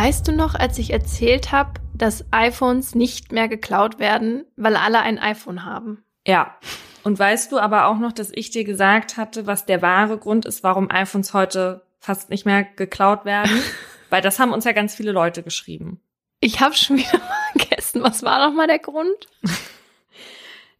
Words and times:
Weißt 0.00 0.28
du 0.28 0.32
noch, 0.32 0.54
als 0.54 0.78
ich 0.78 0.92
erzählt 0.92 1.50
habe, 1.50 1.80
dass 1.92 2.24
iPhones 2.30 2.94
nicht 2.94 3.32
mehr 3.32 3.48
geklaut 3.48 3.98
werden, 3.98 4.44
weil 4.54 4.76
alle 4.76 5.00
ein 5.00 5.18
iPhone 5.18 5.64
haben? 5.64 6.04
Ja. 6.24 6.56
Und 7.02 7.18
weißt 7.18 7.50
du 7.50 7.58
aber 7.58 7.88
auch 7.88 7.98
noch, 7.98 8.12
dass 8.12 8.30
ich 8.32 8.50
dir 8.50 8.62
gesagt 8.62 9.16
hatte, 9.16 9.48
was 9.48 9.66
der 9.66 9.82
wahre 9.82 10.16
Grund 10.16 10.46
ist, 10.46 10.62
warum 10.62 10.88
iPhones 10.88 11.34
heute 11.34 11.82
fast 11.98 12.30
nicht 12.30 12.46
mehr 12.46 12.62
geklaut 12.62 13.24
werden? 13.24 13.50
weil 14.08 14.22
das 14.22 14.38
haben 14.38 14.52
uns 14.52 14.64
ja 14.64 14.70
ganz 14.70 14.94
viele 14.94 15.10
Leute 15.10 15.42
geschrieben. 15.42 16.00
Ich 16.38 16.60
habe 16.60 16.76
schon 16.76 16.98
wieder 16.98 17.20
vergessen, 17.52 18.00
was 18.00 18.22
war 18.22 18.46
noch 18.46 18.54
mal 18.54 18.68
der 18.68 18.78
Grund? 18.78 19.26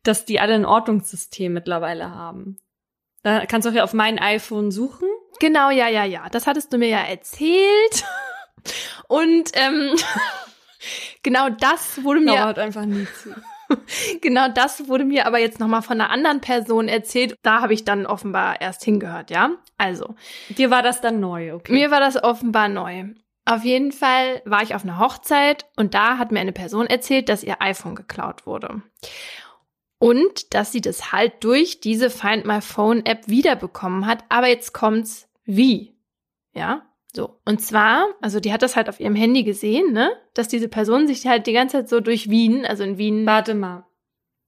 dass 0.05 0.27
die 0.27 0.39
alle 0.39 0.55
ein 0.55 0.65
Ordnungssystem 0.65 1.53
mittlerweile 1.53 2.15
haben. 2.15 2.57
Da 3.25 3.47
kannst 3.47 3.67
du 3.67 3.71
auch 3.71 3.75
hier 3.75 3.83
auf 3.83 3.95
mein 3.95 4.21
iPhone 4.21 4.71
suchen. 4.71 5.09
Genau, 5.41 5.71
ja, 5.71 5.89
ja, 5.89 6.05
ja. 6.05 6.29
Das 6.31 6.47
hattest 6.47 6.73
du 6.73 6.79
mir 6.79 6.89
ja 6.89 7.01
erzählt. 7.01 8.05
Und 9.09 9.51
ähm, 9.55 9.97
genau 11.23 11.49
das 11.51 12.03
wurde 12.03 12.21
mir. 12.21 12.37
Dauert 12.37 12.59
einfach 12.59 12.85
nie 12.85 13.07
zu. 13.23 13.35
genau 14.23 14.49
das 14.49 14.89
wurde 14.89 15.05
mir 15.05 15.27
aber 15.27 15.39
jetzt 15.39 15.61
nochmal 15.61 15.83
von 15.83 16.01
einer 16.01 16.11
anderen 16.11 16.41
Person 16.41 16.89
erzählt. 16.89 17.37
Da 17.43 17.61
habe 17.61 17.75
ich 17.75 17.85
dann 17.85 18.07
offenbar 18.07 18.61
erst 18.61 18.85
hingehört, 18.85 19.31
ja? 19.31 19.51
Also. 19.77 20.15
Dir 20.51 20.71
war 20.71 20.83
das 20.83 21.01
dann 21.01 21.21
neu, 21.21 21.55
okay? 21.55 21.73
Mir 21.73 21.91
war 21.91 22.01
das 22.01 22.23
offenbar 22.23 22.69
neu. 22.69 23.07
Auf 23.45 23.65
jeden 23.65 23.93
Fall 23.93 24.43
war 24.45 24.63
ich 24.63 24.75
auf 24.75 24.85
einer 24.85 24.99
Hochzeit 24.99 25.65
und 25.77 25.95
da 25.95 26.19
hat 26.19 26.33
mir 26.33 26.41
eine 26.41 26.53
Person 26.53 26.87
erzählt, 26.87 27.31
dass 27.31 27.43
ihr 27.43 27.63
iPhone 27.63 27.95
geklaut 27.95 28.47
wurde. 28.47 28.83
Und 29.99 30.55
dass 30.55 30.71
sie 30.71 30.81
das 30.81 31.13
halt 31.13 31.43
durch 31.43 31.81
diese 31.81 32.11
Find 32.11 32.45
My 32.45 32.61
Phone 32.61 33.05
App 33.07 33.27
wiederbekommen 33.27 34.07
hat. 34.07 34.23
Aber 34.29 34.49
jetzt 34.49 34.73
kommt's 34.75 35.29
wie? 35.45 35.97
Ja? 36.53 36.88
So. 37.15 37.41
Und 37.45 37.61
zwar, 37.61 38.07
also 38.21 38.39
die 38.39 38.53
hat 38.53 38.63
das 38.63 38.77
halt 38.77 38.89
auf 38.89 39.01
ihrem 39.01 39.15
Handy 39.15 39.43
gesehen, 39.43 39.93
ne? 39.93 40.11
Dass 40.35 40.49
diese 40.49 40.69
Person 40.69 41.07
sich 41.07 41.27
halt 41.27 41.47
die 41.47 41.53
ganze 41.53 41.79
Zeit 41.79 41.89
so 41.89 42.01
durch 42.01 42.29
Wien, 42.29 42.67
also 42.67 42.85
in 42.85 42.99
Wien. 42.99 43.25
Warte 43.27 43.55
mal. 43.55 43.87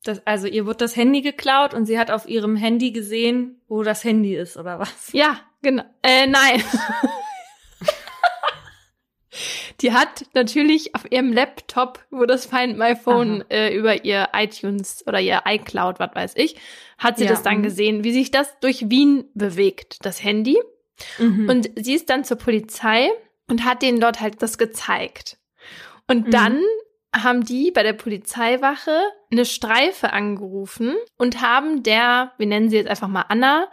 Das, 0.02 0.26
also 0.26 0.46
ihr 0.46 0.66
wurde 0.66 0.78
das 0.78 0.96
Handy 0.96 1.20
geklaut 1.20 1.74
und 1.74 1.86
sie 1.86 1.98
hat 1.98 2.10
auf 2.10 2.28
ihrem 2.28 2.56
Handy 2.56 2.90
gesehen, 2.92 3.60
wo 3.68 3.82
das 3.82 4.04
Handy 4.04 4.34
ist, 4.34 4.56
oder 4.56 4.78
was? 4.78 5.12
Ja, 5.12 5.40
genau. 5.62 5.84
Äh, 6.02 6.26
nein. 6.26 6.62
die 9.80 9.92
hat 9.92 10.24
natürlich 10.34 10.94
auf 10.94 11.10
ihrem 11.10 11.32
Laptop, 11.32 12.04
wo 12.10 12.24
das 12.24 12.46
Find 12.46 12.78
My 12.78 12.96
Phone 12.96 13.44
äh, 13.50 13.74
über 13.74 14.04
ihr 14.04 14.28
iTunes 14.34 15.04
oder 15.06 15.20
ihr 15.20 15.42
iCloud, 15.46 15.98
was 15.98 16.14
weiß 16.14 16.32
ich, 16.36 16.56
hat 16.98 17.18
sie 17.18 17.24
ja. 17.24 17.30
das 17.30 17.42
dann 17.42 17.58
mhm. 17.58 17.62
gesehen, 17.62 18.04
wie 18.04 18.12
sich 18.12 18.30
das 18.30 18.58
durch 18.60 18.90
Wien 18.90 19.24
bewegt, 19.34 20.04
das 20.04 20.22
Handy. 20.22 20.58
Mhm. 21.18 21.48
Und 21.48 21.70
sie 21.76 21.94
ist 21.94 22.10
dann 22.10 22.24
zur 22.24 22.36
Polizei 22.36 23.10
und 23.48 23.64
hat 23.64 23.82
denen 23.82 24.00
dort 24.00 24.20
halt 24.20 24.42
das 24.42 24.58
gezeigt. 24.58 25.38
Und 26.06 26.26
mhm. 26.26 26.30
dann 26.30 26.62
haben 27.14 27.44
die 27.44 27.70
bei 27.72 27.82
der 27.82 27.92
Polizeiwache 27.92 29.00
eine 29.32 29.44
Streife 29.44 30.12
angerufen 30.12 30.94
und 31.16 31.40
haben 31.40 31.82
der, 31.82 32.32
wir 32.38 32.46
nennen 32.46 32.70
sie 32.70 32.76
jetzt 32.76 32.88
einfach 32.88 33.08
mal 33.08 33.24
Anna, 33.28 33.68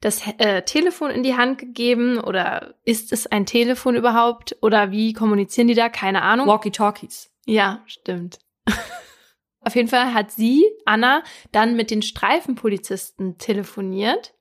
das 0.00 0.22
äh, 0.38 0.62
Telefon 0.62 1.10
in 1.10 1.22
die 1.22 1.36
Hand 1.36 1.58
gegeben 1.58 2.18
oder 2.18 2.74
ist 2.84 3.12
es 3.12 3.26
ein 3.26 3.46
Telefon 3.46 3.94
überhaupt 3.94 4.56
oder 4.60 4.90
wie 4.90 5.12
kommunizieren 5.12 5.68
die 5.68 5.74
da? 5.74 5.88
Keine 5.88 6.22
Ahnung. 6.22 6.48
Walkie-Talkies. 6.48 7.30
Ja, 7.46 7.82
stimmt. 7.86 8.38
Auf 9.60 9.76
jeden 9.76 9.88
Fall 9.88 10.14
hat 10.14 10.32
sie, 10.32 10.64
Anna, 10.84 11.22
dann 11.52 11.76
mit 11.76 11.90
den 11.90 12.02
Streifenpolizisten 12.02 13.38
telefoniert 13.38 14.32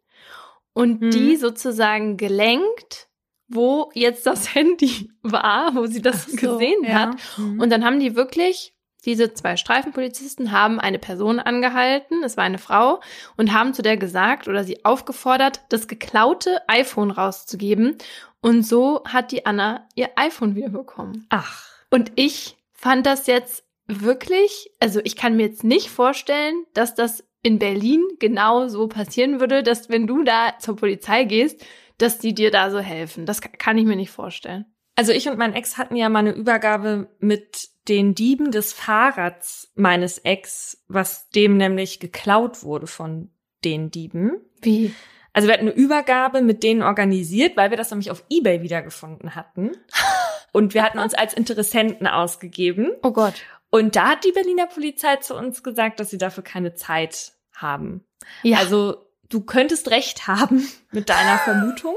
und 0.74 1.02
mhm. 1.02 1.12
die 1.12 1.36
sozusagen 1.36 2.18
gelenkt, 2.18 3.10
wo 3.48 3.90
jetzt 3.94 4.26
das 4.26 4.54
Handy 4.56 5.12
war, 5.22 5.76
wo 5.76 5.86
sie 5.86 6.02
das 6.02 6.26
so, 6.26 6.36
gesehen 6.36 6.84
ja. 6.84 6.94
hat. 6.94 7.16
Mhm. 7.38 7.60
Und 7.60 7.70
dann 7.72 7.84
haben 7.84 8.00
die 8.00 8.16
wirklich, 8.16 8.74
diese 9.06 9.34
zwei 9.34 9.58
Streifenpolizisten 9.58 10.52
haben 10.52 10.80
eine 10.80 11.00
Person 11.00 11.40
angehalten, 11.40 12.24
es 12.24 12.38
war 12.38 12.44
eine 12.44 12.58
Frau, 12.58 13.02
und 13.38 13.54
haben 13.54 13.74
zu 13.74 13.82
der 13.82 13.98
gesagt 13.98 14.48
oder 14.48 14.64
sie 14.64 14.86
aufgefordert, 14.86 15.62
das 15.70 15.88
geklaute 15.88 16.62
iPhone 16.68 17.12
rauszugeben. 17.12 17.98
Und 18.42 18.64
so 18.64 19.04
hat 19.06 19.32
die 19.32 19.46
Anna 19.46 19.88
ihr 19.96 20.10
iPhone 20.16 20.56
wiederbekommen. 20.56 21.26
Ach. 21.30 21.66
Und 21.90 22.12
ich 22.16 22.58
fand 22.74 23.06
das 23.06 23.28
jetzt 23.28 23.66
wirklich, 23.88 24.72
also 24.80 25.02
ich 25.04 25.16
kann 25.16 25.36
mir 25.36 25.48
jetzt 25.48 25.64
nicht 25.64 25.90
vorstellen, 25.90 26.66
dass 26.74 26.94
das 26.94 27.24
in 27.42 27.60
Berlin 27.60 28.04
genau 28.20 28.68
so 28.68 28.88
passieren 28.88 29.40
würde, 29.40 29.64
dass 29.64 29.90
wenn 29.90 30.08
du 30.08 30.24
da 30.24 30.54
zur 30.60 30.76
Polizei 30.76 31.24
gehst, 31.24 31.66
dass 31.98 32.18
die 32.20 32.34
dir 32.34 32.52
da 32.52 32.72
so 32.72 32.80
helfen. 32.80 33.26
Das 33.26 33.42
kann 33.42 33.78
ich 33.78 33.86
mir 33.86 33.96
nicht 33.96 34.12
vorstellen. 34.12 34.66
Also 34.96 35.14
ich 35.14 35.30
und 35.30 35.38
mein 35.38 35.54
Ex 35.54 35.78
hatten 35.78 35.96
ja 35.96 36.10
mal 36.10 36.20
eine 36.20 36.34
Übergabe 36.34 37.08
mit 37.20 37.70
den 37.88 38.16
Dieben 38.16 38.52
des 38.52 38.74
Fahrrads 38.74 39.72
meines 39.76 40.18
Ex, 40.20 40.84
was 40.88 41.30
dem 41.30 41.58
nämlich 41.58 42.00
geklaut 42.00 42.64
wurde 42.64 42.88
von 42.88 43.30
den 43.64 43.92
Dieben. 43.92 44.34
Wie? 44.62 44.94
Also 45.32 45.48
wir 45.48 45.54
hatten 45.54 45.70
eine 45.70 45.76
Übergabe 45.76 46.42
mit 46.42 46.64
denen 46.64 46.82
organisiert, 46.82 47.56
weil 47.56 47.70
wir 47.70 47.78
das 47.78 47.92
nämlich 47.92 48.12
auf 48.12 48.24
eBay 48.30 48.62
wiedergefunden 48.62 49.36
hatten. 49.36 49.72
Und 50.52 50.74
wir 50.74 50.84
hatten 50.84 51.00
uns 51.00 51.14
als 51.14 51.34
Interessenten 51.34 52.08
ausgegeben. 52.08 52.92
Oh 53.04 53.12
Gott. 53.12 53.36
Und 53.70 53.96
da 53.96 54.10
hat 54.10 54.26
die 54.26 54.32
Berliner 54.32 54.68
Polizei 54.68 55.18
zu 55.18 55.36
uns 55.36 55.64
gesagt, 55.64 56.00
dass 56.00 56.10
sie 56.10 56.18
dafür 56.18 56.44
keine 56.44 56.74
Zeit 56.74 57.34
haben. 57.54 58.06
Ja. 58.44 58.58
Also 58.58 59.06
du 59.30 59.42
könntest 59.42 59.92
recht 59.92 60.28
haben 60.28 60.68
mit 60.92 61.10
deiner 61.10 61.38
Vermutung. 61.40 61.96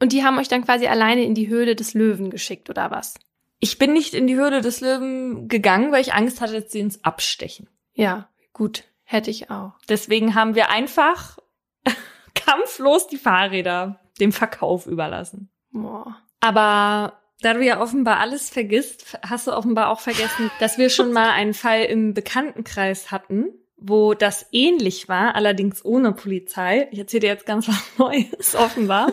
Und 0.00 0.12
die 0.12 0.24
haben 0.24 0.38
euch 0.38 0.48
dann 0.48 0.64
quasi 0.64 0.86
alleine 0.86 1.24
in 1.24 1.34
die 1.34 1.48
Höhle 1.48 1.76
des 1.76 1.94
Löwen 1.94 2.30
geschickt, 2.30 2.68
oder 2.68 2.90
was? 2.90 3.14
Ich 3.58 3.78
bin 3.78 3.92
nicht 3.92 4.12
in 4.12 4.26
die 4.26 4.36
Höhle 4.36 4.60
des 4.60 4.80
Löwen 4.80 5.48
gegangen, 5.48 5.92
weil 5.92 6.02
ich 6.02 6.12
Angst 6.12 6.40
hatte, 6.40 6.60
dass 6.60 6.72
sie 6.72 6.82
uns 6.82 7.02
abstechen. 7.04 7.68
Ja, 7.94 8.28
gut. 8.52 8.84
Hätte 9.04 9.30
ich 9.30 9.50
auch. 9.50 9.72
Deswegen 9.88 10.34
haben 10.34 10.54
wir 10.54 10.70
einfach 10.70 11.38
kampflos 12.34 13.06
die 13.06 13.18
Fahrräder 13.18 14.00
dem 14.20 14.32
Verkauf 14.32 14.86
überlassen. 14.86 15.50
Boah. 15.70 16.16
Aber 16.40 17.20
da 17.44 17.54
du 17.54 17.62
ja 17.62 17.80
offenbar 17.80 18.18
alles 18.18 18.48
vergisst, 18.48 19.18
hast 19.22 19.46
du 19.46 19.52
offenbar 19.52 19.90
auch 19.90 20.00
vergessen, 20.00 20.50
dass 20.60 20.78
wir 20.78 20.88
schon 20.88 21.12
mal 21.12 21.30
einen 21.30 21.54
Fall 21.54 21.84
im 21.84 22.14
Bekanntenkreis 22.14 23.10
hatten, 23.10 23.46
wo 23.76 24.14
das 24.14 24.46
ähnlich 24.50 25.08
war, 25.08 25.34
allerdings 25.34 25.84
ohne 25.84 26.12
Polizei. 26.12 26.88
Ich 26.90 26.98
erzähle 26.98 27.20
dir 27.20 27.26
jetzt 27.28 27.46
ganz 27.46 27.68
was 27.68 27.98
Neues, 27.98 28.54
offenbar. 28.54 29.12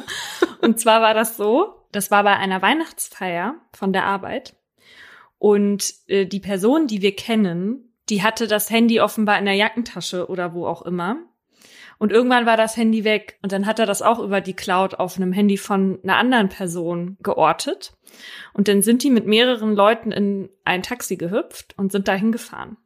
Und 0.62 0.80
zwar 0.80 1.02
war 1.02 1.14
das 1.14 1.36
so, 1.36 1.86
das 1.92 2.10
war 2.10 2.24
bei 2.24 2.38
einer 2.38 2.62
Weihnachtsfeier 2.62 3.56
von 3.74 3.92
der 3.92 4.06
Arbeit. 4.06 4.56
Und 5.38 5.94
äh, 6.08 6.26
die 6.26 6.40
Person, 6.40 6.88
die 6.88 7.02
wir 7.02 7.16
kennen, 7.16 7.94
die 8.10 8.24
hatte 8.24 8.48
das 8.48 8.70
Handy 8.70 9.02
offenbar 9.02 9.40
in 9.40 9.46
der 9.46 9.56
Jackentasche 9.56 10.30
oder 10.30 10.54
wo 10.54 10.68
auch 10.68 10.84
immer. 10.84 11.18
Und 12.02 12.12
irgendwann 12.12 12.48
war 12.48 12.58
das 12.58 12.78
Handy 12.78 13.04
weg 13.04 13.38
und 13.44 13.52
dann 13.52 13.68
hat 13.68 13.78
er 13.78 13.86
das 13.86 14.02
auch 14.02 14.18
über 14.18 14.42
die 14.42 14.56
Cloud 14.56 14.96
auf 14.96 15.18
einem 15.18 15.32
Handy 15.32 15.56
von 15.56 16.00
einer 16.02 16.18
anderen 16.18 16.50
Person 16.50 17.16
geortet. 17.22 17.94
Und 18.54 18.68
dann 18.68 18.82
sind 18.82 19.04
die 19.04 19.12
mit 19.12 19.28
mehreren 19.28 19.76
Leuten 19.76 20.12
in 20.12 20.50
ein 20.66 20.82
Taxi 20.82 21.16
gehüpft 21.16 21.78
und 21.78 21.92
sind 21.92 22.08
dahin 22.08 22.32
gefahren. 22.32 22.78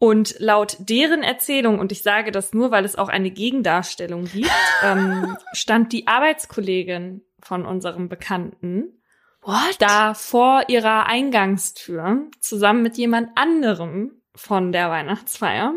Und 0.00 0.34
laut 0.40 0.76
deren 0.80 1.22
Erzählung, 1.22 1.78
und 1.78 1.92
ich 1.92 2.02
sage 2.02 2.32
das 2.32 2.52
nur, 2.52 2.72
weil 2.72 2.84
es 2.84 2.96
auch 2.96 3.08
eine 3.08 3.30
Gegendarstellung 3.30 4.24
gibt, 4.24 4.50
ähm, 4.82 5.36
stand 5.52 5.92
die 5.92 6.08
Arbeitskollegin 6.08 7.22
von 7.38 7.64
unserem 7.64 8.08
Bekannten 8.08 9.00
What? 9.42 9.76
da 9.78 10.14
vor 10.14 10.64
ihrer 10.66 11.06
Eingangstür 11.06 12.26
zusammen 12.40 12.82
mit 12.82 12.96
jemand 12.96 13.28
anderem 13.36 14.20
von 14.34 14.72
der 14.72 14.90
Weihnachtsfeier 14.90 15.74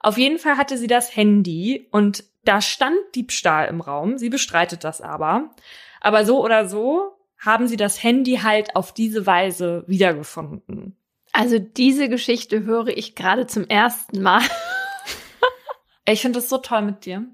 auf 0.00 0.18
jeden 0.18 0.38
Fall 0.38 0.56
hatte 0.56 0.78
sie 0.78 0.86
das 0.86 1.14
Handy 1.14 1.88
und 1.90 2.24
da 2.44 2.60
stand 2.60 2.96
Diebstahl 3.14 3.68
im 3.68 3.80
Raum. 3.80 4.18
Sie 4.18 4.30
bestreitet 4.30 4.84
das 4.84 5.00
aber. 5.00 5.50
Aber 6.00 6.24
so 6.24 6.42
oder 6.42 6.68
so 6.68 7.18
haben 7.38 7.68
sie 7.68 7.76
das 7.76 8.02
Handy 8.02 8.40
halt 8.42 8.74
auf 8.76 8.92
diese 8.92 9.26
Weise 9.26 9.84
wiedergefunden. 9.86 10.96
Also 11.32 11.58
diese 11.58 12.08
Geschichte 12.08 12.64
höre 12.64 12.88
ich 12.88 13.14
gerade 13.14 13.46
zum 13.46 13.66
ersten 13.66 14.22
Mal. 14.22 14.42
ich 16.06 16.22
finde 16.22 16.38
das 16.38 16.48
so 16.48 16.58
toll 16.58 16.82
mit 16.82 17.04
dir. 17.04 17.26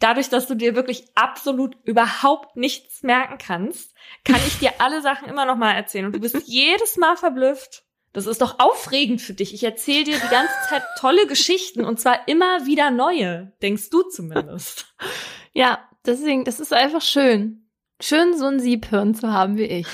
Dadurch, 0.00 0.28
dass 0.28 0.46
du 0.46 0.54
dir 0.54 0.74
wirklich 0.74 1.04
absolut 1.14 1.76
überhaupt 1.84 2.56
nichts 2.56 3.02
merken 3.02 3.38
kannst, 3.38 3.94
kann 4.24 4.40
ich 4.46 4.58
dir 4.58 4.72
alle 4.78 5.02
Sachen 5.02 5.28
immer 5.28 5.46
noch 5.46 5.56
mal 5.56 5.72
erzählen 5.72 6.06
und 6.06 6.14
du 6.14 6.20
bist 6.20 6.36
jedes 6.46 6.96
Mal 6.96 7.16
verblüfft. 7.16 7.84
Das 8.14 8.26
ist 8.26 8.40
doch 8.40 8.60
aufregend 8.60 9.20
für 9.20 9.34
dich. 9.34 9.52
Ich 9.52 9.64
erzähle 9.64 10.04
dir 10.04 10.18
die 10.18 10.28
ganze 10.28 10.54
Zeit 10.68 10.84
tolle 10.98 11.26
Geschichten 11.26 11.84
und 11.84 12.00
zwar 12.00 12.28
immer 12.28 12.64
wieder 12.64 12.90
neue. 12.90 13.52
Denkst 13.60 13.90
du 13.90 14.02
zumindest. 14.02 14.94
Ja, 15.56 15.88
deswegen, 16.04 16.44
das 16.44 16.58
ist 16.58 16.72
einfach 16.72 17.00
schön. 17.00 17.70
Schön, 18.02 18.36
so 18.36 18.46
ein 18.46 18.58
Siebhirn 18.58 19.14
zu 19.14 19.32
haben 19.32 19.56
wie 19.56 19.66
ich. 19.66 19.86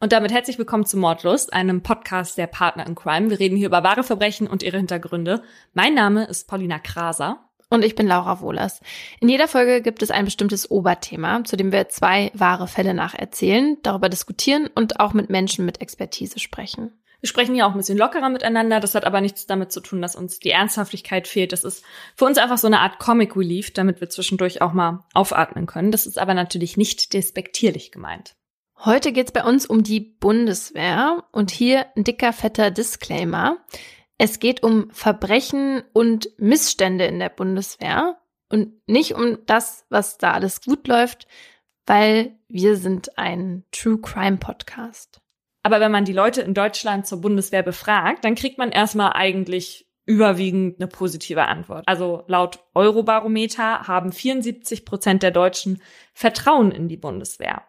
Und 0.00 0.10
damit 0.10 0.32
herzlich 0.32 0.58
willkommen 0.58 0.86
zu 0.86 0.96
Mordlust, 0.96 1.52
einem 1.52 1.84
Podcast 1.84 2.36
der 2.36 2.48
Partner 2.48 2.84
in 2.84 2.96
Crime. 2.96 3.30
Wir 3.30 3.38
reden 3.38 3.56
hier 3.56 3.68
über 3.68 3.84
wahre 3.84 4.02
Verbrechen 4.02 4.48
und 4.48 4.64
ihre 4.64 4.78
Hintergründe. 4.78 5.44
Mein 5.72 5.94
Name 5.94 6.24
ist 6.24 6.48
Paulina 6.48 6.80
Kraser. 6.80 7.47
Und 7.70 7.84
ich 7.84 7.94
bin 7.94 8.06
Laura 8.06 8.40
Wohlers. 8.40 8.80
In 9.20 9.28
jeder 9.28 9.46
Folge 9.46 9.82
gibt 9.82 10.02
es 10.02 10.10
ein 10.10 10.24
bestimmtes 10.24 10.70
Oberthema, 10.70 11.44
zu 11.44 11.56
dem 11.56 11.70
wir 11.70 11.88
zwei 11.88 12.30
wahre 12.32 12.66
Fälle 12.66 12.94
nacherzählen, 12.94 13.76
darüber 13.82 14.08
diskutieren 14.08 14.70
und 14.74 15.00
auch 15.00 15.12
mit 15.12 15.28
Menschen 15.28 15.66
mit 15.66 15.82
Expertise 15.82 16.38
sprechen. 16.38 16.92
Wir 17.20 17.28
sprechen 17.28 17.54
hier 17.54 17.66
auch 17.66 17.72
ein 17.72 17.76
bisschen 17.76 17.98
lockerer 17.98 18.28
miteinander. 18.28 18.78
Das 18.78 18.94
hat 18.94 19.04
aber 19.04 19.20
nichts 19.20 19.46
damit 19.46 19.72
zu 19.72 19.80
tun, 19.80 20.00
dass 20.00 20.14
uns 20.14 20.38
die 20.38 20.50
Ernsthaftigkeit 20.50 21.26
fehlt. 21.26 21.52
Das 21.52 21.64
ist 21.64 21.84
für 22.14 22.24
uns 22.24 22.38
einfach 22.38 22.58
so 22.58 22.68
eine 22.68 22.80
Art 22.80 22.98
Comic 23.00 23.36
Relief, 23.36 23.72
damit 23.72 24.00
wir 24.00 24.08
zwischendurch 24.08 24.62
auch 24.62 24.72
mal 24.72 25.04
aufatmen 25.14 25.66
können. 25.66 25.90
Das 25.90 26.06
ist 26.06 26.18
aber 26.18 26.34
natürlich 26.34 26.76
nicht 26.76 27.12
despektierlich 27.12 27.90
gemeint. 27.90 28.36
Heute 28.84 29.12
geht's 29.12 29.32
bei 29.32 29.42
uns 29.42 29.66
um 29.66 29.82
die 29.82 29.98
Bundeswehr 29.98 31.24
und 31.32 31.50
hier 31.50 31.86
ein 31.96 32.04
dicker, 32.04 32.32
fetter 32.32 32.70
Disclaimer. 32.70 33.58
Es 34.18 34.40
geht 34.40 34.64
um 34.64 34.90
Verbrechen 34.90 35.82
und 35.92 36.30
Missstände 36.38 37.06
in 37.06 37.20
der 37.20 37.28
Bundeswehr 37.28 38.18
und 38.48 38.72
nicht 38.88 39.14
um 39.14 39.38
das, 39.46 39.86
was 39.90 40.18
da 40.18 40.32
alles 40.32 40.60
gut 40.60 40.88
läuft, 40.88 41.28
weil 41.86 42.36
wir 42.48 42.76
sind 42.76 43.16
ein 43.16 43.64
True 43.70 43.98
Crime 43.98 44.38
Podcast. 44.38 45.20
Aber 45.62 45.80
wenn 45.80 45.92
man 45.92 46.04
die 46.04 46.12
Leute 46.12 46.42
in 46.42 46.54
Deutschland 46.54 47.06
zur 47.06 47.20
Bundeswehr 47.20 47.62
befragt, 47.62 48.24
dann 48.24 48.34
kriegt 48.34 48.58
man 48.58 48.72
erstmal 48.72 49.12
eigentlich 49.12 49.86
überwiegend 50.04 50.80
eine 50.80 50.88
positive 50.88 51.44
Antwort. 51.44 51.84
Also 51.86 52.24
laut 52.26 52.60
Eurobarometer 52.74 53.86
haben 53.86 54.10
74 54.10 54.84
Prozent 54.84 55.22
der 55.22 55.30
Deutschen 55.30 55.82
Vertrauen 56.14 56.72
in 56.72 56.88
die 56.88 56.96
Bundeswehr. 56.96 57.62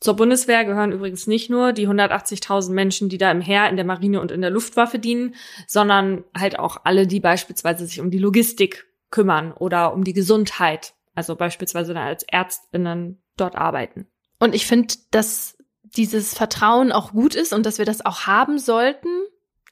Zur 0.00 0.14
Bundeswehr 0.14 0.64
gehören 0.64 0.92
übrigens 0.92 1.26
nicht 1.26 1.50
nur 1.50 1.72
die 1.72 1.88
180.000 1.88 2.70
Menschen, 2.70 3.08
die 3.08 3.18
da 3.18 3.30
im 3.32 3.40
Heer, 3.40 3.68
in 3.68 3.76
der 3.76 3.84
Marine 3.84 4.20
und 4.20 4.30
in 4.30 4.40
der 4.40 4.50
Luftwaffe 4.50 4.98
dienen, 5.00 5.34
sondern 5.66 6.24
halt 6.36 6.58
auch 6.58 6.78
alle, 6.84 7.06
die 7.06 7.18
beispielsweise 7.18 7.84
sich 7.84 8.00
um 8.00 8.10
die 8.10 8.18
Logistik 8.18 8.86
kümmern 9.10 9.52
oder 9.52 9.92
um 9.92 10.04
die 10.04 10.12
Gesundheit, 10.12 10.94
also 11.14 11.34
beispielsweise 11.34 11.94
dann 11.94 12.06
als 12.06 12.22
Ärztinnen 12.22 13.20
dort 13.36 13.56
arbeiten. 13.56 14.06
Und 14.38 14.54
ich 14.54 14.66
finde, 14.66 14.94
dass 15.10 15.56
dieses 15.82 16.34
Vertrauen 16.34 16.92
auch 16.92 17.12
gut 17.12 17.34
ist 17.34 17.52
und 17.52 17.66
dass 17.66 17.78
wir 17.78 17.84
das 17.84 18.04
auch 18.04 18.26
haben 18.26 18.58
sollten 18.58 19.08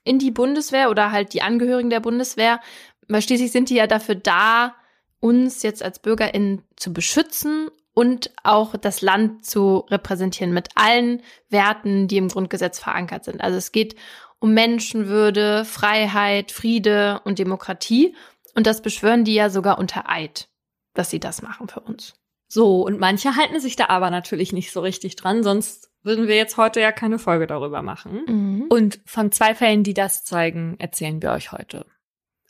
in 0.03 0.19
die 0.19 0.31
Bundeswehr 0.33 0.91
oder 0.91 1.13
halt 1.13 1.35
die 1.35 1.43
Angehörigen 1.43 1.91
der 1.91 2.01
Bundeswehr, 2.01 2.61
weil 3.07 3.23
schließlich 3.23 3.53
sind 3.53 3.71
die 3.71 3.77
ja 3.77 3.87
dafür 3.87 4.17
da, 4.17 4.75
uns 5.21 5.63
jetzt 5.63 5.83
als 5.83 5.99
BürgerInnen 6.01 6.63
zu 6.77 6.93
beschützen 6.93 7.69
und 7.97 8.31
auch 8.43 8.77
das 8.77 9.01
Land 9.01 9.47
zu 9.47 9.79
repräsentieren 9.89 10.53
mit 10.53 10.69
allen 10.75 11.23
Werten, 11.49 12.09
die 12.09 12.19
im 12.19 12.29
Grundgesetz 12.29 12.79
verankert 12.79 13.25
sind. 13.25 13.41
Also 13.41 13.57
es 13.57 13.73
geht 13.73 13.97
um 14.39 14.53
Menschenwürde, 14.53 15.65
Freiheit, 15.65 16.53
Friede 16.53 17.23
und 17.25 17.39
Demokratie. 17.39 18.15
Und 18.55 18.67
das 18.67 18.83
beschwören 18.83 19.25
die 19.25 19.33
ja 19.33 19.49
sogar 19.49 19.79
unter 19.79 20.11
Eid, 20.11 20.51
dass 20.93 21.09
sie 21.09 21.21
das 21.21 21.41
machen 21.41 21.69
für 21.69 21.81
uns. 21.81 22.13
So, 22.49 22.83
und 22.83 23.01
manche 23.01 23.35
halten 23.35 23.61
sich 23.61 23.77
da 23.77 23.87
aber 23.89 24.11
natürlich 24.11 24.53
nicht 24.53 24.73
so 24.73 24.81
richtig 24.81 25.17
dran, 25.17 25.43
sonst 25.43 25.91
würden 26.03 26.29
wir 26.29 26.37
jetzt 26.37 26.59
heute 26.59 26.81
ja 26.81 26.93
keine 26.93 27.19
Folge 27.19 27.47
darüber 27.47 27.81
machen. 27.81 28.25
Mhm. 28.27 28.67
Und 28.69 29.01
von 29.07 29.33
zwei 29.33 29.55
Fällen, 29.55 29.85
die 29.85 29.95
das 29.95 30.23
zeigen, 30.23 30.77
erzählen 30.79 31.23
wir 31.23 31.33
euch 31.33 31.51
heute. 31.51 31.87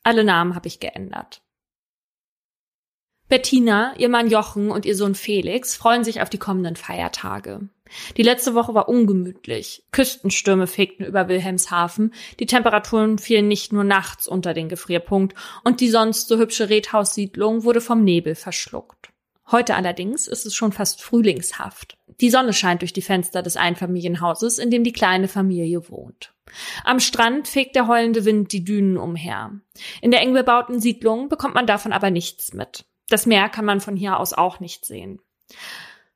Alle 0.02 0.24
Namen 0.24 0.56
habe 0.56 0.66
ich 0.66 0.80
geändert. 0.80 1.40
Bettina, 3.28 3.92
ihr 3.98 4.08
Mann 4.08 4.30
Jochen 4.30 4.70
und 4.70 4.86
ihr 4.86 4.94
Sohn 4.94 5.16
Felix 5.16 5.74
freuen 5.74 6.04
sich 6.04 6.20
auf 6.20 6.30
die 6.30 6.38
kommenden 6.38 6.76
Feiertage. 6.76 7.68
Die 8.16 8.22
letzte 8.22 8.54
Woche 8.54 8.72
war 8.74 8.88
ungemütlich. 8.88 9.82
Küstenstürme 9.90 10.68
fegten 10.68 11.04
über 11.04 11.28
Wilhelmshaven, 11.28 12.14
die 12.38 12.46
Temperaturen 12.46 13.18
fielen 13.18 13.48
nicht 13.48 13.72
nur 13.72 13.82
nachts 13.82 14.28
unter 14.28 14.54
den 14.54 14.68
Gefrierpunkt 14.68 15.36
und 15.64 15.80
die 15.80 15.88
sonst 15.88 16.28
so 16.28 16.38
hübsche 16.38 16.68
Redhaussiedlung 16.68 17.64
wurde 17.64 17.80
vom 17.80 18.04
Nebel 18.04 18.36
verschluckt. 18.36 19.10
Heute 19.50 19.74
allerdings 19.74 20.28
ist 20.28 20.46
es 20.46 20.54
schon 20.54 20.72
fast 20.72 21.02
frühlingshaft. 21.02 21.96
Die 22.20 22.30
Sonne 22.30 22.52
scheint 22.52 22.82
durch 22.82 22.92
die 22.92 23.02
Fenster 23.02 23.42
des 23.42 23.56
Einfamilienhauses, 23.56 24.58
in 24.58 24.70
dem 24.70 24.82
die 24.84 24.92
kleine 24.92 25.28
Familie 25.28 25.88
wohnt. 25.88 26.32
Am 26.84 27.00
Strand 27.00 27.48
fegt 27.48 27.74
der 27.74 27.88
heulende 27.88 28.24
Wind 28.24 28.52
die 28.52 28.64
Dünen 28.64 28.96
umher. 28.96 29.52
In 30.00 30.12
der 30.12 30.20
eng 30.20 30.32
bebauten 30.32 30.80
Siedlung 30.80 31.28
bekommt 31.28 31.54
man 31.54 31.66
davon 31.66 31.92
aber 31.92 32.10
nichts 32.10 32.54
mit. 32.54 32.84
Das 33.08 33.26
Meer 33.26 33.48
kann 33.48 33.64
man 33.64 33.80
von 33.80 33.96
hier 33.96 34.18
aus 34.18 34.32
auch 34.32 34.60
nicht 34.60 34.84
sehen. 34.84 35.20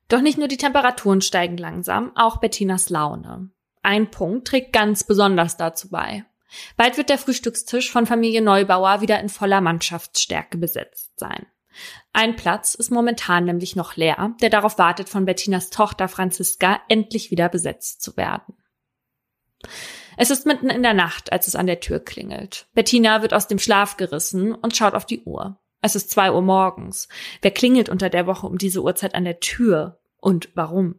Doch 0.08 0.20
nicht 0.20 0.38
nur 0.38 0.48
die 0.48 0.56
Temperaturen 0.56 1.20
steigen 1.20 1.56
langsam, 1.56 2.12
auch 2.16 2.38
Bettinas 2.38 2.90
Laune. 2.90 3.50
Ein 3.82 4.10
Punkt 4.10 4.48
trägt 4.48 4.72
ganz 4.72 5.04
besonders 5.04 5.56
dazu 5.56 5.88
bei. 5.88 6.24
Bald 6.76 6.96
wird 6.96 7.08
der 7.08 7.18
Frühstückstisch 7.18 7.92
von 7.92 8.06
Familie 8.06 8.42
Neubauer 8.42 9.00
wieder 9.00 9.20
in 9.20 9.28
voller 9.28 9.60
Mannschaftsstärke 9.60 10.58
besetzt 10.58 11.12
sein. 11.16 11.46
Ein 12.12 12.34
Platz 12.34 12.74
ist 12.74 12.90
momentan 12.90 13.44
nämlich 13.44 13.76
noch 13.76 13.94
leer, 13.94 14.34
der 14.42 14.50
darauf 14.50 14.76
wartet, 14.78 15.08
von 15.08 15.24
Bettinas 15.24 15.70
Tochter 15.70 16.08
Franziska 16.08 16.80
endlich 16.88 17.30
wieder 17.30 17.48
besetzt 17.48 18.02
zu 18.02 18.16
werden. 18.16 18.56
Es 20.16 20.30
ist 20.30 20.46
mitten 20.46 20.68
in 20.68 20.82
der 20.82 20.94
Nacht, 20.94 21.32
als 21.32 21.46
es 21.46 21.54
an 21.54 21.66
der 21.66 21.80
Tür 21.80 22.00
klingelt. 22.00 22.66
Bettina 22.74 23.22
wird 23.22 23.32
aus 23.32 23.46
dem 23.46 23.58
Schlaf 23.58 23.96
gerissen 23.96 24.54
und 24.54 24.76
schaut 24.76 24.94
auf 24.94 25.06
die 25.06 25.22
Uhr. 25.22 25.60
Es 25.82 25.96
ist 25.96 26.10
zwei 26.10 26.32
Uhr 26.32 26.42
morgens. 26.42 27.08
Wer 27.42 27.50
klingelt 27.50 27.88
unter 27.88 28.10
der 28.10 28.26
Woche 28.26 28.46
um 28.46 28.58
diese 28.58 28.82
Uhrzeit 28.82 29.14
an 29.14 29.24
der 29.24 29.40
Tür? 29.40 30.00
Und 30.18 30.50
warum? 30.54 30.96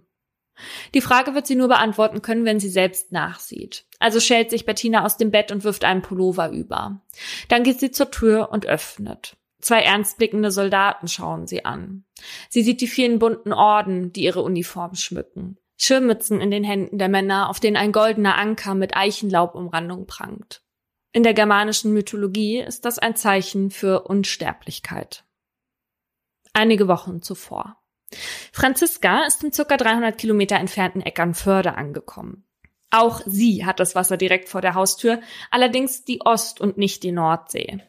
Die 0.94 1.02
Frage 1.02 1.34
wird 1.34 1.48
sie 1.48 1.56
nur 1.56 1.68
beantworten 1.68 2.22
können, 2.22 2.46
wenn 2.46 2.60
sie 2.60 2.70
selbst 2.70 3.12
nachsieht. 3.12 3.86
Also 4.00 4.20
schält 4.20 4.50
sich 4.50 4.66
Bettina 4.66 5.06
aus 5.06 5.18
dem 5.18 5.32
Bett 5.32 5.52
und 5.52 5.64
wirft 5.64 5.84
einen 5.84 6.02
Pullover 6.02 6.50
über. 6.52 7.02
Dann 7.48 7.64
geht 7.64 7.80
sie 7.80 7.92
zur 7.92 8.12
Tür 8.12 8.50
und 8.52 8.66
öffnet. 8.66 9.38
Zwei 9.62 9.82
ernstblickende 9.82 10.52
Soldaten 10.52 11.08
schauen 11.08 11.46
sie 11.48 11.66
an. 11.66 12.04
Sie 12.50 12.64
sieht 12.64 12.82
die 12.82 12.88
vielen 12.88 13.20
bunten 13.20 13.54
Orden, 13.54 14.12
die 14.12 14.24
ihre 14.24 14.42
Uniform 14.42 14.96
schmücken. 14.96 15.58
Schirmmützen 15.78 16.42
in 16.42 16.52
den 16.52 16.64
Händen 16.64 16.98
der 16.98 17.10
Männer, 17.10 17.50
auf 17.50 17.60
denen 17.60 17.78
ein 17.78 17.92
goldener 17.92 18.38
Anker 18.38 18.76
mit 18.76 18.96
Eichenlaubumrandung 18.96 20.08
prangt. 20.08 20.64
In 21.14 21.24
der 21.24 21.34
germanischen 21.34 21.94
Mythologie 21.94 22.60
ist 22.60 22.86
das 22.86 22.98
ein 22.98 23.16
Zeichen 23.16 23.70
für 23.70 24.04
Unsterblichkeit. 24.04 25.26
Einige 26.54 26.88
Wochen 26.88 27.22
zuvor. 27.22 27.78
Franziska 28.52 29.26
ist 29.26 29.44
im 29.44 29.52
circa 29.52 29.78
300 29.78 30.18
Kilometer 30.18 30.58
entfernten 30.58 31.02
Eckernförde 31.02 31.76
angekommen. 31.76 32.46
Auch 32.92 33.22
sie 33.26 33.66
hat 33.66 33.80
das 33.80 33.96
Wasser 33.96 34.18
direkt 34.18 34.50
vor 34.50 34.62
der 34.62 34.74
Haustür, 34.74 35.22
allerdings 35.50 36.04
die 36.04 36.22
Ost- 36.22 36.60
und 36.60 36.78
nicht 36.78 37.04
die 37.04 37.14
Nordsee. 37.14 37.82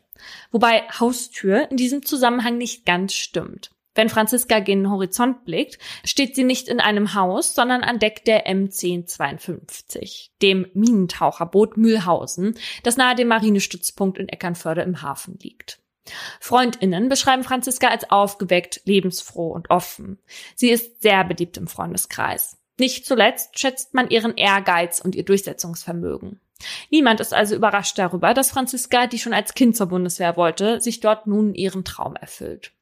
Wobei 0.52 0.82
Haustür 1.00 1.68
in 1.70 1.76
diesem 1.76 2.04
Zusammenhang 2.04 2.56
nicht 2.56 2.86
ganz 2.86 3.14
stimmt. 3.14 3.71
Wenn 3.94 4.08
Franziska 4.08 4.60
gen 4.60 4.90
Horizont 4.90 5.44
blickt, 5.44 5.78
steht 6.04 6.34
sie 6.34 6.44
nicht 6.44 6.68
in 6.68 6.80
einem 6.80 7.14
Haus, 7.14 7.54
sondern 7.54 7.82
an 7.82 7.98
Deck 7.98 8.24
der 8.24 8.46
M1052, 8.46 10.30
dem 10.40 10.66
Minentaucherboot 10.72 11.76
Mühlhausen, 11.76 12.56
das 12.82 12.96
nahe 12.96 13.14
dem 13.14 13.28
Marinestützpunkt 13.28 14.18
in 14.18 14.28
Eckernförde 14.28 14.82
im 14.82 15.02
Hafen 15.02 15.38
liegt. 15.42 15.78
Freundinnen 16.40 17.08
beschreiben 17.08 17.44
Franziska 17.44 17.88
als 17.88 18.10
aufgeweckt, 18.10 18.80
lebensfroh 18.84 19.52
und 19.52 19.70
offen. 19.70 20.18
Sie 20.56 20.70
ist 20.70 21.02
sehr 21.02 21.22
beliebt 21.24 21.56
im 21.58 21.68
Freundeskreis. 21.68 22.58
Nicht 22.78 23.06
zuletzt 23.06 23.58
schätzt 23.58 23.94
man 23.94 24.08
ihren 24.10 24.36
Ehrgeiz 24.36 25.00
und 25.00 25.14
ihr 25.14 25.24
Durchsetzungsvermögen. 25.24 26.40
Niemand 26.90 27.20
ist 27.20 27.34
also 27.34 27.54
überrascht 27.54 27.98
darüber, 27.98 28.34
dass 28.34 28.50
Franziska, 28.50 29.06
die 29.06 29.18
schon 29.18 29.34
als 29.34 29.54
Kind 29.54 29.76
zur 29.76 29.86
Bundeswehr 29.86 30.36
wollte, 30.36 30.80
sich 30.80 31.00
dort 31.00 31.26
nun 31.26 31.54
ihren 31.54 31.84
Traum 31.84 32.16
erfüllt. 32.16 32.72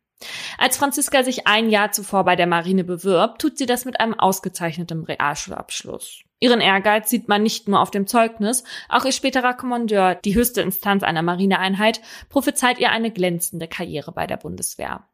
Als 0.59 0.77
Franziska 0.77 1.23
sich 1.23 1.47
ein 1.47 1.71
Jahr 1.71 1.93
zuvor 1.93 2.25
bei 2.25 2.37
der 2.37 2.47
Marine 2.47 2.85
bewirbt, 2.85 3.41
tut 3.41 3.59
sie 3.59 3.67
das 3.67 3.85
mit 3.85 4.01
einem 4.01 4.15
ausgezeichneten 4.15 5.05
Realschulabschluss. 5.05 6.23
Ihren 6.39 6.61
Ehrgeiz 6.61 7.11
sieht 7.11 7.29
man 7.29 7.43
nicht 7.43 7.69
nur 7.69 7.81
auf 7.81 7.91
dem 7.91 8.07
Zeugnis, 8.07 8.65
auch 8.89 9.05
ihr 9.05 9.13
späterer 9.13 9.55
Kommandeur, 9.55 10.15
die 10.15 10.35
höchste 10.35 10.63
Instanz 10.63 11.03
einer 11.03 11.23
Marineeinheit, 11.23 12.01
prophezeit 12.31 12.79
ihr 12.79 12.91
eine 12.91 13.11
glänzende 13.11 13.69
Karriere 13.69 14.13
bei 14.13 14.27
der 14.27 14.39
Bundeswehr. 14.39 15.07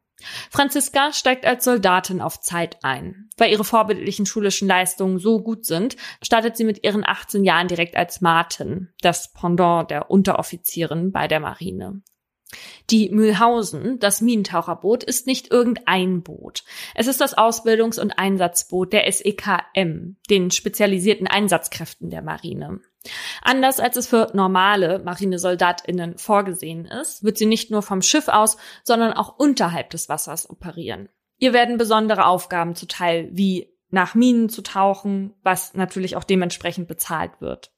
Franziska 0.49 1.13
steigt 1.13 1.45
als 1.45 1.63
Soldatin 1.63 2.21
auf 2.21 2.39
Zeit 2.39 2.83
ein. 2.83 3.29
Weil 3.37 3.51
ihre 3.51 3.63
vorbildlichen 3.63 4.25
schulischen 4.25 4.67
Leistungen 4.67 5.19
so 5.19 5.41
gut 5.41 5.65
sind, 5.65 5.95
startet 6.23 6.57
sie 6.57 6.63
mit 6.63 6.83
ihren 6.83 7.05
18 7.05 7.43
Jahren 7.43 7.67
direkt 7.67 7.95
als 7.95 8.21
Martin, 8.21 8.89
das 9.01 9.31
Pendant 9.33 9.91
der 9.91 10.09
Unteroffizierin 10.09 11.11
bei 11.11 11.27
der 11.27 11.39
Marine. 11.39 12.01
Die 12.89 13.09
Mühlhausen, 13.09 13.99
das 13.99 14.21
Minentaucherboot, 14.21 15.03
ist 15.03 15.27
nicht 15.27 15.51
irgendein 15.51 16.23
Boot. 16.23 16.63
Es 16.95 17.07
ist 17.07 17.19
das 17.19 17.37
Ausbildungs- 17.37 17.99
und 17.99 18.17
Einsatzboot 18.17 18.93
der 18.93 19.11
SEKM, 19.11 20.15
den 20.29 20.51
spezialisierten 20.51 21.27
Einsatzkräften 21.27 22.09
der 22.09 22.21
Marine. 22.21 22.79
Anders 23.41 23.79
als 23.79 23.97
es 23.97 24.07
für 24.07 24.31
normale 24.33 24.99
Marinesoldatinnen 24.99 26.17
vorgesehen 26.17 26.85
ist, 26.85 27.23
wird 27.23 27.37
sie 27.37 27.45
nicht 27.45 27.71
nur 27.71 27.81
vom 27.81 28.01
Schiff 28.01 28.27
aus, 28.27 28.57
sondern 28.83 29.13
auch 29.13 29.37
unterhalb 29.37 29.89
des 29.89 30.09
Wassers 30.09 30.49
operieren. 30.49 31.09
Ihr 31.37 31.53
werden 31.53 31.77
besondere 31.77 32.25
Aufgaben 32.25 32.75
zuteil, 32.75 33.29
wie 33.31 33.73
nach 33.89 34.15
Minen 34.15 34.49
zu 34.49 34.61
tauchen, 34.61 35.33
was 35.43 35.73
natürlich 35.73 36.15
auch 36.15 36.23
dementsprechend 36.23 36.87
bezahlt 36.87 37.39
wird. 37.39 37.71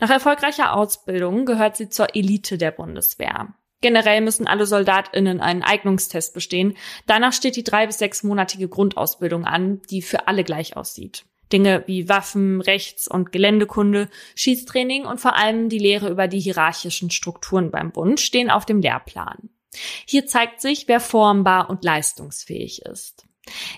Nach 0.00 0.10
erfolgreicher 0.10 0.74
Ausbildung 0.74 1.44
gehört 1.44 1.76
sie 1.76 1.88
zur 1.88 2.16
Elite 2.16 2.56
der 2.56 2.70
Bundeswehr. 2.70 3.54
Generell 3.80 4.20
müssen 4.20 4.46
alle 4.46 4.66
SoldatInnen 4.66 5.40
einen 5.40 5.62
Eignungstest 5.62 6.34
bestehen. 6.34 6.76
Danach 7.06 7.32
steht 7.32 7.56
die 7.56 7.64
drei 7.64 7.86
bis 7.86 7.98
sechsmonatige 7.98 8.68
Grundausbildung 8.68 9.44
an, 9.44 9.80
die 9.90 10.02
für 10.02 10.28
alle 10.28 10.44
gleich 10.44 10.76
aussieht. 10.76 11.24
Dinge 11.52 11.82
wie 11.86 12.08
Waffen, 12.08 12.60
Rechts- 12.60 13.08
und 13.08 13.32
Geländekunde, 13.32 14.08
Schießtraining 14.36 15.04
und 15.04 15.20
vor 15.20 15.36
allem 15.36 15.68
die 15.68 15.78
Lehre 15.78 16.08
über 16.08 16.28
die 16.28 16.40
hierarchischen 16.40 17.10
Strukturen 17.10 17.70
beim 17.70 17.90
Bund 17.90 18.20
stehen 18.20 18.50
auf 18.50 18.66
dem 18.66 18.80
Lehrplan. 18.80 19.50
Hier 20.06 20.26
zeigt 20.26 20.60
sich, 20.60 20.86
wer 20.88 21.00
formbar 21.00 21.70
und 21.70 21.84
leistungsfähig 21.84 22.82
ist. 22.82 23.26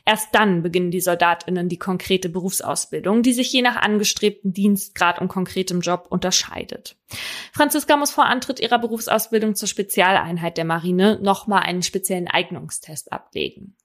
Erst 0.04 0.34
dann 0.34 0.62
beginnen 0.62 0.90
die 0.90 1.00
Soldatinnen 1.00 1.68
die 1.68 1.78
konkrete 1.78 2.28
Berufsausbildung, 2.28 3.22
die 3.22 3.32
sich 3.32 3.52
je 3.52 3.62
nach 3.62 3.76
angestrebten 3.76 4.52
Dienstgrad 4.52 5.20
und 5.20 5.28
konkretem 5.28 5.80
Job 5.80 6.06
unterscheidet. 6.08 6.96
Franziska 7.52 7.96
muss 7.96 8.10
vor 8.10 8.26
Antritt 8.26 8.60
ihrer 8.60 8.78
Berufsausbildung 8.78 9.54
zur 9.54 9.68
Spezialeinheit 9.68 10.56
der 10.56 10.64
Marine 10.64 11.18
nochmal 11.22 11.62
einen 11.62 11.82
speziellen 11.82 12.28
Eignungstest 12.28 13.12
ablegen. 13.12 13.76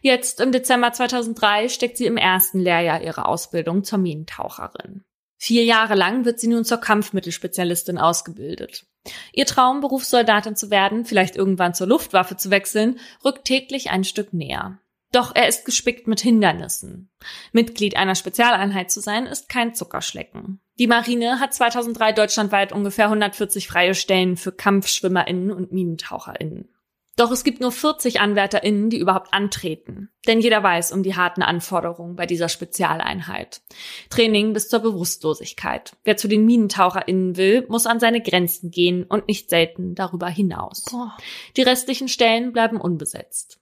Jetzt 0.00 0.40
im 0.40 0.52
Dezember 0.52 0.92
2003 0.92 1.68
steckt 1.68 1.96
sie 1.96 2.06
im 2.06 2.16
ersten 2.16 2.60
Lehrjahr 2.60 3.02
ihrer 3.02 3.28
Ausbildung 3.28 3.84
zur 3.84 3.98
Minentaucherin. 3.98 5.02
Vier 5.38 5.64
Jahre 5.64 5.94
lang 5.94 6.24
wird 6.24 6.40
sie 6.40 6.48
nun 6.48 6.64
zur 6.64 6.78
Kampfmittelspezialistin 6.78 7.98
ausgebildet. 7.98 8.86
Ihr 9.32 9.46
Traum, 9.46 9.80
Berufssoldatin 9.80 10.56
zu 10.56 10.70
werden, 10.70 11.04
vielleicht 11.04 11.36
irgendwann 11.36 11.74
zur 11.74 11.86
Luftwaffe 11.86 12.36
zu 12.36 12.50
wechseln, 12.50 12.98
rückt 13.24 13.44
täglich 13.44 13.90
ein 13.90 14.04
Stück 14.04 14.32
näher. 14.32 14.80
Doch 15.12 15.34
er 15.34 15.48
ist 15.48 15.64
gespickt 15.64 16.06
mit 16.06 16.20
Hindernissen. 16.20 17.10
Mitglied 17.52 17.96
einer 17.96 18.14
Spezialeinheit 18.14 18.90
zu 18.90 19.00
sein, 19.00 19.26
ist 19.26 19.48
kein 19.48 19.74
Zuckerschlecken. 19.74 20.60
Die 20.78 20.86
Marine 20.86 21.40
hat 21.40 21.54
2003 21.54 22.12
deutschlandweit 22.12 22.72
ungefähr 22.72 23.06
140 23.06 23.68
freie 23.68 23.94
Stellen 23.94 24.36
für 24.36 24.52
KampfschwimmerInnen 24.52 25.50
und 25.50 25.72
MinentaucherInnen. 25.72 26.68
Doch 27.16 27.30
es 27.30 27.44
gibt 27.44 27.62
nur 27.62 27.72
40 27.72 28.20
AnwärterInnen, 28.20 28.90
die 28.90 28.98
überhaupt 28.98 29.32
antreten. 29.32 30.10
Denn 30.26 30.40
jeder 30.40 30.62
weiß 30.62 30.92
um 30.92 31.02
die 31.02 31.16
harten 31.16 31.42
Anforderungen 31.42 32.14
bei 32.14 32.26
dieser 32.26 32.50
Spezialeinheit. 32.50 33.62
Training 34.10 34.52
bis 34.52 34.68
zur 34.68 34.80
Bewusstlosigkeit. 34.80 35.96
Wer 36.04 36.18
zu 36.18 36.28
den 36.28 36.44
MinentaucherInnen 36.44 37.38
will, 37.38 37.64
muss 37.68 37.86
an 37.86 38.00
seine 38.00 38.20
Grenzen 38.20 38.70
gehen 38.70 39.04
und 39.04 39.28
nicht 39.28 39.48
selten 39.48 39.94
darüber 39.94 40.28
hinaus. 40.28 40.84
Boah. 40.90 41.16
Die 41.56 41.62
restlichen 41.62 42.08
Stellen 42.08 42.52
bleiben 42.52 42.78
unbesetzt. 42.78 43.60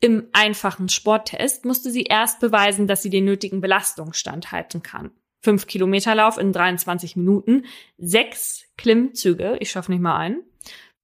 Im 0.00 0.28
einfachen 0.32 0.88
Sporttest 0.88 1.64
musste 1.64 1.90
sie 1.90 2.04
erst 2.04 2.40
beweisen, 2.40 2.86
dass 2.86 3.02
sie 3.02 3.10
den 3.10 3.24
nötigen 3.24 3.60
Belastungsstand 3.60 4.52
halten 4.52 4.82
kann. 4.82 5.10
Fünf 5.42 5.66
Kilometer 5.66 6.14
Lauf 6.14 6.38
in 6.38 6.52
23 6.52 7.16
Minuten, 7.16 7.64
sechs 7.98 8.64
Klimmzüge, 8.76 9.56
ich 9.60 9.70
schaffe 9.70 9.90
nicht 9.90 10.02
mal 10.02 10.16
einen, 10.16 10.42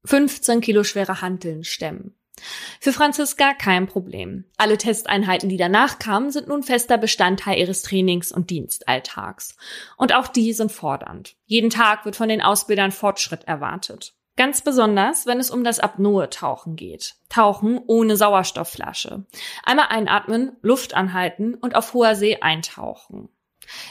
15 0.05 0.61
Kilo 0.61 0.85
schwere 0.85 1.21
Hanteln 1.21 1.65
stemmen. 1.65 2.15
Für 2.81 2.93
Franziska 2.93 3.55
kein 3.55 3.87
Problem. 3.87 4.45
Alle 4.59 4.77
Testeinheiten, 4.77 5.49
die 5.49 5.57
danach 5.57 5.99
kamen, 5.99 6.31
sind 6.31 6.49
nun 6.49 6.63
fester 6.63 6.99
Bestandteil 6.99 7.59
ihres 7.59 7.83
Trainings- 7.83 8.31
und 8.31 8.51
Dienstalltags. 8.51 9.57
Und 9.97 10.15
auch 10.15 10.29
die 10.29 10.53
sind 10.53 10.71
fordernd. 10.71 11.37
Jeden 11.47 11.71
Tag 11.71 12.05
wird 12.05 12.17
von 12.17 12.29
den 12.29 12.43
Ausbildern 12.43 12.93
Fortschritt 12.93 13.45
erwartet. 13.45 14.15
Ganz 14.37 14.61
besonders, 14.61 15.25
wenn 15.25 15.41
es 15.41 15.51
um 15.51 15.65
das 15.65 15.81
Apnoe-Tauchen 15.81 16.77
geht. 16.77 17.15
Tauchen 17.31 17.81
ohne 17.87 18.17
Sauerstoffflasche. 18.17 19.25
Einmal 19.65 19.87
einatmen, 19.89 20.57
Luft 20.61 20.95
anhalten 20.95 21.55
und 21.55 21.75
auf 21.75 21.95
hoher 21.95 22.15
See 22.15 22.37
eintauchen. 22.41 23.31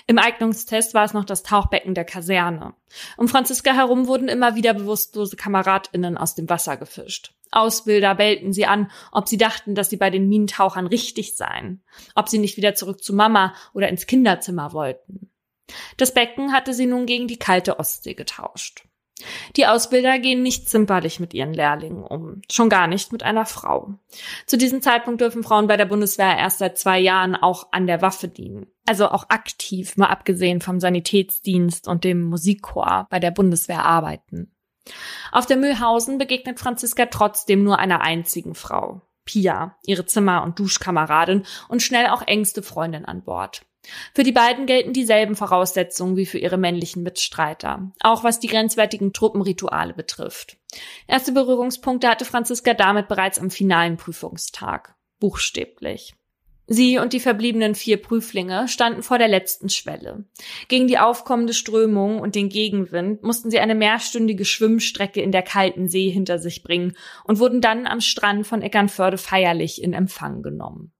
Im 0.07 0.19
Eignungstest 0.19 0.93
war 0.93 1.03
es 1.03 1.13
noch 1.13 1.25
das 1.25 1.43
Tauchbecken 1.43 1.95
der 1.95 2.05
Kaserne. 2.05 2.75
Um 3.17 3.27
Franziska 3.27 3.73
herum 3.73 4.07
wurden 4.07 4.27
immer 4.27 4.55
wieder 4.55 4.73
bewusstlose 4.73 5.35
KameradInnen 5.35 6.17
aus 6.17 6.35
dem 6.35 6.49
Wasser 6.49 6.77
gefischt. 6.77 7.33
Ausbilder 7.51 8.15
bellten 8.15 8.53
sie 8.53 8.65
an, 8.65 8.91
ob 9.11 9.27
sie 9.27 9.37
dachten, 9.37 9.75
dass 9.75 9.89
sie 9.89 9.97
bei 9.97 10.09
den 10.09 10.29
Minentauchern 10.29 10.87
richtig 10.87 11.35
seien. 11.35 11.83
Ob 12.13 12.29
sie 12.29 12.37
nicht 12.37 12.57
wieder 12.57 12.75
zurück 12.75 13.03
zu 13.03 13.13
Mama 13.13 13.53
oder 13.73 13.89
ins 13.89 14.07
Kinderzimmer 14.07 14.73
wollten. 14.73 15.31
Das 15.97 16.13
Becken 16.13 16.53
hatte 16.53 16.73
sie 16.73 16.85
nun 16.85 17.05
gegen 17.05 17.27
die 17.27 17.39
kalte 17.39 17.79
Ostsee 17.79 18.13
getauscht. 18.13 18.85
Die 19.55 19.65
Ausbilder 19.65 20.19
gehen 20.19 20.43
nicht 20.43 20.67
zimperlich 20.67 21.19
mit 21.19 21.33
ihren 21.33 21.53
Lehrlingen 21.53 22.03
um, 22.03 22.41
schon 22.51 22.69
gar 22.69 22.87
nicht 22.87 23.13
mit 23.13 23.23
einer 23.23 23.45
Frau. 23.45 23.93
Zu 24.45 24.57
diesem 24.57 24.81
Zeitpunkt 24.81 25.21
dürfen 25.21 25.43
Frauen 25.43 25.67
bei 25.67 25.77
der 25.77 25.85
Bundeswehr 25.85 26.37
erst 26.37 26.59
seit 26.59 26.77
zwei 26.77 26.99
Jahren 26.99 27.35
auch 27.35 27.67
an 27.71 27.87
der 27.87 28.01
Waffe 28.01 28.27
dienen. 28.27 28.67
Also 28.85 29.07
auch 29.09 29.29
aktiv, 29.29 29.95
mal 29.95 30.07
abgesehen 30.07 30.59
vom 30.59 30.79
Sanitätsdienst 30.79 31.87
und 31.87 32.03
dem 32.03 32.23
Musikchor 32.23 33.07
bei 33.09 33.19
der 33.19 33.31
Bundeswehr 33.31 33.85
arbeiten. 33.85 34.51
Auf 35.31 35.45
der 35.45 35.57
Mühlhausen 35.57 36.17
begegnet 36.17 36.59
Franziska 36.59 37.07
trotzdem 37.07 37.63
nur 37.63 37.79
einer 37.79 38.01
einzigen 38.01 38.53
Frau. 38.53 39.01
Pia, 39.23 39.75
ihre 39.85 40.05
Zimmer- 40.05 40.43
und 40.43 40.59
Duschkameradin 40.59 41.43
und 41.67 41.81
schnell 41.81 42.07
auch 42.07 42.21
engste 42.21 42.61
Freundin 42.61 43.05
an 43.05 43.23
Bord. 43.23 43.65
Für 44.13 44.23
die 44.23 44.31
beiden 44.31 44.65
gelten 44.65 44.93
dieselben 44.93 45.35
Voraussetzungen 45.35 46.17
wie 46.17 46.25
für 46.25 46.37
ihre 46.37 46.57
männlichen 46.57 47.03
Mitstreiter, 47.03 47.91
auch 48.01 48.23
was 48.23 48.39
die 48.39 48.47
grenzwertigen 48.47 49.13
Truppenrituale 49.13 49.93
betrifft. 49.93 50.57
Erste 51.07 51.31
Berührungspunkte 51.31 52.07
hatte 52.07 52.25
Franziska 52.25 52.73
damit 52.73 53.07
bereits 53.07 53.39
am 53.39 53.49
finalen 53.49 53.97
Prüfungstag. 53.97 54.95
Buchstäblich. 55.19 56.15
Sie 56.67 56.97
und 56.97 57.13
die 57.13 57.19
verbliebenen 57.19 57.75
vier 57.75 58.01
Prüflinge 58.01 58.67
standen 58.67 59.03
vor 59.03 59.19
der 59.19 59.27
letzten 59.27 59.69
Schwelle. 59.69 60.25
Gegen 60.67 60.87
die 60.87 60.97
aufkommende 60.97 61.53
Strömung 61.53 62.19
und 62.19 62.33
den 62.33 62.49
Gegenwind 62.49 63.21
mussten 63.21 63.51
sie 63.51 63.59
eine 63.59 63.75
mehrstündige 63.75 64.45
Schwimmstrecke 64.45 65.21
in 65.21 65.31
der 65.31 65.43
kalten 65.43 65.87
See 65.87 66.09
hinter 66.09 66.39
sich 66.39 66.63
bringen 66.63 66.97
und 67.23 67.39
wurden 67.39 67.61
dann 67.61 67.85
am 67.85 68.01
Strand 68.01 68.47
von 68.47 68.63
Eckernförde 68.63 69.19
feierlich 69.19 69.81
in 69.81 69.93
Empfang 69.93 70.41
genommen. 70.41 70.91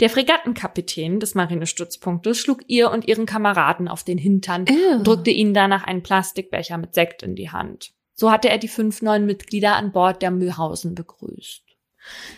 Der 0.00 0.10
Fregattenkapitän 0.10 1.20
des 1.20 1.34
Marinestützpunktes 1.34 2.38
schlug 2.38 2.60
ihr 2.66 2.90
und 2.90 3.08
ihren 3.08 3.26
Kameraden 3.26 3.88
auf 3.88 4.04
den 4.04 4.18
Hintern 4.18 4.66
Ew. 4.66 4.96
und 4.96 5.06
drückte 5.06 5.30
ihnen 5.30 5.54
danach 5.54 5.84
einen 5.84 6.02
Plastikbecher 6.02 6.78
mit 6.78 6.94
Sekt 6.94 7.22
in 7.22 7.34
die 7.34 7.50
Hand. 7.50 7.92
So 8.14 8.30
hatte 8.30 8.48
er 8.48 8.58
die 8.58 8.68
fünf 8.68 9.02
neuen 9.02 9.26
Mitglieder 9.26 9.74
an 9.74 9.92
Bord 9.92 10.22
der 10.22 10.30
Mühlhausen 10.30 10.94
begrüßt. 10.94 11.62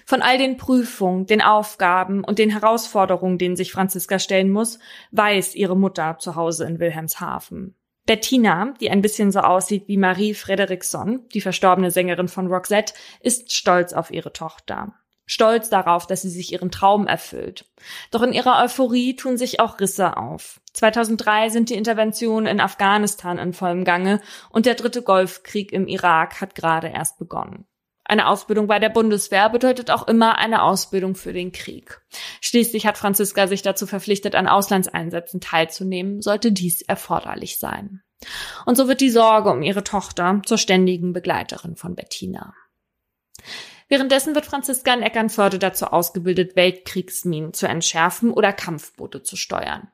Von 0.04 0.22
all 0.22 0.38
den 0.38 0.56
Prüfungen, 0.56 1.26
den 1.26 1.42
Aufgaben 1.42 2.22
und 2.22 2.38
den 2.38 2.50
Herausforderungen, 2.50 3.36
denen 3.36 3.56
sich 3.56 3.72
Franziska 3.72 4.20
stellen 4.20 4.50
muss, 4.50 4.78
weiß 5.10 5.56
ihre 5.56 5.76
Mutter 5.76 6.18
zu 6.20 6.36
Hause 6.36 6.66
in 6.66 6.78
Wilhelmshaven. 6.78 7.74
Bettina, 8.06 8.74
die 8.80 8.90
ein 8.90 9.02
bisschen 9.02 9.32
so 9.32 9.40
aussieht 9.40 9.88
wie 9.88 9.96
Marie 9.96 10.34
Frederiksson, 10.34 11.28
die 11.34 11.40
verstorbene 11.40 11.90
Sängerin 11.90 12.28
von 12.28 12.46
Roxette, 12.46 12.94
ist 13.20 13.52
stolz 13.52 13.92
auf 13.92 14.12
ihre 14.12 14.32
Tochter 14.32 14.94
stolz 15.26 15.68
darauf, 15.68 16.06
dass 16.06 16.22
sie 16.22 16.30
sich 16.30 16.52
ihren 16.52 16.70
Traum 16.70 17.06
erfüllt. 17.06 17.66
Doch 18.10 18.22
in 18.22 18.32
ihrer 18.32 18.62
Euphorie 18.62 19.16
tun 19.16 19.36
sich 19.36 19.60
auch 19.60 19.80
Risse 19.80 20.16
auf. 20.16 20.60
2003 20.72 21.50
sind 21.50 21.70
die 21.70 21.74
Interventionen 21.74 22.46
in 22.46 22.60
Afghanistan 22.60 23.38
in 23.38 23.52
vollem 23.52 23.84
Gange 23.84 24.20
und 24.50 24.66
der 24.66 24.74
dritte 24.74 25.02
Golfkrieg 25.02 25.72
im 25.72 25.88
Irak 25.88 26.40
hat 26.40 26.54
gerade 26.54 26.88
erst 26.88 27.18
begonnen. 27.18 27.66
Eine 28.08 28.28
Ausbildung 28.28 28.68
bei 28.68 28.78
der 28.78 28.88
Bundeswehr 28.88 29.48
bedeutet 29.50 29.90
auch 29.90 30.06
immer 30.06 30.38
eine 30.38 30.62
Ausbildung 30.62 31.16
für 31.16 31.32
den 31.32 31.50
Krieg. 31.50 32.00
Schließlich 32.40 32.86
hat 32.86 32.96
Franziska 32.96 33.48
sich 33.48 33.62
dazu 33.62 33.86
verpflichtet, 33.86 34.36
an 34.36 34.46
Auslandseinsätzen 34.46 35.40
teilzunehmen, 35.40 36.22
sollte 36.22 36.52
dies 36.52 36.82
erforderlich 36.82 37.58
sein. 37.58 38.02
Und 38.64 38.76
so 38.76 38.86
wird 38.86 39.00
die 39.00 39.10
Sorge 39.10 39.50
um 39.50 39.62
ihre 39.62 39.82
Tochter 39.82 40.40
zur 40.46 40.56
ständigen 40.56 41.12
Begleiterin 41.12 41.74
von 41.74 41.96
Bettina. 41.96 42.54
Währenddessen 43.88 44.34
wird 44.34 44.46
Franziska 44.46 44.92
in 44.94 45.02
Eckernförde 45.02 45.58
dazu 45.58 45.86
ausgebildet, 45.86 46.56
Weltkriegsminen 46.56 47.52
zu 47.52 47.66
entschärfen 47.66 48.32
oder 48.32 48.52
Kampfboote 48.52 49.22
zu 49.22 49.36
steuern. 49.36 49.88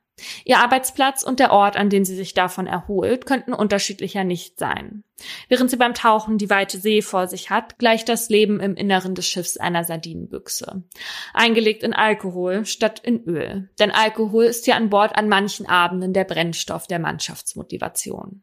Ihr 0.45 0.59
Arbeitsplatz 0.59 1.23
und 1.23 1.41
der 1.41 1.53
Ort, 1.53 1.77
an 1.77 1.89
dem 1.89 2.05
sie 2.05 2.15
sich 2.15 2.35
davon 2.35 2.67
erholt, 2.67 3.27
könnten 3.27 3.53
unterschiedlicher 3.53 4.25
nicht 4.25 4.59
sein. 4.59 5.05
Während 5.49 5.71
sie 5.71 5.77
beim 5.77 5.95
Tauchen 5.95 6.39
die 6.39 6.51
weite 6.51 6.79
See 6.79 7.03
vor 7.03 7.29
sich 7.29 7.51
hat, 7.51 7.79
gleicht 7.79 8.09
das 8.09 8.29
Leben 8.29 8.61
im 8.61 8.75
Inneren 8.75 9.15
des 9.15 9.27
Schiffs 9.27 9.57
einer 9.57 9.85
Sardinenbüchse. 9.85 10.85
Eingelegt 11.33 11.83
in 11.83 11.95
Alkohol 11.95 12.67
statt 12.67 13.01
in 13.03 13.25
Öl. 13.25 13.71
Denn 13.79 13.91
Alkohol 13.91 14.45
ist 14.45 14.65
hier 14.65 14.77
an 14.77 14.91
Bord 14.91 15.17
an 15.17 15.29
manchen 15.29 15.67
Abenden 15.67 16.13
der 16.13 16.25
Brennstoff 16.25 16.87
der 16.87 16.99
Mannschaftsmotivation. 16.99 18.43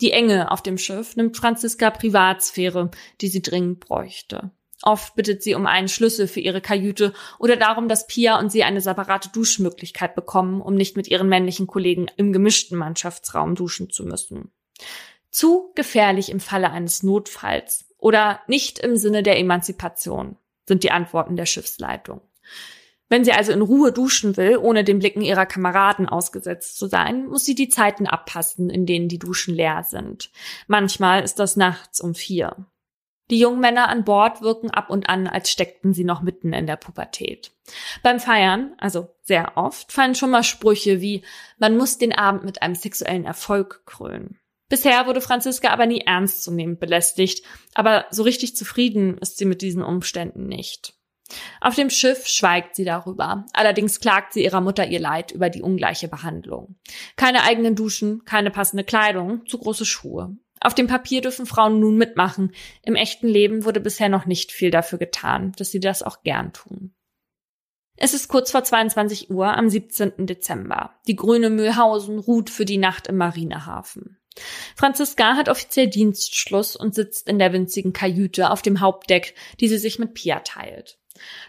Die 0.00 0.12
Enge 0.12 0.50
auf 0.50 0.62
dem 0.62 0.78
Schiff 0.78 1.16
nimmt 1.16 1.36
Franziska 1.36 1.90
Privatsphäre, 1.90 2.90
die 3.20 3.28
sie 3.28 3.42
dringend 3.42 3.80
bräuchte. 3.80 4.50
Oft 4.82 5.14
bittet 5.14 5.42
sie 5.42 5.54
um 5.54 5.66
einen 5.66 5.88
Schlüssel 5.88 6.28
für 6.28 6.40
ihre 6.40 6.60
Kajüte 6.60 7.14
oder 7.38 7.56
darum, 7.56 7.88
dass 7.88 8.06
Pia 8.06 8.38
und 8.38 8.52
sie 8.52 8.62
eine 8.62 8.80
separate 8.80 9.30
Duschmöglichkeit 9.30 10.14
bekommen, 10.14 10.60
um 10.60 10.74
nicht 10.74 10.96
mit 10.96 11.08
ihren 11.08 11.28
männlichen 11.28 11.66
Kollegen 11.66 12.06
im 12.16 12.32
gemischten 12.32 12.76
Mannschaftsraum 12.76 13.54
duschen 13.54 13.90
zu 13.90 14.04
müssen. 14.04 14.52
Zu 15.30 15.72
gefährlich 15.74 16.30
im 16.30 16.40
Falle 16.40 16.70
eines 16.70 17.02
Notfalls 17.02 17.86
oder 17.98 18.40
nicht 18.46 18.78
im 18.78 18.96
Sinne 18.96 19.22
der 19.22 19.38
Emanzipation 19.38 20.36
sind 20.66 20.82
die 20.82 20.90
Antworten 20.90 21.36
der 21.36 21.46
Schiffsleitung. 21.46 22.20
Wenn 23.08 23.24
sie 23.24 23.32
also 23.32 23.52
in 23.52 23.62
Ruhe 23.62 23.92
duschen 23.92 24.36
will, 24.36 24.56
ohne 24.56 24.82
den 24.82 24.98
Blicken 24.98 25.22
ihrer 25.22 25.46
Kameraden 25.46 26.08
ausgesetzt 26.08 26.76
zu 26.76 26.88
sein, 26.88 27.26
muss 27.28 27.44
sie 27.44 27.54
die 27.54 27.68
Zeiten 27.68 28.06
abpassen, 28.06 28.68
in 28.68 28.84
denen 28.84 29.08
die 29.08 29.20
Duschen 29.20 29.54
leer 29.54 29.84
sind. 29.84 30.30
Manchmal 30.66 31.22
ist 31.22 31.38
das 31.38 31.56
nachts 31.56 32.00
um 32.00 32.14
vier. 32.14 32.66
Die 33.30 33.38
jungen 33.38 33.60
Männer 33.60 33.88
an 33.88 34.04
Bord 34.04 34.40
wirken 34.42 34.70
ab 34.70 34.88
und 34.88 35.08
an, 35.08 35.26
als 35.26 35.50
steckten 35.50 35.92
sie 35.92 36.04
noch 36.04 36.22
mitten 36.22 36.52
in 36.52 36.66
der 36.66 36.76
Pubertät. 36.76 37.52
Beim 38.02 38.20
Feiern, 38.20 38.74
also 38.78 39.08
sehr 39.22 39.56
oft, 39.56 39.92
fallen 39.92 40.14
schon 40.14 40.30
mal 40.30 40.44
Sprüche 40.44 41.00
wie 41.00 41.24
man 41.58 41.76
muss 41.76 41.98
den 41.98 42.12
Abend 42.12 42.44
mit 42.44 42.62
einem 42.62 42.76
sexuellen 42.76 43.24
Erfolg 43.24 43.82
krönen. 43.86 44.38
Bisher 44.68 45.06
wurde 45.06 45.20
Franziska 45.20 45.70
aber 45.70 45.86
nie 45.86 46.00
ernstzunehmend 46.00 46.80
belästigt, 46.80 47.44
aber 47.74 48.06
so 48.10 48.22
richtig 48.22 48.56
zufrieden 48.56 49.18
ist 49.18 49.38
sie 49.38 49.44
mit 49.44 49.62
diesen 49.62 49.82
Umständen 49.82 50.46
nicht. 50.46 50.94
Auf 51.60 51.74
dem 51.74 51.90
Schiff 51.90 52.26
schweigt 52.26 52.76
sie 52.76 52.84
darüber. 52.84 53.46
Allerdings 53.52 54.00
klagt 54.00 54.32
sie 54.32 54.44
ihrer 54.44 54.60
Mutter 54.60 54.86
ihr 54.86 55.00
Leid 55.00 55.32
über 55.32 55.50
die 55.50 55.62
ungleiche 55.62 56.08
Behandlung. 56.08 56.76
Keine 57.16 57.42
eigenen 57.42 57.74
Duschen, 57.74 58.24
keine 58.24 58.50
passende 58.50 58.84
Kleidung, 58.84 59.44
zu 59.46 59.58
große 59.58 59.84
Schuhe. 59.84 60.36
Auf 60.60 60.74
dem 60.74 60.86
Papier 60.86 61.20
dürfen 61.20 61.46
Frauen 61.46 61.80
nun 61.80 61.96
mitmachen. 61.96 62.52
Im 62.82 62.94
echten 62.94 63.28
Leben 63.28 63.64
wurde 63.64 63.80
bisher 63.80 64.08
noch 64.08 64.26
nicht 64.26 64.52
viel 64.52 64.70
dafür 64.70 64.98
getan, 64.98 65.52
dass 65.58 65.70
sie 65.70 65.80
das 65.80 66.02
auch 66.02 66.22
gern 66.22 66.52
tun. 66.52 66.94
Es 67.96 68.12
ist 68.12 68.28
kurz 68.28 68.50
vor 68.50 68.62
22 68.62 69.30
Uhr 69.30 69.56
am 69.56 69.70
17. 69.70 70.26
Dezember. 70.26 70.94
Die 71.06 71.16
grüne 71.16 71.48
Mühlhausen 71.50 72.18
ruht 72.18 72.50
für 72.50 72.66
die 72.66 72.76
Nacht 72.76 73.06
im 73.06 73.16
Marinehafen. 73.16 74.18
Franziska 74.76 75.34
hat 75.36 75.48
offiziell 75.48 75.88
Dienstschluss 75.88 76.76
und 76.76 76.94
sitzt 76.94 77.28
in 77.28 77.38
der 77.38 77.54
winzigen 77.54 77.94
Kajüte 77.94 78.50
auf 78.50 78.60
dem 78.60 78.80
Hauptdeck, 78.80 79.34
die 79.60 79.68
sie 79.68 79.78
sich 79.78 79.98
mit 79.98 80.12
Pia 80.12 80.40
teilt. 80.40 80.98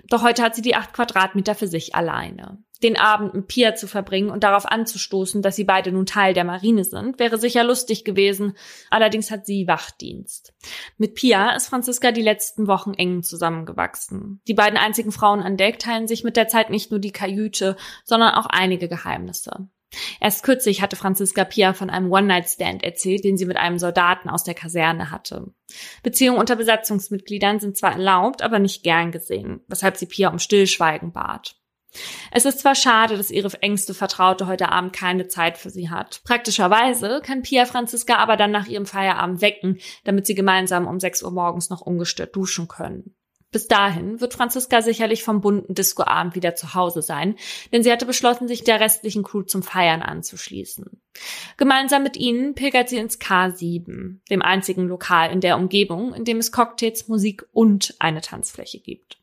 Doch 0.08 0.24
heute 0.24 0.42
hat 0.42 0.56
sie 0.56 0.62
die 0.62 0.76
acht 0.76 0.94
Quadratmeter 0.94 1.54
für 1.54 1.68
sich 1.68 1.96
alleine. 1.96 2.64
Den 2.84 2.98
Abend 2.98 3.34
mit 3.34 3.48
Pia 3.48 3.76
zu 3.76 3.88
verbringen 3.88 4.30
und 4.30 4.44
darauf 4.44 4.66
anzustoßen, 4.66 5.42
dass 5.42 5.56
sie 5.56 5.64
beide 5.64 5.92
nun 5.92 6.06
Teil 6.06 6.34
der 6.34 6.44
Marine 6.44 6.84
sind, 6.84 7.20
wäre 7.20 7.38
sicher 7.38 7.64
lustig 7.64 8.06
gewesen. 8.06 8.56
Allerdings 8.90 9.32
hat 9.32 9.46
sie 9.46 9.68
Wachdienst. 9.68 10.54
Mit 10.98 11.16
Pia 11.16 11.56
ist 11.56 11.68
Franziska 11.68 12.12
die 12.12 12.22
letzten 12.22 12.68
Wochen 12.68 12.94
eng 12.94 13.24
zusammengewachsen. 13.24 14.42
Die 14.48 14.54
beiden 14.54 14.78
einzigen 14.78 15.12
Frauen 15.12 15.42
an 15.42 15.58
Deck 15.58 15.80
teilen 15.80 16.08
sich 16.08 16.24
mit 16.24 16.38
der 16.38 16.48
Zeit 16.48 16.70
nicht 16.70 16.92
nur 16.92 17.00
die 17.00 17.12
Kajüte, 17.12 17.76
sondern 18.04 18.36
auch 18.36 18.46
einige 18.48 18.88
Geheimnisse. 18.88 19.70
Erst 20.20 20.44
kürzlich 20.44 20.82
hatte 20.82 20.96
Franziska 20.96 21.46
Pia 21.46 21.74
von 21.74 21.90
einem 21.90 22.12
One-Night-Stand 22.12 22.84
erzählt, 22.84 23.24
den 23.24 23.38
sie 23.38 23.46
mit 23.46 23.58
einem 23.58 23.80
Soldaten 23.80 24.30
aus 24.30 24.44
der 24.44 24.54
Kaserne 24.54 25.12
hatte. 25.12 25.54
Beziehungen 26.04 26.40
unter 26.40 26.56
Besatzungsmitgliedern 26.56 27.60
sind 27.60 27.78
zwar 27.78 27.94
erlaubt, 27.94 28.42
aber 28.42 28.60
nicht 28.60 28.84
gern 28.84 29.12
gesehen, 29.12 29.62
weshalb 29.68 29.98
sie 29.98 30.06
Pia 30.06 30.30
um 30.30 30.40
Stillschweigen 30.40 31.14
bat. 31.14 31.57
Es 32.32 32.46
ist 32.46 32.60
zwar 32.60 32.76
schade, 32.76 33.18
dass 33.18 33.32
ihre 33.32 33.52
engste 33.62 33.94
Vertraute 33.94 34.48
heute 34.48 34.70
Abend 34.70 34.94
keine 34.94 35.28
Zeit 35.28 35.58
für 35.58 35.70
sie 35.70 35.90
hat. 35.90 36.22
Praktischerweise 36.24 37.22
kann 37.24 37.42
Pia 37.42 37.66
Franziska 37.66 38.18
aber 38.18 38.38
dann 38.38 38.52
nach 38.52 38.68
ihrem 38.68 38.86
Feierabend 38.86 39.42
wecken, 39.42 39.80
damit 40.04 40.28
sie 40.28 40.36
gemeinsam 40.36 40.88
um 40.88 41.00
6 41.00 41.24
Uhr 41.24 41.32
morgens 41.32 41.70
noch 41.70 41.82
ungestört 41.82 42.36
duschen 42.36 42.68
können. 42.68 43.16
Bis 43.50 43.68
dahin 43.68 44.20
wird 44.20 44.34
Franziska 44.34 44.82
sicherlich 44.82 45.24
vom 45.24 45.40
bunten 45.40 45.74
Discoabend 45.74 46.36
wieder 46.36 46.56
zu 46.56 46.74
Hause 46.74 47.02
sein, 47.02 47.38
denn 47.72 47.82
sie 47.82 47.92
hatte 47.92 48.06
beschlossen, 48.06 48.48
sich 48.48 48.66
der 48.66 48.82
restlichen 48.82 49.24
Crew 49.24 49.44
zum 49.44 49.64
Feiern 49.64 50.02
anzuschließen. 50.02 51.02
Gemeinsam 51.56 52.04
mit 52.04 52.18
ihnen 52.18 52.56
pilgert 52.56 52.90
sie 52.90 52.98
ins 52.98 53.22
K7, 53.22 54.20
dem 54.30 54.42
einzigen 54.42 54.88
Lokal 54.88 55.32
in 55.32 55.40
der 55.40 55.56
Umgebung, 55.56 56.14
in 56.14 56.26
dem 56.26 56.38
es 56.38 56.52
Cocktails, 56.52 57.08
Musik 57.08 57.48
und 57.54 57.96
eine 58.00 58.20
Tanzfläche 58.20 58.80
gibt. 58.80 59.18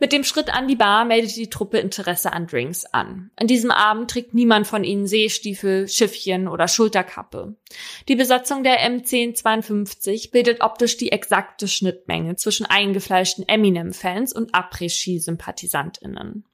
Mit 0.00 0.12
dem 0.12 0.22
Schritt 0.22 0.52
an 0.54 0.68
die 0.68 0.76
Bar 0.76 1.04
meldet 1.04 1.36
die 1.36 1.50
Truppe 1.50 1.78
Interesse 1.78 2.32
an 2.32 2.46
Drinks 2.46 2.84
an. 2.86 3.30
An 3.36 3.46
diesem 3.48 3.70
Abend 3.70 4.10
trägt 4.10 4.32
niemand 4.32 4.66
von 4.66 4.84
ihnen 4.84 5.06
Seestiefel, 5.06 5.88
Schiffchen 5.88 6.46
oder 6.46 6.68
Schulterkappe. 6.68 7.56
Die 8.06 8.16
Besatzung 8.16 8.62
der 8.62 8.80
M1052 8.88 10.30
bildet 10.30 10.60
optisch 10.60 10.96
die 10.96 11.10
exakte 11.10 11.66
Schnittmenge 11.66 12.36
zwischen 12.36 12.66
eingefleischten 12.66 13.48
Eminem-Fans 13.48 14.32
und 14.32 14.54
Après-Ski-SympathisantInnen. 14.54 16.44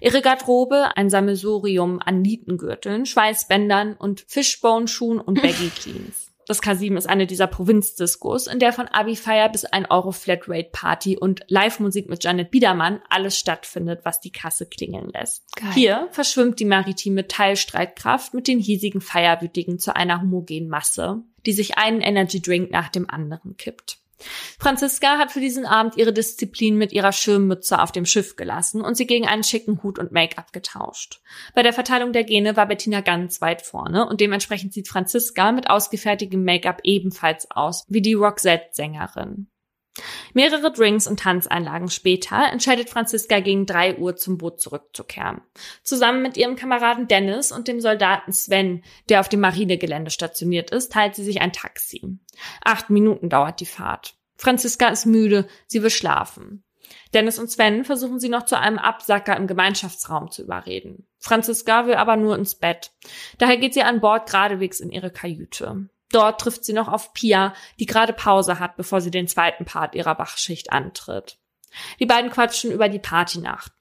Ihre 0.00 0.22
Garderobe 0.22 0.96
ein 0.96 1.10
Sammelsurium 1.10 2.00
an 2.00 2.22
Nietengürteln, 2.22 3.06
Schweißbändern 3.06 3.94
und 3.94 4.24
Fishbone-Schuhen 4.28 5.20
und 5.20 5.34
Baggy-Jeans. 5.42 6.27
Das 6.48 6.62
K7 6.62 6.96
ist 6.96 7.06
eine 7.06 7.26
dieser 7.26 7.46
Provinzdiscos, 7.46 8.46
in 8.46 8.58
der 8.58 8.72
von 8.72 8.88
Abi-Feier 8.88 9.50
bis 9.50 9.66
ein 9.66 9.84
Euro 9.84 10.12
Flatrate 10.12 10.70
Party 10.72 11.18
und 11.18 11.42
Live-Musik 11.48 12.08
mit 12.08 12.24
Janet 12.24 12.50
Biedermann 12.50 13.02
alles 13.10 13.38
stattfindet, 13.38 14.00
was 14.04 14.22
die 14.22 14.32
Kasse 14.32 14.64
klingeln 14.64 15.10
lässt. 15.10 15.44
Geil. 15.56 15.72
Hier 15.74 16.08
verschwimmt 16.10 16.58
die 16.58 16.64
maritime 16.64 17.28
Teilstreitkraft 17.28 18.32
mit 18.32 18.48
den 18.48 18.60
hiesigen 18.60 19.02
Feierwütigen 19.02 19.78
zu 19.78 19.94
einer 19.94 20.22
homogenen 20.22 20.70
Masse, 20.70 21.22
die 21.44 21.52
sich 21.52 21.76
einen 21.76 22.00
Energy 22.00 22.40
Drink 22.40 22.70
nach 22.70 22.88
dem 22.88 23.10
anderen 23.10 23.58
kippt. 23.58 23.98
Franziska 24.58 25.18
hat 25.18 25.30
für 25.30 25.40
diesen 25.40 25.66
Abend 25.66 25.96
ihre 25.96 26.12
Disziplin 26.12 26.76
mit 26.76 26.92
ihrer 26.92 27.12
Schirmmütze 27.12 27.80
auf 27.80 27.92
dem 27.92 28.04
Schiff 28.04 28.36
gelassen 28.36 28.82
und 28.82 28.96
sie 28.96 29.06
gegen 29.06 29.26
einen 29.26 29.44
schicken 29.44 29.82
Hut 29.82 29.98
und 29.98 30.12
Make-up 30.12 30.52
getauscht. 30.52 31.20
Bei 31.54 31.62
der 31.62 31.72
Verteilung 31.72 32.12
der 32.12 32.24
Gene 32.24 32.56
war 32.56 32.66
Bettina 32.66 33.00
ganz 33.00 33.40
weit 33.40 33.62
vorne 33.62 34.08
und 34.08 34.20
dementsprechend 34.20 34.72
sieht 34.72 34.88
Franziska 34.88 35.52
mit 35.52 35.70
ausgefertigtem 35.70 36.44
Make-up 36.44 36.80
ebenfalls 36.84 37.50
aus 37.50 37.84
wie 37.88 38.02
die 38.02 38.14
Roxette-Sängerin. 38.14 39.48
Mehrere 40.34 40.72
Drinks 40.72 41.06
und 41.06 41.20
Tanzeinlagen 41.20 41.88
später 41.88 42.50
entscheidet 42.50 42.90
Franziska 42.90 43.40
gegen 43.40 43.66
drei 43.66 43.96
Uhr 43.96 44.16
zum 44.16 44.38
Boot 44.38 44.60
zurückzukehren. 44.60 45.40
Zusammen 45.82 46.22
mit 46.22 46.36
ihrem 46.36 46.56
Kameraden 46.56 47.08
Dennis 47.08 47.52
und 47.52 47.68
dem 47.68 47.80
Soldaten 47.80 48.32
Sven, 48.32 48.82
der 49.08 49.20
auf 49.20 49.28
dem 49.28 49.40
Marinegelände 49.40 50.10
stationiert 50.10 50.70
ist, 50.70 50.92
teilt 50.92 51.14
sie 51.14 51.24
sich 51.24 51.40
ein 51.40 51.52
Taxi. 51.52 52.18
Acht 52.64 52.90
Minuten 52.90 53.28
dauert 53.28 53.60
die 53.60 53.66
Fahrt. 53.66 54.14
Franziska 54.36 54.88
ist 54.88 55.06
müde, 55.06 55.48
sie 55.66 55.82
will 55.82 55.90
schlafen. 55.90 56.64
Dennis 57.14 57.38
und 57.38 57.50
Sven 57.50 57.84
versuchen 57.84 58.20
sie 58.20 58.28
noch 58.28 58.44
zu 58.44 58.58
einem 58.58 58.78
Absacker 58.78 59.36
im 59.36 59.46
Gemeinschaftsraum 59.46 60.30
zu 60.30 60.42
überreden. 60.42 61.06
Franziska 61.18 61.86
will 61.86 61.94
aber 61.94 62.16
nur 62.16 62.36
ins 62.36 62.54
Bett. 62.54 62.92
Daher 63.38 63.56
geht 63.56 63.74
sie 63.74 63.82
an 63.82 64.00
Bord 64.00 64.30
geradewegs 64.30 64.80
in 64.80 64.90
ihre 64.90 65.10
Kajüte. 65.10 65.88
Dort 66.10 66.40
trifft 66.40 66.64
sie 66.64 66.72
noch 66.72 66.88
auf 66.88 67.12
Pia, 67.12 67.54
die 67.78 67.86
gerade 67.86 68.12
Pause 68.12 68.58
hat, 68.58 68.76
bevor 68.76 69.00
sie 69.00 69.10
den 69.10 69.28
zweiten 69.28 69.64
Part 69.64 69.94
ihrer 69.94 70.18
Wachschicht 70.18 70.72
antritt. 70.72 71.38
Die 72.00 72.06
beiden 72.06 72.30
quatschen 72.30 72.70
über 72.70 72.88
die 72.88 72.98
Partynacht. 72.98 73.72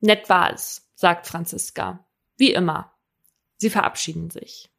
Nett 0.00 0.28
war 0.28 0.52
es, 0.52 0.88
sagt 0.94 1.26
Franziska. 1.26 2.04
Wie 2.36 2.52
immer. 2.52 2.92
Sie 3.56 3.70
verabschieden 3.70 4.30
sich. 4.30 4.70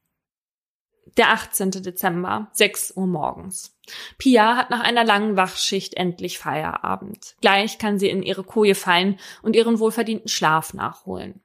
Der 1.17 1.31
18. 1.31 1.71
Dezember, 1.71 2.49
6 2.53 2.95
Uhr 2.95 3.07
morgens. 3.07 3.75
Pia 4.17 4.55
hat 4.55 4.69
nach 4.69 4.81
einer 4.81 5.03
langen 5.03 5.35
Wachschicht 5.35 5.95
endlich 5.95 6.37
Feierabend. 6.37 7.35
Gleich 7.41 7.79
kann 7.79 7.97
sie 7.97 8.09
in 8.09 8.21
ihre 8.21 8.43
Koje 8.43 8.75
fallen 8.75 9.19
und 9.41 9.55
ihren 9.55 9.79
wohlverdienten 9.79 10.29
Schlaf 10.29 10.73
nachholen. 10.73 11.41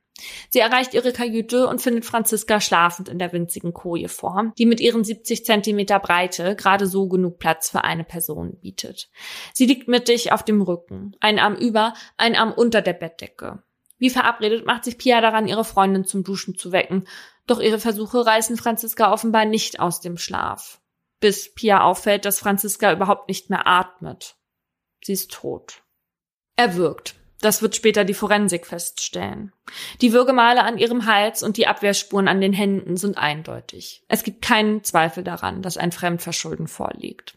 Sie 0.48 0.60
erreicht 0.60 0.94
ihre 0.94 1.12
Kajüte 1.12 1.66
und 1.66 1.82
findet 1.82 2.04
Franziska 2.04 2.60
schlafend 2.60 3.08
in 3.08 3.18
der 3.18 3.32
winzigen 3.32 3.72
Koje 3.72 4.08
vor, 4.08 4.52
die 4.58 4.66
mit 4.66 4.80
ihren 4.80 5.02
70 5.02 5.44
Zentimeter 5.44 5.98
Breite 5.98 6.54
gerade 6.54 6.86
so 6.86 7.08
genug 7.08 7.38
Platz 7.38 7.70
für 7.70 7.82
eine 7.82 8.04
Person 8.04 8.58
bietet. 8.60 9.10
Sie 9.52 9.66
liegt 9.66 9.88
mittig 9.88 10.32
auf 10.32 10.44
dem 10.44 10.62
Rücken, 10.62 11.16
ein 11.20 11.38
Arm 11.38 11.56
über, 11.56 11.94
ein 12.16 12.36
Arm 12.36 12.52
unter 12.52 12.80
der 12.80 12.92
Bettdecke. 12.92 13.62
Wie 13.98 14.10
verabredet 14.10 14.66
macht 14.66 14.84
sich 14.84 14.98
Pia 14.98 15.20
daran, 15.20 15.48
ihre 15.48 15.64
Freundin 15.64 16.04
zum 16.04 16.24
Duschen 16.24 16.56
zu 16.56 16.72
wecken, 16.72 17.06
doch 17.46 17.60
ihre 17.60 17.78
Versuche 17.78 18.24
reißen 18.24 18.56
Franziska 18.56 19.12
offenbar 19.12 19.44
nicht 19.44 19.80
aus 19.80 20.00
dem 20.00 20.16
Schlaf. 20.16 20.80
Bis 21.20 21.54
Pia 21.54 21.82
auffällt, 21.82 22.24
dass 22.24 22.38
Franziska 22.38 22.92
überhaupt 22.92 23.28
nicht 23.28 23.50
mehr 23.50 23.66
atmet. 23.66 24.36
Sie 25.02 25.12
ist 25.12 25.32
tot. 25.32 25.82
Er 26.56 26.76
wirkt. 26.76 27.16
Das 27.44 27.60
wird 27.60 27.76
später 27.76 28.06
die 28.06 28.14
Forensik 28.14 28.66
feststellen. 28.66 29.52
Die 30.00 30.14
Würgemale 30.14 30.62
an 30.62 30.78
ihrem 30.78 31.04
Hals 31.04 31.42
und 31.42 31.58
die 31.58 31.66
Abwehrspuren 31.66 32.26
an 32.26 32.40
den 32.40 32.54
Händen 32.54 32.96
sind 32.96 33.18
eindeutig. 33.18 34.02
Es 34.08 34.22
gibt 34.22 34.40
keinen 34.40 34.82
Zweifel 34.82 35.22
daran, 35.22 35.60
dass 35.60 35.76
ein 35.76 35.92
Fremdverschulden 35.92 36.68
vorliegt. 36.68 37.36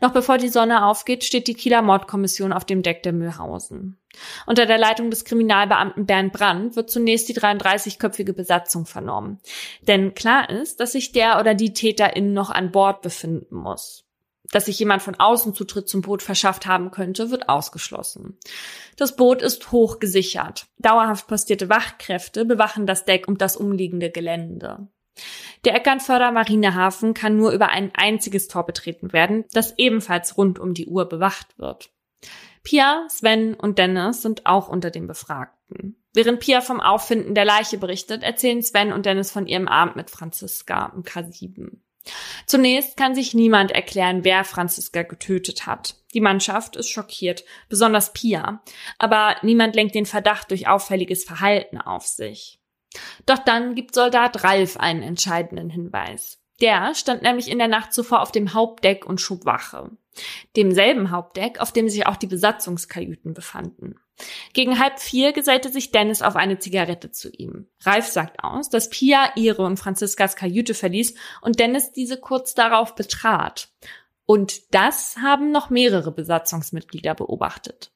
Noch 0.00 0.12
bevor 0.12 0.38
die 0.38 0.48
Sonne 0.48 0.86
aufgeht, 0.86 1.24
steht 1.24 1.46
die 1.46 1.52
Kieler 1.52 1.82
Mordkommission 1.82 2.54
auf 2.54 2.64
dem 2.64 2.80
Deck 2.82 3.02
der 3.02 3.12
Mühlhausen. 3.12 3.98
Unter 4.46 4.64
der 4.64 4.78
Leitung 4.78 5.10
des 5.10 5.26
Kriminalbeamten 5.26 6.06
Bernd 6.06 6.32
Brandt 6.32 6.74
wird 6.74 6.90
zunächst 6.90 7.28
die 7.28 7.36
33-köpfige 7.36 8.32
Besatzung 8.32 8.86
vernommen. 8.86 9.40
Denn 9.82 10.14
klar 10.14 10.48
ist, 10.48 10.80
dass 10.80 10.92
sich 10.92 11.12
der 11.12 11.38
oder 11.38 11.52
die 11.54 11.74
Täterin 11.74 12.32
noch 12.32 12.48
an 12.48 12.72
Bord 12.72 13.02
befinden 13.02 13.56
muss 13.56 14.03
dass 14.54 14.66
sich 14.66 14.78
jemand 14.78 15.02
von 15.02 15.16
außen 15.16 15.52
Zutritt 15.52 15.88
zum 15.88 16.00
Boot 16.00 16.22
verschafft 16.22 16.66
haben 16.66 16.92
könnte, 16.92 17.32
wird 17.32 17.48
ausgeschlossen. 17.48 18.38
Das 18.96 19.16
Boot 19.16 19.42
ist 19.42 19.72
hoch 19.72 19.98
gesichert. 19.98 20.66
Dauerhaft 20.78 21.26
postierte 21.26 21.68
Wachkräfte 21.68 22.44
bewachen 22.44 22.86
das 22.86 23.04
Deck 23.04 23.26
und 23.26 23.42
das 23.42 23.56
umliegende 23.56 24.10
Gelände. 24.10 24.86
Der 25.64 25.74
Eckernförder 25.74 26.30
Marinehafen 26.30 27.14
kann 27.14 27.36
nur 27.36 27.50
über 27.50 27.70
ein 27.70 27.90
einziges 27.94 28.46
Tor 28.46 28.64
betreten 28.64 29.12
werden, 29.12 29.44
das 29.52 29.76
ebenfalls 29.76 30.36
rund 30.36 30.60
um 30.60 30.72
die 30.72 30.86
Uhr 30.86 31.08
bewacht 31.08 31.58
wird. 31.58 31.90
Pia, 32.62 33.06
Sven 33.08 33.54
und 33.54 33.78
Dennis 33.78 34.22
sind 34.22 34.46
auch 34.46 34.68
unter 34.68 34.90
den 34.90 35.08
Befragten. 35.08 35.96
Während 36.14 36.38
Pia 36.38 36.60
vom 36.60 36.80
Auffinden 36.80 37.34
der 37.34 37.44
Leiche 37.44 37.76
berichtet, 37.76 38.22
erzählen 38.22 38.62
Sven 38.62 38.92
und 38.92 39.04
Dennis 39.04 39.32
von 39.32 39.48
ihrem 39.48 39.66
Abend 39.66 39.96
mit 39.96 40.10
Franziska 40.10 40.92
im 40.94 41.02
K7. 41.02 41.78
Zunächst 42.46 42.96
kann 42.96 43.14
sich 43.14 43.34
niemand 43.34 43.70
erklären, 43.70 44.24
wer 44.24 44.44
Franziska 44.44 45.02
getötet 45.02 45.66
hat. 45.66 45.96
Die 46.12 46.20
Mannschaft 46.20 46.76
ist 46.76 46.88
schockiert, 46.90 47.44
besonders 47.68 48.12
Pia, 48.12 48.62
aber 48.98 49.36
niemand 49.42 49.74
lenkt 49.74 49.94
den 49.94 50.06
Verdacht 50.06 50.50
durch 50.50 50.68
auffälliges 50.68 51.24
Verhalten 51.24 51.78
auf 51.78 52.06
sich. 52.06 52.60
Doch 53.26 53.38
dann 53.38 53.74
gibt 53.74 53.94
Soldat 53.94 54.44
Ralf 54.44 54.76
einen 54.76 55.02
entscheidenden 55.02 55.70
Hinweis. 55.70 56.38
Der 56.60 56.94
stand 56.94 57.22
nämlich 57.22 57.50
in 57.50 57.58
der 57.58 57.68
Nacht 57.68 57.92
zuvor 57.92 58.22
auf 58.22 58.30
dem 58.30 58.54
Hauptdeck 58.54 59.04
und 59.06 59.20
schob 59.20 59.44
Wache. 59.44 59.90
Demselben 60.56 61.10
Hauptdeck, 61.10 61.58
auf 61.60 61.72
dem 61.72 61.88
sich 61.88 62.06
auch 62.06 62.16
die 62.16 62.28
Besatzungskajüten 62.28 63.34
befanden. 63.34 63.96
Gegen 64.52 64.78
halb 64.78 65.00
vier 65.00 65.32
gesellte 65.32 65.70
sich 65.70 65.90
Dennis 65.90 66.22
auf 66.22 66.36
eine 66.36 66.58
Zigarette 66.58 67.10
zu 67.10 67.30
ihm. 67.30 67.66
Ralf 67.82 68.06
sagt 68.06 68.42
aus, 68.42 68.70
dass 68.70 68.90
Pia 68.90 69.32
ihre 69.34 69.64
und 69.64 69.78
Franziskas 69.78 70.36
Kajüte 70.36 70.74
verließ 70.74 71.14
und 71.40 71.58
Dennis 71.58 71.92
diese 71.92 72.18
kurz 72.18 72.54
darauf 72.54 72.94
betrat. 72.94 73.68
Und 74.26 74.74
das 74.74 75.16
haben 75.18 75.50
noch 75.50 75.70
mehrere 75.70 76.12
Besatzungsmitglieder 76.12 77.14
beobachtet. 77.14 77.92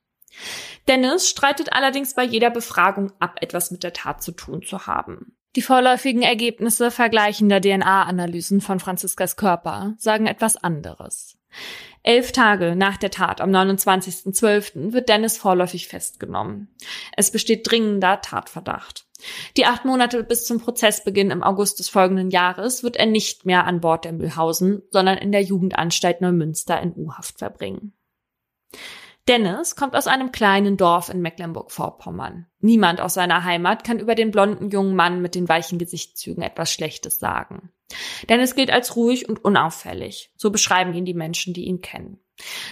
Dennis 0.87 1.29
streitet 1.29 1.73
allerdings 1.73 2.15
bei 2.15 2.25
jeder 2.25 2.51
Befragung 2.51 3.13
ab, 3.19 3.37
etwas 3.41 3.71
mit 3.71 3.83
der 3.83 3.93
Tat 3.93 4.23
zu 4.23 4.33
tun 4.33 4.63
zu 4.63 4.87
haben. 4.87 5.37
Die 5.57 5.63
vorläufigen 5.63 6.23
Ergebnisse 6.23 6.91
vergleichender 6.91 7.61
DNA-Analysen 7.61 8.61
von 8.61 8.81
Franziskas 8.81 9.37
Körper 9.37 9.95
sagen 9.99 10.27
etwas 10.27 10.57
anderes. 10.57 11.39
Elf 12.03 12.33
Tage 12.33 12.77
nach 12.77 12.97
der 12.97 13.11
Tat 13.11 13.41
am 13.41 13.51
29.12. 13.51 14.93
wird 14.93 15.09
Dennis 15.09 15.37
vorläufig 15.37 15.89
festgenommen. 15.89 16.75
Es 17.17 17.31
besteht 17.31 17.71
dringender 17.71 18.21
Tatverdacht. 18.21 19.05
Die 19.57 19.67
acht 19.67 19.85
Monate 19.85 20.23
bis 20.23 20.45
zum 20.45 20.61
Prozessbeginn 20.61 21.31
im 21.31 21.43
August 21.43 21.81
des 21.81 21.89
folgenden 21.89 22.31
Jahres 22.31 22.83
wird 22.83 22.97
er 22.97 23.07
nicht 23.07 23.47
mehr 23.47 23.65
an 23.65 23.81
Bord 23.81 24.05
der 24.05 24.13
Mühlhausen, 24.13 24.83
sondern 24.91 25.19
in 25.19 25.33
der 25.33 25.43
Jugendanstalt 25.43 26.21
Neumünster 26.21 26.81
in 26.81 26.95
U-Haft 26.97 27.39
verbringen. 27.39 27.95
Dennis 29.27 29.77
kommt 29.77 29.95
aus 29.95 30.07
einem 30.07 30.33
kleinen 30.33 30.79
Dorf 30.79 31.11
in 31.11 31.21
Mecklenburg-Vorpommern. 31.21 32.47
Niemand 32.61 33.01
aus 33.01 33.15
seiner 33.15 33.45
Heimat 33.45 33.85
kann 33.85 33.99
über 33.99 34.15
den 34.15 34.31
blonden 34.31 34.71
jungen 34.71 34.97
Mann 34.97 35.21
mit 35.21 35.35
den 35.35 35.49
weichen 35.49 35.79
Gesichtszügen 35.79 36.43
etwas 36.43 36.73
Schlechtes 36.73 37.19
sagen. 37.19 37.71
Dennis 38.29 38.55
gilt 38.55 38.71
als 38.71 38.97
ruhig 38.97 39.29
und 39.29 39.45
unauffällig. 39.45 40.31
So 40.37 40.51
beschreiben 40.51 40.93
ihn 40.95 41.05
die 41.05 41.15
Menschen, 41.15 41.55
die 41.55 41.65
ihn 41.65 41.81
kennen. 41.81 42.21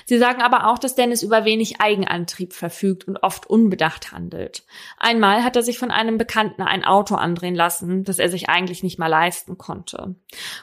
Sie 0.04 0.18
sagen 0.18 0.42
aber 0.42 0.68
auch, 0.68 0.78
dass 0.78 0.94
Dennis 0.94 1.22
über 1.22 1.44
wenig 1.44 1.80
Eigenantrieb 1.80 2.52
verfügt 2.52 3.08
und 3.08 3.16
oft 3.18 3.46
unbedacht 3.46 4.12
handelt. 4.12 4.64
Einmal 4.96 5.42
hat 5.42 5.56
er 5.56 5.62
sich 5.62 5.78
von 5.78 5.90
einem 5.90 6.18
Bekannten 6.18 6.62
ein 6.62 6.84
Auto 6.84 7.16
andrehen 7.16 7.56
lassen, 7.56 8.04
das 8.04 8.18
er 8.18 8.28
sich 8.28 8.48
eigentlich 8.48 8.82
nicht 8.82 8.98
mal 8.98 9.08
leisten 9.08 9.58
konnte. 9.58 10.14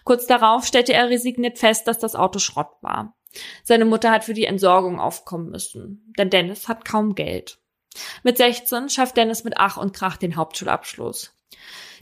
Kurz 0.06 0.26
darauf 0.26 0.66
stellte 0.66 0.94
er 0.94 1.10
resigniert 1.10 1.60
fest, 1.60 1.88
dass 1.88 2.00
das 2.00 2.16
Auto 2.16 2.40
Schrott 2.40 2.72
war. 2.82 3.16
Seine 3.64 3.86
Mutter 3.86 4.12
hat 4.12 4.24
für 4.24 4.34
die 4.34 4.46
Entsorgung 4.46 5.00
aufkommen 5.00 5.50
müssen, 5.50 6.14
denn 6.18 6.30
Dennis 6.30 6.68
hat 6.68 6.86
kaum 6.86 7.16
Geld. 7.16 7.58
Mit 8.24 8.38
16 8.38 8.90
schafft 8.90 9.18
Dennis 9.18 9.44
mit 9.44 9.56
Ach 9.58 9.78
und 9.78 9.94
Krach 9.94 10.18
den 10.18 10.36
Hauptschulabschluss. 10.36 11.36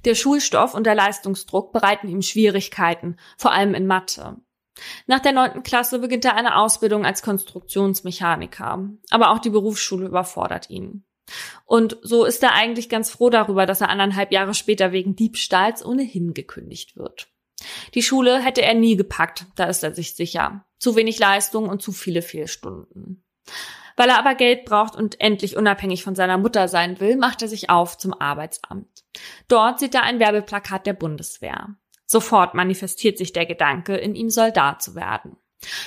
Der 0.06 0.16
Schulstoff 0.16 0.74
und 0.74 0.86
der 0.86 0.96
Leistungsdruck 0.96 1.72
bereiten 1.72 2.08
ihm 2.08 2.22
Schwierigkeiten, 2.22 3.18
vor 3.38 3.52
allem 3.52 3.74
in 3.74 3.88
Mathe. 3.88 4.38
Nach 5.06 5.20
der 5.20 5.32
neunten 5.32 5.64
Klasse 5.64 6.00
beginnt 6.00 6.26
er 6.26 6.36
eine 6.36 6.56
Ausbildung 6.56 7.06
als 7.06 7.22
Konstruktionsmechaniker, 7.22 8.90
aber 9.10 9.32
auch 9.32 9.40
die 9.40 9.50
Berufsschule 9.50 10.08
überfordert 10.08 10.70
ihn. 10.70 11.06
Und 11.66 11.98
so 12.02 12.26
ist 12.26 12.44
er 12.44 12.54
eigentlich 12.54 12.90
ganz 12.90 13.10
froh 13.10 13.30
darüber, 13.30 13.66
dass 13.66 13.82
er 13.82 13.90
anderthalb 13.90 14.32
Jahre 14.32 14.54
später 14.54 14.92
wegen 14.92 15.16
Diebstahls 15.16 15.86
ohnehin 15.86 16.34
gekündigt 16.34 16.96
wird. 16.96 17.28
Die 17.94 18.02
Schule 18.02 18.42
hätte 18.42 18.64
er 18.64 18.74
nie 18.74 18.96
gepackt, 18.96 19.46
da 19.56 19.66
ist 19.66 19.84
er 19.84 19.94
sich 19.94 20.16
sicher. 20.16 20.66
Zu 20.80 20.96
wenig 20.96 21.20
Leistung 21.20 21.70
und 21.70 21.82
zu 21.82 21.92
viele 21.92 22.22
Fehlstunden. 22.22 23.24
Weil 23.98 24.10
er 24.10 24.20
aber 24.20 24.36
Geld 24.36 24.66
braucht 24.66 24.96
und 24.96 25.20
endlich 25.20 25.58
unabhängig 25.58 26.04
von 26.04 26.16
seiner 26.16 26.38
Mutter 26.38 26.68
sein 26.68 27.00
will, 27.00 27.18
macht 27.18 27.42
er 27.42 27.48
sich 27.48 27.70
auf 27.70 27.98
zum 27.98 28.14
Arbeitsamt. 28.14 29.04
Dort 29.48 29.80
sieht 29.80 29.96
er 29.96 30.04
ein 30.04 30.20
Werbeplakat 30.20 30.86
der 30.86 30.94
Bundeswehr. 30.94 31.76
Sofort 32.06 32.54
manifestiert 32.54 33.18
sich 33.18 33.34
der 33.34 33.46
Gedanke, 33.46 33.96
in 33.96 34.16
ihm 34.16 34.30
Soldat 34.30 34.82
zu 34.82 34.96
werden. 34.96 35.38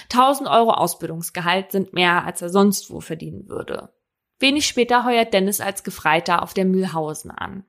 1000 0.04 0.48
Euro 0.48 0.72
Ausbildungsgehalt 0.72 1.72
sind 1.72 1.92
mehr, 1.92 2.24
als 2.24 2.40
er 2.42 2.48
sonst 2.48 2.90
wo 2.90 3.00
verdienen 3.00 3.48
würde. 3.48 3.92
Wenig 4.38 4.66
später 4.66 5.04
heuert 5.04 5.34
Dennis 5.34 5.60
als 5.60 5.84
Gefreiter 5.84 6.42
auf 6.42 6.54
der 6.54 6.64
Mühlhausen 6.64 7.30
an. 7.30 7.64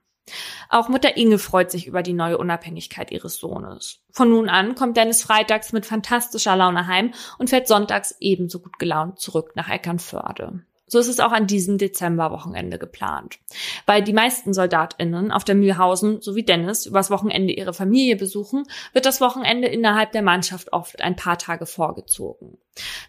Auch 0.68 0.88
Mutter 0.88 1.16
Inge 1.16 1.38
freut 1.38 1.70
sich 1.70 1.86
über 1.86 2.02
die 2.02 2.12
neue 2.12 2.38
Unabhängigkeit 2.38 3.10
ihres 3.10 3.36
Sohnes. 3.36 4.00
Von 4.10 4.30
nun 4.30 4.48
an 4.48 4.74
kommt 4.74 4.96
Dennis 4.96 5.22
freitags 5.22 5.72
mit 5.72 5.86
fantastischer 5.86 6.56
Laune 6.56 6.86
heim 6.86 7.12
und 7.38 7.50
fährt 7.50 7.68
sonntags 7.68 8.16
ebenso 8.20 8.58
gut 8.58 8.78
gelaunt 8.78 9.20
zurück 9.20 9.52
nach 9.54 9.68
Eckernförde. 9.68 10.64
So 10.88 11.00
ist 11.00 11.08
es 11.08 11.18
auch 11.18 11.32
an 11.32 11.48
diesem 11.48 11.78
Dezemberwochenende 11.78 12.78
geplant. 12.78 13.40
Weil 13.86 14.04
die 14.04 14.12
meisten 14.12 14.54
SoldatInnen 14.54 15.32
auf 15.32 15.42
der 15.42 15.56
Mühlhausen 15.56 16.20
sowie 16.20 16.44
Dennis 16.44 16.86
übers 16.86 17.10
Wochenende 17.10 17.52
ihre 17.52 17.74
Familie 17.74 18.14
besuchen, 18.14 18.64
wird 18.92 19.04
das 19.04 19.20
Wochenende 19.20 19.66
innerhalb 19.66 20.12
der 20.12 20.22
Mannschaft 20.22 20.72
oft 20.72 21.02
ein 21.02 21.16
paar 21.16 21.38
Tage 21.38 21.66
vorgezogen. 21.66 22.58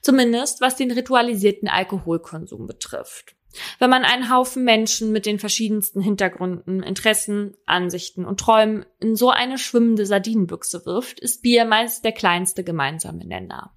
Zumindest 0.01 0.59
was 0.59 0.75
den 0.75 0.89
ritualisierten 0.89 1.67
Alkoholkonsum 1.67 2.65
betrifft. 2.65 3.36
Wenn 3.79 3.89
man 3.89 4.03
einen 4.03 4.29
Haufen 4.29 4.63
Menschen 4.63 5.11
mit 5.11 5.25
den 5.25 5.39
verschiedensten 5.39 6.01
Hintergründen, 6.01 6.83
Interessen, 6.83 7.55
Ansichten 7.65 8.25
und 8.25 8.39
Träumen 8.39 8.85
in 8.99 9.15
so 9.15 9.29
eine 9.29 9.57
schwimmende 9.57 10.05
Sardinenbüchse 10.05 10.85
wirft, 10.85 11.19
ist 11.19 11.41
Bier 11.41 11.65
meist 11.65 12.05
der 12.05 12.11
kleinste 12.11 12.63
gemeinsame 12.63 13.25
Nenner. 13.25 13.73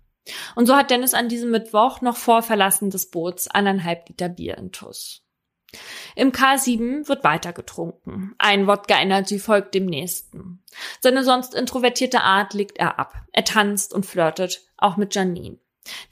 Und 0.54 0.66
so 0.66 0.76
hat 0.76 0.90
Dennis 0.90 1.14
an 1.14 1.28
diesem 1.28 1.50
Mittwoch 1.50 2.00
noch 2.02 2.16
vor 2.16 2.42
Verlassen 2.42 2.90
des 2.90 3.10
Boots 3.10 3.48
eineinhalb 3.48 4.08
Liter 4.08 4.28
Bier 4.28 4.58
in 4.58 4.72
Tuss. 4.72 5.24
Im 6.16 6.32
K7 6.32 7.08
wird 7.08 7.22
weiter 7.22 7.52
getrunken. 7.52 8.34
Ein 8.38 8.66
Wodka 8.66 9.00
Energy 9.00 9.38
folgt 9.38 9.74
dem 9.74 9.86
nächsten. 9.86 10.64
Seine 11.00 11.24
sonst 11.24 11.54
introvertierte 11.54 12.22
Art 12.22 12.54
legt 12.54 12.78
er 12.78 12.98
ab. 12.98 13.14
Er 13.32 13.44
tanzt 13.44 13.94
und 13.94 14.04
flirtet, 14.04 14.62
auch 14.76 14.96
mit 14.96 15.14
Janine. 15.14 15.58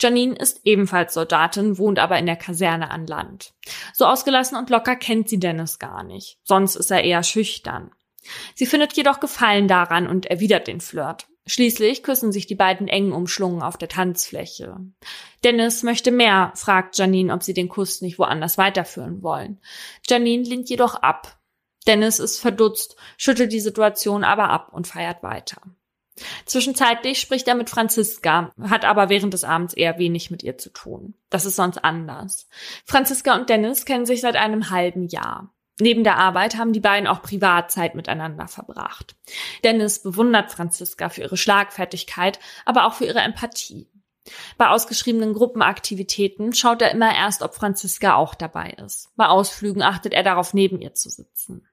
Janine 0.01 0.37
ist 0.37 0.61
ebenfalls 0.65 1.15
Soldatin, 1.15 1.79
wohnt 1.79 1.99
aber 1.99 2.19
in 2.19 2.27
der 2.27 2.37
Kaserne 2.37 2.91
an 2.91 3.07
Land. 3.07 3.55
So 3.93 4.07
ausgelassen 4.07 4.57
und 4.57 4.71
locker 4.71 4.97
kennt 4.97 5.29
sie 5.29 5.41
Dennis 5.41 5.79
gar 5.79 6.03
nicht. 6.03 6.39
Sonst 6.45 6.77
ist 6.77 6.91
er 6.91 7.05
eher 7.05 7.23
schüchtern. 7.23 7.91
Sie 8.55 8.67
findet 8.67 8.95
jedoch 8.95 9.21
Gefallen 9.21 9.69
daran 9.69 10.07
und 10.07 10.27
erwidert 10.27 10.67
den 10.67 10.81
Flirt. 10.81 11.27
Schließlich 11.47 12.03
küssen 12.03 12.31
sich 12.31 12.47
die 12.47 12.55
beiden 12.55 12.89
eng 12.89 13.13
umschlungen 13.13 13.63
auf 13.63 13.79
der 13.79 13.89
Tanzfläche. 13.89 14.77
Dennis 15.45 15.83
möchte 15.83 16.11
mehr, 16.11 16.53
fragt 16.55 16.99
Janine, 16.99 17.33
ob 17.33 17.43
sie 17.43 17.55
den 17.55 17.71
Kuss 17.71 18.03
nicht 18.03 18.19
woanders 18.19 18.59
weiterführen 18.59 19.23
wollen. 19.23 19.59
Janine 20.07 20.43
lehnt 20.43 20.69
jedoch 20.69 20.97
ab. 20.97 21.41
Dennis 21.87 22.19
ist 22.19 22.39
verdutzt, 22.39 22.97
schüttelt 23.17 23.51
die 23.51 23.61
Situation 23.61 24.25
aber 24.25 24.51
ab 24.51 24.69
und 24.73 24.87
feiert 24.87 25.23
weiter. 25.23 25.63
Zwischenzeitlich 26.45 27.21
spricht 27.21 27.49
er 27.49 27.55
mit 27.55 27.71
Franziska, 27.71 28.53
hat 28.61 28.85
aber 28.85 29.09
während 29.09 29.35
des 29.35 29.45
Abends 29.45 29.75
eher 29.75 29.99
wenig 29.99 30.31
mit 30.31 30.43
ihr 30.43 30.59
zu 30.59 30.71
tun. 30.71 31.15
Das 31.31 31.45
ist 31.45 31.57
sonst 31.57 31.79
anders. 31.79 32.49
Franziska 32.85 33.35
und 33.37 33.49
Dennis 33.49 33.85
kennen 33.85 34.07
sich 34.07 34.21
seit 34.21 34.37
einem 34.37 34.71
halben 34.71 35.09
Jahr. 35.09 35.53
Neben 35.81 36.03
der 36.03 36.19
Arbeit 36.19 36.57
haben 36.57 36.73
die 36.73 36.81
beiden 36.81 37.07
auch 37.07 37.23
Privatzeit 37.23 37.95
miteinander 37.95 38.49
verbracht. 38.49 39.15
Dennis 39.63 40.03
bewundert 40.03 40.51
Franziska 40.51 41.09
für 41.09 41.23
ihre 41.23 41.37
Schlagfertigkeit, 41.37 42.41
aber 42.65 42.87
auch 42.87 42.95
für 42.95 43.05
ihre 43.05 43.21
Empathie. 43.21 43.89
Bei 44.57 44.69
ausgeschriebenen 44.69 45.35
Gruppenaktivitäten 45.35 46.53
schaut 46.53 46.83
er 46.83 46.91
immer 46.91 47.15
erst, 47.15 47.43
ob 47.43 47.55
Franziska 47.55 48.17
auch 48.17 48.35
dabei 48.35 48.71
ist. 48.71 49.11
Bei 49.17 49.27
Ausflügen 49.27 49.83
achtet 49.83 50.13
er 50.13 50.23
darauf, 50.23 50.53
neben 50.53 50.81
ihr 50.81 50.95
zu 50.95 51.09
sitzen. 51.09 51.68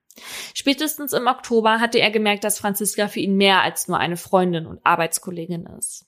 Spätestens 0.54 1.14
im 1.14 1.28
Oktober 1.28 1.80
hatte 1.80 2.00
er 2.00 2.12
gemerkt, 2.12 2.44
dass 2.44 2.60
Franziska 2.60 3.08
für 3.08 3.20
ihn 3.20 3.36
mehr 3.36 3.62
als 3.62 3.88
nur 3.88 3.98
eine 3.98 4.18
Freundin 4.18 4.66
und 4.66 4.86
Arbeitskollegin 4.86 5.66
ist. 5.78 6.06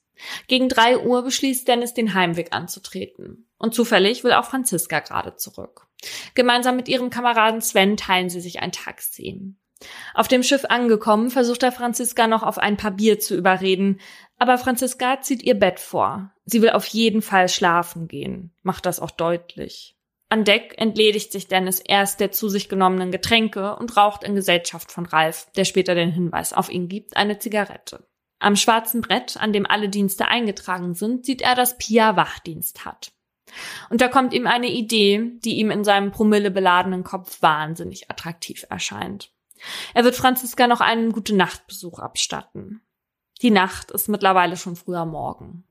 Gegen 0.48 0.70
drei 0.70 0.98
Uhr 0.98 1.24
beschließt 1.24 1.68
Dennis, 1.68 1.94
den 1.94 2.14
Heimweg 2.14 2.54
anzutreten. 2.54 3.48
Und 3.58 3.76
zufällig 3.76 4.24
will 4.24 4.34
auch 4.34 4.46
Franziska 4.46 5.00
gerade 5.00 5.36
zurück. 5.36 5.88
Gemeinsam 6.36 6.76
mit 6.76 6.88
ihrem 6.88 7.10
Kameraden 7.10 7.62
Sven 7.62 7.98
teilen 7.98 8.30
sie 8.30 8.42
sich 8.42 8.60
ein 8.62 8.72
Taxi. 8.72 9.56
Auf 10.14 10.28
dem 10.28 10.44
Schiff 10.44 10.66
angekommen, 10.66 11.30
versucht 11.30 11.64
er 11.64 11.72
Franziska 11.72 12.28
noch 12.28 12.44
auf 12.44 12.58
ein 12.58 12.78
paar 12.78 12.92
Bier 12.92 13.20
zu 13.20 13.36
überreden, 13.36 14.00
aber 14.40 14.58
Franziska 14.58 15.22
zieht 15.22 15.44
ihr 15.44 15.56
Bett 15.56 15.80
vor. 15.80 16.32
Sie 16.46 16.62
will 16.62 16.72
auf 16.72 16.86
jeden 16.88 17.22
Fall 17.22 17.50
schlafen 17.50 18.08
gehen, 18.08 18.54
macht 18.64 18.86
das 18.86 19.00
auch 19.00 19.12
deutlich. 19.12 19.97
An 20.30 20.44
Deck 20.44 20.76
entledigt 20.78 21.32
sich 21.32 21.48
Dennis 21.48 21.80
erst 21.80 22.20
der 22.20 22.32
zu 22.32 22.50
sich 22.50 22.68
genommenen 22.68 23.12
Getränke 23.12 23.76
und 23.78 23.96
raucht 23.96 24.24
in 24.24 24.36
Gesellschaft 24.36 24.92
von 24.92 25.06
Ralf, 25.06 25.48
der 25.56 25.64
später 25.64 25.96
den 25.96 26.12
Hinweis 26.12 26.52
auf 26.52 26.70
ihn 26.70 26.90
gibt, 26.90 27.16
eine 27.16 27.40
Zigarette. 27.40 28.06
Am 28.40 28.56
schwarzen 28.56 29.02
Brett, 29.02 29.38
an 29.38 29.54
dem 29.54 29.66
alle 29.66 29.90
Dienste 29.90 30.28
eingetragen 30.28 30.94
sind, 30.94 31.26
sieht 31.26 31.42
er, 31.42 31.56
dass 31.56 31.78
Pia 31.78 32.16
Wachdienst 32.18 32.86
hat. 32.86 33.14
Und 33.90 34.02
da 34.02 34.10
kommt 34.10 34.34
ihm 34.34 34.46
eine 34.46 34.70
Idee, 34.70 35.32
die 35.44 35.56
ihm 35.56 35.72
in 35.72 35.86
seinem 35.86 36.12
promillebeladenen 36.12 37.04
Kopf 37.04 37.42
wahnsinnig 37.42 38.12
attraktiv 38.12 38.66
erscheint. 38.70 39.32
Er 39.94 40.04
wird 40.04 40.16
Franziska 40.16 40.68
noch 40.68 40.82
einen 40.82 41.14
gute 41.14 41.36
Nachtbesuch 41.36 42.00
abstatten. 42.00 42.82
Die 43.42 43.52
Nacht 43.52 43.92
ist 43.92 44.10
mittlerweile 44.10 44.58
schon 44.58 44.76
früher 44.76 45.06
Morgen. 45.06 45.64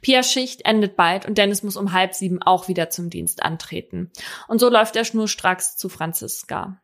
Pias 0.00 0.32
Schicht 0.32 0.64
endet 0.64 0.96
bald 0.96 1.26
und 1.26 1.38
Dennis 1.38 1.62
muss 1.62 1.76
um 1.76 1.92
halb 1.92 2.14
sieben 2.14 2.42
auch 2.42 2.68
wieder 2.68 2.90
zum 2.90 3.10
Dienst 3.10 3.42
antreten. 3.42 4.10
Und 4.46 4.60
so 4.60 4.68
läuft 4.68 4.96
er 4.96 5.04
schnurstracks 5.04 5.76
zu 5.76 5.88
Franziska. 5.88 6.80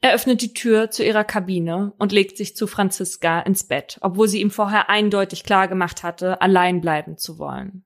Er 0.00 0.14
öffnet 0.14 0.40
die 0.40 0.54
Tür 0.54 0.90
zu 0.90 1.04
ihrer 1.04 1.24
Kabine 1.24 1.92
und 1.98 2.12
legt 2.12 2.36
sich 2.36 2.56
zu 2.56 2.66
Franziska 2.66 3.40
ins 3.40 3.64
Bett, 3.64 3.98
obwohl 4.00 4.28
sie 4.28 4.40
ihm 4.40 4.50
vorher 4.50 4.88
eindeutig 4.88 5.44
klar 5.44 5.68
gemacht 5.68 6.02
hatte, 6.02 6.40
allein 6.40 6.80
bleiben 6.80 7.18
zu 7.18 7.38
wollen. 7.38 7.84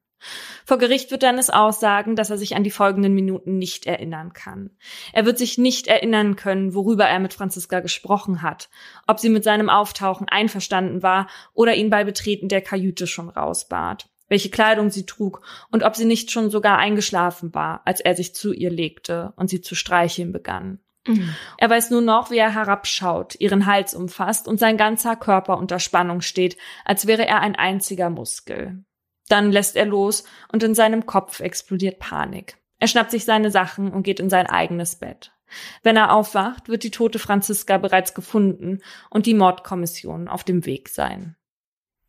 Vor 0.64 0.78
Gericht 0.78 1.11
wird 1.11 1.22
Dennis 1.22 1.50
aussagen, 1.50 2.16
dass 2.16 2.30
er 2.30 2.38
sich 2.38 2.57
an 2.57 2.64
die 2.64 2.70
folgenden 2.70 3.12
Minuten 3.12 3.59
nicht 3.59 3.85
erinnern 3.85 4.33
kann. 4.33 4.70
Er 5.12 5.26
wird 5.26 5.37
sich 5.37 5.59
nicht 5.59 5.87
erinnern 5.87 6.37
können, 6.37 6.74
worüber 6.74 7.04
er 7.04 7.20
mit 7.20 7.35
Franziska 7.35 7.80
gesprochen 7.80 8.40
hat, 8.40 8.70
ob 9.07 9.20
sie 9.20 9.28
mit 9.28 9.44
seinem 9.44 9.68
Auftauchen 9.68 10.28
einverstanden 10.28 11.02
war 11.02 11.28
oder 11.52 11.74
ihn 11.74 11.90
bei 11.90 12.04
Betreten 12.04 12.48
der 12.48 12.62
Kajüte 12.62 13.07
schon 13.07 13.28
rausbat 13.28 14.09
welche 14.28 14.50
Kleidung 14.50 14.90
sie 14.90 15.06
trug 15.06 15.42
und 15.70 15.82
ob 15.82 15.96
sie 15.96 16.04
nicht 16.04 16.30
schon 16.30 16.50
sogar 16.50 16.78
eingeschlafen 16.78 17.54
war, 17.54 17.82
als 17.84 18.00
er 18.00 18.14
sich 18.16 18.34
zu 18.34 18.52
ihr 18.52 18.70
legte 18.70 19.32
und 19.37 19.50
sie 19.50 19.60
zu 19.60 19.74
streicheln 19.74 20.32
begann. 20.32 20.80
Mhm. 21.06 21.34
Er 21.58 21.70
weiß 21.70 21.90
nur 21.90 22.00
noch, 22.00 22.30
wie 22.30 22.38
er 22.38 22.54
herabschaut, 22.54 23.37
ihren 23.38 23.66
Hals 23.66 23.94
umfasst 23.94 24.48
und 24.48 24.58
sein 24.58 24.76
ganzer 24.76 25.16
Körper 25.16 25.58
unter 25.58 25.78
Spannung 25.78 26.20
steht, 26.20 26.56
als 26.84 27.06
wäre 27.06 27.26
er 27.26 27.40
ein 27.40 27.56
einziger 27.56 28.10
Muskel. 28.10 28.84
Dann 29.28 29.52
lässt 29.52 29.76
er 29.76 29.87
los 29.87 30.24
und 30.52 30.62
in 30.62 30.74
seinem 30.74 31.06
Kopf 31.06 31.40
explodiert 31.40 31.98
Panik. 31.98 32.56
Er 32.78 32.88
schnappt 32.88 33.10
sich 33.10 33.24
seine 33.24 33.50
Sachen 33.50 33.92
und 33.92 34.02
geht 34.02 34.20
in 34.20 34.30
sein 34.30 34.46
eigenes 34.46 34.96
Bett. 34.96 35.32
Wenn 35.82 35.96
er 35.96 36.12
aufwacht, 36.12 36.68
wird 36.68 36.82
die 36.82 36.90
tote 36.90 37.18
Franziska 37.18 37.78
bereits 37.78 38.14
gefunden 38.14 38.80
und 39.10 39.26
die 39.26 39.34
Mordkommission 39.34 40.28
auf 40.28 40.44
dem 40.44 40.66
Weg 40.66 40.88
sein. 40.88 41.37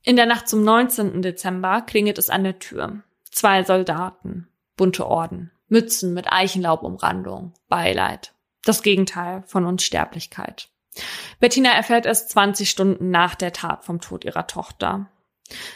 In 0.06 0.16
der 0.16 0.28
Nacht 0.28 0.48
zum 0.48 0.64
19. 0.64 1.24
Dezember 1.24 1.82
klingelt 1.82 2.20
es 2.20 2.30
an 2.30 2.44
der 2.44 2.60
Tür. 2.60 3.02
Zwei 3.32 3.64
Soldaten, 3.64 4.48
bunte 4.78 5.08
Orden, 5.08 5.52
Mützen 5.68 6.14
mit 6.14 6.32
Eichenlaubumrandung, 6.32 7.54
Beileid. 7.70 8.36
Das 8.64 8.84
Gegenteil 8.84 9.44
von 9.48 9.66
Unsterblichkeit. 9.66 10.70
Bettina 11.40 11.72
erfährt 11.72 12.06
erst 12.06 12.30
20 12.30 12.70
Stunden 12.70 13.10
nach 13.10 13.34
der 13.34 13.52
Tat 13.52 13.84
vom 13.84 14.00
Tod 14.00 14.26
ihrer 14.26 14.46
Tochter. 14.46 15.10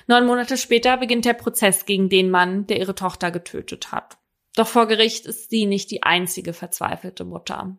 Neun 0.05 0.27
Monate 0.27 0.57
später 0.57 0.97
beginnt 0.97 1.25
der 1.25 1.33
Prozess 1.33 1.85
gegen 1.85 2.07
den 2.07 2.29
Mann, 2.29 2.67
der 2.67 2.77
ihre 2.77 2.95
Tochter 2.95 3.31
getötet 3.31 3.91
hat. 3.91 4.19
Doch 4.55 4.67
vor 4.67 4.87
Gericht 4.87 5.25
ist 5.25 5.49
sie 5.49 5.65
nicht 5.65 5.89
die 5.89 6.03
einzige 6.03 6.53
verzweifelte 6.53 7.25
Mutter. 7.25 7.77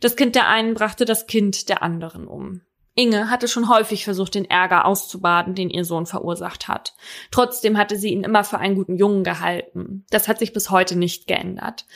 Das 0.00 0.16
Kind 0.16 0.34
der 0.34 0.48
einen 0.48 0.74
brachte 0.74 1.04
das 1.04 1.28
Kind 1.28 1.68
der 1.68 1.84
anderen 1.84 2.26
um. 2.26 2.62
Inge 2.94 3.28
hatte 3.30 3.48
schon 3.48 3.68
häufig 3.68 4.04
versucht, 4.04 4.34
den 4.34 4.44
Ärger 4.44 4.84
auszubaden, 4.84 5.54
den 5.54 5.70
ihr 5.70 5.84
Sohn 5.84 6.06
verursacht 6.06 6.68
hat. 6.68 6.94
Trotzdem 7.30 7.76
hatte 7.76 7.96
sie 7.96 8.10
ihn 8.10 8.22
immer 8.22 8.44
für 8.44 8.58
einen 8.58 8.76
guten 8.76 8.96
Jungen 8.96 9.24
gehalten. 9.24 10.04
Das 10.10 10.28
hat 10.28 10.38
sich 10.38 10.52
bis 10.52 10.70
heute 10.70 10.96
nicht 10.96 11.26
geändert. 11.26 11.86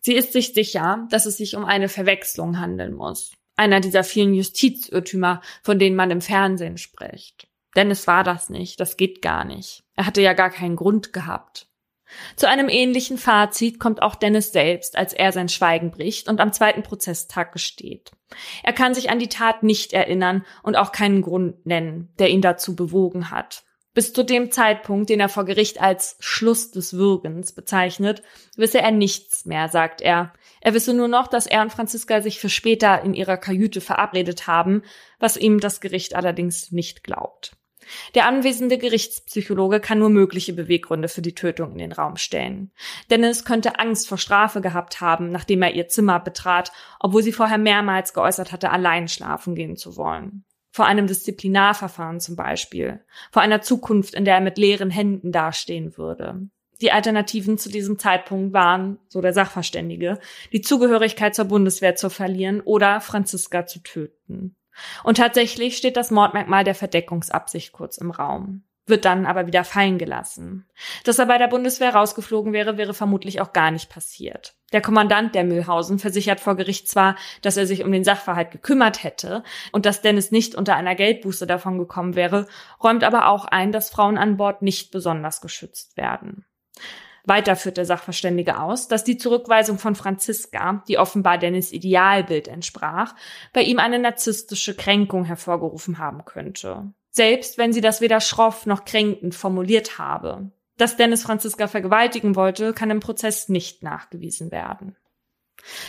Sie 0.00 0.14
ist 0.14 0.32
sich 0.32 0.52
sicher, 0.52 1.06
dass 1.10 1.26
es 1.26 1.36
sich 1.36 1.54
um 1.54 1.64
eine 1.64 1.88
Verwechslung 1.88 2.58
handeln 2.58 2.92
muss. 2.92 3.32
Einer 3.54 3.80
dieser 3.80 4.02
vielen 4.02 4.34
Justizirrtümer, 4.34 5.42
von 5.62 5.78
denen 5.78 5.94
man 5.94 6.10
im 6.10 6.20
Fernsehen 6.20 6.76
spricht. 6.76 7.46
Denn 7.76 7.90
es 7.90 8.06
war 8.06 8.24
das 8.24 8.50
nicht, 8.50 8.80
das 8.80 8.96
geht 8.96 9.22
gar 9.22 9.44
nicht. 9.44 9.84
Er 9.94 10.06
hatte 10.06 10.20
ja 10.20 10.32
gar 10.32 10.50
keinen 10.50 10.76
Grund 10.76 11.12
gehabt. 11.12 11.68
Zu 12.36 12.48
einem 12.48 12.68
ähnlichen 12.68 13.18
Fazit 13.18 13.78
kommt 13.78 14.02
auch 14.02 14.14
Dennis 14.14 14.52
selbst, 14.52 14.96
als 14.96 15.12
er 15.12 15.32
sein 15.32 15.48
Schweigen 15.48 15.90
bricht 15.90 16.28
und 16.28 16.40
am 16.40 16.52
zweiten 16.52 16.82
Prozesstag 16.82 17.52
gesteht. 17.52 18.12
Er 18.62 18.72
kann 18.72 18.94
sich 18.94 19.10
an 19.10 19.18
die 19.18 19.28
Tat 19.28 19.62
nicht 19.62 19.92
erinnern 19.92 20.44
und 20.62 20.76
auch 20.76 20.92
keinen 20.92 21.22
Grund 21.22 21.66
nennen, 21.66 22.12
der 22.18 22.30
ihn 22.30 22.40
dazu 22.40 22.74
bewogen 22.74 23.30
hat. 23.30 23.64
Bis 23.94 24.14
zu 24.14 24.24
dem 24.24 24.50
Zeitpunkt, 24.50 25.10
den 25.10 25.20
er 25.20 25.28
vor 25.28 25.44
Gericht 25.44 25.80
als 25.82 26.16
Schluss 26.18 26.70
des 26.70 26.94
Würgens 26.94 27.52
bezeichnet, 27.52 28.22
wisse 28.56 28.80
er 28.80 28.90
nichts 28.90 29.44
mehr, 29.44 29.68
sagt 29.68 30.00
er. 30.00 30.32
Er 30.62 30.72
wisse 30.72 30.94
nur 30.94 31.08
noch, 31.08 31.26
dass 31.26 31.46
er 31.46 31.60
und 31.60 31.72
Franziska 31.72 32.22
sich 32.22 32.40
für 32.40 32.48
später 32.48 33.02
in 33.02 33.12
ihrer 33.12 33.36
Kajüte 33.36 33.82
verabredet 33.82 34.46
haben, 34.46 34.82
was 35.18 35.36
ihm 35.36 35.60
das 35.60 35.82
Gericht 35.82 36.14
allerdings 36.14 36.72
nicht 36.72 37.04
glaubt. 37.04 37.54
Der 38.14 38.26
anwesende 38.26 38.78
Gerichtspsychologe 38.78 39.80
kann 39.80 39.98
nur 39.98 40.10
mögliche 40.10 40.52
Beweggründe 40.52 41.08
für 41.08 41.22
die 41.22 41.34
Tötung 41.34 41.72
in 41.72 41.78
den 41.78 41.92
Raum 41.92 42.16
stellen. 42.16 42.70
Dennis 43.10 43.44
könnte 43.44 43.78
Angst 43.78 44.08
vor 44.08 44.18
Strafe 44.18 44.60
gehabt 44.60 45.00
haben, 45.00 45.30
nachdem 45.30 45.62
er 45.62 45.74
ihr 45.74 45.88
Zimmer 45.88 46.20
betrat, 46.20 46.72
obwohl 47.00 47.22
sie 47.22 47.32
vorher 47.32 47.58
mehrmals 47.58 48.14
geäußert 48.14 48.52
hatte, 48.52 48.70
allein 48.70 49.08
schlafen 49.08 49.54
gehen 49.54 49.76
zu 49.76 49.96
wollen. 49.96 50.44
Vor 50.70 50.86
einem 50.86 51.06
Disziplinarverfahren 51.06 52.18
zum 52.18 52.34
Beispiel. 52.34 53.04
Vor 53.30 53.42
einer 53.42 53.60
Zukunft, 53.60 54.14
in 54.14 54.24
der 54.24 54.36
er 54.36 54.40
mit 54.40 54.56
leeren 54.56 54.90
Händen 54.90 55.30
dastehen 55.30 55.98
würde. 55.98 56.48
Die 56.80 56.90
Alternativen 56.90 57.58
zu 57.58 57.68
diesem 57.68 57.98
Zeitpunkt 57.98 58.52
waren, 58.52 58.98
so 59.08 59.20
der 59.20 59.32
Sachverständige, 59.32 60.18
die 60.52 60.62
Zugehörigkeit 60.62 61.34
zur 61.34 61.44
Bundeswehr 61.44 61.94
zu 61.94 62.10
verlieren 62.10 62.60
oder 62.60 63.00
Franziska 63.00 63.66
zu 63.66 63.82
töten. 63.82 64.56
Und 65.04 65.16
tatsächlich 65.16 65.76
steht 65.76 65.96
das 65.96 66.10
Mordmerkmal 66.10 66.64
der 66.64 66.74
Verdeckungsabsicht 66.74 67.72
kurz 67.72 67.98
im 67.98 68.10
Raum, 68.10 68.64
wird 68.86 69.04
dann 69.04 69.26
aber 69.26 69.46
wieder 69.46 69.64
fallen 69.64 69.98
gelassen. 69.98 70.66
Dass 71.04 71.18
er 71.18 71.26
bei 71.26 71.38
der 71.38 71.48
Bundeswehr 71.48 71.94
rausgeflogen 71.94 72.52
wäre, 72.52 72.76
wäre 72.76 72.94
vermutlich 72.94 73.40
auch 73.40 73.52
gar 73.52 73.70
nicht 73.70 73.90
passiert. 73.90 74.54
Der 74.72 74.80
Kommandant 74.80 75.34
der 75.34 75.44
Mühlhausen 75.44 75.98
versichert 75.98 76.40
vor 76.40 76.56
Gericht 76.56 76.88
zwar, 76.88 77.16
dass 77.42 77.56
er 77.56 77.66
sich 77.66 77.84
um 77.84 77.92
den 77.92 78.04
Sachverhalt 78.04 78.50
gekümmert 78.50 79.04
hätte 79.04 79.44
und 79.70 79.86
dass 79.86 80.00
Dennis 80.00 80.30
nicht 80.30 80.54
unter 80.54 80.76
einer 80.76 80.94
Geldbuße 80.94 81.46
davon 81.46 81.78
gekommen 81.78 82.14
wäre, 82.14 82.48
räumt 82.82 83.04
aber 83.04 83.28
auch 83.28 83.44
ein, 83.44 83.72
dass 83.72 83.90
Frauen 83.90 84.16
an 84.16 84.36
Bord 84.38 84.62
nicht 84.62 84.90
besonders 84.90 85.40
geschützt 85.40 85.96
werden. 85.96 86.46
Weiter 87.24 87.54
führt 87.56 87.76
der 87.76 87.84
Sachverständige 87.84 88.58
aus, 88.60 88.88
dass 88.88 89.04
die 89.04 89.16
Zurückweisung 89.16 89.78
von 89.78 89.94
Franziska, 89.94 90.82
die 90.88 90.98
offenbar 90.98 91.38
Dennis 91.38 91.72
Idealbild 91.72 92.48
entsprach, 92.48 93.14
bei 93.52 93.62
ihm 93.62 93.78
eine 93.78 93.98
narzisstische 93.98 94.74
Kränkung 94.74 95.24
hervorgerufen 95.24 95.98
haben 95.98 96.24
könnte. 96.24 96.92
Selbst 97.10 97.58
wenn 97.58 97.72
sie 97.72 97.80
das 97.80 98.00
weder 98.00 98.20
schroff 98.20 98.66
noch 98.66 98.84
kränkend 98.84 99.34
formuliert 99.34 99.98
habe. 99.98 100.50
Dass 100.78 100.96
Dennis 100.96 101.22
Franziska 101.22 101.68
vergewaltigen 101.68 102.34
wollte, 102.34 102.72
kann 102.72 102.90
im 102.90 103.00
Prozess 103.00 103.48
nicht 103.48 103.82
nachgewiesen 103.82 104.50
werden. 104.50 104.96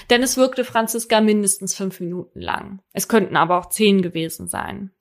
Dennis 0.10 0.38
wirkte 0.38 0.64
Franziska 0.64 1.22
mindestens 1.22 1.76
fünf 1.76 2.00
Minuten 2.00 2.40
lang. 2.40 2.82
Es 2.92 3.08
könnten 3.08 3.36
aber 3.36 3.58
auch 3.58 3.70
zehn 3.70 4.02
gewesen 4.02 4.48
sein. 4.48 4.92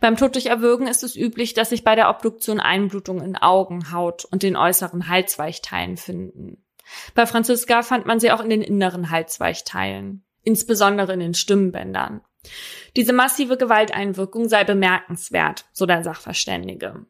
Beim 0.00 0.16
Tod 0.16 0.34
durch 0.34 0.46
Erwürgen 0.46 0.86
ist 0.86 1.02
es 1.02 1.16
üblich, 1.16 1.54
dass 1.54 1.70
sich 1.70 1.84
bei 1.84 1.94
der 1.94 2.10
Obduktion 2.10 2.60
Einblutungen 2.60 3.24
in 3.24 3.36
Augen, 3.36 3.92
Haut 3.92 4.24
und 4.24 4.42
den 4.42 4.56
äußeren 4.56 5.08
Halsweichteilen 5.08 5.96
finden. 5.96 6.64
Bei 7.14 7.26
Franziska 7.26 7.82
fand 7.82 8.06
man 8.06 8.20
sie 8.20 8.30
auch 8.32 8.42
in 8.42 8.50
den 8.50 8.62
inneren 8.62 9.10
Halsweichteilen, 9.10 10.24
insbesondere 10.42 11.12
in 11.12 11.20
den 11.20 11.34
Stimmbändern. 11.34 12.20
Diese 12.96 13.12
massive 13.12 13.56
Gewalteinwirkung 13.56 14.48
sei 14.48 14.64
bemerkenswert, 14.64 15.66
so 15.72 15.86
der 15.86 16.02
Sachverständige. 16.02 17.06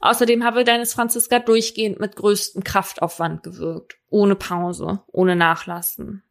Außerdem 0.00 0.44
habe 0.44 0.64
Dennis 0.64 0.94
Franziska 0.94 1.38
durchgehend 1.38 2.00
mit 2.00 2.16
größtem 2.16 2.64
Kraftaufwand 2.64 3.42
gewirkt, 3.42 3.98
ohne 4.08 4.34
Pause, 4.34 5.02
ohne 5.06 5.36
Nachlassen. 5.36 6.22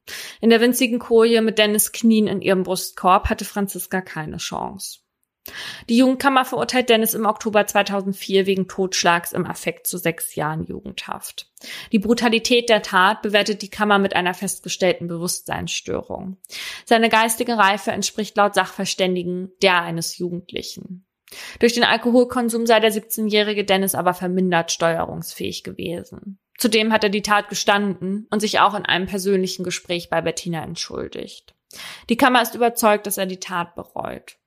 In 0.41 0.49
der 0.49 0.62
winzigen 0.62 0.99
Koje 0.99 1.41
mit 1.41 1.58
Dennis 1.58 1.91
Knien 1.91 2.28
in 2.28 2.41
ihrem 2.41 2.63
Brustkorb 2.63 3.30
hatte 3.30 3.45
Franziska 3.45 4.02
keine 4.02 4.38
Chance. 4.38 4.99
Die 5.88 5.97
Jugendkammer 5.97 6.45
verurteilt 6.45 6.89
Dennis 6.89 7.13
im 7.13 7.25
Oktober 7.25 7.65
2004 7.65 8.45
wegen 8.45 8.67
Totschlags 8.67 9.34
im 9.34 9.45
Affekt 9.45 9.88
zu 9.88 9.97
sechs 9.97 10.36
Jahren 10.36 10.65
Jugendhaft. 10.65 11.49
Die 11.91 11.99
Brutalität 11.99 12.69
der 12.69 12.82
Tat 12.82 13.21
bewertet 13.21 13.62
die 13.62 13.69
Kammer 13.69 13.99
mit 13.99 14.15
einer 14.15 14.34
festgestellten 14.34 15.08
Bewusstseinsstörung. 15.08 16.38
Seine 16.86 17.10
geistige 17.10 17.58
Reife 17.58 17.91
entspricht 17.91 18.38
laut 18.38 18.54
Sachverständigen 18.54 19.52
der 19.62 19.82
eines 19.82 20.17
Jugendlichen. 20.17 21.06
Durch 21.59 21.73
den 21.73 21.83
Alkoholkonsum 21.83 22.65
sei 22.65 22.79
der 22.79 22.91
17-jährige 22.91 23.65
Dennis 23.65 23.95
aber 23.95 24.13
vermindert 24.13 24.71
steuerungsfähig 24.71 25.63
gewesen. 25.63 26.39
Zudem 26.57 26.91
hat 26.91 27.03
er 27.03 27.09
die 27.09 27.21
Tat 27.21 27.49
gestanden 27.49 28.27
und 28.31 28.41
sich 28.41 28.59
auch 28.59 28.73
in 28.73 28.85
einem 28.85 29.07
persönlichen 29.07 29.63
Gespräch 29.63 30.09
bei 30.09 30.21
Bettina 30.21 30.63
entschuldigt. 30.63 31.55
Die 32.09 32.17
Kammer 32.17 32.41
ist 32.41 32.55
überzeugt, 32.55 33.07
dass 33.07 33.17
er 33.17 33.25
die 33.25 33.39
Tat 33.39 33.75
bereut. 33.75 34.37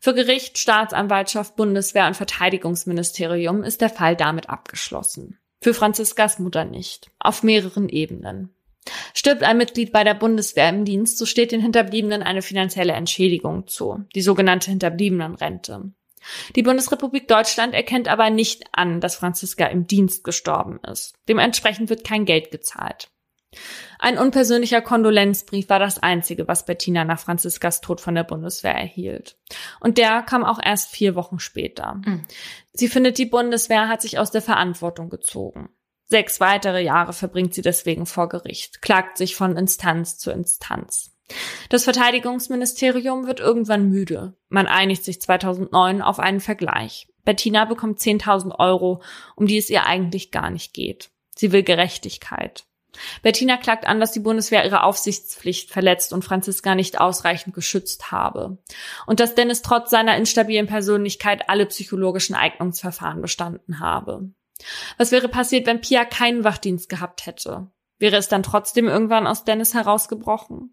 Für 0.00 0.14
Gericht, 0.14 0.58
Staatsanwaltschaft, 0.58 1.56
Bundeswehr 1.56 2.06
und 2.06 2.16
Verteidigungsministerium 2.16 3.64
ist 3.64 3.80
der 3.80 3.90
Fall 3.90 4.16
damit 4.16 4.48
abgeschlossen. 4.48 5.38
Für 5.62 5.74
Franziskas 5.74 6.38
Mutter 6.38 6.64
nicht. 6.64 7.10
Auf 7.18 7.42
mehreren 7.42 7.88
Ebenen. 7.88 8.53
Stirbt 9.14 9.42
ein 9.42 9.56
Mitglied 9.56 9.92
bei 9.92 10.04
der 10.04 10.14
Bundeswehr 10.14 10.68
im 10.68 10.84
Dienst, 10.84 11.18
so 11.18 11.26
steht 11.26 11.52
den 11.52 11.60
Hinterbliebenen 11.60 12.22
eine 12.22 12.42
finanzielle 12.42 12.92
Entschädigung 12.92 13.66
zu, 13.66 14.04
die 14.14 14.22
sogenannte 14.22 14.70
Hinterbliebenenrente. 14.70 15.92
Die 16.56 16.62
Bundesrepublik 16.62 17.28
Deutschland 17.28 17.74
erkennt 17.74 18.08
aber 18.08 18.30
nicht 18.30 18.64
an, 18.72 19.00
dass 19.00 19.16
Franziska 19.16 19.66
im 19.66 19.86
Dienst 19.86 20.24
gestorben 20.24 20.80
ist. 20.90 21.14
Dementsprechend 21.28 21.90
wird 21.90 22.04
kein 22.04 22.24
Geld 22.24 22.50
gezahlt. 22.50 23.10
Ein 23.98 24.18
unpersönlicher 24.18 24.80
Kondolenzbrief 24.80 25.68
war 25.68 25.78
das 25.78 26.02
einzige, 26.02 26.48
was 26.48 26.66
Bettina 26.66 27.04
nach 27.04 27.20
Franziskas 27.20 27.80
Tod 27.80 28.00
von 28.00 28.14
der 28.14 28.24
Bundeswehr 28.24 28.74
erhielt. 28.74 29.36
Und 29.80 29.98
der 29.98 30.22
kam 30.22 30.44
auch 30.44 30.58
erst 30.62 30.90
vier 30.90 31.14
Wochen 31.14 31.38
später. 31.38 32.00
Mhm. 32.04 32.24
Sie 32.72 32.88
findet, 32.88 33.18
die 33.18 33.26
Bundeswehr 33.26 33.88
hat 33.88 34.02
sich 34.02 34.18
aus 34.18 34.30
der 34.30 34.42
Verantwortung 34.42 35.08
gezogen. 35.08 35.68
Sechs 36.06 36.40
weitere 36.40 36.82
Jahre 36.82 37.12
verbringt 37.12 37.54
sie 37.54 37.62
deswegen 37.62 38.06
vor 38.06 38.28
Gericht, 38.28 38.82
klagt 38.82 39.16
sich 39.18 39.36
von 39.36 39.56
Instanz 39.56 40.18
zu 40.18 40.30
Instanz. 40.30 41.12
Das 41.70 41.84
Verteidigungsministerium 41.84 43.26
wird 43.26 43.40
irgendwann 43.40 43.88
müde. 43.88 44.36
Man 44.48 44.66
einigt 44.66 45.04
sich 45.04 45.20
2009 45.20 46.02
auf 46.02 46.18
einen 46.18 46.40
Vergleich. 46.40 47.08
Bettina 47.24 47.64
bekommt 47.64 47.98
10.000 47.98 48.58
Euro, 48.58 49.02
um 49.34 49.46
die 49.46 49.56
es 49.56 49.70
ihr 49.70 49.86
eigentlich 49.86 50.30
gar 50.30 50.50
nicht 50.50 50.74
geht. 50.74 51.10
Sie 51.34 51.52
will 51.52 51.62
Gerechtigkeit. 51.62 52.66
Bettina 53.22 53.56
klagt 53.56 53.86
an, 53.86 53.98
dass 53.98 54.12
die 54.12 54.20
Bundeswehr 54.20 54.64
ihre 54.64 54.84
Aufsichtspflicht 54.84 55.70
verletzt 55.70 56.12
und 56.12 56.24
Franziska 56.24 56.74
nicht 56.74 57.00
ausreichend 57.00 57.54
geschützt 57.54 58.12
habe. 58.12 58.58
Und 59.06 59.18
dass 59.18 59.34
Dennis 59.34 59.62
trotz 59.62 59.90
seiner 59.90 60.16
instabilen 60.16 60.66
Persönlichkeit 60.66 61.48
alle 61.48 61.66
psychologischen 61.66 62.36
Eignungsverfahren 62.36 63.20
bestanden 63.20 63.80
habe. 63.80 64.30
Was 64.98 65.12
wäre 65.12 65.28
passiert, 65.28 65.66
wenn 65.66 65.80
Pia 65.80 66.04
keinen 66.04 66.44
Wachdienst 66.44 66.88
gehabt 66.88 67.26
hätte? 67.26 67.70
Wäre 67.98 68.16
es 68.16 68.28
dann 68.28 68.42
trotzdem 68.42 68.88
irgendwann 68.88 69.26
aus 69.26 69.44
Dennis 69.44 69.74
herausgebrochen? 69.74 70.70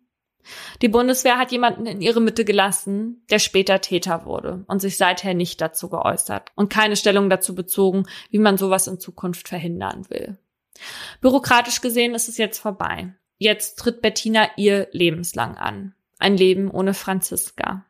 Die 0.81 0.89
Bundeswehr 0.89 1.37
hat 1.37 1.51
jemanden 1.51 1.85
in 1.85 2.01
ihre 2.01 2.19
Mitte 2.19 2.45
gelassen, 2.45 3.23
der 3.29 3.39
später 3.39 3.79
Täter 3.79 4.25
wurde 4.25 4.65
und 4.67 4.81
sich 4.81 4.97
seither 4.97 5.33
nicht 5.33 5.61
dazu 5.61 5.89
geäußert 5.89 6.49
und 6.55 6.73
keine 6.73 6.95
Stellung 6.95 7.29
dazu 7.29 7.53
bezogen, 7.53 8.07
wie 8.31 8.39
man 8.39 8.57
sowas 8.57 8.87
in 8.87 8.99
Zukunft 8.99 9.47
verhindern 9.47 10.09
will. 10.09 10.37
Bürokratisch 11.21 11.81
gesehen 11.81 12.15
ist 12.15 12.27
es 12.27 12.37
jetzt 12.37 12.59
vorbei. 12.59 13.13
Jetzt 13.37 13.79
tritt 13.79 14.01
Bettina 14.01 14.49
ihr 14.57 14.87
lebenslang 14.91 15.57
an. 15.57 15.93
Ein 16.17 16.37
Leben 16.37 16.69
ohne 16.69 16.93
Franziska. 16.93 17.85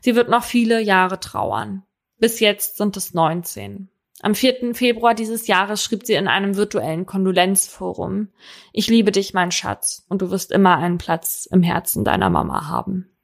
Sie 0.00 0.14
wird 0.14 0.28
noch 0.28 0.44
viele 0.44 0.80
Jahre 0.80 1.20
trauern. 1.20 1.84
Bis 2.18 2.40
jetzt 2.40 2.76
sind 2.76 2.96
es 2.96 3.14
19. 3.14 3.88
Am 4.20 4.34
4. 4.34 4.74
Februar 4.74 5.14
dieses 5.14 5.46
Jahres 5.46 5.82
schrieb 5.82 6.04
sie 6.04 6.14
in 6.14 6.26
einem 6.26 6.56
virtuellen 6.56 7.06
Kondolenzforum, 7.06 8.28
ich 8.72 8.88
liebe 8.88 9.12
dich, 9.12 9.32
mein 9.32 9.52
Schatz, 9.52 10.04
und 10.08 10.22
du 10.22 10.30
wirst 10.30 10.50
immer 10.50 10.76
einen 10.76 10.98
Platz 10.98 11.46
im 11.50 11.62
Herzen 11.62 12.04
deiner 12.04 12.28
Mama 12.28 12.68
haben. 12.68 13.16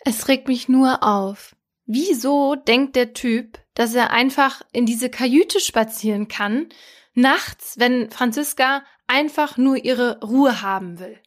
Es 0.00 0.28
regt 0.28 0.48
mich 0.48 0.68
nur 0.68 1.02
auf. 1.02 1.56
Wieso 1.86 2.54
denkt 2.54 2.96
der 2.96 3.14
Typ, 3.14 3.58
dass 3.72 3.94
er 3.94 4.10
einfach 4.10 4.60
in 4.72 4.84
diese 4.84 5.08
Kajüte 5.08 5.58
spazieren 5.58 6.28
kann, 6.28 6.68
nachts, 7.14 7.78
wenn 7.78 8.10
Franziska 8.10 8.82
einfach 9.06 9.56
nur 9.56 9.76
ihre 9.76 10.20
Ruhe 10.20 10.60
haben 10.60 10.98
will. 10.98 11.18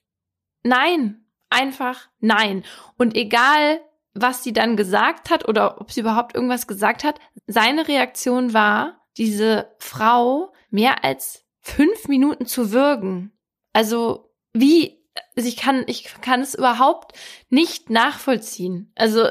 Nein, 0.63 1.25
einfach 1.49 2.09
nein. 2.19 2.63
Und 2.97 3.15
egal, 3.15 3.81
was 4.13 4.43
sie 4.43 4.53
dann 4.53 4.75
gesagt 4.75 5.29
hat 5.29 5.47
oder 5.47 5.79
ob 5.79 5.91
sie 5.91 6.01
überhaupt 6.01 6.35
irgendwas 6.35 6.67
gesagt 6.67 7.03
hat, 7.03 7.19
seine 7.47 7.87
Reaktion 7.87 8.53
war, 8.53 9.01
diese 9.17 9.73
Frau 9.79 10.53
mehr 10.69 11.03
als 11.03 11.45
fünf 11.59 12.07
Minuten 12.07 12.45
zu 12.45 12.71
würgen. 12.71 13.31
Also 13.73 14.31
wie, 14.53 14.99
also 15.35 15.47
ich 15.47 15.57
kann, 15.57 15.83
ich 15.87 16.13
kann 16.21 16.41
es 16.41 16.55
überhaupt 16.55 17.13
nicht 17.49 17.89
nachvollziehen. 17.89 18.91
Also 18.95 19.29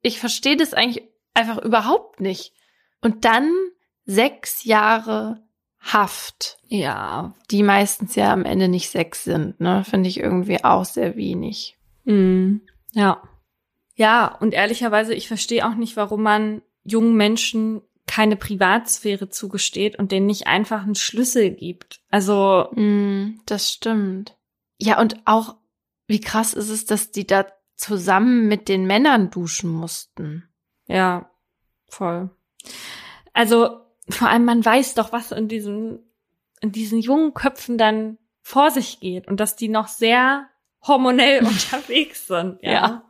ich 0.00 0.18
verstehe 0.18 0.56
das 0.56 0.74
eigentlich 0.74 1.08
einfach 1.34 1.58
überhaupt 1.58 2.20
nicht. 2.20 2.52
Und 3.00 3.24
dann 3.24 3.50
sechs 4.04 4.64
Jahre 4.64 5.42
Haft. 5.82 6.58
Ja, 6.68 7.34
die 7.50 7.64
meistens 7.64 8.14
ja 8.14 8.32
am 8.32 8.44
Ende 8.44 8.68
nicht 8.68 8.88
sechs 8.88 9.24
sind, 9.24 9.60
ne? 9.60 9.82
Finde 9.84 10.08
ich 10.08 10.20
irgendwie 10.20 10.62
auch 10.62 10.84
sehr 10.84 11.16
wenig. 11.16 11.76
Mm, 12.04 12.58
ja. 12.92 13.20
Ja, 13.94 14.36
und 14.40 14.54
ehrlicherweise, 14.54 15.14
ich 15.14 15.28
verstehe 15.28 15.66
auch 15.66 15.74
nicht, 15.74 15.96
warum 15.96 16.22
man 16.22 16.62
jungen 16.84 17.16
Menschen 17.16 17.82
keine 18.06 18.36
Privatsphäre 18.36 19.28
zugesteht 19.28 19.98
und 19.98 20.12
denen 20.12 20.26
nicht 20.26 20.46
einfach 20.46 20.82
einen 20.82 20.94
Schlüssel 20.94 21.50
gibt. 21.50 22.00
Also. 22.10 22.68
Mm, 22.74 23.40
das 23.46 23.72
stimmt. 23.72 24.36
Ja, 24.78 25.00
und 25.00 25.22
auch, 25.24 25.56
wie 26.06 26.20
krass 26.20 26.54
ist 26.54 26.68
es, 26.68 26.84
dass 26.84 27.12
die 27.12 27.26
da 27.26 27.46
zusammen 27.76 28.48
mit 28.48 28.68
den 28.68 28.86
Männern 28.86 29.30
duschen 29.30 29.70
mussten. 29.70 30.48
Ja, 30.86 31.30
voll. 31.88 32.30
Also 33.32 33.80
vor 34.08 34.28
allem, 34.28 34.44
man 34.44 34.64
weiß 34.64 34.94
doch, 34.94 35.12
was 35.12 35.32
in 35.32 35.48
diesen, 35.48 36.00
in 36.60 36.72
diesen 36.72 37.00
jungen 37.00 37.34
Köpfen 37.34 37.78
dann 37.78 38.18
vor 38.40 38.70
sich 38.70 39.00
geht 39.00 39.28
und 39.28 39.40
dass 39.40 39.56
die 39.56 39.68
noch 39.68 39.88
sehr 39.88 40.48
hormonell 40.82 41.44
unterwegs 41.46 42.26
sind. 42.26 42.58
Ja. 42.62 42.72
ja. 42.72 43.04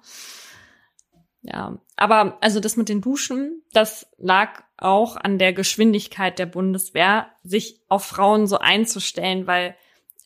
Ja, 1.42 1.78
aber 1.96 2.38
also 2.40 2.60
das 2.60 2.76
mit 2.76 2.88
den 2.88 3.00
Duschen, 3.00 3.62
das 3.72 4.06
lag 4.16 4.62
auch 4.76 5.16
an 5.16 5.38
der 5.38 5.52
Geschwindigkeit 5.52 6.38
der 6.38 6.46
Bundeswehr, 6.46 7.28
sich 7.42 7.80
auf 7.88 8.04
Frauen 8.04 8.46
so 8.46 8.58
einzustellen, 8.58 9.46
weil, 9.48 9.76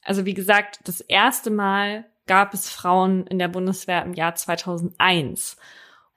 also 0.03 0.27
wie 0.27 0.35
gesagt, 0.35 0.81
das 0.85 1.01
erste 1.01 1.51
Mal 1.51 2.05
gab 2.27 2.53
es 2.53 2.69
Frauen 2.69 3.27
in 3.27 3.39
der 3.39 3.49
Bundeswehr 3.49 4.05
im 4.05 4.13
Jahr 4.13 4.35
2001. 4.35 5.57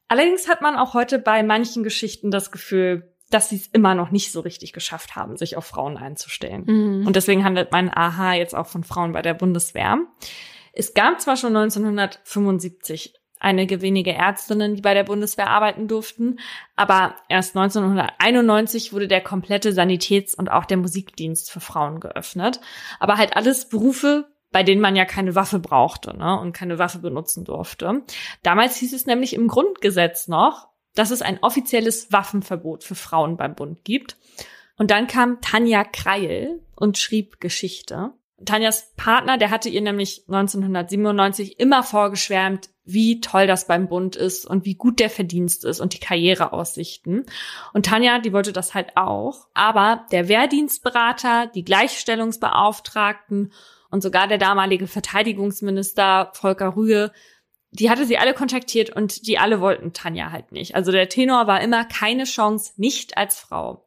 Allerdings 0.09 0.49
hat 0.49 0.61
man 0.61 0.75
auch 0.75 0.93
heute 0.93 1.17
bei 1.19 1.43
manchen 1.43 1.83
Geschichten 1.83 2.29
das 2.29 2.51
Gefühl, 2.51 3.13
dass 3.29 3.49
sie 3.49 3.57
es 3.57 3.67
immer 3.67 3.95
noch 3.95 4.11
nicht 4.11 4.31
so 4.31 4.39
richtig 4.41 4.73
geschafft 4.73 5.15
haben, 5.15 5.37
sich 5.37 5.55
auf 5.55 5.65
Frauen 5.65 5.97
einzustellen. 5.97 6.63
Mhm. 6.65 7.07
Und 7.07 7.15
deswegen 7.15 7.43
handelt 7.45 7.71
mein 7.71 7.95
Aha 7.95 8.33
jetzt 8.33 8.55
auch 8.55 8.67
von 8.67 8.83
Frauen 8.83 9.11
bei 9.11 9.21
der 9.21 9.35
Bundeswehr. 9.35 9.99
Es 10.73 10.93
gab 10.93 11.21
zwar 11.21 11.37
schon 11.37 11.55
1975 11.55 13.18
einige 13.39 13.81
wenige 13.81 14.13
Ärztinnen, 14.13 14.75
die 14.75 14.81
bei 14.81 14.93
der 14.93 15.03
Bundeswehr 15.03 15.49
arbeiten 15.49 15.87
durften, 15.87 16.39
aber 16.75 17.15
erst 17.29 17.55
1991 17.55 18.93
wurde 18.93 19.07
der 19.07 19.21
komplette 19.21 19.71
Sanitäts- 19.71 20.35
und 20.35 20.51
auch 20.51 20.65
der 20.65 20.77
Musikdienst 20.77 21.51
für 21.51 21.59
Frauen 21.61 21.99
geöffnet. 21.99 22.59
Aber 22.99 23.17
halt 23.17 23.35
alles 23.35 23.69
Berufe, 23.69 24.27
bei 24.51 24.63
denen 24.63 24.81
man 24.81 24.95
ja 24.95 25.05
keine 25.05 25.35
Waffe 25.35 25.59
brauchte 25.59 26.15
ne, 26.17 26.39
und 26.39 26.53
keine 26.53 26.79
Waffe 26.79 26.99
benutzen 26.99 27.45
durfte. 27.45 28.03
Damals 28.43 28.77
hieß 28.77 28.93
es 28.93 29.05
nämlich 29.05 29.33
im 29.33 29.47
Grundgesetz 29.47 30.27
noch, 30.27 30.69
dass 30.95 31.11
es 31.11 31.21
ein 31.21 31.39
offizielles 31.41 32.11
Waffenverbot 32.11 32.83
für 32.83 32.95
Frauen 32.95 33.37
beim 33.37 33.55
Bund 33.55 33.83
gibt. 33.85 34.17
Und 34.77 34.91
dann 34.91 35.07
kam 35.07 35.39
Tanja 35.41 35.83
Kreil 35.83 36.61
und 36.75 36.97
schrieb 36.97 37.39
Geschichte. 37.39 38.13
Tanjas 38.45 38.93
Partner, 38.95 39.37
der 39.37 39.51
hatte 39.51 39.69
ihr 39.69 39.81
nämlich 39.81 40.23
1997 40.27 41.59
immer 41.59 41.83
vorgeschwärmt, 41.83 42.69
wie 42.85 43.21
toll 43.21 43.47
das 43.47 43.67
beim 43.67 43.87
Bund 43.87 44.15
ist 44.15 44.45
und 44.45 44.65
wie 44.65 44.75
gut 44.75 44.99
der 44.99 45.09
Verdienst 45.09 45.65
ist 45.65 45.79
und 45.79 45.93
die 45.93 45.99
Karriereaussichten. 45.99 47.25
Und 47.73 47.85
Tanja, 47.85 48.19
die 48.19 48.33
wollte 48.33 48.53
das 48.53 48.73
halt 48.73 48.95
auch. 48.95 49.47
Aber 49.53 50.05
der 50.11 50.27
Wehrdienstberater, 50.27 51.47
die 51.47 51.63
Gleichstellungsbeauftragten 51.63 53.51
und 53.91 54.01
sogar 54.01 54.27
der 54.27 54.37
damalige 54.37 54.87
Verteidigungsminister 54.87 56.31
Volker 56.33 56.75
Rühe, 56.75 57.11
die 57.71 57.89
hatte 57.89 58.05
sie 58.05 58.17
alle 58.17 58.33
kontaktiert 58.33 58.89
und 58.89 59.27
die 59.27 59.37
alle 59.37 59.61
wollten 59.61 59.93
Tanja 59.93 60.31
halt 60.31 60.51
nicht. 60.51 60.75
Also 60.75 60.91
der 60.91 61.09
Tenor 61.09 61.45
war 61.47 61.61
immer 61.61 61.85
keine 61.85 62.23
Chance, 62.23 62.73
nicht 62.77 63.17
als 63.17 63.37
Frau. 63.37 63.85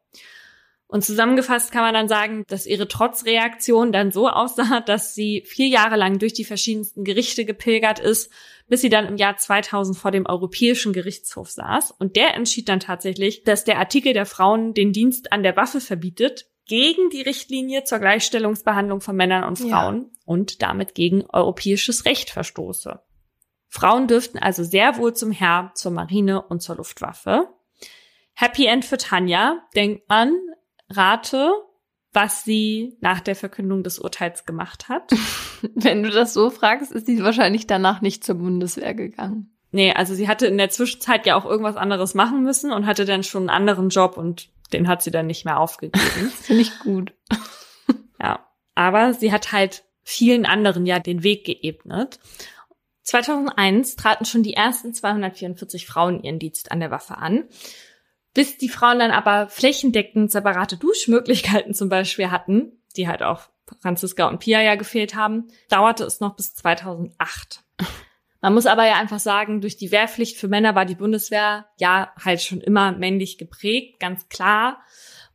Und 0.93 1.03
zusammengefasst 1.03 1.71
kann 1.71 1.81
man 1.81 1.95
dann 1.95 2.07
sagen, 2.07 2.43
dass 2.49 2.67
ihre 2.67 2.87
Trotzreaktion 2.87 3.91
dann 3.91 4.11
so 4.11 4.29
aussah, 4.29 4.79
dass 4.85 5.15
sie 5.15 5.41
vier 5.47 5.67
Jahre 5.67 5.95
lang 5.95 6.19
durch 6.19 6.33
die 6.33 6.43
verschiedensten 6.43 7.03
Gerichte 7.03 7.45
gepilgert 7.45 7.97
ist, 7.97 8.31
bis 8.67 8.81
sie 8.81 8.89
dann 8.89 9.07
im 9.07 9.17
Jahr 9.17 9.35
2000 9.35 9.97
vor 9.97 10.11
dem 10.11 10.27
Europäischen 10.27 10.93
Gerichtshof 10.93 11.49
saß. 11.49 11.89
Und 11.97 12.15
der 12.15 12.35
entschied 12.35 12.69
dann 12.69 12.79
tatsächlich, 12.79 13.43
dass 13.43 13.63
der 13.63 13.79
Artikel 13.79 14.13
der 14.13 14.27
Frauen 14.27 14.75
den 14.75 14.93
Dienst 14.93 15.33
an 15.33 15.41
der 15.41 15.55
Waffe 15.55 15.81
verbietet, 15.81 16.45
gegen 16.67 17.09
die 17.09 17.23
Richtlinie 17.23 17.85
zur 17.85 17.97
Gleichstellungsbehandlung 17.97 19.01
von 19.01 19.15
Männern 19.15 19.45
und 19.45 19.57
Frauen 19.57 20.11
ja. 20.11 20.19
und 20.25 20.61
damit 20.61 20.93
gegen 20.93 21.25
europäisches 21.25 22.05
Recht 22.05 22.29
verstoße. 22.29 23.01
Frauen 23.67 24.07
dürften 24.07 24.37
also 24.37 24.63
sehr 24.63 24.97
wohl 24.97 25.15
zum 25.15 25.31
Heer, 25.31 25.71
zur 25.73 25.91
Marine 25.91 26.43
und 26.43 26.61
zur 26.61 26.75
Luftwaffe. 26.75 27.47
Happy 28.35 28.67
End 28.67 28.85
für 28.85 28.97
Tanja, 28.97 29.63
denkt 29.75 30.07
man, 30.07 30.35
rate, 30.95 31.51
was 32.13 32.43
sie 32.43 32.97
nach 33.01 33.19
der 33.19 33.35
Verkündung 33.35 33.83
des 33.83 33.99
Urteils 33.99 34.45
gemacht 34.45 34.89
hat. 34.89 35.11
Wenn 35.73 36.03
du 36.03 36.09
das 36.09 36.33
so 36.33 36.49
fragst, 36.49 36.91
ist 36.91 37.07
sie 37.07 37.23
wahrscheinlich 37.23 37.67
danach 37.67 38.01
nicht 38.01 38.23
zur 38.23 38.35
Bundeswehr 38.35 38.93
gegangen. 38.93 39.49
Nee, 39.71 39.91
also 39.91 40.13
sie 40.13 40.27
hatte 40.27 40.45
in 40.45 40.59
der 40.59 40.69
Zwischenzeit 40.69 41.25
ja 41.25 41.35
auch 41.35 41.45
irgendwas 41.45 41.77
anderes 41.77 42.13
machen 42.13 42.43
müssen 42.43 42.71
und 42.71 42.85
hatte 42.85 43.05
dann 43.05 43.23
schon 43.23 43.49
einen 43.49 43.49
anderen 43.49 43.89
Job 43.89 44.17
und 44.17 44.49
den 44.71 44.87
hat 44.87 45.01
sie 45.01 45.09
dann 45.09 45.25
nicht 45.25 45.45
mehr 45.45 45.59
aufgegeben. 45.59 45.99
Finde 46.41 46.61
ich 46.61 46.79
gut. 46.79 47.13
ja, 48.21 48.47
aber 48.75 49.15
sie 49.15 49.31
hat 49.31 49.51
halt 49.51 49.83
vielen 50.03 50.45
anderen 50.45 50.85
ja 50.85 50.99
den 50.99 51.23
Weg 51.23 51.45
geebnet. 51.45 52.19
2001 53.01 53.95
traten 53.95 54.25
schon 54.25 54.43
die 54.43 54.53
ersten 54.53 54.93
244 54.93 55.87
Frauen 55.87 56.23
ihren 56.23 56.39
Dienst 56.39 56.71
an 56.71 56.79
der 56.79 56.91
Waffe 56.91 57.17
an. 57.17 57.45
Bis 58.33 58.57
die 58.57 58.69
Frauen 58.69 58.99
dann 58.99 59.11
aber 59.11 59.47
flächendeckend 59.47 60.31
separate 60.31 60.77
Duschmöglichkeiten 60.77 61.73
zum 61.73 61.89
Beispiel 61.89 62.31
hatten, 62.31 62.71
die 62.95 63.07
halt 63.07 63.21
auch 63.21 63.49
Franziska 63.79 64.27
und 64.27 64.39
Pia 64.39 64.61
ja 64.61 64.75
gefehlt 64.75 65.15
haben, 65.15 65.47
dauerte 65.69 66.03
es 66.03 66.19
noch 66.19 66.35
bis 66.35 66.53
2008. 66.55 67.63
Man 68.41 68.53
muss 68.53 68.65
aber 68.65 68.85
ja 68.85 68.95
einfach 68.95 69.19
sagen, 69.19 69.61
durch 69.61 69.77
die 69.77 69.91
Wehrpflicht 69.91 70.37
für 70.37 70.49
Männer 70.49 70.75
war 70.75 70.85
die 70.85 70.95
Bundeswehr 70.95 71.65
ja 71.79 72.11
halt 72.21 72.41
schon 72.41 72.59
immer 72.59 72.91
männlich 72.91 73.37
geprägt, 73.37 73.99
ganz 73.99 74.27
klar. 74.27 74.81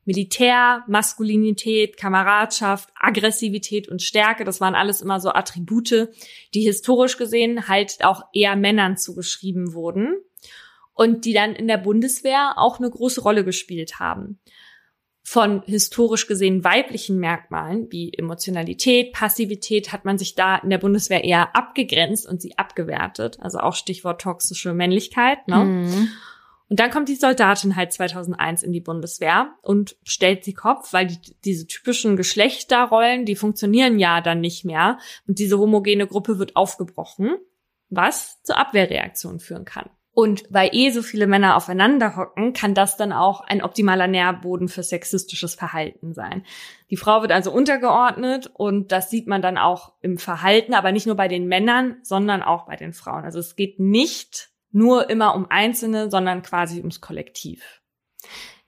Militär, 0.05 0.85
Maskulinität, 0.89 1.97
Kameradschaft, 1.97 2.91
Aggressivität 2.95 3.89
und 3.89 4.03
Stärke, 4.03 4.45
das 4.45 4.61
waren 4.61 4.75
alles 4.75 5.01
immer 5.03 5.21
so 5.21 5.31
Attribute, 5.31 6.09
die 6.55 6.63
historisch 6.63 7.19
gesehen 7.19 7.69
halt 7.69 8.05
auch 8.05 8.25
eher 8.33 8.57
Männern 8.57 8.97
zugeschrieben 8.97 9.75
wurden 9.75 10.17
und 10.99 11.25
die 11.25 11.33
dann 11.33 11.55
in 11.55 11.69
der 11.69 11.79
Bundeswehr 11.79 12.55
auch 12.57 12.79
eine 12.79 12.91
große 12.91 13.23
Rolle 13.23 13.45
gespielt 13.45 14.01
haben 14.01 14.41
von 15.29 15.63
historisch 15.67 16.27
gesehen 16.27 16.65
weiblichen 16.65 17.19
Merkmalen 17.19 17.93
wie 17.93 18.15
Emotionalität, 18.15 19.13
Passivität 19.13 19.93
hat 19.93 20.07
man 20.07 20.17
sich 20.17 20.37
da 20.37 20.57
in 20.57 20.71
der 20.71 20.79
Bundeswehr 20.79 21.23
eher 21.23 21.55
abgegrenzt 21.55 22.27
und 22.27 22.41
sie 22.41 22.57
abgewertet. 22.57 23.37
Also 23.39 23.59
auch 23.59 23.75
Stichwort 23.75 24.23
toxische 24.23 24.73
Männlichkeit. 24.73 25.47
Ne? 25.47 25.65
Mhm. 25.65 26.09
Und 26.71 26.81
dann 26.81 26.91
kommt 26.91 27.11
die 27.11 27.15
Soldatin 27.15 27.77
halt 27.77 27.93
2001 27.93 28.63
in 28.63 28.73
die 28.73 28.81
Bundeswehr 28.81 29.53
und 29.61 29.97
stellt 30.03 30.45
sie 30.45 30.55
Kopf, 30.55 30.95
weil 30.95 31.09
die, 31.09 31.19
diese 31.45 31.67
typischen 31.67 32.17
Geschlechterrollen, 32.17 33.27
die 33.27 33.37
funktionieren 33.37 33.99
ja 33.99 34.23
dann 34.23 34.41
nicht 34.41 34.65
mehr. 34.65 34.99
Und 35.27 35.39
diese 35.39 35.59
homogene 35.59 36.07
Gruppe 36.07 36.39
wird 36.39 36.57
aufgebrochen, 36.57 37.37
was 37.91 38.43
zur 38.45 38.57
Abwehrreaktion 38.57 39.41
führen 39.41 39.67
kann. 39.67 39.91
Und 40.19 40.47
weil 40.51 40.71
eh 40.73 40.91
so 40.91 41.03
viele 41.03 41.29
Männer 41.29 41.55
aufeinander 41.55 42.17
hocken, 42.17 42.53
kann 42.53 42.75
das 42.75 42.97
dann 42.97 43.13
auch 43.13 43.41
ein 43.41 43.63
optimaler 43.63 44.09
Nährboden 44.09 44.67
für 44.67 44.83
sexistisches 44.83 45.55
Verhalten 45.55 46.13
sein. 46.13 46.45
Die 46.91 46.97
Frau 46.97 47.23
wird 47.23 47.31
also 47.31 47.53
untergeordnet 47.53 48.51
und 48.53 48.91
das 48.91 49.11
sieht 49.11 49.29
man 49.29 49.43
dann 49.43 49.57
auch 49.57 49.93
im 50.01 50.19
Verhalten, 50.19 50.75
aber 50.75 50.91
nicht 50.91 51.07
nur 51.07 51.15
bei 51.15 51.29
den 51.29 51.47
Männern, 51.47 51.99
sondern 52.03 52.43
auch 52.43 52.67
bei 52.67 52.75
den 52.75 52.95
Frauen. 52.95 53.23
Also 53.23 53.39
es 53.39 53.55
geht 53.55 53.79
nicht 53.79 54.49
nur 54.73 55.09
immer 55.09 55.37
um 55.37 55.47
Einzelne, 55.51 56.11
sondern 56.11 56.43
quasi 56.43 56.79
ums 56.79 57.01
Kollektiv. 57.01 57.78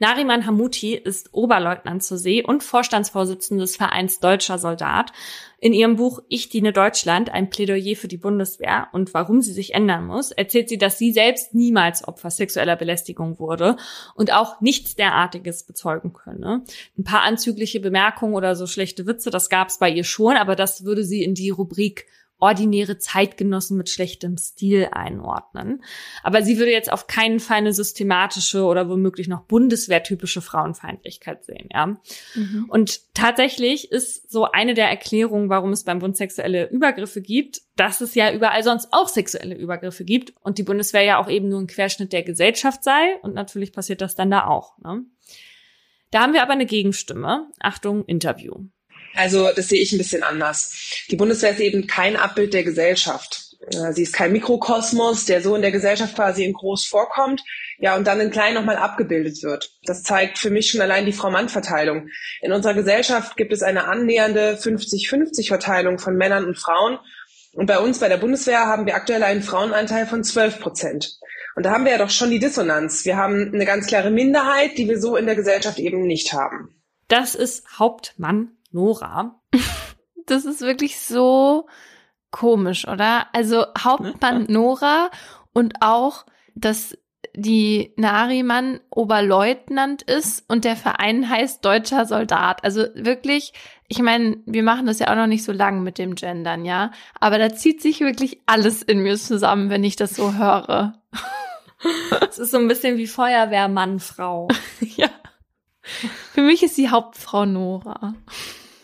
Nariman 0.01 0.47
Hamuti 0.47 0.95
ist 0.95 1.29
Oberleutnant 1.33 2.03
zur 2.03 2.17
See 2.17 2.43
und 2.43 2.65
Vorstandsvorsitzende 2.65 3.65
des 3.65 3.77
Vereins 3.77 4.19
Deutscher 4.19 4.59
Soldat. 4.59 5.13
In 5.59 5.75
ihrem 5.75 5.97
Buch 5.97 6.21
Ich 6.29 6.49
diene 6.49 6.73
Deutschland, 6.73 7.29
ein 7.29 7.51
Plädoyer 7.51 7.95
für 7.97 8.09
die 8.09 8.17
Bundeswehr 8.17 8.89
und 8.93 9.13
warum 9.13 9.43
sie 9.43 9.53
sich 9.53 9.75
ändern 9.75 10.07
muss, 10.07 10.31
erzählt 10.31 10.71
sie, 10.71 10.79
dass 10.79 10.97
sie 10.97 11.13
selbst 11.13 11.55
niemals 11.55 12.09
Opfer 12.09 12.31
sexueller 12.31 12.77
Belästigung 12.77 13.39
wurde 13.39 13.77
und 14.15 14.33
auch 14.33 14.63
nichts 14.63 14.97
derartiges 14.97 15.65
bezeugen 15.65 16.15
könne. 16.15 16.65
Ein 16.97 17.05
paar 17.05 17.21
anzügliche 17.21 17.81
Bemerkungen 17.81 18.33
oder 18.33 18.57
so 18.57 18.67
schlechte 18.67 19.07
Witze, 19.07 19.29
das 19.29 19.51
gab 19.51 19.69
es 19.69 19.79
bei 19.79 19.91
ihr 19.91 20.05
schon, 20.05 20.39
aber 20.39 20.57
das 20.57 20.85
würde 20.87 21.05
sie 21.05 21.23
in 21.23 21.35
die 21.35 21.51
Rubrik 21.51 22.07
ordinäre 22.41 22.99
Zeitgenossen 22.99 23.77
mit 23.77 23.89
schlechtem 23.89 24.37
Stil 24.37 24.89
einordnen. 24.93 25.83
Aber 26.23 26.43
sie 26.43 26.59
würde 26.59 26.73
jetzt 26.73 26.93
auf 26.93 27.07
keinen 27.07 27.41
Fall 27.41 27.59
eine 27.59 27.73
systematische 27.73 28.65
oder 28.65 28.89
womöglich 28.89 29.29
noch 29.29 29.43
bundeswehrtypische 29.43 30.41
Frauenfeindlichkeit 30.41 31.45
sehen, 31.45 31.69
ja. 31.73 31.99
Mhm. 32.35 32.67
Und 32.69 33.15
tatsächlich 33.15 33.93
ist 33.93 34.31
so 34.31 34.45
eine 34.45 34.75
der 34.75 34.89
Erklärungen, 34.89 35.49
warum 35.49 35.71
es 35.71 35.85
beim 35.85 36.01
Bund 36.01 36.17
sexuelle 36.17 36.69
Übergriffe 36.71 37.21
gibt, 37.21 37.61
dass 37.77 38.01
es 38.01 38.15
ja 38.15 38.33
überall 38.33 38.63
sonst 38.63 38.89
auch 38.93 39.09
sexuelle 39.09 39.55
Übergriffe 39.55 40.05
gibt 40.05 40.35
und 40.41 40.59
die 40.59 40.63
Bundeswehr 40.63 41.03
ja 41.03 41.19
auch 41.19 41.29
eben 41.29 41.49
nur 41.49 41.61
ein 41.61 41.67
Querschnitt 41.67 42.13
der 42.13 42.23
Gesellschaft 42.23 42.85
sei 42.85 43.17
und 43.23 43.35
natürlich 43.35 43.73
passiert 43.73 44.01
das 44.01 44.15
dann 44.15 44.31
da 44.31 44.47
auch, 44.47 44.79
ne? 44.79 45.05
Da 46.11 46.23
haben 46.23 46.33
wir 46.33 46.43
aber 46.43 46.53
eine 46.53 46.67
Gegenstimme. 46.67 47.51
Achtung, 47.61 48.05
Interview. 48.05 48.65
Also 49.15 49.51
das 49.55 49.69
sehe 49.69 49.81
ich 49.81 49.93
ein 49.93 49.99
bisschen 49.99 50.23
anders. 50.23 51.05
Die 51.11 51.17
Bundeswehr 51.17 51.51
ist 51.51 51.61
eben 51.61 51.87
kein 51.87 52.17
Abbild 52.17 52.55
der 52.55 52.65
Gesellschaft. 52.65 53.47
Sie 53.93 54.03
ist 54.03 54.15
kein 54.15 54.33
Mikrokosmos, 54.33 55.27
der 55.27 55.43
so 55.43 55.55
in 55.55 55.61
der 55.61 55.71
Gesellschaft 55.71 56.15
quasi 56.15 56.45
in 56.45 56.55
groß 56.55 56.87
vorkommt, 56.87 57.43
ja, 57.79 57.95
und 57.95 58.07
dann 58.07 58.19
in 58.19 58.31
klein 58.31 58.55
nochmal 58.55 58.77
abgebildet 58.77 59.43
wird. 59.43 59.71
Das 59.85 60.03
zeigt 60.03 60.39
für 60.39 60.51
mich 60.51 60.71
schon 60.71 60.81
allein 60.81 61.05
die 61.05 61.13
Frau-Mann-Verteilung. 61.13 62.09
In 62.41 62.53
unserer 62.53 62.73
Gesellschaft 62.73 63.37
gibt 63.37 63.53
es 63.53 63.63
eine 63.63 63.87
annähernde 63.87 64.59
50-50-Verteilung 64.61 65.99
von 65.99 66.17
Männern 66.17 66.47
und 66.47 66.59
Frauen. 66.59 66.99
Und 67.53 67.67
bei 67.67 67.79
uns, 67.79 67.99
bei 67.99 68.09
der 68.09 68.17
Bundeswehr, 68.17 68.61
haben 68.61 68.87
wir 68.87 68.95
aktuell 68.95 69.23
einen 69.23 69.43
Frauenanteil 69.43 70.07
von 70.07 70.25
12 70.25 70.61
Prozent. 70.61 71.19
Und 71.55 71.65
da 71.67 71.73
haben 71.73 71.85
wir 71.85 71.93
ja 71.93 71.99
doch 71.99 72.11
schon 72.11 72.31
die 72.31 72.39
Dissonanz. 72.39 73.05
Wir 73.05 73.19
haben 73.19 73.53
eine 73.53 73.67
ganz 73.67 73.87
klare 73.87 74.11
Minderheit, 74.11 74.79
die 74.79 74.89
wir 74.89 74.99
so 74.99 75.17
in 75.17 75.27
der 75.27 75.37
Gesellschaft 75.37 75.79
eben 75.79 76.07
nicht 76.07 76.33
haben. 76.33 76.81
Das 77.09 77.35
ist 77.35 77.65
Hauptmann 77.79 78.57
Nora. 78.71 79.41
Das 80.27 80.45
ist 80.45 80.61
wirklich 80.61 81.01
so 81.01 81.67
komisch, 82.31 82.87
oder? 82.87 83.27
Also 83.33 83.65
Hauptmann? 83.77 84.47
Nora 84.49 85.11
und 85.53 85.75
auch, 85.81 86.25
dass 86.55 86.97
die 87.35 87.93
Nariman 87.97 88.81
Oberleutnant 88.91 90.03
ist 90.03 90.45
und 90.49 90.65
der 90.65 90.77
Verein 90.77 91.29
heißt 91.29 91.65
Deutscher 91.65 92.07
Soldat. 92.07 92.65
Also 92.65 92.87
wirklich, 92.95 93.53
ich 93.89 94.01
meine, 94.01 94.39
wir 94.47 94.63
machen 94.63 94.87
das 94.87 94.99
ja 94.99 95.11
auch 95.11 95.17
noch 95.17 95.27
nicht 95.27 95.45
so 95.45 95.53
lange 95.53 95.81
mit 95.81 95.99
dem 95.99 96.15
Gendern, 96.15 96.65
ja. 96.65 96.93
Aber 97.19 97.39
da 97.39 97.53
zieht 97.53 97.83
sich 97.83 98.01
wirklich 98.01 98.41
alles 98.47 98.83
in 98.83 99.01
mir 99.01 99.17
zusammen, 99.17 99.71
wenn 99.71 99.85
ich 99.85 99.97
das 99.97 100.15
so 100.15 100.35
höre. 100.35 100.95
Es 102.29 102.39
ist 102.39 102.51
so 102.51 102.59
ein 102.59 102.69
bisschen 102.69 102.99
wie 102.99 103.07
Feuerwehrmann, 103.07 104.01
Frau. 104.01 104.49
ja. 104.97 105.09
Für 106.35 106.43
mich 106.43 106.63
ist 106.63 106.77
die 106.77 106.91
Hauptfrau 106.91 107.47
Nora. 107.47 108.15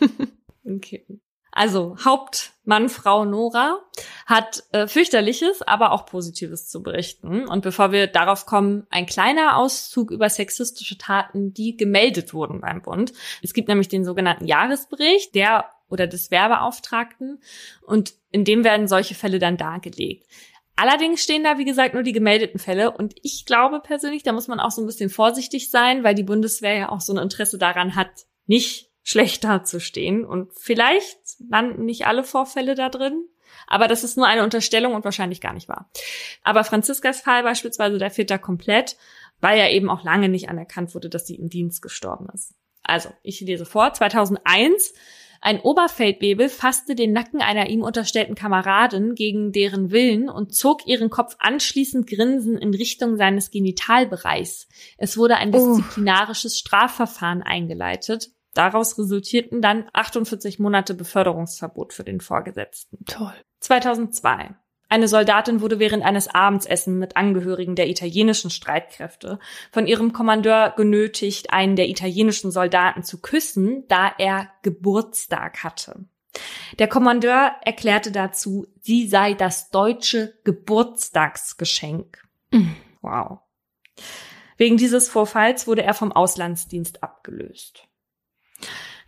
okay. 0.65 1.07
Also 1.57 1.97
Hauptmann 2.05 2.91
Frau 2.91 3.25
Nora 3.25 3.81
hat 4.27 4.65
äh, 4.73 4.87
fürchterliches, 4.87 5.63
aber 5.63 5.93
auch 5.93 6.05
positives 6.05 6.69
zu 6.69 6.83
berichten. 6.83 7.49
Und 7.49 7.63
bevor 7.63 7.93
wir 7.93 8.09
darauf 8.09 8.45
kommen, 8.45 8.87
ein 8.91 9.07
kleiner 9.07 9.57
Auszug 9.57 10.11
über 10.11 10.29
sexistische 10.29 10.99
Taten, 10.99 11.55
die 11.55 11.79
gemeldet 11.79 12.35
wurden 12.35 12.61
beim 12.61 12.83
Bund. 12.83 13.15
Es 13.43 13.55
gibt 13.55 13.69
nämlich 13.69 13.89
den 13.89 14.05
sogenannten 14.05 14.45
Jahresbericht, 14.45 15.35
der 15.35 15.71
oder 15.89 16.07
des 16.07 16.31
Werbeauftragten, 16.31 17.41
und 17.81 18.13
in 18.31 18.45
dem 18.45 18.63
werden 18.63 18.87
solche 18.87 19.15
Fälle 19.15 19.39
dann 19.39 19.57
dargelegt. 19.57 20.27
Allerdings 20.75 21.23
stehen 21.23 21.43
da, 21.43 21.57
wie 21.57 21.65
gesagt, 21.65 21.95
nur 21.95 22.03
die 22.03 22.13
gemeldeten 22.13 22.61
Fälle. 22.61 22.91
Und 22.91 23.15
ich 23.23 23.47
glaube 23.47 23.81
persönlich, 23.81 24.23
da 24.23 24.33
muss 24.33 24.47
man 24.47 24.61
auch 24.61 24.71
so 24.71 24.83
ein 24.83 24.87
bisschen 24.87 25.09
vorsichtig 25.09 25.71
sein, 25.71 26.05
weil 26.05 26.15
die 26.15 26.23
Bundeswehr 26.23 26.75
ja 26.75 26.89
auch 26.91 27.01
so 27.01 27.15
ein 27.15 27.23
Interesse 27.23 27.57
daran 27.57 27.97
hat, 27.97 28.11
nicht 28.45 28.91
schlechter 29.07 29.63
zu 29.63 29.79
stehen. 29.79 30.25
Und 30.25 30.53
vielleicht 30.53 31.17
landen 31.49 31.85
nicht 31.85 32.09
alle 32.09 32.25
Vorfälle 32.25 32.75
da 32.75 32.89
drin. 32.89 33.29
Aber 33.69 33.87
das 33.87 34.03
ist 34.03 34.17
nur 34.17 34.27
eine 34.27 34.43
Unterstellung 34.43 34.95
und 34.95 35.05
wahrscheinlich 35.05 35.41
gar 35.41 35.53
nicht 35.53 35.69
wahr. 35.69 35.89
Aber 36.43 36.65
Franziskas 36.65 37.21
Fall 37.21 37.45
beispielsweise, 37.45 37.99
der 37.99 38.11
fehlt 38.11 38.31
da 38.31 38.37
komplett, 38.37 38.97
weil 39.41 39.59
ja 39.61 39.69
eben 39.69 39.91
auch 39.91 40.03
lange 40.03 40.29
nicht 40.29 40.49
anerkannt 40.49 40.93
wurde, 40.93 41.09
dass 41.09 41.25
sie 41.25 41.37
im 41.37 41.49
Dienst 41.49 41.83
gestorben 41.83 42.27
ist. 42.35 42.55
Also, 42.83 43.11
ich 43.23 43.41
lese 43.41 43.65
vor. 43.65 43.93
2001 43.93 44.93
ein 45.41 45.61
Oberfeldwebel 45.61 46.49
fasste 46.49 46.97
den 46.97 47.13
Nacken 47.13 47.41
einer 47.41 47.69
ihm 47.69 47.83
unterstellten 47.83 48.35
Kameradin 48.35 49.15
gegen 49.15 49.53
deren 49.53 49.93
Willen 49.93 50.29
und 50.29 50.53
zog 50.53 50.85
ihren 50.89 51.11
Kopf 51.11 51.37
anschließend 51.39 52.09
grinsend 52.09 52.61
in 52.61 52.75
Richtung 52.75 53.17
seines 53.17 53.53
Genitalbereichs. 53.53 54.67
Es 54.99 55.17
wurde 55.17 55.37
ein 55.37 55.55
oh. 55.55 55.77
disziplinarisches 55.77 56.59
Strafverfahren 56.59 57.43
eingeleitet. 57.43 58.31
Daraus 58.57 58.99
resultierten 58.99 59.61
dann 59.61 59.85
48 59.93 60.59
Monate 60.59 60.95
Beförderungsverbot 60.95 61.93
für 61.93 62.05
den 62.05 62.21
Vorgesetzten. 62.21 63.05
Toll. 63.05 63.35
2002. 63.61 64.55
Eine 64.89 65.09
Soldatin 65.09 65.61
wurde 65.61 65.79
während 65.79 66.03
eines 66.03 66.29
Abendsessen 66.29 66.99
mit 66.99 67.19
Angehörigen 67.19 67.75
der 67.75 67.89
italienischen 67.89 68.51
Streitkräfte 68.51 69.41
von 69.73 69.87
ihrem 69.87 70.15
Kommandeur 70.15 70.73
genötigt, 70.75 71.53
einen 71.53 71.77
der 71.77 71.89
italienischen 71.89 72.51
Soldaten 72.51 73.03
zu 73.03 73.21
küssen, 73.21 73.85
da 73.89 74.11
er 74.17 74.49
Geburtstag 74.63 75.63
hatte. 75.63 76.07
Der 76.79 76.89
Kommandeur 76.89 77.53
erklärte 77.63 78.11
dazu, 78.11 78.67
sie 78.81 79.07
sei 79.07 79.35
das 79.35 79.71
deutsche 79.71 80.39
Geburtstagsgeschenk. 80.45 82.23
Mhm. 82.53 82.75
Wow. 83.03 83.41
Wegen 84.57 84.79
dieses 84.79 85.11
Vorfalls 85.11 85.67
wurde 85.67 85.83
er 85.83 85.95
vom 85.95 86.13
Auslandsdienst 86.13 87.03
abgelöst. 87.03 87.87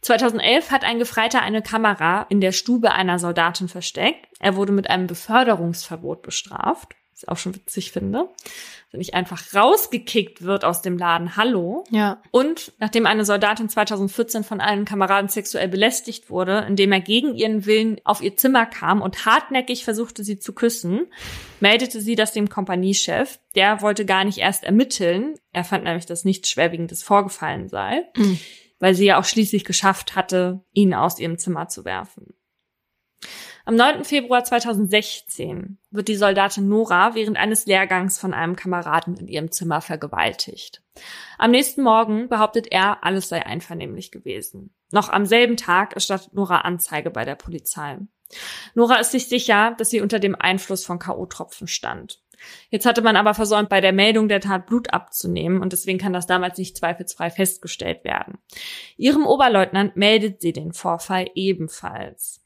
2011 0.02 0.70
hat 0.70 0.84
ein 0.84 0.98
Gefreiter 0.98 1.42
eine 1.42 1.62
Kamera 1.62 2.26
in 2.28 2.40
der 2.40 2.52
Stube 2.52 2.92
einer 2.92 3.18
Soldatin 3.18 3.68
versteckt. 3.68 4.26
Er 4.38 4.56
wurde 4.56 4.72
mit 4.72 4.88
einem 4.88 5.06
Beförderungsverbot 5.06 6.22
bestraft, 6.22 6.94
was 7.12 7.22
ich 7.22 7.28
auch 7.28 7.36
schon 7.36 7.54
witzig 7.54 7.92
finde. 7.92 8.28
Wenn 8.90 8.98
nicht 8.98 9.12
einfach 9.12 9.54
rausgekickt 9.54 10.42
wird 10.42 10.64
aus 10.64 10.80
dem 10.80 10.96
Laden, 10.96 11.36
hallo. 11.36 11.84
Ja. 11.90 12.22
Und 12.30 12.72
nachdem 12.78 13.04
eine 13.04 13.26
Soldatin 13.26 13.68
2014 13.68 14.44
von 14.44 14.62
einem 14.62 14.86
Kameraden 14.86 15.28
sexuell 15.28 15.68
belästigt 15.68 16.30
wurde, 16.30 16.64
indem 16.66 16.92
er 16.92 17.00
gegen 17.00 17.34
ihren 17.34 17.66
Willen 17.66 18.00
auf 18.04 18.22
ihr 18.22 18.36
Zimmer 18.36 18.64
kam 18.64 19.02
und 19.02 19.26
hartnäckig 19.26 19.84
versuchte, 19.84 20.24
sie 20.24 20.38
zu 20.38 20.54
küssen, 20.54 21.06
meldete 21.60 22.00
sie 22.00 22.14
das 22.14 22.32
dem 22.32 22.48
Kompaniechef. 22.48 23.40
Der 23.56 23.82
wollte 23.82 24.06
gar 24.06 24.24
nicht 24.24 24.38
erst 24.38 24.64
ermitteln. 24.64 25.34
Er 25.52 25.64
fand 25.64 25.84
nämlich, 25.84 26.06
dass 26.06 26.24
nichts 26.24 26.48
Schwerwiegendes 26.48 27.02
vorgefallen 27.02 27.68
sei. 27.68 28.04
Mhm. 28.16 28.38
Weil 28.78 28.94
sie 28.94 29.06
ja 29.06 29.18
auch 29.18 29.24
schließlich 29.24 29.64
geschafft 29.64 30.16
hatte, 30.16 30.64
ihn 30.72 30.94
aus 30.94 31.18
ihrem 31.18 31.38
Zimmer 31.38 31.68
zu 31.68 31.84
werfen. 31.84 32.34
Am 33.64 33.76
9. 33.76 34.04
Februar 34.04 34.44
2016 34.44 35.76
wird 35.90 36.08
die 36.08 36.16
Soldatin 36.16 36.68
Nora 36.68 37.14
während 37.14 37.36
eines 37.36 37.66
Lehrgangs 37.66 38.18
von 38.18 38.32
einem 38.32 38.56
Kameraden 38.56 39.18
in 39.18 39.28
ihrem 39.28 39.52
Zimmer 39.52 39.82
vergewaltigt. 39.82 40.82
Am 41.36 41.50
nächsten 41.50 41.82
Morgen 41.82 42.30
behauptet 42.30 42.68
er, 42.70 43.04
alles 43.04 43.28
sei 43.28 43.44
einvernehmlich 43.44 44.10
gewesen. 44.10 44.74
Noch 44.90 45.10
am 45.10 45.26
selben 45.26 45.58
Tag 45.58 45.92
erstattet 45.92 46.32
Nora 46.32 46.60
Anzeige 46.62 47.10
bei 47.10 47.26
der 47.26 47.34
Polizei. 47.34 47.98
Nora 48.74 48.96
ist 48.96 49.10
sich 49.10 49.28
sicher, 49.28 49.74
dass 49.76 49.90
sie 49.90 50.00
unter 50.00 50.18
dem 50.18 50.34
Einfluss 50.34 50.86
von 50.86 50.98
K.O.-Tropfen 50.98 51.66
stand. 51.66 52.22
Jetzt 52.70 52.86
hatte 52.86 53.02
man 53.02 53.16
aber 53.16 53.34
versäumt, 53.34 53.68
bei 53.68 53.80
der 53.80 53.92
Meldung 53.92 54.28
der 54.28 54.40
Tat 54.40 54.66
Blut 54.66 54.92
abzunehmen 54.92 55.60
und 55.60 55.72
deswegen 55.72 55.98
kann 55.98 56.12
das 56.12 56.26
damals 56.26 56.58
nicht 56.58 56.76
zweifelsfrei 56.76 57.30
festgestellt 57.30 58.04
werden. 58.04 58.38
Ihrem 58.96 59.26
Oberleutnant 59.26 59.96
meldet 59.96 60.40
sie 60.40 60.52
den 60.52 60.72
Vorfall 60.72 61.26
ebenfalls. 61.34 62.40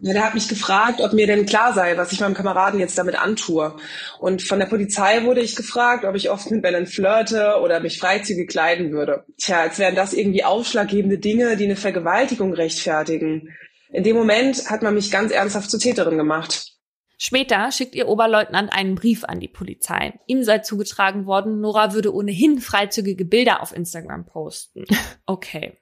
Ja, 0.00 0.12
der 0.12 0.24
hat 0.24 0.34
mich 0.34 0.48
gefragt, 0.48 1.00
ob 1.00 1.12
mir 1.12 1.26
denn 1.26 1.44
klar 1.44 1.72
sei, 1.72 1.96
was 1.96 2.12
ich 2.12 2.20
meinem 2.20 2.34
Kameraden 2.34 2.78
jetzt 2.78 2.96
damit 2.96 3.20
antue. 3.20 3.74
Und 4.20 4.42
von 4.42 4.60
der 4.60 4.66
Polizei 4.66 5.24
wurde 5.24 5.40
ich 5.40 5.56
gefragt, 5.56 6.04
ob 6.04 6.14
ich 6.14 6.30
oft 6.30 6.48
mit 6.52 6.62
Bällen 6.62 6.86
flirte 6.86 7.56
oder 7.60 7.80
mich 7.80 7.98
freizügig 7.98 8.48
kleiden 8.48 8.92
würde. 8.92 9.24
Tja, 9.38 9.60
als 9.60 9.80
wären 9.80 9.96
das 9.96 10.12
irgendwie 10.12 10.44
ausschlaggebende 10.44 11.18
Dinge, 11.18 11.56
die 11.56 11.64
eine 11.64 11.74
Vergewaltigung 11.74 12.54
rechtfertigen. 12.54 13.56
In 13.90 14.04
dem 14.04 14.16
Moment 14.16 14.70
hat 14.70 14.82
man 14.82 14.94
mich 14.94 15.10
ganz 15.10 15.32
ernsthaft 15.32 15.68
zur 15.68 15.80
Täterin 15.80 16.16
gemacht. 16.16 16.77
Später 17.20 17.72
schickt 17.72 17.96
ihr 17.96 18.06
Oberleutnant 18.06 18.72
einen 18.72 18.94
Brief 18.94 19.24
an 19.24 19.40
die 19.40 19.48
Polizei. 19.48 20.20
Ihm 20.26 20.44
sei 20.44 20.60
zugetragen 20.60 21.26
worden, 21.26 21.60
Nora 21.60 21.92
würde 21.92 22.14
ohnehin 22.14 22.60
freizügige 22.60 23.24
Bilder 23.24 23.60
auf 23.60 23.74
Instagram 23.74 24.24
posten. 24.24 24.84
Okay. 25.26 25.76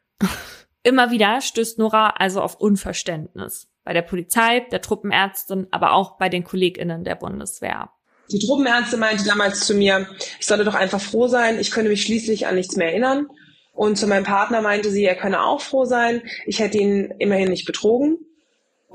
Immer 0.82 1.12
wieder 1.12 1.40
stößt 1.40 1.78
Nora 1.78 2.10
also 2.18 2.40
auf 2.40 2.60
Unverständnis 2.60 3.68
bei 3.84 3.92
der 3.92 4.02
Polizei, 4.02 4.66
der 4.72 4.80
Truppenärztin, 4.80 5.68
aber 5.70 5.92
auch 5.92 6.18
bei 6.18 6.28
den 6.28 6.42
KollegInnen 6.42 7.04
der 7.04 7.14
Bundeswehr. 7.14 7.90
Die 8.32 8.40
Truppenärztin 8.40 8.98
meinte 8.98 9.24
damals 9.24 9.60
zu 9.60 9.74
mir, 9.74 10.08
ich 10.40 10.46
solle 10.46 10.64
doch 10.64 10.74
einfach 10.74 11.00
froh 11.00 11.28
sein, 11.28 11.60
ich 11.60 11.70
könne 11.70 11.90
mich 11.90 12.02
schließlich 12.02 12.48
an 12.48 12.56
nichts 12.56 12.74
mehr 12.74 12.88
erinnern. 12.88 13.28
Und 13.72 13.96
zu 13.98 14.08
meinem 14.08 14.24
Partner 14.24 14.62
meinte 14.62 14.90
sie, 14.90 15.04
er 15.04 15.14
könne 15.14 15.42
auch 15.42 15.60
froh 15.60 15.84
sein, 15.84 16.22
ich 16.46 16.58
hätte 16.58 16.78
ihn 16.78 17.14
immerhin 17.18 17.50
nicht 17.50 17.66
betrogen. 17.66 18.18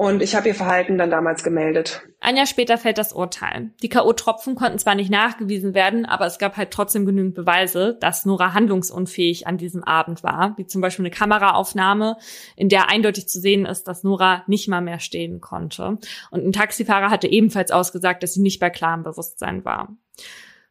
Und 0.02 0.24
ich 0.24 0.34
habe 0.34 0.48
ihr 0.48 0.56
Verhalten 0.56 0.98
dann 0.98 1.12
damals 1.12 1.44
gemeldet. 1.44 2.02
Ein 2.22 2.36
Jahr 2.36 2.48
später 2.48 2.80
fällt 2.80 2.98
das 2.98 3.14
Urteil. 3.14 3.70
Die 3.84 3.88
K.O.-Tropfen 3.88 4.56
konnten 4.56 4.80
zwar 4.80 4.96
nicht 4.96 5.12
nachgewiesen 5.12 5.76
werden, 5.76 6.08
aber 6.08 6.26
es 6.26 6.40
gab 6.40 6.58
halt 6.58 6.72
trotzdem 6.72 7.06
genügend 7.06 7.36
Beweise, 7.36 8.00
dass 8.02 8.26
Nora 8.26 8.56
handlungsunfähig 8.56 9.46
an 9.46 9.60
diesem 9.60 9.84
Abend 9.84 10.24
war, 10.24 10.56
wie 10.58 10.66
zum 10.66 10.82
Beispiel 10.82 11.06
eine 11.06 11.14
Kameraaufnahme, 11.14 12.18
in 12.56 12.68
der 12.68 12.90
eindeutig 12.90 13.30
zu 13.30 13.40
sehen 13.40 13.68
ist, 13.68 13.84
dass 13.84 14.02
Nora 14.02 14.44
nicht 14.48 14.68
mal 14.68 14.82
mehr 14.82 15.00
stehen 15.00 15.40
konnte. 15.40 16.00
Und 16.32 16.48
ein 16.48 16.52
Taxifahrer 16.52 17.12
hatte 17.12 17.28
ebenfalls 17.28 17.70
ausgesagt, 17.70 18.24
dass 18.24 18.34
sie 18.34 18.42
nicht 18.42 18.60
bei 18.60 18.72
klarem 18.72 19.04
Bewusstsein 19.04 19.66
war. 19.66 19.96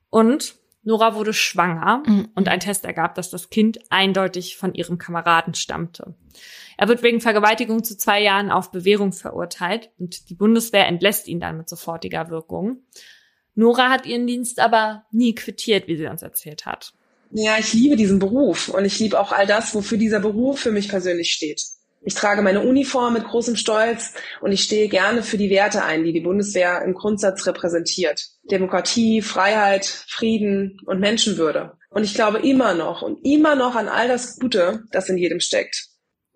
Und 0.08 0.56
Nora 0.82 1.14
wurde 1.14 1.32
schwanger 1.32 2.02
mhm. 2.06 2.28
und 2.34 2.48
ein 2.48 2.60
Test 2.60 2.84
ergab, 2.84 3.14
dass 3.14 3.30
das 3.30 3.50
Kind 3.50 3.80
eindeutig 3.90 4.56
von 4.56 4.74
ihrem 4.74 4.98
Kameraden 4.98 5.54
stammte. 5.54 6.14
Er 6.78 6.88
wird 6.88 7.02
wegen 7.02 7.20
Vergewaltigung 7.20 7.84
zu 7.84 7.96
zwei 7.98 8.22
Jahren 8.22 8.50
auf 8.50 8.70
Bewährung 8.70 9.12
verurteilt 9.12 9.90
und 9.98 10.30
die 10.30 10.34
Bundeswehr 10.34 10.86
entlässt 10.86 11.28
ihn 11.28 11.40
dann 11.40 11.58
mit 11.58 11.68
sofortiger 11.68 12.30
Wirkung. 12.30 12.78
Nora 13.54 13.90
hat 13.90 14.06
ihren 14.06 14.26
Dienst 14.26 14.58
aber 14.60 15.04
nie 15.10 15.34
quittiert, 15.34 15.88
wie 15.88 15.96
sie 15.96 16.06
uns 16.06 16.22
erzählt 16.22 16.64
hat. 16.64 16.94
Ja, 17.32 17.58
ich 17.58 17.72
liebe 17.74 17.96
diesen 17.96 18.18
Beruf 18.18 18.68
und 18.68 18.84
ich 18.84 18.98
liebe 18.98 19.20
auch 19.20 19.32
all 19.32 19.46
das, 19.46 19.74
wofür 19.74 19.98
dieser 19.98 20.20
Beruf 20.20 20.60
für 20.60 20.72
mich 20.72 20.88
persönlich 20.88 21.32
steht. 21.32 21.62
Ich 22.03 22.14
trage 22.14 22.40
meine 22.40 22.61
Uniform 22.61 23.12
mit 23.12 23.24
großem 23.24 23.57
Stolz 23.57 24.14
und 24.40 24.53
ich 24.53 24.62
stehe 24.62 24.88
gerne 24.88 25.22
für 25.22 25.36
die 25.36 25.51
Werte 25.51 25.84
ein, 25.84 26.03
die 26.03 26.12
die 26.12 26.20
Bundeswehr 26.20 26.82
im 26.82 26.94
Grundsatz 26.94 27.46
repräsentiert. 27.46 28.28
Demokratie, 28.51 29.20
Freiheit, 29.20 29.84
Frieden 29.84 30.80
und 30.86 31.01
Menschenwürde. 31.01 31.76
Und 31.90 32.05
ich 32.05 32.14
glaube 32.14 32.38
immer 32.38 32.74
noch 32.74 33.03
und 33.03 33.18
immer 33.24 33.55
noch 33.55 33.74
an 33.74 33.88
all 33.88 34.09
das 34.09 34.38
Gute, 34.38 34.84
das 34.92 35.09
in 35.09 35.18
jedem 35.18 35.40
steckt. 35.40 35.88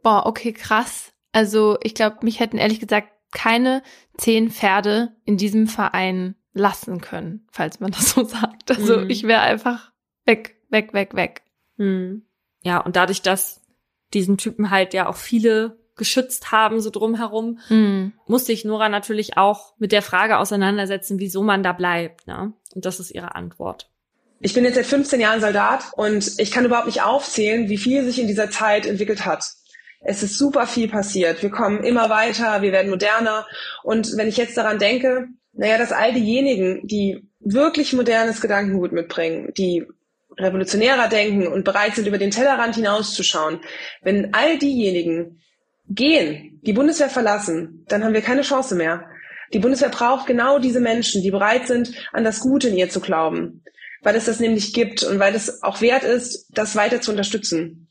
Boah, 0.03 0.27
okay, 0.27 0.53
krass. 0.53 1.13
Also 1.33 1.79
ich 1.83 1.95
glaube, 1.95 2.19
mich 2.23 2.41
hätten 2.41 2.59
ehrlich 2.59 2.81
gesagt 2.81 3.09
keine 3.33 3.83
zehn 4.19 4.51
Pferde 4.51 5.17
in 5.25 5.37
diesem 5.37 5.67
Verein 5.67 6.37
lassen 6.53 7.01
können, 7.01 7.47
falls 7.51 7.81
man 7.81 7.91
das 7.91 8.11
so 8.11 8.25
sagt. 8.25 8.71
Also 8.71 8.99
mhm. 8.99 9.11
ich 9.11 9.25
wäre 9.25 9.41
einfach 9.41 9.93
weg, 10.27 10.57
weg, 10.69 10.93
weg, 10.93 11.15
weg. 11.15 11.43
Mhm. 11.77 12.27
Ja, 12.63 12.79
und 12.81 12.97
dadurch, 12.97 13.23
dass 13.23 13.64
diesen 14.15 14.39
Typen 14.39 14.71
halt 14.71 14.95
ja 14.95 15.09
auch 15.09 15.17
viele 15.17 15.79
geschützt 15.97 16.51
haben, 16.51 16.81
so 16.81 16.91
drumherum, 16.91 17.59
mhm. 17.69 18.13
musste 18.27 18.53
ich 18.53 18.65
Nora 18.65 18.89
natürlich 18.89 19.37
auch 19.37 19.75
mit 19.79 19.93
der 19.93 20.03
Frage 20.03 20.39
auseinandersetzen, 20.39 21.19
wieso 21.21 21.43
man 21.43 21.63
da 21.63 21.73
bleibt. 21.73 22.27
Ne? 22.27 22.53
Und 22.75 22.85
das 22.85 22.99
ist 22.99 23.11
ihre 23.11 23.35
Antwort. 23.35 23.91
Ich 24.41 24.55
bin 24.55 24.65
jetzt 24.65 24.75
seit 24.75 24.87
15 24.87 25.21
Jahren 25.21 25.41
Soldat 25.41 25.85
und 25.97 26.39
ich 26.39 26.51
kann 26.51 26.65
überhaupt 26.65 26.87
nicht 26.87 27.03
aufzählen, 27.03 27.69
wie 27.69 27.79
viel 27.79 28.05
sich 28.05 28.21
in 28.21 28.27
dieser 28.27 28.51
Zeit 28.51 28.87
entwickelt 28.87 29.25
hat. 29.25 29.45
Es 30.01 30.23
ist 30.23 30.37
super 30.37 30.67
viel 30.67 30.89
passiert. 30.89 31.43
Wir 31.43 31.51
kommen 31.51 31.83
immer 31.83 32.11
weiter, 32.11 32.61
wir 32.61 32.73
werden 32.73 32.91
moderner. 32.91 33.47
Und 33.83 34.17
wenn 34.17 34.29
ich 34.29 34.37
jetzt 34.37 34.57
daran 34.57 34.79
denke, 34.79 35.29
naja, 35.53 35.79
dass 35.79 35.93
all 35.93 36.13
diejenigen, 36.13 36.87
die 36.87 37.27
wirklich 37.41 37.93
modernes 37.95 38.41
Gedankengut 38.41 38.93
mitbringen, 38.93 39.53
die 39.57 39.87
revolutionärer 40.39 41.09
denken 41.09 41.47
und 41.47 41.65
bereit 41.65 41.95
sind, 41.95 42.07
über 42.07 42.19
den 42.19 42.31
Tellerrand 42.31 42.75
hinauszuschauen, 42.75 43.61
wenn 44.03 44.35
all 44.35 44.59
diejenigen 44.59 45.41
gehen, 45.89 46.61
die 46.63 46.73
Bundeswehr 46.73 47.11
verlassen, 47.11 47.85
dann 47.89 48.05
haben 48.05 48.15
wir 48.15 48.23
keine 48.23 48.43
Chance 48.43 48.75
mehr. 48.75 49.05
Die 49.53 49.59
Bundeswehr 49.59 49.91
braucht 49.91 50.27
genau 50.27 50.59
diese 50.59 50.81
Menschen, 50.81 51.23
die 51.23 51.31
bereit 51.31 51.67
sind, 51.67 51.93
an 52.13 52.25
das 52.25 52.41
Gute 52.41 52.69
in 52.69 52.77
ihr 52.77 52.89
zu 52.89 53.01
glauben, 53.01 53.63
weil 54.03 54.17
es 54.17 54.25
das 54.25 54.41
nämlich 54.41 54.73
gibt 54.73 55.03
und 55.03 55.19
weil 55.19 55.35
es 55.35 55.63
auch 55.63 55.81
wert 55.81 56.05
ist, 56.05 56.49
das 56.51 56.75
weiter 56.77 57.01
zu 57.01 57.11
unterstützen. 57.11 57.89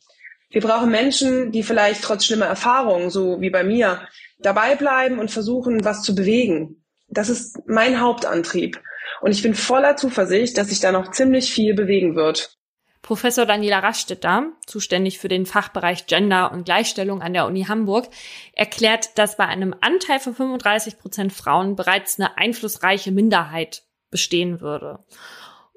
Wir 0.50 0.62
brauchen 0.62 0.92
Menschen, 0.92 1.52
die 1.52 1.64
vielleicht 1.64 2.04
trotz 2.04 2.26
schlimmer 2.26 2.46
Erfahrungen, 2.46 3.10
so 3.10 3.42
wie 3.42 3.50
bei 3.50 3.64
mir, 3.64 4.08
dabei 4.40 4.76
bleiben 4.76 5.20
und 5.20 5.32
versuchen, 5.32 5.84
was 5.84 6.04
zu 6.04 6.14
bewegen. 6.14 6.84
Das 7.08 7.30
ist 7.30 7.58
mein 7.68 8.00
Hauptantrieb. 8.00 8.80
Und 9.24 9.32
ich 9.32 9.42
bin 9.42 9.56
voller 9.56 9.96
Zuversicht, 9.96 10.58
dass 10.58 10.68
sich 10.68 10.82
da 10.82 10.92
noch 10.92 11.12
ziemlich 11.12 11.50
viel 11.50 11.74
bewegen 11.74 12.18
wird. 12.18 12.58
Professor 13.02 13.46
Daniela 13.46 13.80
Rastetter, 13.80 14.52
zuständig 14.66 15.18
für 15.18 15.30
den 15.30 15.46
Fachbereich 15.46 16.08
Gender 16.08 16.52
und 16.52 16.66
Gleichstellung 16.66 17.22
an 17.22 17.32
der 17.32 17.46
Uni 17.48 17.64
Hamburg, 17.64 18.10
erklärt, 18.52 19.18
dass 19.18 19.38
bei 19.38 19.46
einem 19.46 19.74
Anteil 19.80 20.20
von 20.20 20.36
35 20.36 21.00
Prozent 21.00 21.32
Frauen 21.32 21.78
bereits 21.78 22.20
eine 22.20 22.38
einflussreiche 22.38 23.14
Minderheit 23.14 23.84
bestehen 24.12 24.60
würde. 24.60 25.00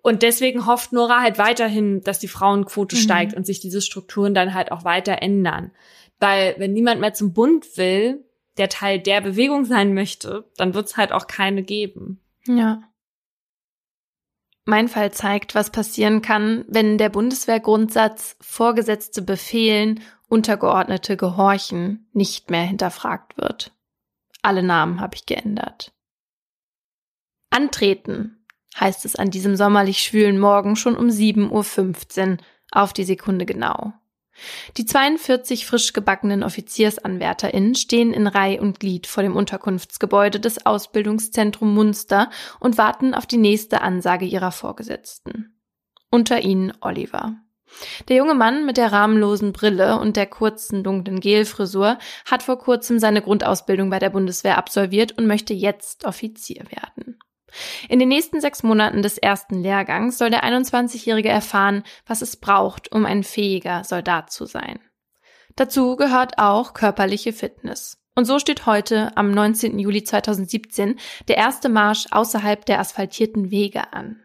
Und 0.03 0.23
deswegen 0.23 0.67
hofft 0.67 0.93
Nora 0.93 1.21
halt 1.21 1.39
weiterhin, 1.39 2.01
dass 2.01 2.19
die 2.19 2.27
Frauenquote 2.27 2.97
mhm. 2.97 3.01
steigt 3.01 3.35
und 3.35 3.47
sich 3.47 3.61
diese 3.61 3.81
Strukturen 3.81 4.35
dann 4.35 4.55
halt 4.55 4.73
auch 4.73 4.83
weiter 4.83 5.23
ändern. 5.23 5.71
Weil 6.19 6.57
wenn 6.59 6.73
niemand 6.73 7.01
mehr 7.01 7.15
zum 7.15 7.33
Bund 7.33 7.77
will, 7.77 8.25
der 8.59 8.69
Teil 8.69 8.99
der 8.99 9.21
Bewegung 9.21 9.65
sein 9.67 9.95
möchte, 9.95 10.51
dann 10.57 10.75
wird 10.75 10.89
es 10.89 10.97
halt 10.97 11.13
auch 11.13 11.29
keine 11.29 11.63
geben. 11.63 12.21
Ja. 12.49 12.83
Mein 14.69 14.89
Fall 14.89 15.13
zeigt, 15.13 15.55
was 15.55 15.71
passieren 15.71 16.23
kann, 16.23 16.65
wenn 16.67 16.99
der 16.99 17.09
Bundeswehrgrundsatz 17.09 18.37
Vorgesetzte 18.41 19.23
befehlen, 19.23 20.03
Untergeordnete 20.29 21.17
gehorchen 21.17 22.09
nicht 22.13 22.51
mehr 22.51 22.65
hinterfragt 22.65 23.39
wird. 23.39 23.73
Alle 24.43 24.65
Namen 24.65 25.01
habe 25.01 25.15
ich 25.15 25.25
geändert. 25.25 25.95
Antreten 27.49 28.45
heißt 28.79 29.05
es 29.05 29.15
an 29.15 29.31
diesem 29.31 29.55
sommerlich 29.55 30.01
schwülen 30.01 30.39
Morgen 30.41 30.75
schon 30.75 30.97
um 30.97 31.07
7.15 31.07 32.33
Uhr 32.33 32.39
auf 32.73 32.93
die 32.93 33.05
Sekunde 33.05 33.47
genau. 33.47 33.93
Die 34.77 34.85
42 34.85 35.67
frisch 35.67 35.93
gebackenen 35.93 36.43
OffiziersanwärterInnen 36.43 37.75
stehen 37.75 38.13
in 38.13 38.27
Reih 38.27 38.61
und 38.61 38.81
Glied 38.81 39.07
vor 39.07 39.23
dem 39.23 39.37
Unterkunftsgebäude 39.37 40.41
des 40.41 40.67
Ausbildungszentrum 40.67 41.75
Munster 41.75 42.31
und 42.61 42.79
warten 42.79 43.15
auf 43.15 43.27
die 43.27 43.39
nächste 43.39 43.81
Ansage 43.81 44.27
ihrer 44.27 44.53
Vorgesetzten. 44.53 45.59
Unter 46.11 46.41
ihnen 46.43 46.73
Oliver. 46.81 47.37
Der 48.09 48.17
junge 48.17 48.35
Mann 48.35 48.65
mit 48.65 48.77
der 48.77 48.93
rahmenlosen 48.93 49.53
Brille 49.53 49.99
und 49.99 50.17
der 50.17 50.27
kurzen 50.27 50.85
dunklen 50.85 51.21
Gelfrisur 51.21 51.99
hat 52.25 52.43
vor 52.43 52.59
kurzem 52.59 52.99
seine 52.99 53.23
Grundausbildung 53.23 53.91
bei 53.91 53.99
der 53.99 54.11
Bundeswehr 54.11 54.57
absolviert 54.57 55.19
und 55.19 55.27
möchte 55.27 55.53
jetzt 55.53 56.05
Offizier 56.05 56.65
werden. 56.71 57.19
In 57.89 57.99
den 57.99 58.09
nächsten 58.09 58.41
sechs 58.41 58.63
Monaten 58.63 59.03
des 59.03 59.19
ersten 59.19 59.61
Lehrgangs 59.61 60.19
soll 60.19 60.31
der 60.31 60.45
21-Jährige 60.45 61.29
erfahren, 61.29 61.83
was 62.07 62.23
es 62.23 62.37
braucht, 62.37 62.93
um 62.93 63.07
ein 63.07 63.25
fähiger 63.25 63.85
Soldat 63.85 64.31
zu 64.31 64.47
sein. 64.47 64.79
Dazu 65.57 65.97
gehört 65.97 66.39
auch 66.39 66.75
körperliche 66.75 67.33
Fitness. 67.33 67.99
Und 68.15 68.25
so 68.25 68.39
steht 68.39 68.67
heute, 68.67 69.15
am 69.17 69.31
19. 69.31 69.79
Juli 69.79 70.03
2017, 70.03 70.99
der 71.29 71.37
erste 71.37 71.69
Marsch 71.69 72.07
außerhalb 72.11 72.65
der 72.65 72.81
asphaltierten 72.81 73.51
Wege 73.51 73.93
an. 73.93 74.23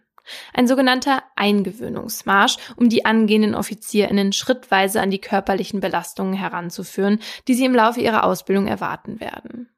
Ein 0.53 0.67
sogenannter 0.67 1.23
Eingewöhnungsmarsch, 1.35 2.57
um 2.75 2.89
die 2.89 3.05
angehenden 3.05 3.55
OffizierInnen 3.55 4.33
schrittweise 4.33 5.01
an 5.01 5.11
die 5.11 5.19
körperlichen 5.19 5.79
Belastungen 5.79 6.33
heranzuführen, 6.33 7.19
die 7.47 7.53
sie 7.53 7.65
im 7.65 7.75
Laufe 7.75 8.01
ihrer 8.01 8.23
Ausbildung 8.23 8.67
erwarten 8.67 9.19
werden. 9.19 9.69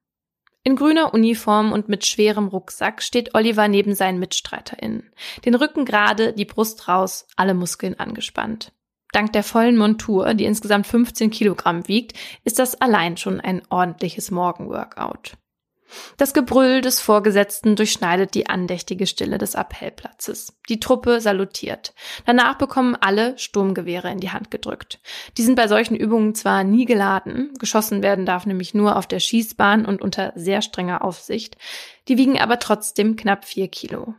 In 0.65 0.77
grüner 0.77 1.13
Uniform 1.13 1.73
und 1.73 1.89
mit 1.89 2.05
schwerem 2.05 2.47
Rucksack 2.47 3.01
steht 3.01 3.35
Oliver 3.35 3.67
neben 3.67 3.95
seinen 3.95 4.19
MitstreiterInnen. 4.19 5.11
Den 5.43 5.55
Rücken 5.55 5.83
gerade, 5.83 6.31
die 6.31 6.45
Brust 6.45 6.87
raus, 6.87 7.27
alle 7.35 7.53
Muskeln 7.53 7.99
angespannt. 7.99 8.71
Dank 9.11 9.33
der 9.33 9.43
vollen 9.43 9.77
Montur, 9.77 10.33
die 10.33 10.45
insgesamt 10.45 10.87
15 10.87 11.31
Kilogramm 11.31 11.87
wiegt, 11.87 12.17
ist 12.45 12.59
das 12.59 12.79
allein 12.79 13.17
schon 13.17 13.41
ein 13.41 13.61
ordentliches 13.69 14.31
Morgenworkout. 14.31 15.37
Das 16.17 16.33
Gebrüll 16.33 16.81
des 16.81 16.99
Vorgesetzten 16.99 17.75
durchschneidet 17.75 18.33
die 18.35 18.47
andächtige 18.47 19.07
Stille 19.07 19.37
des 19.37 19.55
Appellplatzes. 19.55 20.53
Die 20.69 20.79
Truppe 20.79 21.21
salutiert. 21.21 21.93
Danach 22.25 22.57
bekommen 22.57 22.95
alle 22.99 23.37
Sturmgewehre 23.37 24.11
in 24.11 24.19
die 24.19 24.31
Hand 24.31 24.51
gedrückt. 24.51 24.99
Die 25.37 25.43
sind 25.43 25.55
bei 25.55 25.67
solchen 25.67 25.95
Übungen 25.95 26.35
zwar 26.35 26.63
nie 26.63 26.85
geladen, 26.85 27.53
geschossen 27.59 28.03
werden 28.03 28.25
darf 28.25 28.45
nämlich 28.45 28.73
nur 28.73 28.95
auf 28.95 29.07
der 29.07 29.19
Schießbahn 29.19 29.85
und 29.85 30.01
unter 30.01 30.33
sehr 30.35 30.61
strenger 30.61 31.03
Aufsicht, 31.03 31.57
die 32.07 32.17
wiegen 32.17 32.39
aber 32.39 32.59
trotzdem 32.59 33.15
knapp 33.15 33.45
vier 33.45 33.67
Kilo. 33.67 34.15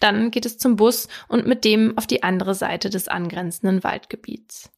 Dann 0.00 0.30
geht 0.30 0.46
es 0.46 0.58
zum 0.58 0.76
Bus 0.76 1.08
und 1.28 1.46
mit 1.46 1.64
dem 1.64 1.96
auf 1.96 2.06
die 2.06 2.22
andere 2.22 2.54
Seite 2.54 2.90
des 2.90 3.08
angrenzenden 3.08 3.82
Waldgebiets. 3.82 4.70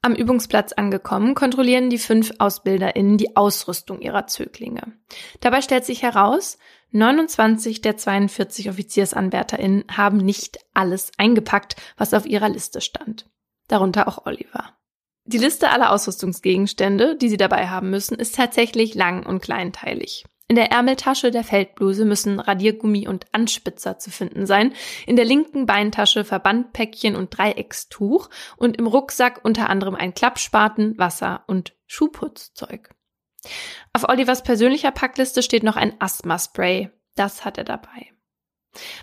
Am 0.00 0.14
Übungsplatz 0.14 0.72
angekommen, 0.72 1.34
kontrollieren 1.34 1.90
die 1.90 1.98
fünf 1.98 2.32
AusbilderInnen 2.38 3.18
die 3.18 3.36
Ausrüstung 3.36 4.00
ihrer 4.00 4.26
Zöglinge. 4.26 4.92
Dabei 5.40 5.60
stellt 5.60 5.84
sich 5.84 6.02
heraus, 6.02 6.58
29 6.92 7.82
der 7.82 7.96
42 7.96 8.70
OffiziersanwärterInnen 8.70 9.84
haben 9.90 10.18
nicht 10.18 10.58
alles 10.72 11.10
eingepackt, 11.18 11.76
was 11.96 12.14
auf 12.14 12.26
ihrer 12.26 12.48
Liste 12.48 12.80
stand. 12.80 13.28
Darunter 13.66 14.08
auch 14.08 14.24
Oliver. 14.24 14.72
Die 15.24 15.38
Liste 15.38 15.68
aller 15.70 15.92
Ausrüstungsgegenstände, 15.92 17.16
die 17.16 17.28
sie 17.28 17.36
dabei 17.36 17.68
haben 17.68 17.90
müssen, 17.90 18.18
ist 18.18 18.36
tatsächlich 18.36 18.94
lang 18.94 19.26
und 19.26 19.42
kleinteilig. 19.42 20.24
In 20.50 20.56
der 20.56 20.72
Ärmeltasche 20.72 21.30
der 21.30 21.44
Feldbluse 21.44 22.06
müssen 22.06 22.40
Radiergummi 22.40 23.06
und 23.06 23.26
Anspitzer 23.32 23.98
zu 23.98 24.10
finden 24.10 24.46
sein, 24.46 24.72
in 25.06 25.14
der 25.14 25.26
linken 25.26 25.66
Beintasche 25.66 26.24
Verbandpäckchen 26.24 27.16
und 27.16 27.36
Dreieckstuch 27.36 28.30
und 28.56 28.78
im 28.78 28.86
Rucksack 28.86 29.44
unter 29.44 29.68
anderem 29.68 29.94
ein 29.94 30.14
Klappspaten, 30.14 30.96
Wasser 30.96 31.44
und 31.48 31.74
Schuhputzzeug. 31.86 32.94
Auf 33.92 34.08
Olivers 34.08 34.42
persönlicher 34.42 34.90
Packliste 34.90 35.42
steht 35.42 35.62
noch 35.62 35.76
ein 35.76 35.94
Asthma-Spray. 36.00 36.90
Das 37.14 37.44
hat 37.44 37.58
er 37.58 37.64
dabei. 37.64 38.12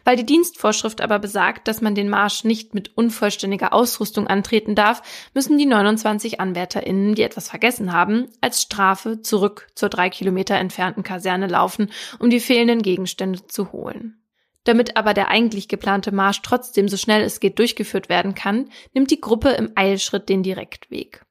Weil 0.04 0.16
die 0.16 0.26
Dienstvorschrift 0.26 1.02
aber 1.02 1.20
besagt, 1.20 1.68
dass 1.68 1.82
man 1.82 1.96
den 1.96 2.10
Marsch 2.10 2.44
nicht 2.44 2.74
mit 2.74 2.96
unvollständiger 2.98 3.74
Ausrüstung 3.74 4.28
antreten 4.28 4.76
darf, 4.76 5.02
müssen 5.34 5.58
die 5.58 5.66
29 5.66 6.40
AnwärterInnen, 6.40 7.16
die 7.16 7.24
etwas 7.24 7.50
vergessen 7.50 7.92
haben, 7.92 8.28
als 8.42 8.62
Strafe 8.62 9.22
zurück 9.22 9.68
zur 9.76 9.90
drei 9.90 10.10
Kilometer 10.10 10.56
entfernten 10.56 11.04
Kaserne 11.04 11.48
laufen, 11.48 11.92
um 12.20 12.30
die 12.30 12.40
fehlenden 12.40 12.82
Gegenstände 12.82 13.48
zu 13.48 13.72
holen. 13.72 14.22
Damit 14.64 14.98
aber 14.98 15.14
der 15.14 15.30
eigentlich 15.30 15.68
geplante 15.68 16.12
Marsch 16.12 16.42
trotzdem 16.42 16.88
so 16.88 16.98
schnell 16.98 17.22
es 17.22 17.40
geht 17.40 17.60
durchgeführt 17.60 18.10
werden 18.10 18.34
kann, 18.34 18.70
nimmt 18.94 19.12
die 19.12 19.22
Gruppe 19.22 19.50
im 19.50 19.72
Eilschritt 19.76 20.28
den 20.28 20.42
Direktweg 20.42 21.25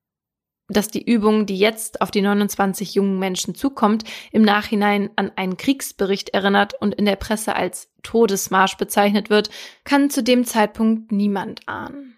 dass 0.76 0.88
die 0.88 1.04
Übung, 1.04 1.46
die 1.46 1.56
jetzt 1.56 2.00
auf 2.00 2.10
die 2.10 2.22
29 2.22 2.94
jungen 2.94 3.18
Menschen 3.18 3.54
zukommt, 3.54 4.04
im 4.32 4.42
Nachhinein 4.42 5.10
an 5.16 5.32
einen 5.36 5.56
Kriegsbericht 5.56 6.30
erinnert 6.30 6.74
und 6.80 6.94
in 6.94 7.04
der 7.04 7.16
Presse 7.16 7.56
als 7.56 7.90
Todesmarsch 8.02 8.76
bezeichnet 8.76 9.30
wird, 9.30 9.50
kann 9.84 10.10
zu 10.10 10.22
dem 10.22 10.44
Zeitpunkt 10.44 11.12
niemand 11.12 11.68
ahnen. 11.68 12.16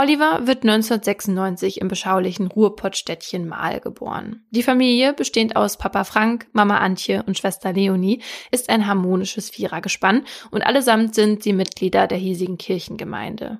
Oliver 0.00 0.46
wird 0.46 0.62
1996 0.62 1.80
im 1.80 1.88
beschaulichen 1.88 2.46
Ruhrpottstädtchen 2.46 3.48
Mahl 3.48 3.80
geboren. 3.80 4.44
Die 4.50 4.62
Familie, 4.62 5.12
bestehend 5.12 5.56
aus 5.56 5.76
Papa 5.76 6.04
Frank, 6.04 6.46
Mama 6.52 6.78
Antje 6.78 7.24
und 7.24 7.36
Schwester 7.36 7.72
Leonie, 7.72 8.22
ist 8.52 8.70
ein 8.70 8.86
harmonisches 8.86 9.50
Vierergespann 9.50 10.24
und 10.52 10.64
allesamt 10.64 11.16
sind 11.16 11.42
sie 11.42 11.52
Mitglieder 11.52 12.06
der 12.06 12.18
hiesigen 12.18 12.58
Kirchengemeinde. 12.58 13.58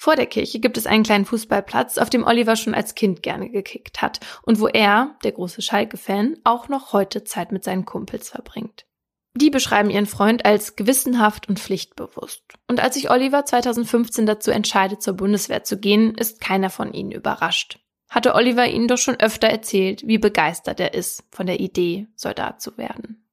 Vor 0.00 0.14
der 0.14 0.26
Kirche 0.26 0.60
gibt 0.60 0.78
es 0.78 0.86
einen 0.86 1.02
kleinen 1.02 1.24
Fußballplatz, 1.24 1.98
auf 1.98 2.08
dem 2.08 2.24
Oliver 2.24 2.54
schon 2.54 2.72
als 2.72 2.94
Kind 2.94 3.22
gerne 3.22 3.50
gekickt 3.50 4.00
hat 4.00 4.20
und 4.42 4.60
wo 4.60 4.68
er, 4.68 5.16
der 5.24 5.32
große 5.32 5.60
Schalke-Fan, 5.60 6.38
auch 6.44 6.68
noch 6.68 6.92
heute 6.92 7.24
Zeit 7.24 7.50
mit 7.50 7.64
seinen 7.64 7.84
Kumpels 7.84 8.28
verbringt. 8.28 8.86
Die 9.34 9.50
beschreiben 9.50 9.90
ihren 9.90 10.06
Freund 10.06 10.46
als 10.46 10.76
gewissenhaft 10.76 11.48
und 11.48 11.58
pflichtbewusst. 11.58 12.42
Und 12.68 12.80
als 12.80 12.94
sich 12.94 13.10
Oliver 13.10 13.44
2015 13.44 14.24
dazu 14.24 14.52
entscheidet, 14.52 15.02
zur 15.02 15.14
Bundeswehr 15.14 15.64
zu 15.64 15.78
gehen, 15.78 16.14
ist 16.14 16.40
keiner 16.40 16.70
von 16.70 16.92
ihnen 16.92 17.12
überrascht. 17.12 17.80
Hatte 18.08 18.34
Oliver 18.34 18.66
ihnen 18.66 18.88
doch 18.88 18.98
schon 18.98 19.20
öfter 19.20 19.48
erzählt, 19.48 20.06
wie 20.06 20.18
begeistert 20.18 20.80
er 20.80 20.94
ist 20.94 21.24
von 21.30 21.46
der 21.46 21.60
Idee, 21.60 22.06
Soldat 22.14 22.62
zu 22.62 22.78
werden. 22.78 23.27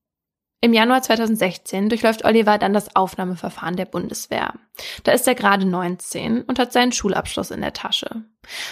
Im 0.65 0.73
Januar 0.73 1.03
2016 1.03 1.89
durchläuft 1.89 2.25
Oliver 2.25 2.57
dann 2.57 2.73
das 2.73 2.95
Aufnahmeverfahren 2.95 3.75
der 3.75 3.85
Bundeswehr. 3.85 4.55
Da 5.03 5.11
ist 5.11 5.27
er 5.27 5.35
gerade 5.35 5.63
19 5.63 6.41
und 6.41 6.57
hat 6.57 6.73
seinen 6.73 6.91
Schulabschluss 6.91 7.51
in 7.51 7.61
der 7.61 7.73
Tasche. 7.73 8.23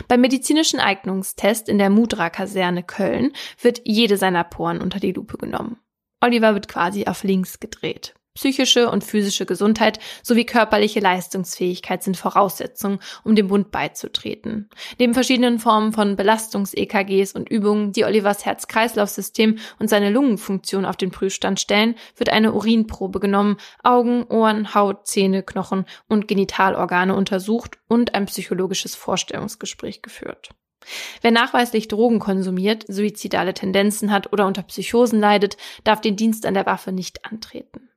Beim 0.08 0.22
medizinischen 0.22 0.80
Eignungstest 0.80 1.70
in 1.70 1.78
der 1.78 1.92
Mudra-Kaserne 1.92 2.82
Köln 2.82 3.34
wird 3.62 3.82
jede 3.84 4.18
seiner 4.18 4.44
Poren 4.44 4.82
unter 4.82 5.00
die 5.00 5.12
Lupe 5.12 5.38
genommen. 5.38 5.78
Oliver 6.20 6.56
wird 6.56 6.68
quasi 6.68 7.06
auf 7.06 7.24
links 7.24 7.60
gedreht. 7.60 8.16
Psychische 8.36 8.90
und 8.90 9.04
physische 9.04 9.46
Gesundheit 9.46 10.00
sowie 10.24 10.44
körperliche 10.44 11.00
Leistungsfähigkeit 11.00 12.02
sind 12.02 12.18
Voraussetzungen, 12.18 13.00
um 13.24 13.36
dem 13.36 13.48
Bund 13.48 13.70
beizutreten. 13.70 14.70
Neben 14.98 15.14
verschiedenen 15.14 15.60
Formen 15.60 15.94
von 15.94 16.16
Belastungs-EKGs 16.16 17.34
und 17.36 17.50
Übungen, 17.50 17.92
die 17.92 18.06
Olivers 18.06 18.44
Herz-Kreislauf-System 18.44 19.60
und 19.78 19.88
seine 19.88 20.10
Lungenfunktion 20.10 20.86
auf 20.86 20.98
den 20.98 21.12
Prüfstand 21.12 21.60
stellen, 21.60 21.94
wird 22.18 22.30
eine 22.30 22.54
Urinprobe 22.54 23.20
genommen, 23.20 23.58
Augen, 23.84 24.24
Ohren, 24.24 24.74
Haut, 24.74 25.06
Zähne, 25.06 25.44
Knochen 25.44 25.86
und 26.08 26.28
Genitalorgane 26.28 27.16
untersucht 27.16 27.78
und 27.88 28.16
ein 28.16 28.26
psychologisches 28.26 28.96
Vorstellungsgespräch 28.96 30.02
geführt. 30.02 30.50
Wer 31.22 31.32
nachweislich 31.32 31.88
Drogen 31.88 32.20
konsumiert, 32.20 32.86
suizidale 32.88 33.54
Tendenzen 33.54 34.12
hat 34.12 34.34
oder 34.34 34.48
unter 34.48 34.64
Psychosen 34.64 35.20
leidet, 35.20 35.56
darf 35.84 36.02
den 36.02 36.16
Dienst 36.16 36.46
an 36.46 36.56
der 36.56 36.66
Waffe 36.66 36.92
nicht 36.92 37.26
antreten. 37.26 37.90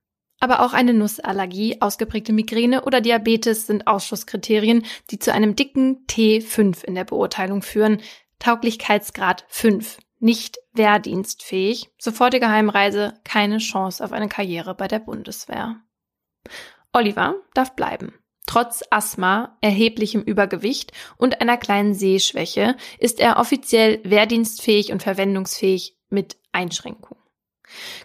Aber 0.46 0.60
auch 0.60 0.74
eine 0.74 0.94
Nussallergie, 0.94 1.78
ausgeprägte 1.80 2.32
Migräne 2.32 2.84
oder 2.84 3.00
Diabetes 3.00 3.66
sind 3.66 3.88
Ausschusskriterien, 3.88 4.86
die 5.10 5.18
zu 5.18 5.32
einem 5.32 5.56
dicken 5.56 6.06
T5 6.06 6.84
in 6.84 6.94
der 6.94 7.02
Beurteilung 7.02 7.62
führen. 7.62 8.00
Tauglichkeitsgrad 8.38 9.44
5. 9.48 9.98
Nicht 10.20 10.58
wehrdienstfähig, 10.72 11.88
sofortige 11.98 12.48
Heimreise, 12.48 13.14
keine 13.24 13.58
Chance 13.58 14.04
auf 14.04 14.12
eine 14.12 14.28
Karriere 14.28 14.76
bei 14.76 14.86
der 14.86 15.00
Bundeswehr. 15.00 15.80
Oliver 16.92 17.34
darf 17.54 17.74
bleiben. 17.74 18.14
Trotz 18.46 18.84
Asthma, 18.90 19.58
erheblichem 19.62 20.22
Übergewicht 20.22 20.92
und 21.16 21.40
einer 21.40 21.56
kleinen 21.56 21.94
Sehschwäche 21.94 22.76
ist 23.00 23.18
er 23.18 23.40
offiziell 23.40 23.98
wehrdienstfähig 24.04 24.92
und 24.92 25.02
verwendungsfähig 25.02 25.96
mit 26.08 26.36
Einschränkungen. 26.52 27.25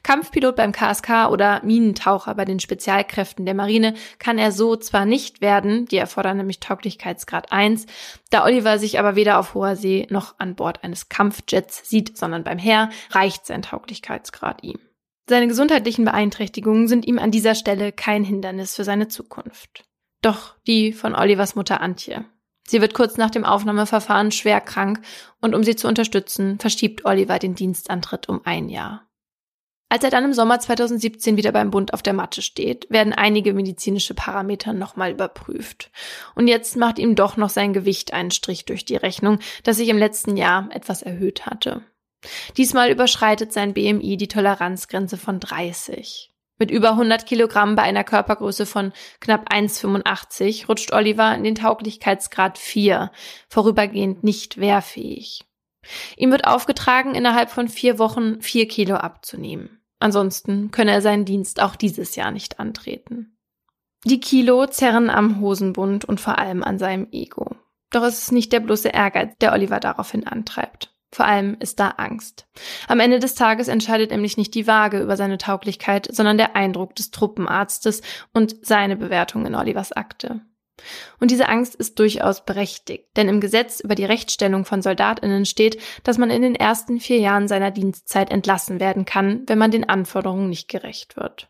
Kampfpilot 0.04 0.56
beim 0.56 0.72
KSK 0.72 1.30
oder 1.30 1.62
Minentaucher 1.64 2.36
bei 2.36 2.46
den 2.46 2.60
Spezialkräften 2.60 3.46
der 3.46 3.56
Marine 3.56 3.94
kann 4.20 4.38
er 4.38 4.52
so 4.52 4.76
zwar 4.76 5.06
nicht 5.06 5.42
werden, 5.42 5.86
die 5.86 5.98
erfordern 5.98 6.38
nämlich 6.38 6.60
Tauglichkeitsgrad 6.60 7.52
1, 7.52 7.86
da 8.30 8.44
Oliver 8.44 8.80
sich 8.80 9.00
aber 9.00 9.16
weder 9.16 9.40
auf 9.40 9.54
hoher 9.54 9.76
See 9.76 10.08
noch 10.10 10.36
an 10.40 10.56
Bord 10.56 10.84
eines 10.84 11.10
Kampfjets 11.10 11.90
sieht, 11.90 12.18
sondern 12.18 12.44
beim 12.44 12.58
Heer 12.58 12.90
reicht 13.12 13.46
sein 13.46 13.62
Tauglichkeitsgrad 13.62 14.64
ihm. 14.64 14.80
Seine 15.30 15.48
gesundheitlichen 15.48 16.06
Beeinträchtigungen 16.06 16.88
sind 16.88 17.06
ihm 17.06 17.20
an 17.20 17.32
dieser 17.32 17.56
Stelle 17.56 17.92
kein 17.92 18.24
Hindernis 18.24 18.76
für 18.76 18.84
seine 18.84 19.08
Zukunft. 19.08 19.84
Doch 20.22 20.56
die 20.68 20.94
von 20.94 21.16
Olivers 21.16 21.56
Mutter 21.56 21.82
Antje. 21.82 22.26
Sie 22.68 22.82
wird 22.82 22.94
kurz 22.94 23.18
nach 23.18 23.30
dem 23.30 23.44
Aufnahmeverfahren 23.44 24.32
schwer 24.32 24.62
krank 24.62 25.02
und 25.40 25.56
um 25.56 25.64
sie 25.64 25.76
zu 25.76 25.88
unterstützen, 25.88 26.60
verschiebt 26.60 27.06
Oliver 27.06 27.40
den 27.40 27.56
Dienstantritt 27.56 28.30
um 28.30 28.42
ein 28.46 28.70
Jahr. 28.70 29.08
Als 29.92 30.06
er 30.06 30.10
dann 30.10 30.24
im 30.24 30.32
Sommer 30.32 30.58
2017 30.58 31.36
wieder 31.36 31.52
beim 31.52 31.70
Bund 31.70 31.94
auf 31.94 32.02
der 32.02 32.14
Matte 32.14 32.42
steht, 32.42 32.90
werden 32.90 33.12
einige 33.12 33.54
medizinische 33.54 34.14
Parameter 34.14 34.72
nochmal 34.72 35.12
überprüft. 35.12 35.92
Und 36.34 36.48
jetzt 36.48 36.78
macht 36.78 36.98
ihm 36.98 37.16
doch 37.16 37.36
noch 37.36 37.50
sein 37.50 37.74
Gewicht 37.74 38.14
einen 38.14 38.32
Strich 38.32 38.64
durch 38.64 38.86
die 38.86 38.96
Rechnung, 38.96 39.40
das 39.64 39.76
sich 39.76 39.90
im 39.90 39.98
letzten 39.98 40.38
Jahr 40.38 40.70
etwas 40.72 41.02
erhöht 41.02 41.46
hatte. 41.46 41.82
Diesmal 42.56 42.90
überschreitet 42.90 43.52
sein 43.52 43.74
BMI 43.74 44.16
die 44.16 44.30
Toleranzgrenze 44.30 45.18
von 45.18 45.42
30. 45.42 46.32
Mit 46.58 46.72
über 46.72 46.92
100 46.92 47.26
Kilogramm 47.26 47.76
bei 47.76 47.82
einer 47.82 48.06
Körpergröße 48.06 48.66
von 48.66 48.94
knapp 49.20 49.52
1,85 49.52 50.68
rutscht 50.68 50.94
Oliver 50.94 51.36
in 51.36 51.44
den 51.44 51.56
Tauglichkeitsgrad 51.56 52.58
4, 52.58 53.12
vorübergehend 53.50 54.24
nicht 54.24 54.58
wehrfähig. 54.58 55.44
Ihm 56.16 56.32
wird 56.32 56.48
aufgetragen, 56.48 57.14
innerhalb 57.14 57.50
von 57.50 57.68
vier 57.68 58.00
Wochen 58.00 58.40
vier 58.40 58.70
Kilo 58.70 58.96
abzunehmen. 58.96 59.81
Ansonsten 60.02 60.72
könne 60.72 60.92
er 60.92 61.02
seinen 61.02 61.26
Dienst 61.26 61.62
auch 61.62 61.76
dieses 61.76 62.16
Jahr 62.16 62.32
nicht 62.32 62.60
antreten. 62.60 63.38
Die 64.04 64.20
Kilo 64.20 64.66
zerren 64.66 65.10
am 65.12 65.40
Hosenbund 65.40 66.06
und 66.06 66.20
vor 66.20 66.40
allem 66.40 66.64
an 66.64 66.80
seinem 66.80 67.08
Ego. 67.12 67.56
Doch 67.92 68.04
es 68.04 68.24
ist 68.24 68.32
nicht 68.32 68.52
der 68.52 68.62
bloße 68.62 68.90
Ehrgeiz, 68.90 69.38
der 69.42 69.54
Oliver 69.54 69.80
daraufhin 69.80 70.26
antreibt. 70.26 70.92
Vor 71.14 71.26
allem 71.26 71.58
ist 71.60 71.80
da 71.80 71.90
Angst. 71.90 72.48
Am 72.88 73.00
Ende 73.00 73.20
des 73.20 73.36
Tages 73.36 73.68
entscheidet 73.68 74.12
nämlich 74.12 74.38
nicht 74.38 74.56
die 74.56 74.66
Waage 74.66 75.02
über 75.02 75.18
seine 75.18 75.38
Tauglichkeit, 75.38 76.08
sondern 76.10 76.38
der 76.38 76.56
Eindruck 76.56 76.96
des 76.96 77.12
Truppenarztes 77.12 78.02
und 78.34 78.66
seine 78.66 78.96
Bewertung 78.96 79.46
in 79.46 79.54
Olivers 79.54 79.92
Akte. 79.92 80.42
Und 81.20 81.32
diese 81.32 81.48
Angst 81.50 81.76
ist 81.76 82.00
durchaus 82.00 82.46
berechtigt, 82.46 83.10
denn 83.16 83.30
im 83.30 83.42
Gesetz 83.42 83.80
über 83.80 83.96
die 83.96 84.06
Rechtsstellung 84.06 84.66
von 84.66 84.82
Soldatinnen 84.82 85.46
steht, 85.46 85.80
dass 86.04 86.18
man 86.18 86.30
in 86.30 86.42
den 86.42 86.56
ersten 86.56 87.00
vier 87.00 87.20
Jahren 87.20 87.48
seiner 87.48 87.72
Dienstzeit 87.72 88.32
entlassen 88.32 88.80
werden 88.80 89.06
kann, 89.06 89.44
wenn 89.48 89.58
man 89.58 89.72
den 89.72 89.88
Anforderungen 89.88 90.50
nicht 90.50 90.68
gerecht 90.68 91.18
wird. 91.18 91.50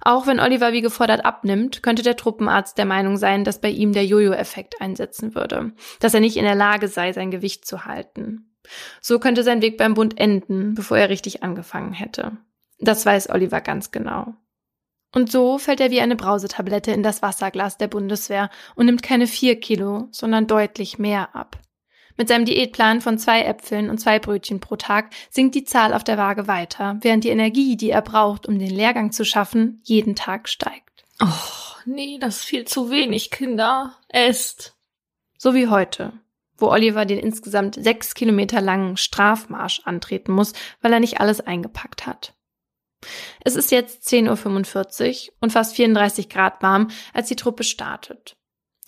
Auch 0.00 0.26
wenn 0.26 0.40
Oliver 0.40 0.72
wie 0.72 0.82
gefordert 0.82 1.24
abnimmt, 1.24 1.82
könnte 1.82 2.02
der 2.02 2.16
Truppenarzt 2.16 2.76
der 2.78 2.84
Meinung 2.84 3.16
sein, 3.16 3.44
dass 3.44 3.60
bei 3.60 3.70
ihm 3.70 3.92
der 3.92 4.04
Jojo-Effekt 4.04 4.80
einsetzen 4.80 5.34
würde, 5.34 5.72
dass 6.00 6.14
er 6.14 6.20
nicht 6.20 6.36
in 6.36 6.44
der 6.44 6.54
Lage 6.54 6.88
sei, 6.88 7.12
sein 7.12 7.30
Gewicht 7.30 7.64
zu 7.64 7.84
halten. 7.84 8.52
So 9.00 9.18
könnte 9.18 9.42
sein 9.42 9.62
Weg 9.62 9.76
beim 9.76 9.94
Bund 9.94 10.18
enden, 10.18 10.74
bevor 10.74 10.98
er 10.98 11.08
richtig 11.08 11.42
angefangen 11.42 11.92
hätte. 11.92 12.36
Das 12.78 13.06
weiß 13.06 13.30
Oliver 13.30 13.60
ganz 13.60 13.90
genau. 13.90 14.34
Und 15.14 15.30
so 15.30 15.58
fällt 15.58 15.80
er 15.80 15.90
wie 15.90 16.00
eine 16.00 16.16
Brausetablette 16.16 16.90
in 16.92 17.02
das 17.02 17.20
Wasserglas 17.20 17.76
der 17.76 17.88
Bundeswehr 17.88 18.50
und 18.74 18.86
nimmt 18.86 19.02
keine 19.02 19.26
vier 19.26 19.60
Kilo, 19.60 20.08
sondern 20.10 20.46
deutlich 20.46 20.98
mehr 20.98 21.34
ab. 21.36 21.58
Mit 22.16 22.28
seinem 22.28 22.44
Diätplan 22.44 23.00
von 23.00 23.18
zwei 23.18 23.42
Äpfeln 23.42 23.90
und 23.90 23.98
zwei 23.98 24.18
Brötchen 24.18 24.60
pro 24.60 24.76
Tag 24.76 25.10
sinkt 25.30 25.54
die 25.54 25.64
Zahl 25.64 25.94
auf 25.94 26.04
der 26.04 26.18
Waage 26.18 26.46
weiter, 26.46 26.98
während 27.00 27.24
die 27.24 27.30
Energie, 27.30 27.76
die 27.76 27.90
er 27.90 28.02
braucht, 28.02 28.46
um 28.46 28.58
den 28.58 28.70
Lehrgang 28.70 29.12
zu 29.12 29.24
schaffen, 29.24 29.80
jeden 29.84 30.14
Tag 30.14 30.48
steigt. 30.48 31.04
Oh, 31.20 31.26
nee, 31.84 32.18
das 32.20 32.38
ist 32.38 32.44
viel 32.44 32.66
zu 32.66 32.90
wenig, 32.90 33.30
Kinder. 33.30 33.96
Esst. 34.08 34.76
So 35.38 35.54
wie 35.54 35.68
heute, 35.68 36.12
wo 36.56 36.68
Oliver 36.68 37.04
den 37.04 37.18
insgesamt 37.18 37.74
sechs 37.74 38.14
Kilometer 38.14 38.60
langen 38.60 38.96
Strafmarsch 38.96 39.82
antreten 39.84 40.32
muss, 40.32 40.52
weil 40.80 40.92
er 40.92 41.00
nicht 41.00 41.20
alles 41.20 41.40
eingepackt 41.40 42.06
hat. 42.06 42.34
Es 43.44 43.56
ist 43.56 43.70
jetzt 43.70 44.06
10.45 44.08 45.28
Uhr 45.28 45.34
und 45.40 45.52
fast 45.52 45.76
34 45.76 46.28
Grad 46.28 46.62
warm, 46.62 46.88
als 47.12 47.28
die 47.28 47.36
Truppe 47.36 47.64
startet. 47.64 48.36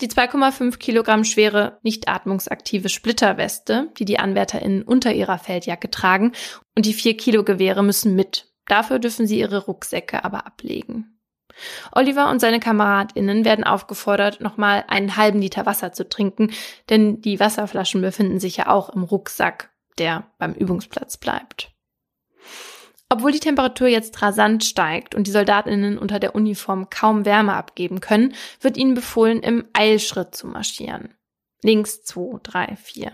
Die 0.01 0.09
2,5 0.09 0.77
Kilogramm 0.77 1.23
schwere, 1.23 1.79
nicht 1.81 2.09
atmungsaktive 2.09 2.89
Splitterweste, 2.89 3.91
die 3.97 4.03
die 4.03 4.19
AnwärterInnen 4.19 4.83
unter 4.83 5.13
ihrer 5.13 5.37
Feldjacke 5.37 5.89
tragen, 5.89 6.33
und 6.75 6.85
die 6.85 6.93
4 6.93 7.15
Kilo 7.15 7.43
Gewehre 7.43 7.83
müssen 7.83 8.13
mit. 8.15 8.51
Dafür 8.67 8.99
dürfen 8.99 9.25
sie 9.25 9.39
ihre 9.39 9.65
Rucksäcke 9.65 10.25
aber 10.25 10.45
ablegen. 10.45 11.15
Oliver 11.93 12.29
und 12.29 12.39
seine 12.39 12.59
KameradInnen 12.59 13.45
werden 13.45 13.63
aufgefordert, 13.63 14.41
nochmal 14.41 14.83
einen 14.89 15.15
halben 15.15 15.39
Liter 15.39 15.65
Wasser 15.65 15.93
zu 15.93 16.09
trinken, 16.09 16.51
denn 16.89 17.21
die 17.21 17.39
Wasserflaschen 17.39 18.01
befinden 18.01 18.41
sich 18.41 18.57
ja 18.57 18.67
auch 18.67 18.89
im 18.89 19.03
Rucksack, 19.03 19.71
der 19.97 20.29
beim 20.37 20.53
Übungsplatz 20.53 21.15
bleibt. 21.15 21.71
Obwohl 23.15 23.31
die 23.31 23.39
Temperatur 23.39 23.87
jetzt 23.87 24.21
rasant 24.21 24.65
steigt 24.65 25.15
und 25.15 25.25
die 25.25 25.31
Soldatinnen 25.31 25.97
unter 25.97 26.19
der 26.19 26.35
Uniform 26.35 26.89
kaum 26.89 27.23
Wärme 27.23 27.53
abgeben 27.53 28.01
können, 28.01 28.33
wird 28.59 28.75
ihnen 28.75 28.93
befohlen, 28.93 29.39
im 29.41 29.63
Eilschritt 29.71 30.35
zu 30.35 30.47
marschieren. 30.47 31.13
Links 31.63 32.03
zwei, 32.03 32.39
drei, 32.43 32.75
vier. 32.75 33.13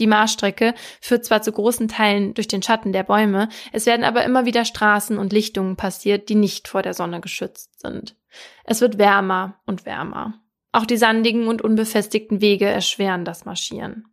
Die 0.00 0.08
Marschstrecke 0.08 0.74
führt 1.00 1.24
zwar 1.24 1.40
zu 1.40 1.52
großen 1.52 1.86
Teilen 1.86 2.34
durch 2.34 2.48
den 2.48 2.64
Schatten 2.64 2.92
der 2.92 3.04
Bäume, 3.04 3.48
es 3.70 3.86
werden 3.86 4.02
aber 4.02 4.24
immer 4.24 4.44
wieder 4.44 4.64
Straßen 4.64 5.18
und 5.18 5.32
Lichtungen 5.32 5.76
passiert, 5.76 6.28
die 6.28 6.34
nicht 6.34 6.66
vor 6.66 6.82
der 6.82 6.94
Sonne 6.94 7.20
geschützt 7.20 7.78
sind. 7.78 8.16
Es 8.64 8.80
wird 8.80 8.98
wärmer 8.98 9.60
und 9.66 9.86
wärmer. 9.86 10.34
Auch 10.72 10.84
die 10.84 10.96
sandigen 10.96 11.46
und 11.46 11.62
unbefestigten 11.62 12.40
Wege 12.40 12.66
erschweren 12.66 13.24
das 13.24 13.44
Marschieren. 13.44 14.06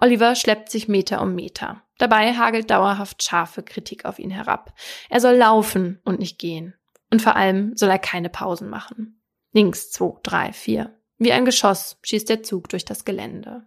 Oliver 0.00 0.34
schleppt 0.34 0.70
sich 0.70 0.88
Meter 0.88 1.22
um 1.22 1.34
Meter. 1.34 1.82
Dabei 1.98 2.34
hagelt 2.34 2.70
dauerhaft 2.70 3.22
scharfe 3.22 3.62
Kritik 3.62 4.04
auf 4.04 4.18
ihn 4.18 4.30
herab. 4.30 4.74
Er 5.08 5.20
soll 5.20 5.34
laufen 5.34 6.00
und 6.04 6.18
nicht 6.18 6.38
gehen. 6.38 6.74
Und 7.10 7.22
vor 7.22 7.36
allem 7.36 7.76
soll 7.76 7.90
er 7.90 7.98
keine 7.98 8.30
Pausen 8.30 8.68
machen. 8.68 9.20
Links, 9.52 9.90
zwei, 9.90 10.12
drei, 10.22 10.52
vier. 10.52 10.96
Wie 11.18 11.32
ein 11.32 11.44
Geschoss 11.44 11.98
schießt 12.02 12.28
der 12.28 12.42
Zug 12.42 12.68
durch 12.68 12.84
das 12.84 13.04
Gelände. 13.04 13.66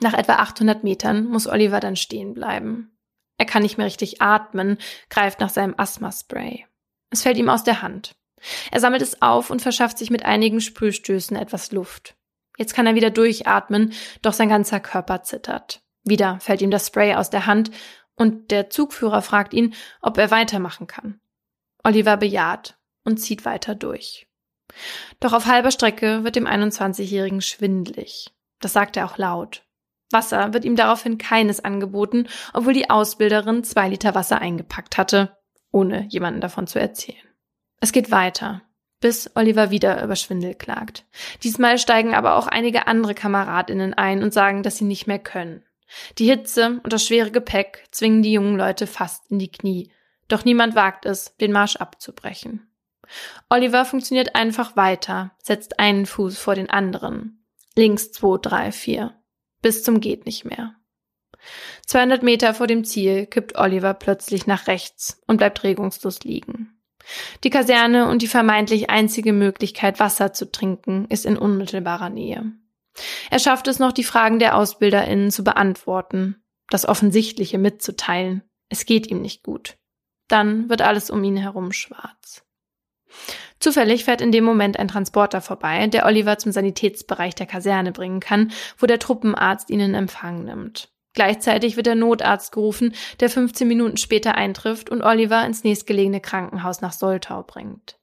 Nach 0.00 0.14
etwa 0.14 0.34
800 0.34 0.84
Metern 0.84 1.26
muss 1.26 1.46
Oliver 1.46 1.80
dann 1.80 1.96
stehen 1.96 2.34
bleiben. 2.34 2.98
Er 3.38 3.46
kann 3.46 3.62
nicht 3.62 3.78
mehr 3.78 3.86
richtig 3.86 4.20
atmen, 4.20 4.78
greift 5.08 5.40
nach 5.40 5.50
seinem 5.50 5.74
Asthma-Spray. 5.76 6.66
Es 7.10 7.22
fällt 7.22 7.38
ihm 7.38 7.48
aus 7.48 7.64
der 7.64 7.82
Hand. 7.82 8.14
Er 8.70 8.80
sammelt 8.80 9.02
es 9.02 9.22
auf 9.22 9.50
und 9.50 9.62
verschafft 9.62 9.98
sich 9.98 10.10
mit 10.10 10.24
einigen 10.24 10.60
Sprühstößen 10.60 11.36
etwas 11.36 11.72
Luft. 11.72 12.16
Jetzt 12.58 12.74
kann 12.74 12.86
er 12.86 12.94
wieder 12.94 13.10
durchatmen, 13.10 13.92
doch 14.20 14.32
sein 14.32 14.48
ganzer 14.48 14.80
Körper 14.80 15.22
zittert. 15.22 15.82
Wieder 16.04 16.38
fällt 16.40 16.62
ihm 16.62 16.70
das 16.70 16.88
Spray 16.88 17.14
aus 17.14 17.30
der 17.30 17.46
Hand 17.46 17.70
und 18.14 18.50
der 18.50 18.70
Zugführer 18.70 19.22
fragt 19.22 19.54
ihn, 19.54 19.74
ob 20.00 20.18
er 20.18 20.30
weitermachen 20.30 20.86
kann. 20.86 21.20
Oliver 21.82 22.16
bejaht 22.16 22.78
und 23.04 23.18
zieht 23.18 23.44
weiter 23.44 23.74
durch. 23.74 24.26
Doch 25.20 25.32
auf 25.32 25.46
halber 25.46 25.70
Strecke 25.70 26.24
wird 26.24 26.36
dem 26.36 26.46
21-Jährigen 26.46 27.40
schwindlig. 27.40 28.30
Das 28.60 28.72
sagt 28.72 28.96
er 28.96 29.06
auch 29.06 29.18
laut. 29.18 29.64
Wasser 30.10 30.52
wird 30.52 30.64
ihm 30.64 30.76
daraufhin 30.76 31.18
keines 31.18 31.64
angeboten, 31.64 32.28
obwohl 32.52 32.74
die 32.74 32.90
Ausbilderin 32.90 33.64
zwei 33.64 33.88
Liter 33.88 34.14
Wasser 34.14 34.38
eingepackt 34.38 34.98
hatte, 34.98 35.36
ohne 35.70 36.06
jemanden 36.08 36.40
davon 36.40 36.66
zu 36.66 36.78
erzählen. 36.78 37.26
Es 37.80 37.92
geht 37.92 38.10
weiter 38.10 38.62
bis 39.02 39.30
Oliver 39.34 39.70
wieder 39.70 40.02
über 40.02 40.16
Schwindel 40.16 40.54
klagt. 40.54 41.04
Diesmal 41.42 41.76
steigen 41.76 42.14
aber 42.14 42.36
auch 42.36 42.46
einige 42.46 42.86
andere 42.86 43.14
Kameradinnen 43.14 43.92
ein 43.92 44.22
und 44.22 44.32
sagen, 44.32 44.62
dass 44.62 44.78
sie 44.78 44.86
nicht 44.86 45.06
mehr 45.06 45.18
können. 45.18 45.62
Die 46.16 46.26
Hitze 46.26 46.80
und 46.82 46.92
das 46.92 47.06
schwere 47.06 47.30
Gepäck 47.30 47.84
zwingen 47.90 48.22
die 48.22 48.32
jungen 48.32 48.56
Leute 48.56 48.86
fast 48.86 49.30
in 49.30 49.38
die 49.38 49.50
Knie. 49.50 49.92
Doch 50.28 50.46
niemand 50.46 50.74
wagt 50.74 51.04
es, 51.04 51.36
den 51.36 51.52
Marsch 51.52 51.76
abzubrechen. 51.76 52.66
Oliver 53.50 53.84
funktioniert 53.84 54.34
einfach 54.34 54.76
weiter, 54.76 55.32
setzt 55.42 55.78
einen 55.78 56.06
Fuß 56.06 56.38
vor 56.38 56.54
den 56.54 56.70
anderen. 56.70 57.44
Links 57.76 58.12
zwei, 58.12 58.38
drei, 58.40 58.72
vier. 58.72 59.14
Bis 59.60 59.82
zum 59.82 60.00
geht 60.00 60.24
nicht 60.24 60.44
mehr. 60.44 60.74
200 61.86 62.22
Meter 62.22 62.54
vor 62.54 62.66
dem 62.66 62.84
Ziel 62.84 63.26
kippt 63.26 63.56
Oliver 63.56 63.94
plötzlich 63.94 64.46
nach 64.46 64.68
rechts 64.68 65.20
und 65.26 65.38
bleibt 65.38 65.64
regungslos 65.64 66.20
liegen. 66.20 66.71
Die 67.44 67.50
Kaserne 67.50 68.08
und 68.08 68.22
die 68.22 68.28
vermeintlich 68.28 68.90
einzige 68.90 69.32
Möglichkeit, 69.32 70.00
Wasser 70.00 70.32
zu 70.32 70.50
trinken, 70.50 71.06
ist 71.08 71.26
in 71.26 71.36
unmittelbarer 71.36 72.10
Nähe. 72.10 72.52
Er 73.30 73.38
schafft 73.38 73.68
es 73.68 73.78
noch, 73.78 73.92
die 73.92 74.04
Fragen 74.04 74.38
der 74.38 74.56
AusbilderInnen 74.56 75.30
zu 75.30 75.44
beantworten, 75.44 76.42
das 76.68 76.86
Offensichtliche 76.86 77.58
mitzuteilen. 77.58 78.42
Es 78.68 78.86
geht 78.86 79.06
ihm 79.06 79.20
nicht 79.20 79.42
gut. 79.42 79.76
Dann 80.28 80.68
wird 80.68 80.82
alles 80.82 81.10
um 81.10 81.22
ihn 81.24 81.36
herum 81.36 81.72
schwarz. 81.72 82.44
Zufällig 83.60 84.04
fährt 84.04 84.20
in 84.20 84.32
dem 84.32 84.44
Moment 84.44 84.78
ein 84.78 84.88
Transporter 84.88 85.40
vorbei, 85.40 85.86
der 85.86 86.06
Oliver 86.06 86.38
zum 86.38 86.52
Sanitätsbereich 86.52 87.34
der 87.34 87.46
Kaserne 87.46 87.92
bringen 87.92 88.20
kann, 88.20 88.52
wo 88.78 88.86
der 88.86 88.98
Truppenarzt 88.98 89.70
ihn 89.70 89.80
in 89.80 89.94
Empfang 89.94 90.44
nimmt. 90.44 90.90
Gleichzeitig 91.14 91.76
wird 91.76 91.86
der 91.86 91.94
Notarzt 91.94 92.52
gerufen, 92.52 92.94
der 93.20 93.28
15 93.28 93.68
Minuten 93.68 93.96
später 93.96 94.34
eintrifft 94.34 94.90
und 94.90 95.02
Oliver 95.02 95.44
ins 95.44 95.64
nächstgelegene 95.64 96.20
Krankenhaus 96.20 96.80
nach 96.80 96.92
Soltau 96.92 97.42
bringt. 97.42 97.98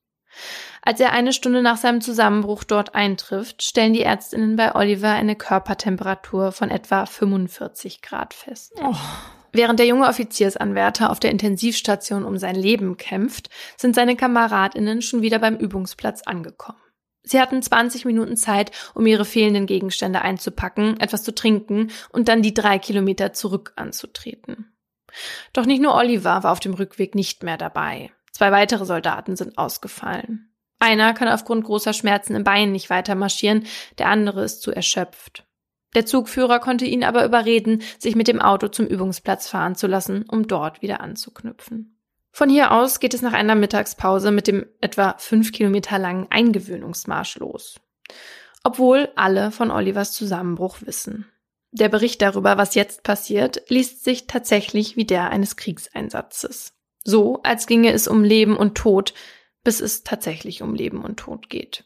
Als 0.81 0.99
er 0.99 1.11
eine 1.11 1.33
Stunde 1.33 1.61
nach 1.61 1.77
seinem 1.77 2.01
Zusammenbruch 2.01 2.63
dort 2.63 2.95
eintrifft, 2.95 3.63
stellen 3.63 3.93
die 3.93 4.03
Ärztinnen 4.03 4.55
bei 4.55 4.75
Oliver 4.75 5.11
eine 5.11 5.35
Körpertemperatur 5.35 6.51
von 6.51 6.69
etwa 6.69 7.05
45 7.05 8.01
Grad 8.01 8.33
fest. 8.33 8.73
Oh. 8.81 8.95
Während 9.51 9.79
der 9.79 9.87
junge 9.87 10.07
Offiziersanwärter 10.07 11.09
auf 11.09 11.19
der 11.19 11.31
Intensivstation 11.31 12.23
um 12.23 12.37
sein 12.37 12.55
Leben 12.55 12.97
kämpft, 12.97 13.49
sind 13.77 13.95
seine 13.95 14.15
Kameradinnen 14.15 15.01
schon 15.01 15.21
wieder 15.21 15.39
beim 15.39 15.55
Übungsplatz 15.55 16.21
angekommen. 16.21 16.79
Sie 17.23 17.39
hatten 17.39 17.61
20 17.61 18.05
Minuten 18.05 18.37
Zeit, 18.37 18.71
um 18.93 19.05
ihre 19.05 19.25
fehlenden 19.25 19.65
Gegenstände 19.65 20.21
einzupacken, 20.21 20.99
etwas 20.99 21.23
zu 21.23 21.33
trinken 21.35 21.91
und 22.11 22.27
dann 22.27 22.41
die 22.41 22.53
drei 22.53 22.79
Kilometer 22.79 23.33
zurück 23.33 23.73
anzutreten. 23.75 24.73
Doch 25.53 25.65
nicht 25.65 25.81
nur 25.81 25.95
Oliver 25.95 26.43
war 26.43 26.51
auf 26.51 26.59
dem 26.59 26.73
Rückweg 26.73 27.15
nicht 27.15 27.43
mehr 27.43 27.57
dabei. 27.57 28.11
Zwei 28.31 28.51
weitere 28.51 28.85
Soldaten 28.85 29.35
sind 29.35 29.57
ausgefallen. 29.57 30.53
Einer 30.79 31.13
kann 31.13 31.27
aufgrund 31.27 31.65
großer 31.65 31.93
Schmerzen 31.93 32.35
im 32.35 32.45
Bein 32.45 32.71
nicht 32.71 32.89
weiter 32.89 33.15
marschieren, 33.15 33.65
der 33.97 34.07
andere 34.07 34.43
ist 34.43 34.61
zu 34.61 34.71
erschöpft. 34.71 35.45
Der 35.95 36.05
Zugführer 36.05 36.59
konnte 36.59 36.85
ihn 36.85 37.03
aber 37.03 37.25
überreden, 37.25 37.81
sich 37.97 38.15
mit 38.15 38.27
dem 38.27 38.39
Auto 38.41 38.67
zum 38.67 38.85
Übungsplatz 38.85 39.49
fahren 39.49 39.75
zu 39.75 39.87
lassen, 39.87 40.23
um 40.29 40.47
dort 40.47 40.81
wieder 40.81 41.01
anzuknüpfen. 41.01 41.98
Von 42.31 42.49
hier 42.49 42.71
aus 42.71 42.99
geht 42.99 43.13
es 43.13 43.21
nach 43.21 43.33
einer 43.33 43.55
Mittagspause 43.55 44.31
mit 44.31 44.47
dem 44.47 44.65
etwa 44.81 45.15
fünf 45.17 45.51
Kilometer 45.51 45.97
langen 45.99 46.27
Eingewöhnungsmarsch 46.29 47.37
los. 47.37 47.79
Obwohl 48.63 49.09
alle 49.15 49.51
von 49.51 49.71
Olivers 49.71 50.13
Zusammenbruch 50.13 50.77
wissen. 50.81 51.25
Der 51.71 51.89
Bericht 51.89 52.21
darüber, 52.21 52.57
was 52.57 52.75
jetzt 52.75 53.03
passiert, 53.03 53.69
liest 53.69 54.03
sich 54.03 54.27
tatsächlich 54.27 54.95
wie 54.95 55.05
der 55.05 55.29
eines 55.29 55.55
Kriegseinsatzes. 55.55 56.73
So, 57.03 57.41
als 57.43 57.67
ginge 57.67 57.91
es 57.91 58.07
um 58.07 58.23
Leben 58.23 58.57
und 58.57 58.75
Tod, 58.75 59.13
bis 59.63 59.79
es 59.79 60.03
tatsächlich 60.03 60.61
um 60.61 60.73
Leben 60.73 61.03
und 61.03 61.17
Tod 61.17 61.49
geht. 61.49 61.85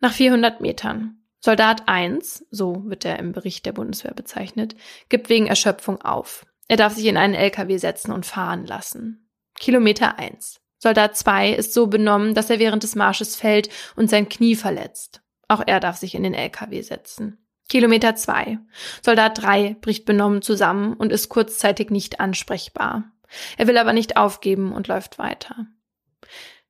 Nach 0.00 0.12
400 0.12 0.60
Metern. 0.60 1.22
Soldat 1.40 1.88
1, 1.88 2.46
so 2.50 2.82
wird 2.86 3.04
er 3.04 3.18
im 3.18 3.32
Bericht 3.32 3.64
der 3.64 3.72
Bundeswehr 3.72 4.12
bezeichnet, 4.12 4.74
gibt 5.08 5.28
wegen 5.28 5.46
Erschöpfung 5.46 6.02
auf. 6.02 6.46
Er 6.68 6.76
darf 6.76 6.94
sich 6.94 7.06
in 7.06 7.16
einen 7.16 7.34
LKW 7.34 7.78
setzen 7.78 8.12
und 8.12 8.26
fahren 8.26 8.66
lassen. 8.66 9.28
Kilometer 9.58 10.18
1. 10.18 10.60
Soldat 10.78 11.16
2 11.16 11.52
ist 11.52 11.74
so 11.74 11.88
benommen, 11.88 12.34
dass 12.34 12.50
er 12.50 12.60
während 12.60 12.84
des 12.84 12.94
Marsches 12.94 13.34
fällt 13.34 13.68
und 13.96 14.08
sein 14.08 14.28
Knie 14.28 14.54
verletzt. 14.54 15.22
Auch 15.48 15.62
er 15.66 15.80
darf 15.80 15.96
sich 15.96 16.14
in 16.14 16.22
den 16.22 16.34
LKW 16.34 16.82
setzen. 16.82 17.44
Kilometer 17.68 18.14
2. 18.14 18.58
Soldat 19.02 19.42
3 19.42 19.76
bricht 19.80 20.04
benommen 20.04 20.42
zusammen 20.42 20.94
und 20.94 21.10
ist 21.10 21.28
kurzzeitig 21.28 21.90
nicht 21.90 22.20
ansprechbar. 22.20 23.10
Er 23.56 23.66
will 23.66 23.76
aber 23.76 23.92
nicht 23.92 24.16
aufgeben 24.16 24.72
und 24.72 24.88
läuft 24.88 25.18
weiter. 25.18 25.66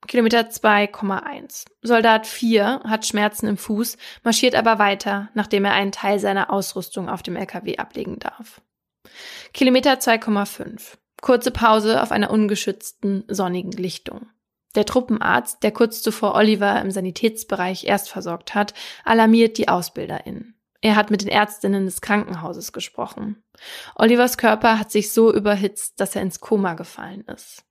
Kilometer 0.07 0.41
2,1. 0.41 1.67
Soldat 1.83 2.27
4 2.27 2.83
hat 2.85 3.07
Schmerzen 3.07 3.47
im 3.47 3.57
Fuß, 3.57 3.97
marschiert 4.23 4.55
aber 4.55 4.79
weiter, 4.79 5.29
nachdem 5.35 5.65
er 5.65 5.73
einen 5.73 5.93
Teil 5.93 6.19
seiner 6.19 6.53
Ausrüstung 6.53 7.09
auf 7.09 7.23
dem 7.23 7.37
LKW 7.37 7.77
ablegen 7.77 8.19
darf. 8.19 8.61
Kilometer 9.53 9.95
2,5. 9.95 10.99
Kurze 11.21 11.51
Pause 11.51 12.03
auf 12.03 12.13
einer 12.13 12.31
ungeschützten, 12.31 13.25
sonnigen 13.29 13.73
Lichtung. 13.73 14.29
Der 14.75 14.85
Truppenarzt, 14.85 15.63
der 15.63 15.73
kurz 15.73 16.03
zuvor 16.03 16.35
Oliver 16.35 16.81
im 16.81 16.91
Sanitätsbereich 16.91 17.85
erst 17.85 18.11
versorgt 18.11 18.55
hat, 18.55 18.75
alarmiert 19.05 19.59
die 19.59 19.69
AusbilderInnen. 19.69 20.55
Er 20.81 20.95
hat 20.95 21.11
mit 21.11 21.23
den 21.23 21.29
Ärztinnen 21.29 21.87
des 21.87 22.01
Krankenhauses 22.01 22.73
gesprochen. 22.73 23.43
Olivers 23.97 24.39
Körper 24.39 24.79
hat 24.79 24.93
sich 24.93 25.13
so 25.13 25.33
überhitzt, 25.33 25.99
dass 25.99 26.15
er 26.15 26.23
ins 26.23 26.41
Koma 26.41 26.75
gefallen 26.75 27.23
ist. 27.23 27.65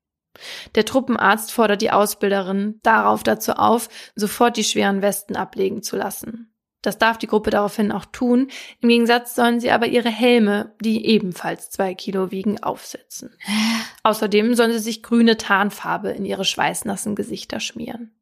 Der 0.76 0.86
Truppenarzt 0.86 1.52
fordert 1.52 1.82
die 1.82 1.92
Ausbilderin 1.92 2.80
darauf 2.84 3.24
dazu 3.24 3.54
auf, 3.54 3.90
sofort 4.16 4.58
die 4.58 4.64
schweren 4.64 5.02
Westen 5.02 5.36
ablegen 5.36 5.84
zu 5.84 5.96
lassen. 5.96 6.54
Das 6.82 6.98
darf 6.98 7.18
die 7.18 7.28
Gruppe 7.28 7.50
daraufhin 7.50 7.92
auch 7.92 8.06
tun. 8.06 8.50
Im 8.82 8.90
Gegensatz 8.90 9.36
sollen 9.36 9.60
sie 9.60 9.72
aber 9.72 9.88
ihre 9.88 10.10
Helme, 10.10 10.76
die 10.82 11.06
ebenfalls 11.06 11.70
zwei 11.70 11.96
Kilo 11.96 12.32
wiegen, 12.32 12.62
aufsetzen. 12.62 13.36
Außerdem 14.04 14.54
sollen 14.54 14.72
sie 14.72 14.80
sich 14.80 15.04
grüne 15.04 15.38
Tarnfarbe 15.38 16.12
in 16.12 16.26
ihre 16.26 16.46
schweißnassen 16.46 17.16
Gesichter 17.16 17.60
schmieren. 17.60 18.14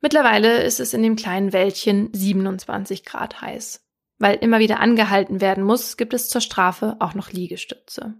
Mittlerweile 0.00 0.62
ist 0.62 0.80
es 0.80 0.94
in 0.94 1.02
dem 1.02 1.16
kleinen 1.16 1.52
Wäldchen 1.52 2.10
27 2.12 3.04
Grad 3.04 3.40
heiß. 3.40 3.84
Weil 4.18 4.36
immer 4.36 4.58
wieder 4.58 4.80
angehalten 4.80 5.40
werden 5.40 5.62
muss, 5.62 5.96
gibt 5.96 6.14
es 6.14 6.28
zur 6.28 6.40
Strafe 6.40 6.96
auch 6.98 7.14
noch 7.14 7.30
Liegestütze. 7.30 8.14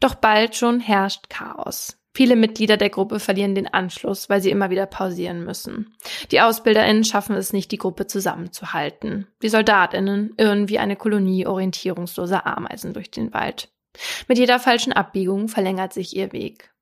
Doch 0.00 0.14
bald 0.14 0.56
schon 0.56 0.80
herrscht 0.80 1.30
Chaos. 1.30 1.96
Viele 2.16 2.34
Mitglieder 2.34 2.78
der 2.78 2.88
Gruppe 2.88 3.20
verlieren 3.20 3.54
den 3.54 3.66
Anschluss, 3.66 4.30
weil 4.30 4.40
sie 4.40 4.48
immer 4.48 4.70
wieder 4.70 4.86
pausieren 4.86 5.44
müssen. 5.44 5.94
Die 6.30 6.40
AusbilderInnen 6.40 7.04
schaffen 7.04 7.36
es 7.36 7.52
nicht, 7.52 7.70
die 7.70 7.76
Gruppe 7.76 8.06
zusammenzuhalten. 8.06 9.26
Die 9.42 9.50
SoldatInnen 9.50 10.32
irren 10.38 10.70
wie 10.70 10.78
eine 10.78 10.96
Kolonie 10.96 11.46
orientierungsloser 11.46 12.46
Ameisen 12.46 12.94
durch 12.94 13.10
den 13.10 13.34
Wald. 13.34 13.68
Mit 14.28 14.38
jeder 14.38 14.58
falschen 14.58 14.94
Abbiegung 14.94 15.48
verlängert 15.48 15.92
sich 15.92 16.16
ihr 16.16 16.32
Weg. 16.32 16.72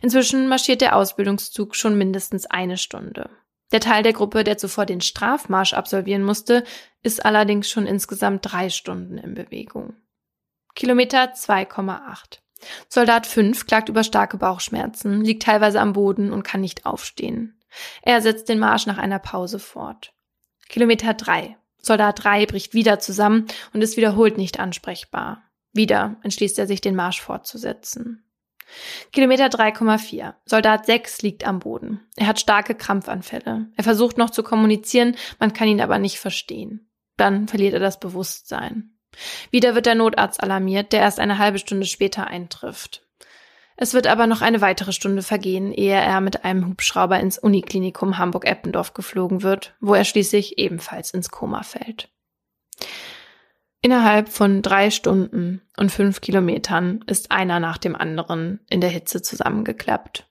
Inzwischen 0.00 0.48
marschiert 0.48 0.80
der 0.80 0.96
Ausbildungszug 0.96 1.76
schon 1.76 1.98
mindestens 1.98 2.46
eine 2.46 2.78
Stunde. 2.78 3.28
Der 3.72 3.80
Teil 3.80 4.02
der 4.02 4.14
Gruppe, 4.14 4.44
der 4.44 4.56
zuvor 4.56 4.86
den 4.86 5.02
Strafmarsch 5.02 5.74
absolvieren 5.74 6.24
musste, 6.24 6.64
ist 7.02 7.22
allerdings 7.22 7.68
schon 7.68 7.86
insgesamt 7.86 8.50
drei 8.50 8.70
Stunden 8.70 9.18
in 9.18 9.34
Bewegung. 9.34 9.96
Kilometer 10.74 11.34
2,8. 11.34 12.39
Soldat 12.88 13.26
5 13.26 13.66
klagt 13.66 13.88
über 13.88 14.04
starke 14.04 14.36
Bauchschmerzen, 14.36 15.22
liegt 15.22 15.42
teilweise 15.42 15.80
am 15.80 15.92
Boden 15.92 16.32
und 16.32 16.42
kann 16.42 16.60
nicht 16.60 16.86
aufstehen. 16.86 17.60
Er 18.02 18.20
setzt 18.20 18.48
den 18.48 18.58
Marsch 18.58 18.86
nach 18.86 18.98
einer 18.98 19.18
Pause 19.18 19.58
fort. 19.58 20.12
Kilometer 20.68 21.14
3. 21.14 21.56
Soldat 21.78 22.22
3 22.22 22.46
bricht 22.46 22.74
wieder 22.74 22.98
zusammen 22.98 23.46
und 23.72 23.82
ist 23.82 23.96
wiederholt 23.96 24.36
nicht 24.36 24.60
ansprechbar. 24.60 25.42
Wieder 25.72 26.16
entschließt 26.22 26.58
er 26.58 26.66
sich, 26.66 26.80
den 26.80 26.94
Marsch 26.96 27.20
fortzusetzen. 27.20 28.24
Kilometer 29.12 29.46
3,4. 29.46 30.34
Soldat 30.44 30.86
6 30.86 31.22
liegt 31.22 31.46
am 31.46 31.58
Boden. 31.58 32.06
Er 32.16 32.26
hat 32.26 32.40
starke 32.40 32.74
Krampfanfälle. 32.74 33.66
Er 33.76 33.84
versucht 33.84 34.16
noch 34.16 34.30
zu 34.30 34.42
kommunizieren, 34.42 35.16
man 35.38 35.52
kann 35.52 35.68
ihn 35.68 35.80
aber 35.80 35.98
nicht 35.98 36.18
verstehen. 36.18 36.88
Dann 37.16 37.48
verliert 37.48 37.74
er 37.74 37.80
das 37.80 37.98
Bewusstsein. 37.98 38.96
Wieder 39.50 39.74
wird 39.74 39.86
der 39.86 39.94
Notarzt 39.94 40.42
alarmiert, 40.42 40.92
der 40.92 41.00
erst 41.00 41.20
eine 41.20 41.38
halbe 41.38 41.58
Stunde 41.58 41.86
später 41.86 42.26
eintrifft. 42.26 43.06
Es 43.76 43.94
wird 43.94 44.06
aber 44.06 44.26
noch 44.26 44.42
eine 44.42 44.60
weitere 44.60 44.92
Stunde 44.92 45.22
vergehen, 45.22 45.72
ehe 45.72 45.94
er 45.94 46.20
mit 46.20 46.44
einem 46.44 46.66
Hubschrauber 46.66 47.18
ins 47.18 47.38
Uniklinikum 47.38 48.18
Hamburg-Eppendorf 48.18 48.92
geflogen 48.92 49.42
wird, 49.42 49.74
wo 49.80 49.94
er 49.94 50.04
schließlich 50.04 50.58
ebenfalls 50.58 51.12
ins 51.12 51.30
Koma 51.30 51.62
fällt. 51.62 52.10
Innerhalb 53.82 54.28
von 54.28 54.60
drei 54.60 54.90
Stunden 54.90 55.62
und 55.78 55.90
fünf 55.90 56.20
Kilometern 56.20 57.02
ist 57.06 57.30
einer 57.30 57.60
nach 57.60 57.78
dem 57.78 57.96
anderen 57.96 58.60
in 58.68 58.82
der 58.82 58.90
Hitze 58.90 59.22
zusammengeklappt. 59.22 60.28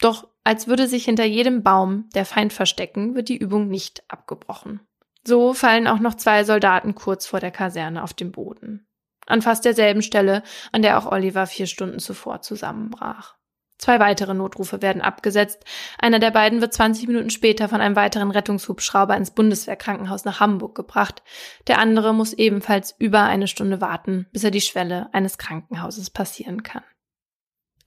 Doch 0.00 0.26
als 0.42 0.66
würde 0.66 0.88
sich 0.88 1.04
hinter 1.04 1.24
jedem 1.24 1.62
Baum 1.62 2.08
der 2.14 2.24
Feind 2.24 2.52
verstecken, 2.52 3.14
wird 3.14 3.28
die 3.28 3.36
Übung 3.36 3.68
nicht 3.68 4.02
abgebrochen. 4.08 4.80
So 5.28 5.52
fallen 5.52 5.86
auch 5.86 5.98
noch 5.98 6.14
zwei 6.14 6.42
Soldaten 6.42 6.94
kurz 6.94 7.26
vor 7.26 7.38
der 7.38 7.50
Kaserne 7.50 8.02
auf 8.02 8.14
den 8.14 8.32
Boden. 8.32 8.88
An 9.26 9.42
fast 9.42 9.66
derselben 9.66 10.00
Stelle, 10.00 10.42
an 10.72 10.80
der 10.80 10.96
auch 10.96 11.04
Oliver 11.04 11.46
vier 11.46 11.66
Stunden 11.66 11.98
zuvor 11.98 12.40
zusammenbrach. 12.40 13.36
Zwei 13.76 14.00
weitere 14.00 14.32
Notrufe 14.32 14.80
werden 14.80 15.02
abgesetzt. 15.02 15.66
Einer 15.98 16.18
der 16.18 16.30
beiden 16.30 16.62
wird 16.62 16.72
20 16.72 17.08
Minuten 17.08 17.28
später 17.28 17.68
von 17.68 17.82
einem 17.82 17.94
weiteren 17.94 18.30
Rettungshubschrauber 18.30 19.18
ins 19.18 19.32
Bundeswehrkrankenhaus 19.32 20.24
nach 20.24 20.40
Hamburg 20.40 20.74
gebracht. 20.74 21.22
Der 21.66 21.78
andere 21.78 22.14
muss 22.14 22.32
ebenfalls 22.32 22.96
über 22.98 23.24
eine 23.24 23.48
Stunde 23.48 23.82
warten, 23.82 24.28
bis 24.32 24.44
er 24.44 24.50
die 24.50 24.62
Schwelle 24.62 25.10
eines 25.12 25.36
Krankenhauses 25.36 26.08
passieren 26.08 26.62
kann. 26.62 26.84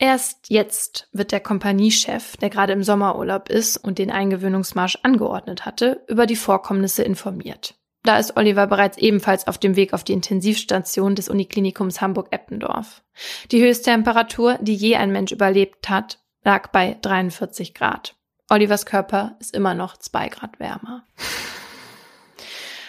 Erst 0.02 0.50
jetzt 0.50 1.08
wird 1.12 1.32
der 1.32 1.40
Kompaniechef, 1.40 2.36
der 2.38 2.50
gerade 2.50 2.74
im 2.74 2.82
Sommerurlaub 2.82 3.50
ist 3.50 3.78
und 3.78 4.00
den 4.00 4.10
Eingewöhnungsmarsch 4.10 4.98
angeordnet 5.04 5.64
hatte, 5.64 6.04
über 6.08 6.26
die 6.26 6.36
Vorkommnisse 6.36 7.04
informiert. 7.04 7.76
Da 8.02 8.18
ist 8.18 8.36
Oliver 8.36 8.66
bereits 8.66 8.98
ebenfalls 8.98 9.46
auf 9.48 9.60
dem 9.60 9.76
Weg 9.76 9.94
auf 9.94 10.04
die 10.04 10.14
Intensivstation 10.14 11.14
des 11.14 11.30
Uniklinikums 11.30 12.02
Hamburg-Eppendorf. 12.02 13.04
Die 13.52 13.62
Höchsttemperatur, 13.62 14.58
die 14.60 14.74
je 14.74 14.96
ein 14.96 15.12
Mensch 15.12 15.32
überlebt 15.32 15.88
hat, 15.88 16.18
lag 16.44 16.70
bei 16.70 16.98
43 17.04 17.76
Grad. 17.76 18.16
Olivers 18.50 18.88
Körper 18.88 19.36
ist 19.40 19.54
immer 19.54 19.76
noch 19.76 19.98
zwei 19.98 20.30
Grad 20.30 20.60
wärmer. 20.60 21.06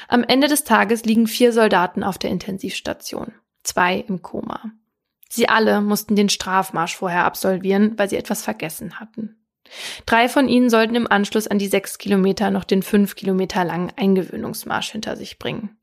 Am 0.09 0.25
Ende 0.25 0.49
des 0.49 0.65
Tages 0.65 1.05
liegen 1.05 1.27
vier 1.27 1.53
Soldaten 1.53 2.05
auf 2.05 2.17
der 2.17 2.31
Intensivstation, 2.31 3.35
zwei 3.65 3.99
im 3.99 4.23
Koma. 4.23 4.73
Sie 5.35 5.49
alle 5.49 5.81
mussten 5.81 6.15
den 6.15 6.29
Strafmarsch 6.29 6.95
vorher 6.95 7.25
absolvieren, 7.25 7.95
weil 7.97 8.11
sie 8.11 8.19
etwas 8.19 8.43
vergessen 8.43 9.01
hatten. 9.01 9.43
Drei 10.05 10.29
von 10.29 10.47
ihnen 10.47 10.69
sollten 10.69 10.95
im 10.95 11.11
Anschluss 11.11 11.47
an 11.47 11.59
die 11.59 11.69
sechs 11.69 11.97
Kilometer 11.97 12.51
noch 12.51 12.65
den 12.65 12.83
fünf 12.83 13.17
Kilometer 13.17 13.65
langen 13.65 13.91
Eingewöhnungsmarsch 13.97 14.91
hinter 14.93 15.17
sich 15.17 15.39
bringen. 15.39 15.79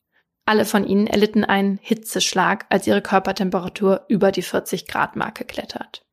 Alle 0.45 0.65
von 0.65 0.85
ihnen 0.85 1.07
erlitten 1.07 1.43
einen 1.43 1.79
Hitzeschlag, 1.81 2.67
als 2.69 2.85
ihre 2.85 3.01
Körpertemperatur 3.01 4.05
über 4.07 4.31
die 4.31 4.43
40 4.43 4.85
Grad 4.85 5.15
Marke 5.15 5.45
klettert. 5.45 6.05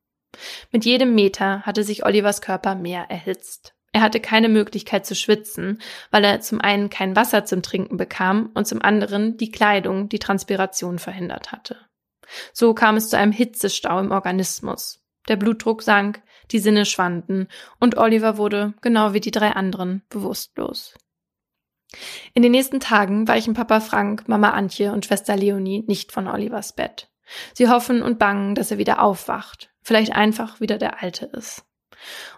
Mit 0.71 0.83
jedem 0.83 1.13
Meter 1.13 1.61
hatte 1.61 1.83
sich 1.83 2.07
Olivers 2.07 2.41
Körper 2.41 2.73
mehr 2.73 3.05
erhitzt. 3.11 3.75
Er 3.91 4.01
hatte 4.01 4.19
keine 4.19 4.49
Möglichkeit 4.49 5.05
zu 5.05 5.13
schwitzen, 5.13 5.79
weil 6.09 6.23
er 6.23 6.41
zum 6.41 6.59
einen 6.59 6.89
kein 6.89 7.15
Wasser 7.15 7.45
zum 7.45 7.61
Trinken 7.61 7.97
bekam 7.97 8.49
und 8.55 8.65
zum 8.65 8.81
anderen 8.81 9.37
die 9.37 9.51
Kleidung 9.51 10.09
die 10.09 10.19
Transpiration 10.19 10.97
verhindert 10.97 11.51
hatte. 11.51 11.86
So 12.53 12.73
kam 12.73 12.97
es 12.97 13.09
zu 13.09 13.17
einem 13.17 13.31
Hitzestau 13.31 13.99
im 13.99 14.11
Organismus. 14.11 15.01
Der 15.27 15.35
Blutdruck 15.35 15.81
sank, 15.81 16.21
die 16.51 16.59
Sinne 16.59 16.85
schwanden 16.85 17.47
und 17.79 17.97
Oliver 17.97 18.37
wurde, 18.37 18.73
genau 18.81 19.13
wie 19.13 19.19
die 19.19 19.31
drei 19.31 19.51
anderen, 19.51 20.03
bewusstlos. 20.09 20.93
In 22.33 22.43
den 22.43 22.51
nächsten 22.51 22.79
Tagen 22.79 23.27
weichen 23.27 23.53
Papa 23.53 23.79
Frank, 23.79 24.27
Mama 24.27 24.51
Antje 24.51 24.91
und 24.91 25.05
Schwester 25.05 25.35
Leonie 25.35 25.83
nicht 25.87 26.11
von 26.11 26.27
Olivers 26.27 26.73
Bett. 26.73 27.09
Sie 27.53 27.69
hoffen 27.69 28.01
und 28.01 28.19
bangen, 28.19 28.55
dass 28.55 28.71
er 28.71 28.77
wieder 28.77 29.01
aufwacht, 29.01 29.69
vielleicht 29.81 30.13
einfach 30.13 30.59
wieder 30.59 30.77
der 30.77 31.01
Alte 31.01 31.25
ist. 31.25 31.65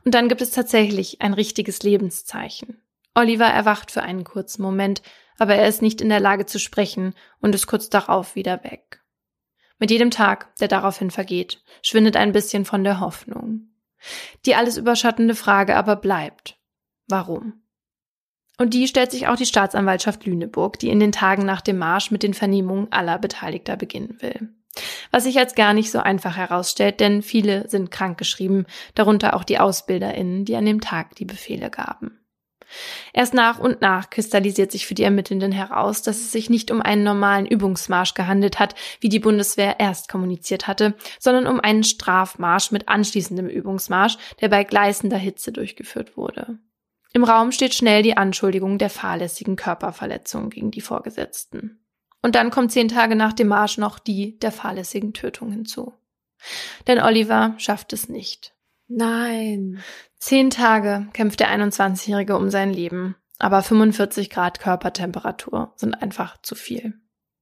Und 0.05 0.15
dann 0.15 0.29
gibt 0.29 0.41
es 0.41 0.51
tatsächlich 0.51 1.21
ein 1.21 1.33
richtiges 1.33 1.83
Lebenszeichen. 1.83 2.81
Oliver 3.15 3.47
erwacht 3.47 3.91
für 3.91 4.03
einen 4.03 4.23
kurzen 4.23 4.61
Moment, 4.61 5.01
aber 5.37 5.55
er 5.55 5.67
ist 5.67 5.81
nicht 5.81 6.01
in 6.01 6.09
der 6.09 6.19
Lage 6.19 6.45
zu 6.45 6.59
sprechen 6.59 7.13
und 7.39 7.55
ist 7.55 7.67
kurz 7.67 7.89
darauf 7.89 8.35
wieder 8.35 8.63
weg. 8.63 8.98
Mit 9.79 9.91
jedem 9.91 10.11
Tag, 10.11 10.55
der 10.57 10.67
daraufhin 10.67 11.09
vergeht, 11.09 11.63
schwindet 11.81 12.17
ein 12.17 12.33
bisschen 12.33 12.65
von 12.65 12.83
der 12.83 12.99
Hoffnung. 12.99 13.69
Die 14.45 14.55
alles 14.55 14.77
überschattende 14.77 15.35
Frage 15.35 15.75
aber 15.75 15.95
bleibt. 15.95 16.57
Warum? 17.07 17.61
Und 18.57 18.73
die 18.73 18.87
stellt 18.87 19.11
sich 19.11 19.27
auch 19.27 19.37
die 19.37 19.45
Staatsanwaltschaft 19.45 20.25
Lüneburg, 20.25 20.77
die 20.79 20.89
in 20.89 20.99
den 20.99 21.13
Tagen 21.13 21.45
nach 21.45 21.61
dem 21.61 21.77
Marsch 21.77 22.11
mit 22.11 22.23
den 22.23 22.33
Vernehmungen 22.33 22.91
aller 22.91 23.17
Beteiligter 23.17 23.77
beginnen 23.77 24.17
will. 24.19 24.49
Was 25.11 25.23
sich 25.23 25.39
als 25.39 25.55
gar 25.55 25.73
nicht 25.73 25.91
so 25.91 25.99
einfach 25.99 26.35
herausstellt, 26.35 26.99
denn 26.99 27.21
viele 27.21 27.67
sind 27.69 27.89
krankgeschrieben, 27.89 28.65
darunter 28.95 29.35
auch 29.35 29.43
die 29.43 29.59
AusbilderInnen, 29.59 30.45
die 30.45 30.55
an 30.55 30.65
dem 30.65 30.81
Tag 30.81 31.15
die 31.15 31.25
Befehle 31.25 31.69
gaben. 31.69 32.18
Erst 33.13 33.33
nach 33.33 33.59
und 33.59 33.81
nach 33.81 34.09
kristallisiert 34.09 34.71
sich 34.71 34.85
für 34.85 34.93
die 34.93 35.03
Ermittelnden 35.03 35.51
heraus, 35.51 36.01
dass 36.01 36.17
es 36.17 36.31
sich 36.31 36.49
nicht 36.49 36.71
um 36.71 36.81
einen 36.81 37.03
normalen 37.03 37.45
Übungsmarsch 37.45 38.13
gehandelt 38.13 38.59
hat, 38.59 38.75
wie 38.99 39.09
die 39.09 39.19
Bundeswehr 39.19 39.79
erst 39.79 40.09
kommuniziert 40.09 40.67
hatte, 40.67 40.95
sondern 41.19 41.47
um 41.47 41.59
einen 41.59 41.83
Strafmarsch 41.83 42.71
mit 42.71 42.87
anschließendem 42.87 43.47
Übungsmarsch, 43.47 44.17
der 44.41 44.49
bei 44.49 44.63
gleißender 44.63 45.17
Hitze 45.17 45.51
durchgeführt 45.51 46.17
wurde. 46.17 46.59
Im 47.13 47.23
Raum 47.23 47.51
steht 47.51 47.73
schnell 47.73 48.03
die 48.03 48.17
Anschuldigung 48.17 48.77
der 48.77 48.89
fahrlässigen 48.89 49.55
Körperverletzung 49.55 50.49
gegen 50.49 50.69
die 50.71 50.81
Vorgesetzten. 50.81 51.83
Und 52.21 52.35
dann 52.35 52.51
kommt 52.51 52.71
zehn 52.71 52.87
Tage 52.87 53.15
nach 53.15 53.33
dem 53.33 53.47
Marsch 53.47 53.77
noch 53.77 53.97
die 53.97 54.37
der 54.39 54.51
fahrlässigen 54.51 55.13
Tötung 55.13 55.51
hinzu. 55.51 55.93
Denn 56.87 56.99
Oliver 56.99 57.55
schafft 57.57 57.93
es 57.93 58.09
nicht. 58.09 58.53
Nein. 58.87 59.81
Zehn 60.19 60.49
Tage 60.49 61.07
kämpft 61.13 61.39
der 61.39 61.49
21-Jährige 61.49 62.35
um 62.35 62.49
sein 62.49 62.73
Leben, 62.73 63.15
aber 63.37 63.63
45 63.63 64.29
Grad 64.29 64.59
Körpertemperatur 64.59 65.71
sind 65.77 66.01
einfach 66.01 66.41
zu 66.41 66.55
viel. 66.55 66.93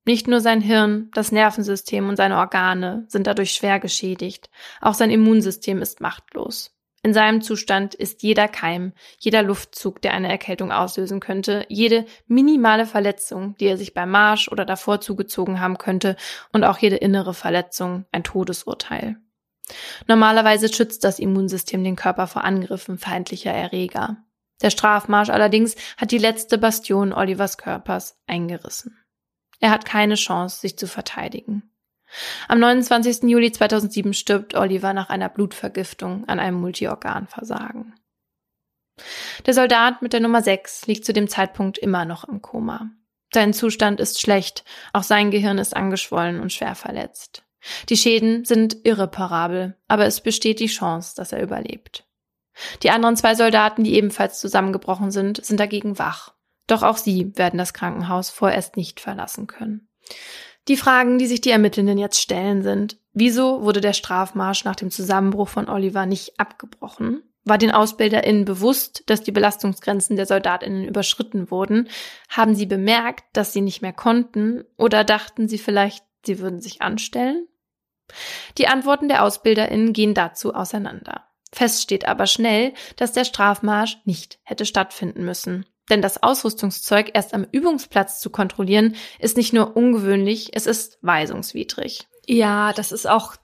Nicht 0.06 0.28
nur 0.28 0.40
sein 0.40 0.62
Hirn, 0.62 1.10
das 1.14 1.32
Nervensystem 1.32 2.08
und 2.08 2.16
seine 2.16 2.38
Organe 2.38 3.06
sind 3.10 3.28
dadurch 3.28 3.52
schwer 3.52 3.80
geschädigt, 3.80 4.50
auch 4.80 4.94
sein 4.94 5.10
Immunsystem 5.10 5.82
ist 5.82 6.02
machtlos. 6.02 6.78
In 7.04 7.14
seinem 7.14 7.42
Zustand 7.42 7.96
ist 7.96 8.22
jeder 8.22 8.48
Keim, 8.48 8.94
jeder 9.18 9.42
Luftzug, 9.42 10.02
der 10.02 10.14
eine 10.14 10.30
Erkältung 10.30 10.72
auslösen 10.72 11.20
könnte, 11.20 11.66
jede 11.70 12.06
minimale 12.28 12.86
Verletzung, 12.86 13.56
die 13.58 13.66
er 13.66 13.78
sich 13.78 13.94
beim 13.94 14.12
Marsch 14.12 14.50
oder 14.50 14.66
davor 14.66 15.02
zugezogen 15.02 15.60
haben 15.60 15.78
könnte, 15.78 16.16
und 16.54 16.64
auch 16.64 16.78
jede 16.78 16.98
innere 16.98 17.34
Verletzung 17.34 18.06
ein 18.12 18.24
Todesurteil. 18.24 19.18
Normalerweise 20.08 20.72
schützt 20.74 21.04
das 21.04 21.20
Immunsystem 21.20 21.84
den 21.84 21.96
Körper 21.96 22.28
vor 22.28 22.44
Angriffen 22.44 22.98
feindlicher 22.98 23.52
Erreger. 23.52 24.18
Der 24.62 24.70
Strafmarsch 24.70 25.30
allerdings 25.30 25.76
hat 25.98 26.12
die 26.12 26.18
letzte 26.18 26.58
Bastion 26.58 27.14
Olivers 27.14 27.58
Körpers 27.58 28.20
eingerissen. 28.28 28.98
Er 29.60 29.72
hat 29.72 29.86
keine 29.86 30.16
Chance, 30.16 30.62
sich 30.62 30.78
zu 30.78 30.88
verteidigen. 30.88 31.72
Am 32.48 32.60
29. 32.60 33.24
Juli 33.24 33.52
2007 33.52 34.14
stirbt 34.14 34.56
Oliver 34.56 34.94
nach 34.94 35.10
einer 35.10 35.30
Blutvergiftung 35.30 36.28
an 36.28 36.40
einem 36.40 36.60
Multiorganversagen. 36.60 37.96
Der 39.46 39.54
Soldat 39.54 40.02
mit 40.02 40.14
der 40.14 40.22
Nummer 40.22 40.42
6 40.42 40.88
liegt 40.88 41.06
zu 41.06 41.14
dem 41.14 41.28
Zeitpunkt 41.28 41.78
immer 41.78 42.06
noch 42.06 42.24
im 42.24 42.42
Koma. 42.42 42.90
Sein 43.34 43.54
Zustand 43.54 44.00
ist 44.00 44.22
schlecht, 44.22 44.64
auch 44.94 45.04
sein 45.04 45.32
Gehirn 45.32 45.58
ist 45.58 45.76
angeschwollen 45.76 46.40
und 46.40 46.54
schwer 46.54 46.76
verletzt. 46.76 47.44
Die 47.90 47.98
Schäden 47.98 48.46
sind 48.46 48.78
irreparabel, 48.86 49.76
aber 49.88 50.06
es 50.06 50.22
besteht 50.22 50.60
die 50.60 50.68
Chance, 50.68 51.14
dass 51.16 51.32
er 51.32 51.42
überlebt. 51.42 52.06
Die 52.84 52.90
anderen 52.90 53.16
zwei 53.16 53.36
Soldaten, 53.36 53.84
die 53.84 53.96
ebenfalls 53.96 54.40
zusammengebrochen 54.40 55.12
sind, 55.12 55.44
sind 55.46 55.60
dagegen 55.60 56.00
wach. 56.00 56.34
Doch 56.66 56.84
auch 56.84 56.98
sie 56.98 57.36
werden 57.38 57.58
das 57.58 57.74
Krankenhaus 57.74 58.30
vorerst 58.30 58.78
nicht 58.78 59.00
verlassen 59.00 59.48
können. 59.48 59.88
Die 60.68 60.78
Fragen, 60.78 61.18
die 61.18 61.28
sich 61.28 61.40
die 61.40 61.52
Ermittelnden 61.52 61.98
jetzt 61.98 62.20
stellen, 62.20 62.62
sind, 62.62 62.98
wieso 63.14 63.64
wurde 63.64 63.80
der 63.80 63.94
Strafmarsch 63.94 64.66
nach 64.66 64.76
dem 64.76 64.92
Zusammenbruch 64.92 65.48
von 65.48 65.70
Oliver 65.70 66.06
nicht 66.06 66.40
abgebrochen? 66.40 67.24
War 67.46 67.58
den 67.58 67.72
AusbilderInnen 67.72 68.44
bewusst, 68.44 69.04
dass 69.06 69.24
die 69.24 69.32
Belastungsgrenzen 69.32 70.18
der 70.18 70.26
SoldatInnen 70.26 70.84
überschritten 70.84 71.50
wurden? 71.50 71.88
Haben 72.28 72.56
sie 72.56 72.66
bemerkt, 72.66 73.24
dass 73.32 73.54
sie 73.54 73.62
nicht 73.62 73.82
mehr 73.82 73.94
konnten? 73.94 74.66
Oder 74.78 75.06
dachten 75.06 75.48
sie 75.48 75.58
vielleicht, 75.58 76.04
sie 76.26 76.40
würden 76.40 76.60
sich 76.60 76.82
anstellen? 76.82 77.48
Die 78.58 78.68
Antworten 78.68 79.08
der 79.08 79.24
AusbilderInnen 79.24 79.94
gehen 79.94 80.14
dazu 80.14 80.54
auseinander. 80.54 81.28
Fest 81.52 81.82
steht 81.82 82.08
aber 82.08 82.26
schnell, 82.26 82.74
dass 82.98 83.14
der 83.14 83.26
Strafmarsch 83.26 83.98
nicht 84.06 84.40
hätte 84.44 84.66
stattfinden 84.66 85.24
müssen. 85.24 85.66
Denn 85.90 86.02
das 86.02 86.22
Ausrüstungszeug 86.22 87.12
erst 87.14 87.34
am 87.34 87.48
Übungsplatz 87.52 88.20
zu 88.20 88.30
kontrollieren, 88.30 88.96
ist 89.20 89.38
nicht 89.38 89.54
nur 89.54 89.78
ungewöhnlich, 89.78 90.52
es 90.54 90.68
ist 90.68 91.00
weisungswidrig. 91.02 92.08
Ja, 92.26 92.74
das 92.74 92.92
ist 92.92 93.08
auch 93.08 93.36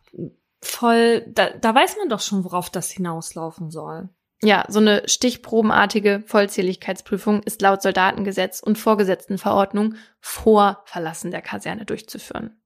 voll, 0.62 1.26
da, 1.28 1.52
da 1.52 1.74
weiß 1.74 1.96
man 1.98 2.10
doch 2.10 2.20
schon, 2.20 2.44
worauf 2.44 2.70
das 2.70 2.92
hinauslaufen 2.92 3.72
soll. 3.72 4.10
Ja, 4.42 4.66
so 4.68 4.80
eine 4.80 5.08
stichprobenartige 5.08 6.22
Vollzähligkeitsprüfung 6.26 7.44
ist 7.44 7.62
laut 7.62 7.82
Soldatengesetz 7.82 8.60
und 8.60 8.78
Vorgesetztenverordnung 8.78 9.96
vor 10.20 10.84
Verlassen 10.84 11.32
der 11.32 11.42
Kaserne 11.42 11.86
durchzuführen. 11.86 12.62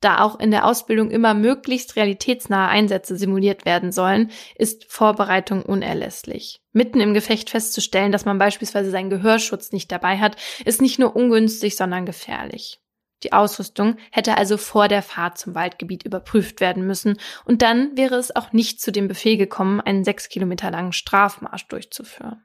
Da 0.00 0.22
auch 0.22 0.40
in 0.40 0.50
der 0.50 0.64
Ausbildung 0.64 1.10
immer 1.10 1.34
möglichst 1.34 1.96
realitätsnahe 1.96 2.68
Einsätze 2.68 3.16
simuliert 3.16 3.66
werden 3.66 3.92
sollen, 3.92 4.30
ist 4.56 4.90
Vorbereitung 4.90 5.62
unerlässlich. 5.62 6.62
Mitten 6.72 7.00
im 7.00 7.12
Gefecht 7.12 7.50
festzustellen, 7.50 8.10
dass 8.10 8.24
man 8.24 8.38
beispielsweise 8.38 8.90
seinen 8.90 9.10
Gehörschutz 9.10 9.72
nicht 9.72 9.92
dabei 9.92 10.18
hat, 10.18 10.36
ist 10.64 10.80
nicht 10.80 10.98
nur 10.98 11.14
ungünstig, 11.14 11.76
sondern 11.76 12.06
gefährlich. 12.06 12.80
Die 13.22 13.34
Ausrüstung 13.34 13.96
hätte 14.10 14.38
also 14.38 14.56
vor 14.56 14.88
der 14.88 15.02
Fahrt 15.02 15.36
zum 15.36 15.54
Waldgebiet 15.54 16.04
überprüft 16.04 16.60
werden 16.60 16.86
müssen 16.86 17.18
und 17.44 17.60
dann 17.60 17.94
wäre 17.96 18.14
es 18.14 18.34
auch 18.34 18.52
nicht 18.52 18.80
zu 18.80 18.92
dem 18.92 19.08
Befehl 19.08 19.36
gekommen, 19.36 19.82
einen 19.82 20.04
sechs 20.04 20.30
Kilometer 20.30 20.70
langen 20.70 20.92
Strafmarsch 20.92 21.68
durchzuführen. 21.68 22.42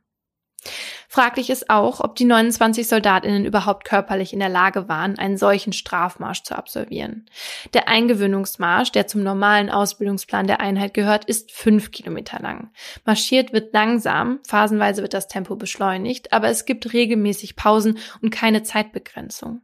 Fraglich 1.08 1.50
ist 1.50 1.70
auch, 1.70 2.02
ob 2.02 2.16
die 2.16 2.26
29 2.26 2.88
Soldatinnen 2.88 3.46
überhaupt 3.46 3.86
körperlich 3.86 4.34
in 4.34 4.40
der 4.40 4.50
Lage 4.50 4.90
waren, 4.90 5.18
einen 5.18 5.38
solchen 5.38 5.74
Strafmarsch 5.74 6.44
zu 6.44 6.58
absolvieren. 6.58 7.26
Der 7.74 7.88
Eingewöhnungsmarsch, 7.88 8.92
der 8.92 9.08
zum 9.08 9.24
normalen 9.24 9.70
Ausbildungsplan 9.70 10.48
der 10.48 10.60
Einheit 10.60 10.94
gehört, 10.94 11.26
ist 11.26 11.52
fünf 11.52 11.92
Kilometer 11.92 12.40
lang. 12.40 12.72
Marschiert 13.06 13.54
wird 13.54 13.74
langsam, 13.74 14.40
phasenweise 14.48 15.02
wird 15.02 15.14
das 15.14 15.28
Tempo 15.28 15.56
beschleunigt, 15.56 16.34
aber 16.34 16.50
es 16.50 16.66
gibt 16.66 16.92
regelmäßig 16.94 17.56
Pausen 17.56 17.98
und 18.22 18.32
keine 18.32 18.64
Zeitbegrenzung. 18.64 19.62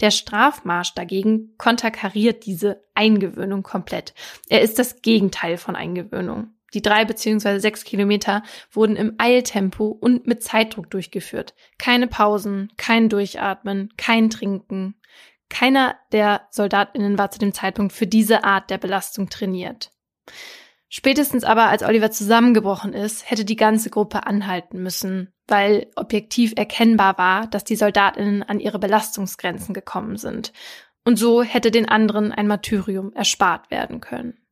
Der 0.00 0.10
Strafmarsch 0.10 0.94
dagegen 0.94 1.56
konterkariert 1.56 2.46
diese 2.46 2.84
Eingewöhnung 2.94 3.62
komplett. 3.62 4.14
Er 4.48 4.60
ist 4.60 4.78
das 4.78 5.02
Gegenteil 5.02 5.56
von 5.56 5.76
Eingewöhnung. 5.76 6.54
Die 6.74 6.82
drei 6.82 7.04
beziehungsweise 7.04 7.60
sechs 7.60 7.84
Kilometer 7.84 8.42
wurden 8.70 8.96
im 8.96 9.14
Eiltempo 9.18 9.86
und 9.86 10.26
mit 10.26 10.42
Zeitdruck 10.42 10.90
durchgeführt. 10.90 11.54
Keine 11.78 12.08
Pausen, 12.08 12.72
kein 12.76 13.08
Durchatmen, 13.08 13.94
kein 13.96 14.28
Trinken. 14.28 14.96
Keiner 15.48 15.96
der 16.10 16.48
Soldatinnen 16.50 17.16
war 17.16 17.30
zu 17.30 17.38
dem 17.38 17.54
Zeitpunkt 17.54 17.92
für 17.92 18.08
diese 18.08 18.44
Art 18.44 18.70
der 18.70 18.78
Belastung 18.78 19.30
trainiert. 19.30 19.92
Spätestens 20.88 21.44
aber, 21.44 21.68
als 21.68 21.82
Oliver 21.82 22.10
zusammengebrochen 22.10 22.92
ist, 22.92 23.28
hätte 23.28 23.44
die 23.44 23.56
ganze 23.56 23.90
Gruppe 23.90 24.26
anhalten 24.26 24.82
müssen, 24.82 25.32
weil 25.46 25.88
objektiv 25.96 26.52
erkennbar 26.56 27.18
war, 27.18 27.46
dass 27.46 27.64
die 27.64 27.76
Soldatinnen 27.76 28.42
an 28.42 28.60
ihre 28.60 28.78
Belastungsgrenzen 28.78 29.74
gekommen 29.74 30.16
sind. 30.16 30.52
Und 31.04 31.16
so 31.16 31.42
hätte 31.42 31.70
den 31.70 31.88
anderen 31.88 32.32
ein 32.32 32.46
Martyrium 32.46 33.12
erspart 33.12 33.70
werden 33.70 34.00
können. 34.00 34.43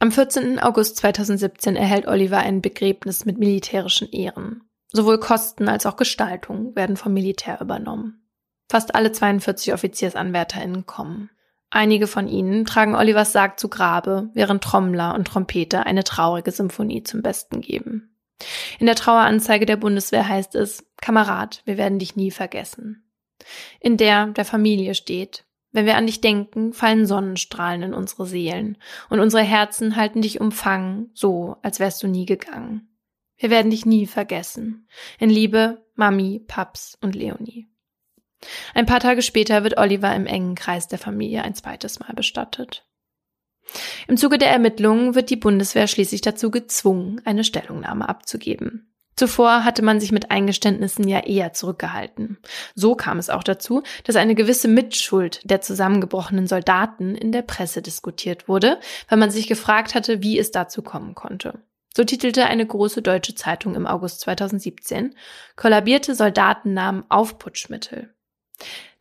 Am 0.00 0.12
14. 0.12 0.60
August 0.60 0.96
2017 0.98 1.74
erhält 1.74 2.06
Oliver 2.06 2.38
ein 2.38 2.62
Begräbnis 2.62 3.24
mit 3.24 3.38
militärischen 3.38 4.08
Ehren. 4.10 4.62
Sowohl 4.92 5.18
Kosten 5.18 5.68
als 5.68 5.86
auch 5.86 5.96
Gestaltung 5.96 6.76
werden 6.76 6.96
vom 6.96 7.12
Militär 7.12 7.60
übernommen. 7.60 8.22
Fast 8.70 8.94
alle 8.94 9.10
42 9.10 9.74
OffiziersanwärterInnen 9.74 10.86
kommen. 10.86 11.30
Einige 11.70 12.06
von 12.06 12.28
ihnen 12.28 12.64
tragen 12.64 12.94
Olivers 12.94 13.32
Sarg 13.32 13.58
zu 13.58 13.68
Grabe, 13.68 14.30
während 14.34 14.62
Trommler 14.62 15.14
und 15.16 15.26
Trompeter 15.26 15.84
eine 15.84 16.04
traurige 16.04 16.52
Symphonie 16.52 17.02
zum 17.02 17.20
Besten 17.20 17.60
geben. 17.60 18.16
In 18.78 18.86
der 18.86 18.94
Traueranzeige 18.94 19.66
der 19.66 19.76
Bundeswehr 19.76 20.28
heißt 20.28 20.54
es, 20.54 20.86
Kamerad, 21.00 21.62
wir 21.64 21.76
werden 21.76 21.98
dich 21.98 22.14
nie 22.14 22.30
vergessen. 22.30 23.10
In 23.80 23.96
der 23.96 24.28
der 24.28 24.44
Familie 24.44 24.94
steht, 24.94 25.44
wenn 25.72 25.86
wir 25.86 25.96
an 25.96 26.06
dich 26.06 26.20
denken, 26.20 26.72
fallen 26.72 27.06
Sonnenstrahlen 27.06 27.82
in 27.82 27.94
unsere 27.94 28.26
Seelen 28.26 28.78
und 29.10 29.20
unsere 29.20 29.42
Herzen 29.42 29.96
halten 29.96 30.22
dich 30.22 30.40
umfangen, 30.40 31.10
so 31.14 31.56
als 31.62 31.78
wärst 31.80 32.02
du 32.02 32.08
nie 32.08 32.26
gegangen. 32.26 32.88
Wir 33.36 33.50
werden 33.50 33.70
dich 33.70 33.86
nie 33.86 34.06
vergessen. 34.06 34.88
In 35.18 35.30
Liebe, 35.30 35.86
Mami, 35.94 36.42
Paps 36.46 36.98
und 37.00 37.14
Leonie. 37.14 37.68
Ein 38.74 38.86
paar 38.86 39.00
Tage 39.00 39.22
später 39.22 39.62
wird 39.62 39.78
Oliver 39.78 40.14
im 40.14 40.26
engen 40.26 40.54
Kreis 40.54 40.88
der 40.88 40.98
Familie 40.98 41.42
ein 41.42 41.54
zweites 41.54 42.00
Mal 42.00 42.12
bestattet. 42.14 42.84
Im 44.06 44.16
Zuge 44.16 44.38
der 44.38 44.50
Ermittlungen 44.50 45.14
wird 45.14 45.30
die 45.30 45.36
Bundeswehr 45.36 45.86
schließlich 45.86 46.20
dazu 46.20 46.50
gezwungen, 46.50 47.20
eine 47.24 47.44
Stellungnahme 47.44 48.08
abzugeben. 48.08 48.94
Zuvor 49.18 49.64
hatte 49.64 49.82
man 49.82 49.98
sich 49.98 50.12
mit 50.12 50.30
Eingeständnissen 50.30 51.08
ja 51.08 51.18
eher 51.18 51.52
zurückgehalten. 51.52 52.38
So 52.76 52.94
kam 52.94 53.18
es 53.18 53.30
auch 53.30 53.42
dazu, 53.42 53.82
dass 54.04 54.14
eine 54.14 54.36
gewisse 54.36 54.68
Mitschuld 54.68 55.40
der 55.42 55.60
zusammengebrochenen 55.60 56.46
Soldaten 56.46 57.16
in 57.16 57.32
der 57.32 57.42
Presse 57.42 57.82
diskutiert 57.82 58.46
wurde, 58.46 58.78
weil 59.08 59.18
man 59.18 59.32
sich 59.32 59.48
gefragt 59.48 59.96
hatte, 59.96 60.22
wie 60.22 60.38
es 60.38 60.52
dazu 60.52 60.82
kommen 60.82 61.16
konnte. 61.16 61.58
So 61.96 62.04
titelte 62.04 62.46
eine 62.46 62.64
große 62.64 63.02
deutsche 63.02 63.34
Zeitung 63.34 63.74
im 63.74 63.88
August 63.88 64.20
2017, 64.20 65.16
kollabierte 65.56 66.14
Soldaten 66.14 66.72
nahmen 66.72 67.02
Aufputschmittel. 67.08 68.14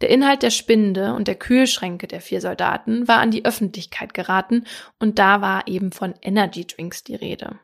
Der 0.01 0.09
Inhalt 0.09 0.41
der 0.41 0.49
Spinde 0.49 1.13
und 1.13 1.28
der 1.28 1.36
Kühlschränke 1.36 2.07
der 2.07 2.22
vier 2.22 2.41
Soldaten 2.41 3.07
war 3.07 3.20
an 3.20 3.30
die 3.30 3.45
Öffentlichkeit 3.45 4.15
geraten 4.15 4.65
und 4.97 5.20
da 5.20 5.41
war 5.41 5.68
eben 5.68 5.91
von 5.91 6.15
Energy 6.24 6.65
Drinks 6.65 7.03
die 7.03 7.15
Rede. 7.15 7.59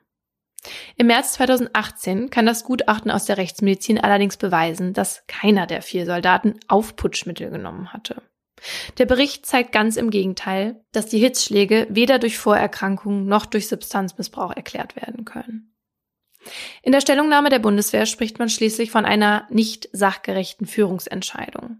Im 0.95 1.07
März 1.07 1.33
2018 1.33 2.29
kann 2.29 2.45
das 2.45 2.63
Gutachten 2.63 3.11
aus 3.11 3.25
der 3.25 3.37
Rechtsmedizin 3.37 3.99
allerdings 3.99 4.37
beweisen, 4.37 4.93
dass 4.93 5.23
keiner 5.27 5.67
der 5.67 5.81
vier 5.81 6.05
Soldaten 6.05 6.59
Aufputschmittel 6.67 7.49
genommen 7.49 7.91
hatte. 7.91 8.21
Der 8.97 9.05
Bericht 9.05 9.45
zeigt 9.45 9.71
ganz 9.73 9.97
im 9.97 10.09
Gegenteil, 10.09 10.81
dass 10.93 11.07
die 11.07 11.19
Hitzschläge 11.19 11.87
weder 11.89 12.17
durch 12.19 12.37
Vorerkrankungen 12.37 13.25
noch 13.25 13.45
durch 13.45 13.67
Substanzmissbrauch 13.67 14.55
erklärt 14.55 14.95
werden 14.95 15.25
können. 15.25 15.75
In 16.81 16.91
der 16.91 17.01
Stellungnahme 17.01 17.49
der 17.49 17.59
Bundeswehr 17.59 18.05
spricht 18.05 18.39
man 18.39 18.49
schließlich 18.49 18.91
von 18.91 19.05
einer 19.05 19.47
nicht 19.49 19.89
sachgerechten 19.91 20.67
Führungsentscheidung. 20.67 21.77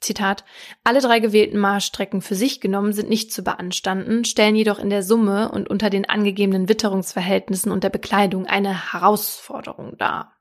Zitat, 0.00 0.44
alle 0.84 1.00
drei 1.00 1.18
gewählten 1.18 1.58
Marschstrecken 1.58 2.22
für 2.22 2.34
sich 2.34 2.60
genommen 2.60 2.92
sind 2.92 3.08
nicht 3.08 3.32
zu 3.32 3.42
beanstanden, 3.42 4.24
stellen 4.24 4.56
jedoch 4.56 4.78
in 4.78 4.90
der 4.90 5.02
Summe 5.02 5.50
und 5.50 5.68
unter 5.68 5.90
den 5.90 6.08
angegebenen 6.08 6.68
Witterungsverhältnissen 6.68 7.72
und 7.72 7.84
der 7.84 7.90
Bekleidung 7.90 8.46
eine 8.46 8.92
Herausforderung 8.92 9.96
dar. 9.98 10.35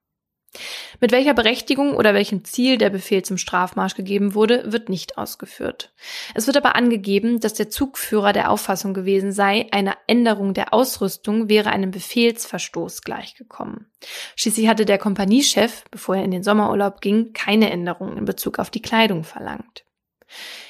Mit 1.00 1.12
welcher 1.12 1.34
Berechtigung 1.34 1.96
oder 1.96 2.14
welchem 2.14 2.44
Ziel 2.44 2.78
der 2.78 2.90
Befehl 2.90 3.24
zum 3.24 3.38
Strafmarsch 3.38 3.96
gegeben 3.96 4.34
wurde, 4.34 4.72
wird 4.72 4.90
nicht 4.90 5.18
ausgeführt. 5.18 5.94
Es 6.34 6.48
wird 6.48 6.58
aber 6.58 6.76
angegeben, 6.76 7.40
dass 7.40 7.54
der 7.54 7.70
Zugführer 7.70 8.34
der 8.34 8.50
Auffassung 8.50 8.94
gewesen 8.94 9.32
sei, 9.32 9.68
eine 9.72 9.94
Änderung 10.08 10.54
der 10.54 10.74
Ausrüstung 10.74 11.50
wäre 11.50 11.70
einem 11.70 11.92
Befehlsverstoß 11.92 13.02
gleichgekommen. 13.02 13.88
Schließlich 14.36 14.68
hatte 14.68 14.86
der 14.86 14.98
Kompaniechef, 14.98 15.84
bevor 15.92 16.16
er 16.16 16.24
in 16.24 16.32
den 16.32 16.44
Sommerurlaub 16.44 17.02
ging, 17.02 17.34
keine 17.34 17.70
Änderung 17.70 18.18
in 18.18 18.26
Bezug 18.26 18.60
auf 18.60 18.70
die 18.70 18.82
Kleidung 18.82 19.24
verlangt. 19.24 19.86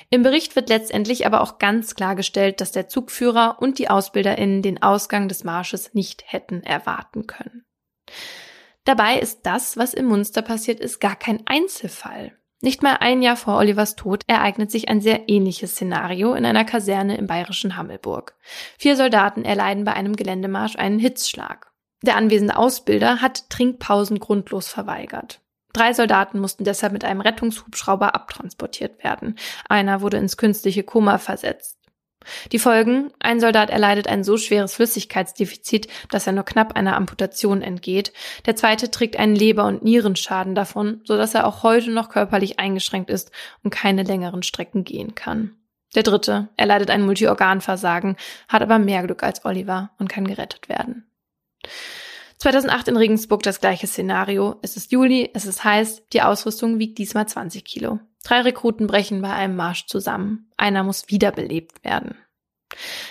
Im 0.10 0.22
Bericht 0.22 0.56
wird 0.56 0.70
letztendlich 0.70 1.26
aber 1.26 1.42
auch 1.42 1.58
ganz 1.58 1.96
klargestellt, 1.96 2.62
dass 2.62 2.72
der 2.72 2.88
Zugführer 2.88 3.58
und 3.60 3.80
die 3.80 3.90
AusbilderInnen 3.90 4.62
den 4.62 4.82
Ausgang 4.82 5.28
des 5.28 5.44
Marsches 5.44 5.94
nicht 5.94 6.24
hätten 6.28 6.62
erwarten 6.64 7.28
können. 7.28 7.66
Dabei 8.86 9.20
ist 9.20 9.42
das, 9.44 9.78
was 9.78 9.94
im 9.94 10.06
Munster 10.06 10.42
passiert 10.42 10.80
ist, 10.80 11.00
gar 11.00 11.16
kein 11.16 11.42
Einzelfall. 11.46 12.32
Nicht 12.62 12.82
mal 12.82 12.98
ein 13.00 13.22
Jahr 13.22 13.36
vor 13.36 13.58
Olivers 13.58 13.96
Tod 13.96 14.24
ereignet 14.28 14.72
sich 14.72 14.90
ein 14.90 15.02
sehr 15.02 15.28
ähnliches 15.28 15.72
Szenario 15.72 16.34
in 16.34 16.46
einer 16.46 16.66
Kaserne 16.66 17.18
im 17.18 17.28
bayerischen 17.28 17.78
Hammelburg. 17.78 18.36
Vier 18.78 18.96
Soldaten 18.96 19.44
erleiden 19.44 19.84
bei 19.84 19.94
einem 19.94 20.16
Geländemarsch 20.16 20.76
einen 20.76 21.00
Hitzschlag. 21.00 21.72
Der 22.02 22.16
anwesende 22.16 22.56
Ausbilder 22.56 23.22
hat 23.22 23.50
Trinkpausen 23.50 24.20
grundlos 24.20 24.68
verweigert. 24.68 25.42
Drei 25.74 25.94
Soldaten 25.94 26.40
mussten 26.40 26.64
deshalb 26.64 26.94
mit 26.94 27.04
einem 27.04 27.22
Rettungshubschrauber 27.22 28.16
abtransportiert 28.16 29.04
werden. 29.04 29.38
Einer 29.68 30.02
wurde 30.02 30.18
ins 30.18 30.38
künstliche 30.38 30.84
Koma 30.84 31.18
versetzt. 31.18 31.85
Die 32.52 32.60
Folgen, 32.60 33.12
ein 33.20 33.40
Soldat 33.40 33.70
erleidet 33.70 34.08
ein 34.08 34.24
so 34.24 34.38
schweres 34.38 34.74
Flüssigkeitsdefizit, 34.74 35.88
dass 36.10 36.28
er 36.28 36.34
nur 36.34 36.46
knapp 36.46 36.76
einer 36.76 36.96
Amputation 36.96 37.62
entgeht. 37.62 38.14
Der 38.46 38.56
zweite 38.56 38.92
trägt 38.92 39.18
einen 39.18 39.36
Leber- 39.36 39.66
und 39.66 39.84
Nierenschaden 39.84 40.56
davon, 40.56 41.02
so 41.04 41.18
dass 41.18 41.34
er 41.34 41.48
auch 41.48 41.64
heute 41.64 41.92
noch 41.92 42.10
körperlich 42.10 42.60
eingeschränkt 42.60 43.10
ist 43.10 43.32
und 43.64 43.70
keine 43.70 44.04
längeren 44.04 44.44
Strecken 44.44 44.84
gehen 44.84 45.16
kann. 45.16 45.56
Der 45.96 46.04
dritte 46.04 46.50
erleidet 46.58 46.90
ein 46.90 47.06
Multiorganversagen, 47.06 48.18
hat 48.48 48.62
aber 48.62 48.80
mehr 48.80 49.04
Glück 49.04 49.24
als 49.24 49.46
Oliver 49.46 49.92
und 49.98 50.10
kann 50.10 50.28
gerettet 50.28 50.68
werden. 50.68 51.06
2008 52.38 52.90
in 52.90 52.98
Regensburg 52.98 53.44
das 53.44 53.62
gleiche 53.62 53.88
Szenario. 53.88 54.56
Es 54.62 54.76
ist 54.76 54.92
Juli, 54.92 55.30
es 55.34 55.46
ist 55.46 55.64
heiß, 55.64 56.04
die 56.12 56.22
Ausrüstung 56.22 56.80
wiegt 56.80 56.98
diesmal 56.98 57.28
20 57.28 57.64
Kilo. 57.64 58.00
Drei 58.26 58.42
Rekruten 58.42 58.88
brechen 58.88 59.22
bei 59.22 59.32
einem 59.32 59.56
Marsch 59.56 59.86
zusammen. 59.86 60.50
Einer 60.58 60.84
muss 60.84 61.10
wiederbelebt 61.10 61.86
werden. 61.86 62.18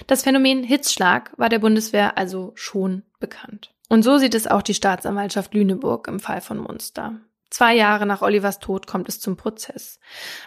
Das 0.09 0.25
Phänomen 0.25 0.65
Hitzschlag 0.65 1.33
war 1.39 1.49
der 1.49 1.61
Bundeswehr 1.61 2.19
also 2.19 2.53
schon 2.57 3.05
bekannt. 3.21 3.73
Und 3.89 4.03
so 4.03 4.19
sieht 4.19 4.35
es 4.35 4.49
auch 4.49 4.61
die 4.61 4.75
Staatsanwaltschaft 4.75 5.55
Lüneburg 5.55 6.09
im 6.09 6.19
Fall 6.19 6.41
von 6.41 6.59
Munster. 6.59 7.21
Zwei 7.49 7.77
Jahre 7.77 8.07
nach 8.07 8.23
Olivers 8.23 8.59
Tod 8.59 8.89
kommt 8.89 9.09
es 9.09 9.21
zum 9.21 9.37
Prozess. 9.37 10.01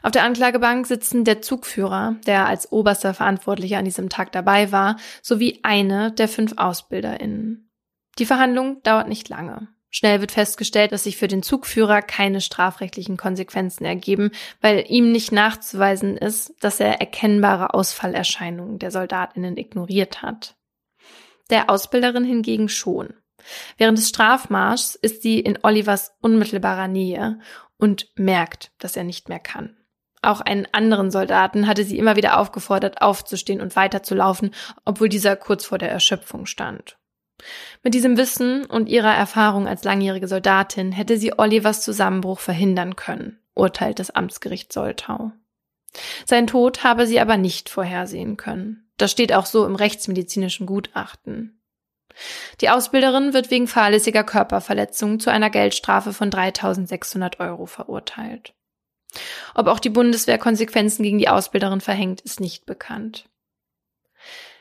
Auf 0.04 0.12
der 0.12 0.24
Anklagebank 0.24 0.86
sitzen 0.86 1.24
der 1.24 1.42
Zugführer, 1.42 2.18
der 2.26 2.46
als 2.48 2.70
oberster 2.70 3.14
Verantwortlicher 3.14 3.78
an 3.78 3.86
diesem 3.86 4.10
Tag 4.10 4.34
dabei 4.34 4.74
war, 4.74 4.98
sowie 5.22 5.62
eine 5.64 6.12
der 6.12 6.28
fünf 6.28 6.56
AusbilderInnen. 6.58 7.72
Die 8.20 8.26
Verhandlung 8.26 8.84
dauert 8.84 9.08
nicht 9.08 9.30
lange. 9.30 9.70
Schnell 9.90 10.20
wird 10.20 10.34
festgestellt, 10.34 10.92
dass 10.92 11.06
sich 11.06 11.18
für 11.18 11.30
den 11.30 11.44
Zugführer 11.44 12.02
keine 12.02 12.42
strafrechtlichen 12.42 13.16
Konsequenzen 13.16 13.86
ergeben, 13.86 14.32
weil 14.62 14.86
ihm 14.90 15.12
nicht 15.12 15.32
nachzuweisen 15.32 16.18
ist, 16.18 16.54
dass 16.60 16.80
er 16.80 17.00
erkennbare 17.00 17.74
Ausfallerscheinungen 17.74 18.80
der 18.80 18.92
Soldatinnen 18.92 19.58
ignoriert 19.58 20.22
hat. 20.22 20.56
Der 21.50 21.70
Ausbilderin 21.70 22.26
hingegen 22.26 22.68
schon. 22.68 23.14
Während 23.78 23.98
des 23.98 24.10
Strafmarschs 24.10 24.96
ist 24.96 25.22
sie 25.22 25.40
in 25.40 25.60
Olivers 25.64 26.12
unmittelbarer 26.22 26.90
Nähe 26.90 27.40
und 27.78 28.12
merkt, 28.16 28.72
dass 28.80 28.98
er 28.98 29.06
nicht 29.06 29.30
mehr 29.30 29.40
kann. 29.40 29.78
Auch 30.22 30.42
einen 30.42 30.68
anderen 30.74 31.12
Soldaten 31.12 31.68
hatte 31.68 31.86
sie 31.86 31.98
immer 31.98 32.16
wieder 32.16 32.40
aufgefordert, 32.40 33.02
aufzustehen 33.02 33.62
und 33.62 33.76
weiterzulaufen, 33.76 34.54
obwohl 34.84 35.08
dieser 35.08 35.36
kurz 35.36 35.66
vor 35.66 35.78
der 35.78 35.92
Erschöpfung 35.92 36.46
stand. 36.46 36.98
Mit 37.84 37.94
diesem 37.94 38.18
Wissen 38.18 38.66
und 38.66 38.90
ihrer 38.90 39.14
Erfahrung 39.14 39.68
als 39.68 39.84
langjährige 39.84 40.28
Soldatin 40.28 40.92
hätte 40.92 41.18
sie 41.18 41.38
Olivers 41.38 41.82
Zusammenbruch 41.82 42.40
verhindern 42.40 42.96
können, 42.96 43.40
urteilt 43.54 44.00
das 44.00 44.12
Amtsgericht 44.12 44.74
Soltau. 44.74 45.32
Sein 46.26 46.48
Tod 46.48 46.84
habe 46.84 47.08
sie 47.08 47.20
aber 47.20 47.38
nicht 47.38 47.70
vorhersehen 47.70 48.38
können. 48.38 48.90
Das 48.98 49.12
steht 49.12 49.34
auch 49.34 49.46
so 49.46 49.66
im 49.66 49.76
rechtsmedizinischen 49.76 50.66
Gutachten. 50.66 51.62
Die 52.62 52.70
Ausbilderin 52.70 53.34
wird 53.34 53.52
wegen 53.52 53.68
fahrlässiger 53.68 54.24
Körperverletzung 54.24 55.20
zu 55.20 55.30
einer 55.30 55.52
Geldstrafe 55.52 56.14
von 56.14 56.32
3600 56.32 57.40
Euro 57.40 57.68
verurteilt. 57.68 58.54
Ob 59.54 59.68
auch 59.68 59.80
die 59.80 59.90
Bundeswehr 59.90 60.38
Konsequenzen 60.38 61.04
gegen 61.04 61.20
die 61.20 61.30
Ausbilderin 61.30 61.82
verhängt, 61.82 62.22
ist 62.22 62.40
nicht 62.40 62.66
bekannt. 62.66 63.30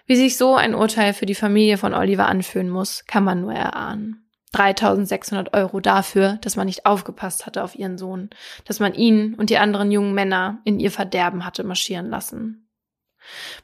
Wie 0.06 0.16
sich 0.16 0.36
so 0.36 0.54
ein 0.54 0.74
Urteil 0.74 1.14
für 1.14 1.26
die 1.26 1.34
Familie 1.34 1.78
von 1.78 1.92
Oliver 1.92 2.26
anfühlen 2.26 2.70
muss, 2.70 3.04
kann 3.06 3.24
man 3.24 3.40
nur 3.40 3.52
erahnen. 3.52 4.22
3600 4.52 5.52
Euro 5.54 5.80
dafür, 5.80 6.38
dass 6.40 6.56
man 6.56 6.66
nicht 6.66 6.86
aufgepasst 6.86 7.44
hatte 7.44 7.62
auf 7.62 7.74
ihren 7.74 7.98
Sohn, 7.98 8.30
dass 8.64 8.80
man 8.80 8.94
ihn 8.94 9.34
und 9.34 9.50
die 9.50 9.58
anderen 9.58 9.90
jungen 9.90 10.14
Männer 10.14 10.60
in 10.64 10.78
ihr 10.78 10.90
Verderben 10.90 11.44
hatte 11.44 11.64
marschieren 11.64 12.08
lassen. 12.08 12.68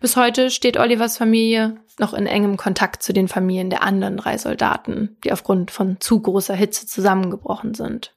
Bis 0.01 0.17
heute 0.17 0.51
steht 0.51 0.77
Olivers 0.77 1.17
Familie 1.17 1.77
noch 1.99 2.13
in 2.15 2.27
engem 2.27 2.57
Kontakt 2.57 3.03
zu 3.03 3.13
den 3.13 3.29
Familien 3.29 3.71
der 3.71 3.83
anderen 3.83 4.17
drei 4.17 4.37
Soldaten, 4.37 5.17
die 5.25 5.33
aufgrund 5.33 5.71
von 5.71 6.01
zu 6.01 6.21
großer 6.21 6.55
Hitze 6.55 6.87
zusammengebrochen 6.87 7.75
sind. 7.75 8.17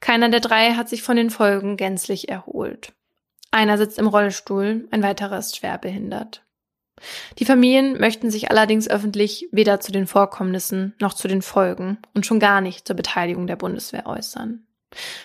Keiner 0.00 0.28
der 0.28 0.40
drei 0.40 0.74
hat 0.74 0.88
sich 0.88 1.02
von 1.02 1.16
den 1.16 1.30
Folgen 1.30 1.76
gänzlich 1.76 2.28
erholt. 2.28 2.92
Einer 3.50 3.78
sitzt 3.78 3.98
im 3.98 4.06
Rollstuhl, 4.06 4.86
ein 4.90 5.02
weiterer 5.02 5.38
ist 5.38 5.56
schwer 5.56 5.78
behindert. 5.78 6.44
Die 7.38 7.44
Familien 7.44 7.98
möchten 7.98 8.30
sich 8.30 8.50
allerdings 8.50 8.88
öffentlich 8.88 9.48
weder 9.52 9.80
zu 9.80 9.92
den 9.92 10.06
Vorkommnissen 10.06 10.94
noch 11.00 11.14
zu 11.14 11.28
den 11.28 11.42
Folgen 11.42 11.98
und 12.14 12.26
schon 12.26 12.40
gar 12.40 12.60
nicht 12.60 12.86
zur 12.86 12.96
Beteiligung 12.96 13.46
der 13.46 13.56
Bundeswehr 13.56 14.06
äußern. 14.06 14.66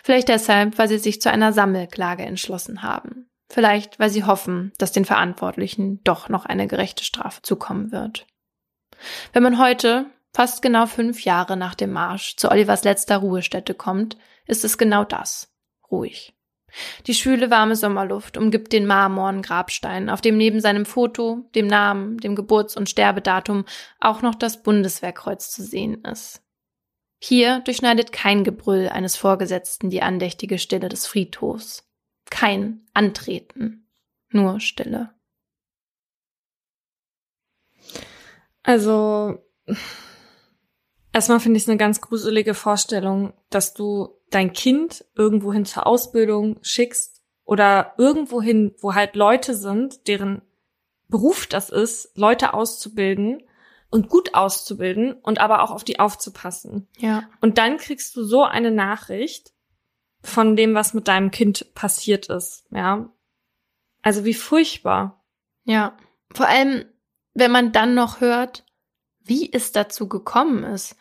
Vielleicht 0.03 0.27
deshalb, 0.27 0.77
weil 0.77 0.87
sie 0.87 0.97
sich 0.97 1.21
zu 1.21 1.31
einer 1.31 1.53
Sammelklage 1.53 2.23
entschlossen 2.23 2.83
haben. 2.83 3.27
Vielleicht, 3.49 3.99
weil 3.99 4.09
sie 4.09 4.23
hoffen, 4.23 4.73
dass 4.77 4.91
den 4.91 5.05
Verantwortlichen 5.05 6.01
doch 6.03 6.27
noch 6.27 6.45
eine 6.45 6.67
gerechte 6.67 7.03
Strafe 7.03 7.41
zukommen 7.43 7.91
wird. 7.91 8.25
Wenn 9.31 9.43
man 9.43 9.59
heute, 9.59 10.05
fast 10.33 10.61
genau 10.61 10.85
fünf 10.85 11.23
Jahre 11.23 11.55
nach 11.55 11.75
dem 11.75 11.91
Marsch, 11.91 12.35
zu 12.35 12.49
Olivers 12.49 12.83
letzter 12.83 13.17
Ruhestätte 13.17 13.73
kommt, 13.73 14.17
ist 14.47 14.65
es 14.65 14.77
genau 14.77 15.03
das. 15.03 15.53
Ruhig. 15.91 16.33
Die 17.07 17.13
schwüle, 17.13 17.49
warme 17.51 17.75
Sommerluft 17.75 18.37
umgibt 18.37 18.73
den 18.73 18.85
marmornen 18.85 19.41
Grabstein, 19.41 20.09
auf 20.09 20.21
dem 20.21 20.37
neben 20.37 20.59
seinem 20.59 20.85
Foto, 20.85 21.49
dem 21.55 21.67
Namen, 21.67 22.17
dem 22.17 22.35
Geburts- 22.35 22.75
und 22.75 22.89
Sterbedatum 22.89 23.65
auch 23.99 24.21
noch 24.21 24.35
das 24.35 24.63
Bundeswehrkreuz 24.63 25.51
zu 25.51 25.63
sehen 25.63 26.03
ist. 26.03 26.41
Hier 27.19 27.61
durchschneidet 27.61 28.11
kein 28.11 28.43
Gebrüll 28.43 28.89
eines 28.89 29.15
Vorgesetzten 29.15 29.89
die 29.89 30.01
andächtige 30.01 30.59
Stille 30.59 30.89
des 30.89 31.07
Friedhofs. 31.07 31.89
Kein 32.29 32.81
Antreten, 32.93 33.87
nur 34.29 34.59
Stille. 34.59 35.13
Also, 38.63 39.41
erstmal 41.11 41.39
finde 41.39 41.57
ich 41.57 41.63
es 41.63 41.69
eine 41.69 41.77
ganz 41.77 42.01
gruselige 42.01 42.53
Vorstellung, 42.53 43.33
dass 43.49 43.73
du 43.73 44.17
dein 44.35 44.53
Kind 44.53 45.05
irgendwohin 45.15 45.65
zur 45.65 45.87
Ausbildung 45.87 46.57
schickst 46.61 47.21
oder 47.43 47.93
irgendwohin, 47.97 48.73
wo 48.79 48.93
halt 48.93 49.15
Leute 49.15 49.55
sind, 49.55 50.07
deren 50.07 50.41
Beruf 51.07 51.45
das 51.47 51.69
ist, 51.69 52.17
Leute 52.17 52.53
auszubilden 52.53 53.43
und 53.89 54.09
gut 54.09 54.33
auszubilden 54.33 55.13
und 55.13 55.39
aber 55.39 55.61
auch 55.61 55.71
auf 55.71 55.83
die 55.83 55.99
aufzupassen. 55.99 56.87
Ja. 56.97 57.29
Und 57.41 57.57
dann 57.57 57.77
kriegst 57.77 58.15
du 58.15 58.23
so 58.23 58.43
eine 58.43 58.71
Nachricht 58.71 59.53
von 60.23 60.55
dem, 60.55 60.73
was 60.73 60.93
mit 60.93 61.07
deinem 61.07 61.31
Kind 61.31 61.73
passiert 61.75 62.27
ist, 62.27 62.65
ja. 62.71 63.09
Also 64.01 64.25
wie 64.25 64.33
furchtbar. 64.33 65.23
Ja. 65.65 65.95
Vor 66.33 66.47
allem, 66.47 66.85
wenn 67.33 67.51
man 67.51 67.71
dann 67.71 67.93
noch 67.93 68.19
hört, 68.21 68.65
wie 69.21 69.51
es 69.51 69.71
dazu 69.71 70.07
gekommen 70.07 70.63
ist. 70.63 70.95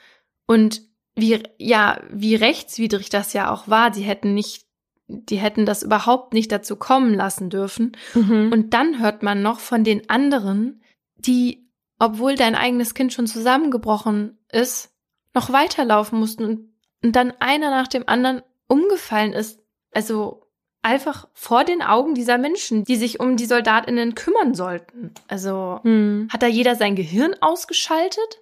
Und 0.47 0.83
wie, 1.15 1.43
ja, 1.59 2.01
wie 2.11 2.35
rechtswidrig 2.35 3.11
das 3.11 3.33
ja 3.33 3.53
auch 3.53 3.69
war, 3.69 3.91
die 3.91 4.03
hätten 4.03 4.35
nicht, 4.35 4.67
die 5.07 5.37
hätten 5.37 5.67
das 5.67 5.83
überhaupt 5.83 6.33
nicht 6.33 6.51
dazu 6.51 6.77
kommen 6.77 7.15
lassen 7.15 7.51
dürfen. 7.51 7.97
Mhm. 8.15 8.51
Und 8.53 8.75
dann 8.75 9.01
hört 9.01 9.23
man 9.23 9.43
noch 9.43 9.61
von 9.61 9.85
den 9.85 10.09
anderen, 10.09 10.83
die, 11.17 11.69
obwohl 11.99 12.35
dein 12.35 12.55
eigenes 12.55 12.95
Kind 12.95 13.13
schon 13.13 13.27
zusammengebrochen 13.27 14.39
ist, 14.51 14.91
noch 15.35 15.53
weiterlaufen 15.53 16.19
mussten 16.19 16.45
und, 16.45 16.73
und 17.03 17.17
dann 17.17 17.33
einer 17.41 17.71
nach 17.71 17.89
dem 17.89 18.09
anderen 18.09 18.43
umgefallen 18.69 19.33
ist. 19.33 19.61
Also 19.93 20.47
einfach 20.83 21.29
vor 21.33 21.65
den 21.65 21.83
Augen 21.83 22.15
dieser 22.15 22.39
Menschen, 22.39 22.85
die 22.85 22.97
sich 22.97 23.21
um 23.21 23.37
die 23.37 23.47
Soldatinnen 23.47 24.15
kümmern 24.15 24.55
sollten. 24.55 25.13
Also 25.29 25.81
hm. 25.83 26.29
hat 26.33 26.43
da 26.43 26.47
jeder 26.47 26.75
sein 26.75 26.97
Gehirn 26.97 27.35
ausgeschaltet? 27.41 28.41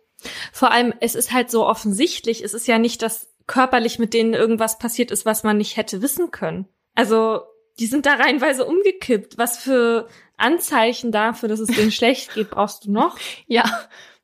Vor 0.52 0.70
allem, 0.70 0.94
es 1.01 1.14
ist 1.14 1.32
halt 1.32 1.51
so 1.51 1.66
offensichtlich, 1.66 2.42
es 2.42 2.55
ist 2.55 2.66
ja 2.66 2.78
nicht, 2.78 3.02
dass 3.02 3.28
körperlich 3.47 3.98
mit 3.98 4.14
denen 4.14 4.34
irgendwas 4.34 4.78
passiert 4.78 5.10
ist, 5.10 5.26
was 5.26 5.42
man 5.42 5.56
nicht 5.56 5.76
hätte 5.76 6.02
wissen 6.02 6.30
können. 6.30 6.68
Also, 6.94 7.40
die 7.78 7.86
sind 7.86 8.06
da 8.06 8.14
reinweise 8.14 8.64
umgekippt. 8.64 9.38
Was 9.38 9.59
für 9.59 10.09
Anzeichen 10.36 11.12
dafür, 11.12 11.48
dass 11.48 11.60
es 11.60 11.74
denen 11.74 11.90
schlecht 11.92 12.34
geht, 12.34 12.51
brauchst 12.51 12.84
du 12.84 12.92
noch? 12.92 13.18
Ja, 13.47 13.64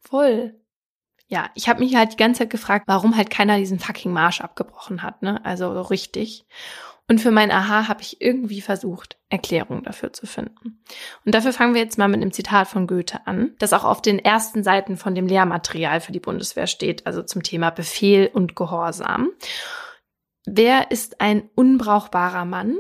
voll. 0.01 0.55
Ja, 1.29 1.51
ich 1.55 1.69
habe 1.69 1.81
mich 1.81 1.97
halt 1.97 2.13
die 2.13 2.17
ganze 2.17 2.41
Zeit 2.41 2.51
gefragt, 2.51 2.85
warum 2.87 3.17
halt 3.17 3.31
keiner 3.31 3.59
diesen 3.59 3.81
fucking 3.81 4.13
Marsch 4.13 4.41
abgebrochen 4.41 5.03
hat, 5.03 5.23
ne? 5.23 5.45
Also 5.45 5.75
so 5.75 5.83
richtig. 5.83 6.47
Und 7.09 7.21
für 7.21 7.31
mein 7.31 7.53
Aha 7.53 7.87
habe 7.87 8.03
ich 8.03 8.21
irgendwie 8.21 8.61
versucht, 8.61 9.17
Erklärungen 9.29 9.85
dafür 9.85 10.13
zu 10.13 10.27
finden. 10.27 10.83
Und 11.25 11.35
dafür 11.35 11.53
fangen 11.53 11.75
wir 11.75 11.81
jetzt 11.81 11.99
mal 11.99 12.09
mit 12.09 12.21
einem 12.21 12.33
Zitat 12.33 12.67
von 12.67 12.89
Goethe 12.89 13.27
an, 13.27 13.55
das 13.59 13.73
auch 13.73 13.85
auf 13.85 14.03
den 14.03 14.19
ersten 14.19 14.65
Seiten 14.65 14.97
von 14.97 15.15
dem 15.15 15.27
Lehrmaterial 15.27 16.01
für 16.01 16.13
die 16.13 16.21
Bundeswehr 16.21 16.67
steht, 16.67 17.07
also 17.07 17.23
zum 17.23 17.45
Thema 17.45 17.71
Befehl 17.71 18.29
und 18.33 18.57
Gehorsam. 18.57 19.31
Wer 20.47 20.91
ist 20.91 21.21
ein 21.21 21.49
unbrauchbarer 21.55 22.45
Mann, 22.45 22.77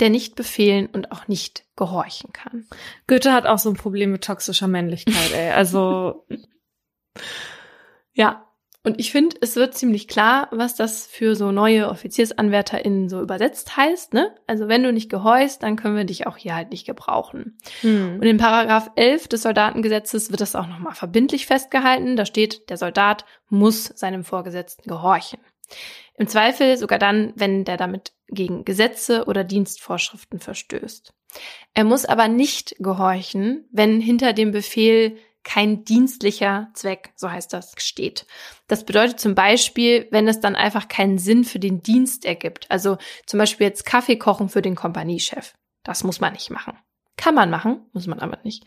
der 0.00 0.10
nicht 0.10 0.34
befehlen 0.34 0.86
und 0.86 1.12
auch 1.12 1.28
nicht 1.28 1.64
gehorchen 1.76 2.32
kann? 2.32 2.66
Goethe 3.06 3.32
hat 3.32 3.46
auch 3.46 3.58
so 3.58 3.70
ein 3.70 3.76
Problem 3.76 4.10
mit 4.10 4.24
toxischer 4.24 4.68
Männlichkeit, 4.68 5.32
ey. 5.32 5.52
Also 5.52 6.26
ja, 8.12 8.43
und 8.84 9.00
ich 9.00 9.12
finde, 9.12 9.36
es 9.40 9.56
wird 9.56 9.74
ziemlich 9.74 10.08
klar, 10.08 10.48
was 10.50 10.76
das 10.76 11.06
für 11.06 11.34
so 11.34 11.50
neue 11.52 11.88
OffiziersanwärterInnen 11.88 13.08
so 13.08 13.22
übersetzt 13.22 13.78
heißt, 13.78 14.12
ne? 14.12 14.34
Also 14.46 14.68
wenn 14.68 14.82
du 14.82 14.92
nicht 14.92 15.08
gehorchst, 15.08 15.62
dann 15.62 15.76
können 15.76 15.96
wir 15.96 16.04
dich 16.04 16.26
auch 16.26 16.36
hier 16.36 16.54
halt 16.54 16.70
nicht 16.70 16.84
gebrauchen. 16.86 17.56
Hm. 17.80 18.16
Und 18.16 18.22
in 18.24 18.36
Paragraph 18.36 18.90
11 18.94 19.28
des 19.28 19.42
Soldatengesetzes 19.42 20.30
wird 20.30 20.42
das 20.42 20.54
auch 20.54 20.66
nochmal 20.66 20.94
verbindlich 20.94 21.46
festgehalten. 21.46 22.16
Da 22.16 22.26
steht, 22.26 22.68
der 22.68 22.76
Soldat 22.76 23.24
muss 23.48 23.86
seinem 23.86 24.22
Vorgesetzten 24.22 24.86
gehorchen. 24.86 25.40
Im 26.18 26.28
Zweifel 26.28 26.76
sogar 26.76 26.98
dann, 26.98 27.32
wenn 27.36 27.64
der 27.64 27.78
damit 27.78 28.12
gegen 28.28 28.66
Gesetze 28.66 29.24
oder 29.24 29.44
Dienstvorschriften 29.44 30.40
verstößt. 30.40 31.14
Er 31.72 31.84
muss 31.84 32.04
aber 32.04 32.28
nicht 32.28 32.76
gehorchen, 32.78 33.66
wenn 33.72 34.02
hinter 34.02 34.34
dem 34.34 34.52
Befehl 34.52 35.16
kein 35.44 35.84
dienstlicher 35.84 36.70
Zweck, 36.74 37.12
so 37.14 37.30
heißt 37.30 37.52
das, 37.52 37.74
steht. 37.78 38.26
Das 38.66 38.84
bedeutet 38.84 39.20
zum 39.20 39.34
Beispiel, 39.34 40.08
wenn 40.10 40.26
es 40.26 40.40
dann 40.40 40.56
einfach 40.56 40.88
keinen 40.88 41.18
Sinn 41.18 41.44
für 41.44 41.58
den 41.58 41.82
Dienst 41.82 42.24
ergibt. 42.24 42.70
Also 42.70 42.96
zum 43.26 43.38
Beispiel 43.38 43.66
jetzt 43.66 43.84
Kaffee 43.86 44.16
kochen 44.16 44.48
für 44.48 44.62
den 44.62 44.74
Kompaniechef. 44.74 45.54
Das 45.82 46.02
muss 46.02 46.20
man 46.20 46.32
nicht 46.32 46.50
machen. 46.50 46.76
Kann 47.16 47.34
man 47.34 47.50
machen, 47.50 47.86
muss 47.92 48.06
man 48.06 48.20
aber 48.20 48.38
nicht. 48.42 48.64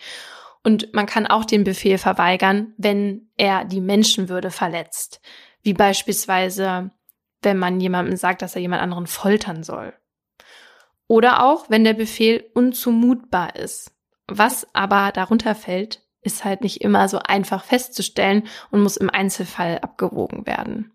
Und 0.64 0.94
man 0.94 1.06
kann 1.06 1.28
auch 1.28 1.46
den 1.46 1.64
Befehl 1.64 1.98
verweigern, 1.98 2.74
wenn 2.78 3.30
er 3.38 3.66
die 3.66 3.82
Menschenwürde 3.82 4.52
verletzt. 4.52 5.22
Wie 5.64 5.74
beispielsweise, 5.74 6.92
wenn 7.42 7.58
man 7.58 7.80
jemandem 7.80 8.16
sagt, 8.16 8.42
dass 8.42 8.56
er 8.56 8.62
jemand 8.62 8.82
anderen 8.82 9.08
foltern 9.08 9.64
soll. 9.64 9.94
Oder 11.08 11.44
auch, 11.44 11.70
wenn 11.70 11.84
der 11.84 11.94
Befehl 11.94 12.50
unzumutbar 12.54 13.56
ist. 13.56 13.92
Was 14.28 14.68
aber 14.74 15.12
darunter 15.14 15.56
fällt, 15.56 16.04
ist 16.28 16.46
halt 16.46 16.62
nicht 16.62 16.82
immer 16.82 17.10
so 17.10 17.18
einfach 17.18 17.64
festzustellen 17.64 18.44
und 18.70 18.82
muss 18.82 18.98
im 18.98 19.10
Einzelfall 19.10 19.80
abgewogen 19.80 20.46
werden. 20.46 20.92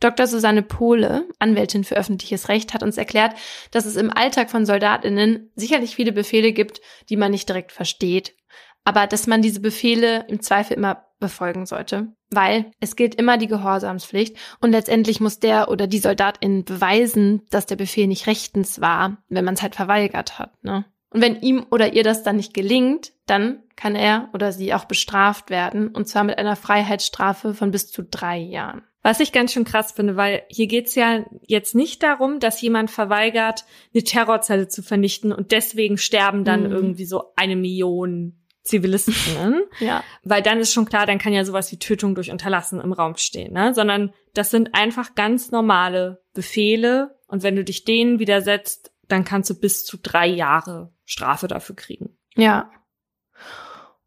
Dr. 0.00 0.26
Susanne 0.26 0.62
Pohle, 0.62 1.28
Anwältin 1.38 1.84
für 1.84 1.94
öffentliches 1.94 2.48
Recht, 2.48 2.74
hat 2.74 2.82
uns 2.82 2.96
erklärt, 2.96 3.36
dass 3.70 3.86
es 3.86 3.94
im 3.94 4.10
Alltag 4.10 4.50
von 4.50 4.66
Soldatinnen 4.66 5.52
sicherlich 5.54 5.94
viele 5.94 6.10
Befehle 6.10 6.52
gibt, 6.52 6.80
die 7.08 7.16
man 7.16 7.30
nicht 7.30 7.48
direkt 7.48 7.70
versteht, 7.70 8.34
aber 8.82 9.06
dass 9.06 9.26
man 9.26 9.42
diese 9.42 9.60
Befehle 9.60 10.24
im 10.28 10.40
Zweifel 10.40 10.76
immer 10.76 11.04
befolgen 11.20 11.66
sollte, 11.66 12.08
weil 12.30 12.70
es 12.80 12.96
gilt 12.96 13.14
immer 13.14 13.38
die 13.38 13.46
Gehorsamspflicht 13.46 14.36
und 14.60 14.72
letztendlich 14.72 15.20
muss 15.20 15.38
der 15.38 15.70
oder 15.70 15.86
die 15.86 16.00
Soldatin 16.00 16.64
beweisen, 16.64 17.42
dass 17.50 17.66
der 17.66 17.76
Befehl 17.76 18.08
nicht 18.08 18.26
rechtens 18.26 18.80
war, 18.80 19.18
wenn 19.28 19.44
man 19.44 19.54
es 19.54 19.62
halt 19.62 19.76
verweigert 19.76 20.38
hat. 20.38 20.52
Ne? 20.62 20.84
Und 21.10 21.20
wenn 21.22 21.40
ihm 21.40 21.64
oder 21.70 21.94
ihr 21.94 22.02
das 22.02 22.24
dann 22.24 22.36
nicht 22.36 22.52
gelingt, 22.52 23.12
dann 23.26 23.62
kann 23.76 23.96
er 23.96 24.28
oder 24.32 24.52
sie 24.52 24.74
auch 24.74 24.84
bestraft 24.84 25.50
werden, 25.50 25.88
und 25.88 26.06
zwar 26.06 26.24
mit 26.24 26.38
einer 26.38 26.56
Freiheitsstrafe 26.56 27.54
von 27.54 27.70
bis 27.70 27.90
zu 27.90 28.02
drei 28.02 28.38
Jahren. 28.38 28.82
Was 29.02 29.20
ich 29.20 29.32
ganz 29.32 29.52
schön 29.52 29.64
krass 29.64 29.92
finde, 29.92 30.16
weil 30.16 30.44
hier 30.48 30.66
geht's 30.66 30.94
ja 30.94 31.24
jetzt 31.42 31.74
nicht 31.74 32.02
darum, 32.02 32.40
dass 32.40 32.62
jemand 32.62 32.90
verweigert, 32.90 33.64
eine 33.92 34.02
Terrorzelle 34.02 34.68
zu 34.68 34.82
vernichten 34.82 35.30
und 35.32 35.52
deswegen 35.52 35.98
sterben 35.98 36.44
dann 36.44 36.64
mhm. 36.64 36.72
irgendwie 36.72 37.04
so 37.04 37.32
eine 37.36 37.56
Million 37.56 38.40
Zivilisten. 38.62 39.14
Ja. 39.80 40.02
Weil 40.22 40.40
dann 40.40 40.58
ist 40.58 40.72
schon 40.72 40.86
klar, 40.86 41.04
dann 41.04 41.18
kann 41.18 41.32
ja 41.32 41.44
sowas 41.44 41.70
wie 41.70 41.78
Tötung 41.78 42.14
durch 42.14 42.30
Unterlassen 42.30 42.80
im 42.80 42.92
Raum 42.92 43.16
stehen, 43.16 43.52
ne? 43.52 43.74
Sondern 43.74 44.14
das 44.32 44.50
sind 44.50 44.74
einfach 44.74 45.14
ganz 45.14 45.50
normale 45.50 46.22
Befehle 46.32 47.18
und 47.26 47.42
wenn 47.42 47.56
du 47.56 47.64
dich 47.64 47.84
denen 47.84 48.20
widersetzt, 48.20 48.92
dann 49.08 49.24
kannst 49.24 49.50
du 49.50 49.54
bis 49.58 49.84
zu 49.84 49.98
drei 49.98 50.26
Jahre 50.26 50.92
Strafe 51.04 51.48
dafür 51.48 51.76
kriegen. 51.76 52.16
Ja. 52.36 52.70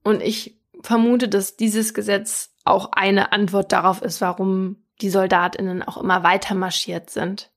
Und 0.07 0.23
ich 0.23 0.57
vermute, 0.84 1.27
dass 1.27 1.57
dieses 1.57 1.93
Gesetz 1.93 2.53
auch 2.63 2.93
eine 2.93 3.34
Antwort 3.34 3.73
darauf 3.73 4.01
ist, 4.01 4.21
warum 4.21 4.77
die 5.01 5.09
Soldatinnen 5.09 5.84
auch 5.84 5.97
immer 5.97 6.23
weiter 6.23 6.55
marschiert 6.55 7.09
sind. 7.09 7.51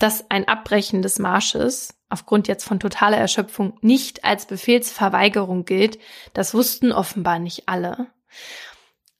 Dass 0.00 0.28
ein 0.32 0.48
Abbrechen 0.48 1.00
des 1.00 1.20
Marsches 1.20 1.94
aufgrund 2.08 2.48
jetzt 2.48 2.64
von 2.64 2.80
totaler 2.80 3.18
Erschöpfung 3.18 3.78
nicht 3.82 4.24
als 4.24 4.46
Befehlsverweigerung 4.46 5.64
gilt, 5.64 6.00
das 6.32 6.54
wussten 6.54 6.90
offenbar 6.90 7.38
nicht 7.38 7.68
alle. 7.68 8.08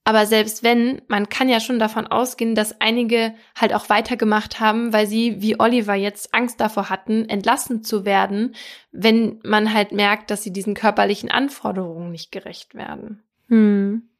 Aber 0.06 0.26
selbst 0.26 0.62
wenn, 0.62 1.00
man 1.08 1.30
kann 1.30 1.48
ja 1.48 1.60
schon 1.60 1.78
davon 1.78 2.06
ausgehen, 2.06 2.54
dass 2.54 2.78
einige 2.80 3.34
halt 3.56 3.72
auch 3.72 3.88
weitergemacht 3.88 4.60
haben, 4.60 4.92
weil 4.92 5.06
sie, 5.06 5.40
wie 5.40 5.58
Oliver 5.58 5.94
jetzt, 5.94 6.34
Angst 6.34 6.60
davor 6.60 6.90
hatten, 6.90 7.26
entlassen 7.26 7.82
zu 7.82 8.04
werden, 8.04 8.54
wenn 8.92 9.40
man 9.42 9.72
halt 9.72 9.92
merkt, 9.92 10.30
dass 10.30 10.42
sie 10.42 10.52
diesen 10.52 10.74
körperlichen 10.74 11.30
Anforderungen 11.30 12.10
nicht 12.10 12.32
gerecht 12.32 12.74
werden. 12.74 13.22
Hm. 13.48 14.10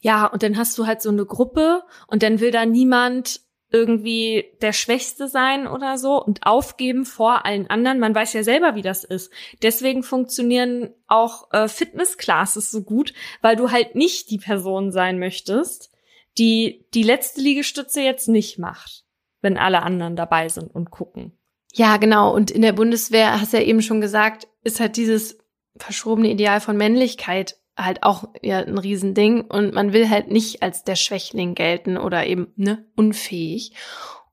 Ja, 0.00 0.26
und 0.26 0.42
dann 0.42 0.56
hast 0.56 0.78
du 0.78 0.86
halt 0.86 1.02
so 1.02 1.10
eine 1.10 1.26
Gruppe 1.26 1.82
und 2.06 2.22
dann 2.22 2.40
will 2.40 2.50
da 2.50 2.64
niemand 2.64 3.40
irgendwie 3.72 4.52
der 4.60 4.72
Schwächste 4.72 5.28
sein 5.28 5.66
oder 5.66 5.98
so 5.98 6.22
und 6.22 6.46
aufgeben 6.46 7.04
vor 7.04 7.46
allen 7.46 7.68
anderen. 7.68 7.98
Man 7.98 8.14
weiß 8.14 8.32
ja 8.34 8.42
selber, 8.42 8.74
wie 8.74 8.82
das 8.82 9.04
ist. 9.04 9.32
Deswegen 9.62 10.02
funktionieren 10.02 10.90
auch 11.06 11.50
äh, 11.52 11.68
Fitnessclasses 11.68 12.70
so 12.70 12.82
gut, 12.82 13.14
weil 13.40 13.56
du 13.56 13.70
halt 13.70 13.94
nicht 13.94 14.30
die 14.30 14.38
Person 14.38 14.92
sein 14.92 15.18
möchtest, 15.18 15.90
die 16.38 16.86
die 16.94 17.02
letzte 17.02 17.40
Liegestütze 17.40 18.02
jetzt 18.02 18.28
nicht 18.28 18.58
macht, 18.58 19.04
wenn 19.40 19.58
alle 19.58 19.82
anderen 19.82 20.16
dabei 20.16 20.48
sind 20.48 20.74
und 20.74 20.90
gucken. 20.90 21.38
Ja, 21.72 21.96
genau. 21.96 22.34
Und 22.34 22.50
in 22.50 22.62
der 22.62 22.74
Bundeswehr, 22.74 23.40
hast 23.40 23.52
du 23.52 23.56
ja 23.56 23.64
eben 23.64 23.82
schon 23.82 24.00
gesagt, 24.00 24.46
ist 24.62 24.80
halt 24.80 24.96
dieses 24.96 25.38
verschrobene 25.76 26.30
Ideal 26.30 26.60
von 26.60 26.76
Männlichkeit 26.76 27.56
halt 27.76 28.02
auch 28.02 28.24
ja 28.42 28.58
ein 28.58 28.78
Riesending 28.78 29.42
und 29.42 29.74
man 29.74 29.92
will 29.92 30.08
halt 30.08 30.30
nicht 30.30 30.62
als 30.62 30.84
der 30.84 30.96
Schwächling 30.96 31.54
gelten 31.54 31.96
oder 31.96 32.26
eben 32.26 32.52
ne 32.56 32.84
unfähig. 32.96 33.72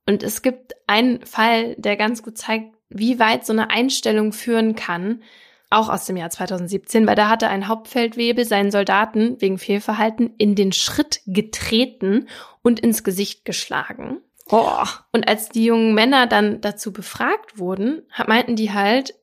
Und 0.06 0.24
es 0.24 0.42
gibt 0.42 0.74
einen 0.88 1.26
Fall, 1.26 1.76
der 1.78 1.96
ganz 1.96 2.24
gut 2.24 2.38
zeigt, 2.38 2.74
wie 2.90 3.20
weit 3.20 3.46
so 3.46 3.54
eine 3.54 3.70
Einstellung 3.70 4.34
führen 4.34 4.76
kann, 4.76 5.22
auch 5.70 5.90
aus 5.90 6.06
dem 6.06 6.18
Jahr 6.18 6.32
2017, 6.32 7.06
weil 7.06 7.16
da 7.16 7.30
hatte 7.30 7.48
ein 7.48 7.68
Hauptfeldwebel 7.68 8.44
seinen 8.44 8.72
Soldaten 8.72 9.40
wegen 9.40 9.60
Fehlverhalten 9.60 10.34
in 10.38 10.56
den 10.56 10.72
Schritt 10.72 11.22
getreten 11.28 12.28
und 12.64 12.80
ins 12.80 13.04
Gesicht 13.04 13.46
geschlagen. 13.46 14.22
Oh. 14.50 14.84
Und 15.12 15.28
als 15.28 15.50
die 15.50 15.66
jungen 15.66 15.94
Männer 15.94 16.26
dann 16.26 16.60
dazu 16.62 16.92
befragt 16.92 17.60
wurden, 17.60 18.02
meinten 18.26 18.56
die 18.56 18.74
halt, 18.74 19.14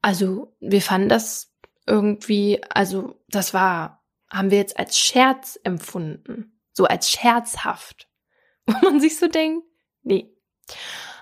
also 0.00 0.54
wir 0.60 0.82
fanden 0.82 1.08
das 1.08 1.47
irgendwie, 1.88 2.60
also 2.70 3.18
das 3.28 3.54
war, 3.54 4.04
haben 4.30 4.50
wir 4.50 4.58
jetzt 4.58 4.78
als 4.78 4.98
Scherz 4.98 5.58
empfunden. 5.64 6.52
So 6.72 6.84
als 6.84 7.10
scherzhaft. 7.10 8.08
Wo 8.66 8.72
man 8.82 9.00
sich 9.00 9.18
so 9.18 9.26
denkt, 9.26 9.66
nee. 10.02 10.30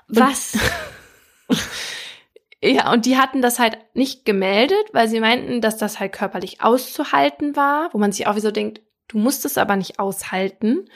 Was? 0.09 0.59
ja, 2.63 2.93
und 2.93 3.07
die 3.07 3.17
hatten 3.17 3.41
das 3.41 3.59
halt 3.59 3.79
nicht 3.95 4.25
gemeldet, 4.25 4.85
weil 4.93 5.09
sie 5.09 5.21
meinten, 5.21 5.61
dass 5.61 5.77
das 5.77 6.01
halt 6.01 6.13
körperlich 6.13 6.61
auszuhalten 6.61 7.57
war, 7.57 7.93
wo 7.95 7.99
man 7.99 8.13
sich 8.13 8.27
auch 8.27 8.37
wie 8.37 8.41
so 8.41 8.51
denkt, 8.51 8.83
du 9.09 9.19
musst 9.19 9.45
es 9.45 9.57
aber 9.57 9.77
nicht 9.77 9.99
aushalten. 9.99 10.91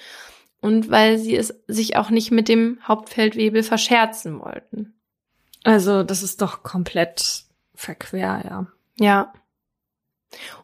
und 0.61 0.91
weil 0.91 1.19
sie 1.19 1.37
es 1.37 1.55
sich 1.69 1.97
auch 1.97 2.11
nicht 2.11 2.31
mit 2.33 2.49
dem 2.49 2.81
Hauptfeldwebel 2.87 3.63
verscherzen 3.63 4.41
wollten. 4.41 4.95
Also, 5.65 6.03
das 6.03 6.23
ist 6.23 6.43
doch 6.43 6.63
komplett 6.63 7.45
verquer, 7.75 8.43
ja. 8.45 8.67
Ja. 8.99 9.33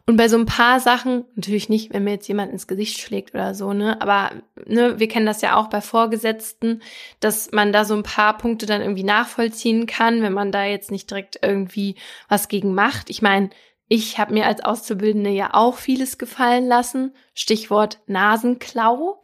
Und 0.05 0.15
bei 0.15 0.29
so 0.29 0.37
ein 0.37 0.45
paar 0.45 0.79
Sachen, 0.79 1.25
natürlich 1.35 1.67
nicht, 1.67 1.93
wenn 1.93 2.05
mir 2.05 2.11
jetzt 2.11 2.27
jemand 2.27 2.51
ins 2.51 2.67
Gesicht 2.67 2.99
schlägt 2.99 3.33
oder 3.33 3.53
so, 3.53 3.73
ne, 3.73 4.01
aber 4.01 4.31
ne, 4.65 4.99
wir 4.99 5.07
kennen 5.07 5.25
das 5.25 5.41
ja 5.41 5.57
auch 5.57 5.67
bei 5.67 5.81
Vorgesetzten, 5.81 6.81
dass 7.19 7.51
man 7.51 7.73
da 7.73 7.83
so 7.83 7.93
ein 7.93 8.03
paar 8.03 8.37
Punkte 8.37 8.65
dann 8.65 8.81
irgendwie 8.81 9.03
nachvollziehen 9.03 9.85
kann, 9.85 10.21
wenn 10.21 10.33
man 10.33 10.51
da 10.51 10.63
jetzt 10.63 10.91
nicht 10.91 11.09
direkt 11.09 11.39
irgendwie 11.41 11.95
was 12.29 12.47
gegen 12.47 12.73
macht. 12.73 13.09
Ich 13.09 13.21
meine, 13.21 13.49
ich 13.89 14.19
habe 14.19 14.33
mir 14.33 14.45
als 14.45 14.63
Auszubildende 14.63 15.29
ja 15.29 15.53
auch 15.53 15.75
vieles 15.75 16.17
gefallen 16.17 16.67
lassen. 16.67 17.13
Stichwort 17.33 17.99
Nasenklau, 18.07 19.23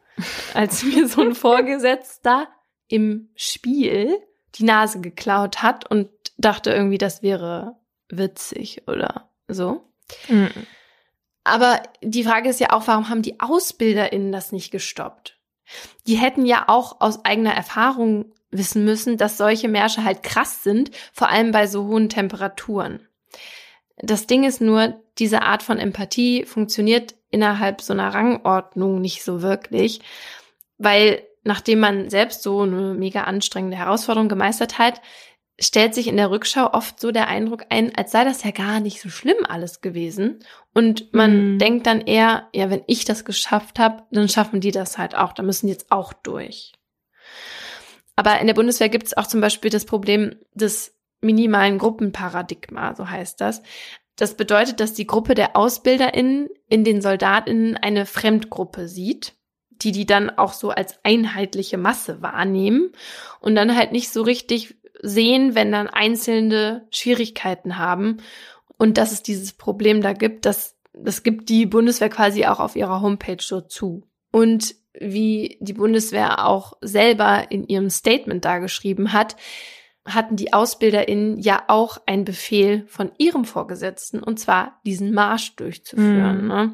als 0.54 0.84
mir 0.84 1.08
so 1.08 1.22
ein 1.22 1.36
Vorgesetzter 1.36 2.48
im 2.88 3.30
Spiel 3.36 4.20
die 4.56 4.66
Nase 4.66 5.02
geklaut 5.02 5.64
hat 5.64 5.90
und 5.90 6.10
dachte 6.38 6.72
irgendwie, 6.72 6.98
das 6.98 7.24
wäre 7.24 7.76
witzig 8.10 8.84
oder 8.88 9.30
so. 9.48 9.82
Mhm. 10.28 10.68
Aber 11.44 11.82
die 12.02 12.24
Frage 12.24 12.50
ist 12.50 12.60
ja 12.60 12.72
auch, 12.72 12.88
warum 12.88 13.10
haben 13.10 13.22
die 13.22 13.40
AusbilderInnen 13.40 14.32
das 14.32 14.52
nicht 14.52 14.72
gestoppt? 14.72 15.38
Die 16.08 16.16
hätten 16.16 16.46
ja 16.46 16.66
auch 16.68 17.02
aus 17.02 17.26
eigener 17.26 17.54
Erfahrung 17.54 18.26
wissen 18.52 18.86
müssen, 18.86 19.18
dass 19.18 19.38
solche 19.38 19.68
Märsche 19.68 20.04
halt 20.04 20.24
krass 20.24 20.64
sind, 20.64 20.92
vor 21.12 21.30
allem 21.30 21.52
bei 21.52 21.68
so 21.68 21.86
hohen 21.88 22.10
Temperaturen. 22.10 23.08
Das 23.98 24.28
Ding 24.28 24.44
ist 24.44 24.62
nur, 24.62 25.02
diese 25.18 25.42
Art 25.42 25.64
von 25.64 25.80
Empathie 25.80 26.46
funktioniert 26.46 27.16
innerhalb 27.30 27.82
so 27.82 27.94
einer 27.94 28.14
Rangordnung 28.14 29.02
nicht 29.02 29.24
so 29.24 29.42
wirklich, 29.42 30.02
weil 30.78 31.24
nachdem 31.44 31.80
man 31.80 32.10
selbst 32.10 32.42
so 32.44 32.62
eine 32.62 32.94
mega 32.94 33.24
anstrengende 33.24 33.78
Herausforderung 33.78 34.30
gemeistert 34.30 34.78
hat, 34.78 35.02
stellt 35.60 35.94
sich 35.94 36.08
in 36.08 36.18
der 36.18 36.32
Rückschau 36.32 36.74
oft 36.74 37.00
so 37.00 37.12
der 37.12 37.28
Eindruck 37.28 37.66
ein, 37.70 37.96
als 37.96 38.12
sei 38.12 38.24
das 38.24 38.44
ja 38.44 38.52
gar 38.52 38.80
nicht 38.80 39.02
so 39.02 39.10
schlimm 39.10 39.46
alles 39.48 39.82
gewesen. 39.82 40.40
Und 40.74 41.14
man 41.14 41.54
mhm. 41.54 41.60
denkt 41.60 41.88
dann 41.88 42.02
eher, 42.02 42.48
ja, 42.54 42.70
wenn 42.70 42.84
ich 42.88 43.06
das 43.06 43.26
geschafft 43.26 43.80
habe, 43.80 44.04
dann 44.12 44.30
schaffen 44.30 44.62
die 44.62 44.72
das 44.72 44.98
halt 44.98 45.16
auch. 45.16 45.34
Da 45.34 45.44
müssen 45.44 45.68
jetzt 45.68 45.92
auch 45.92 46.14
durch. 46.14 46.74
Aber 48.16 48.40
in 48.40 48.48
der 48.48 48.54
Bundeswehr 48.54 48.90
gibt 48.90 49.08
es 49.08 49.18
auch 49.18 49.28
zum 49.28 49.42
Beispiel 49.42 49.70
das 49.70 49.86
Problem 49.86 50.36
des 50.54 50.96
minimalen 51.22 51.78
Gruppenparadigma, 51.78 52.96
so 52.96 53.10
heißt 53.10 53.40
das. 53.42 53.62
Das 54.16 54.36
bedeutet, 54.36 54.80
dass 54.80 54.94
die 54.94 55.08
Gruppe 55.08 55.34
der 55.34 55.56
AusbilderInnen 55.56 56.50
in 56.70 56.84
den 56.84 57.02
SoldatInnen 57.02 57.78
eine 57.78 58.06
Fremdgruppe 58.06 58.88
sieht, 58.88 59.34
die 59.72 59.92
die 59.92 60.06
dann 60.06 60.30
auch 60.30 60.54
so 60.54 60.70
als 60.70 61.00
einheitliche 61.04 61.78
Masse 61.78 62.22
wahrnehmen 62.22 62.92
und 63.40 63.56
dann 63.56 63.76
halt 63.76 63.92
nicht 63.92 64.12
so 64.12 64.22
richtig 64.22 64.76
sehen, 65.04 65.54
wenn 65.54 65.72
dann 65.72 65.88
Einzelne 65.88 66.88
Schwierigkeiten 66.90 67.78
haben 67.78 68.18
und 68.78 68.98
dass 68.98 69.12
es 69.12 69.22
dieses 69.22 69.54
Problem 69.54 70.02
da 70.02 70.14
gibt, 70.14 70.46
das, 70.46 70.76
das 70.94 71.22
gibt 71.22 71.50
die 71.50 71.66
Bundeswehr 71.66 72.10
quasi 72.10 72.46
auch 72.46 72.60
auf 72.60 72.76
ihrer 72.76 73.02
Homepage 73.02 73.42
so 73.42 73.62
zu. 73.62 74.08
Und 74.32 74.76
wie 75.00 75.58
die 75.60 75.74
Bundeswehr 75.74 76.46
auch 76.46 76.74
selber 76.82 77.52
in 77.52 77.68
ihrem 77.68 77.90
Statement 77.90 78.46
dargeschrieben 78.46 79.14
hat, 79.14 79.36
hatten 80.06 80.36
die 80.36 80.54
AusbilderInnen 80.54 81.40
ja 81.40 81.64
auch 81.68 81.98
einen 82.06 82.26
Befehl 82.26 82.86
von 82.88 83.12
ihrem 83.18 83.46
Vorgesetzten, 83.46 84.22
und 84.22 84.40
zwar 84.40 84.80
diesen 84.86 85.14
Marsch 85.14 85.56
durchzuführen. 85.56 86.44
Mhm. 86.44 86.48
Ne? 86.48 86.74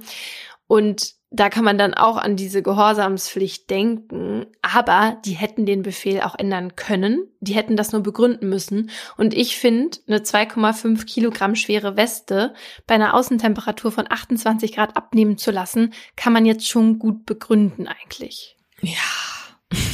Und 0.67 1.18
da 1.31 1.49
kann 1.49 1.63
man 1.63 1.77
dann 1.77 1.93
auch 1.93 2.17
an 2.17 2.35
diese 2.35 2.63
Gehorsamspflicht 2.63 3.69
denken, 3.69 4.47
aber 4.63 5.17
die 5.25 5.33
hätten 5.33 5.65
den 5.67 5.83
Befehl 5.83 6.21
auch 6.21 6.33
ändern 6.35 6.75
können. 6.75 7.27
Die 7.39 7.53
hätten 7.53 7.75
das 7.75 7.91
nur 7.91 8.01
begründen 8.01 8.49
müssen. 8.49 8.89
Und 9.15 9.35
ich 9.35 9.57
finde, 9.57 9.97
eine 10.07 10.19
2,5 10.19 11.05
Kilogramm 11.05 11.55
schwere 11.55 11.95
Weste 11.97 12.53
bei 12.87 12.95
einer 12.95 13.13
Außentemperatur 13.13 13.91
von 13.91 14.05
28 14.09 14.73
Grad 14.73 14.97
abnehmen 14.97 15.37
zu 15.37 15.51
lassen, 15.51 15.93
kann 16.15 16.33
man 16.33 16.45
jetzt 16.45 16.67
schon 16.67 16.97
gut 16.97 17.25
begründen 17.25 17.87
eigentlich. 17.87 18.57
Ja, 18.81 18.93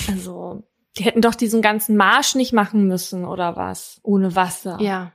also 0.10 0.64
die 0.98 1.04
hätten 1.04 1.22
doch 1.22 1.36
diesen 1.36 1.62
ganzen 1.62 1.98
Marsch 1.98 2.36
nicht 2.36 2.54
machen 2.54 2.88
müssen 2.88 3.26
oder 3.26 3.58
was? 3.58 4.00
Ohne 4.04 4.36
Wasser. 4.36 4.78
Ja 4.80 5.12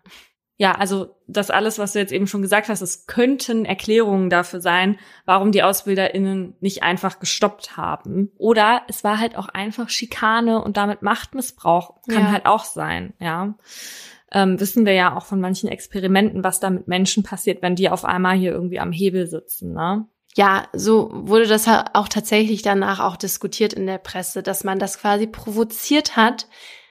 ja, 0.60 0.72
also 0.72 1.16
das 1.26 1.48
alles, 1.50 1.78
was 1.78 1.94
du 1.94 2.00
jetzt 2.00 2.12
eben 2.12 2.26
schon 2.26 2.42
gesagt 2.42 2.68
hast, 2.68 2.82
es 2.82 3.06
könnten 3.06 3.64
Erklärungen 3.64 4.28
dafür 4.28 4.60
sein, 4.60 4.98
warum 5.24 5.52
die 5.52 5.62
AusbilderInnen 5.62 6.54
nicht 6.60 6.82
einfach 6.82 7.18
gestoppt 7.18 7.78
haben. 7.78 8.30
Oder 8.36 8.82
es 8.86 9.02
war 9.02 9.18
halt 9.18 9.38
auch 9.38 9.48
einfach 9.48 9.88
Schikane 9.88 10.62
und 10.62 10.76
damit 10.76 11.00
Machtmissbrauch. 11.00 12.02
Kann 12.06 12.24
ja. 12.24 12.30
halt 12.32 12.44
auch 12.44 12.64
sein, 12.64 13.14
ja. 13.18 13.54
Ähm, 14.32 14.60
wissen 14.60 14.84
wir 14.84 14.92
ja 14.92 15.16
auch 15.16 15.24
von 15.24 15.40
manchen 15.40 15.70
Experimenten, 15.70 16.44
was 16.44 16.60
da 16.60 16.68
mit 16.68 16.88
Menschen 16.88 17.22
passiert, 17.22 17.62
wenn 17.62 17.74
die 17.74 17.88
auf 17.88 18.04
einmal 18.04 18.36
hier 18.36 18.52
irgendwie 18.52 18.80
am 18.80 18.92
Hebel 18.92 19.28
sitzen, 19.28 19.72
ne? 19.72 20.08
Ja, 20.34 20.68
so 20.74 21.08
wurde 21.10 21.46
das 21.46 21.66
auch 21.94 22.06
tatsächlich 22.06 22.60
danach 22.60 23.00
auch 23.00 23.16
diskutiert 23.16 23.72
in 23.72 23.86
der 23.86 23.98
Presse, 23.98 24.42
dass 24.42 24.62
man 24.62 24.78
das 24.78 24.98
quasi 24.98 25.26
provoziert 25.26 26.16
hat, 26.16 26.48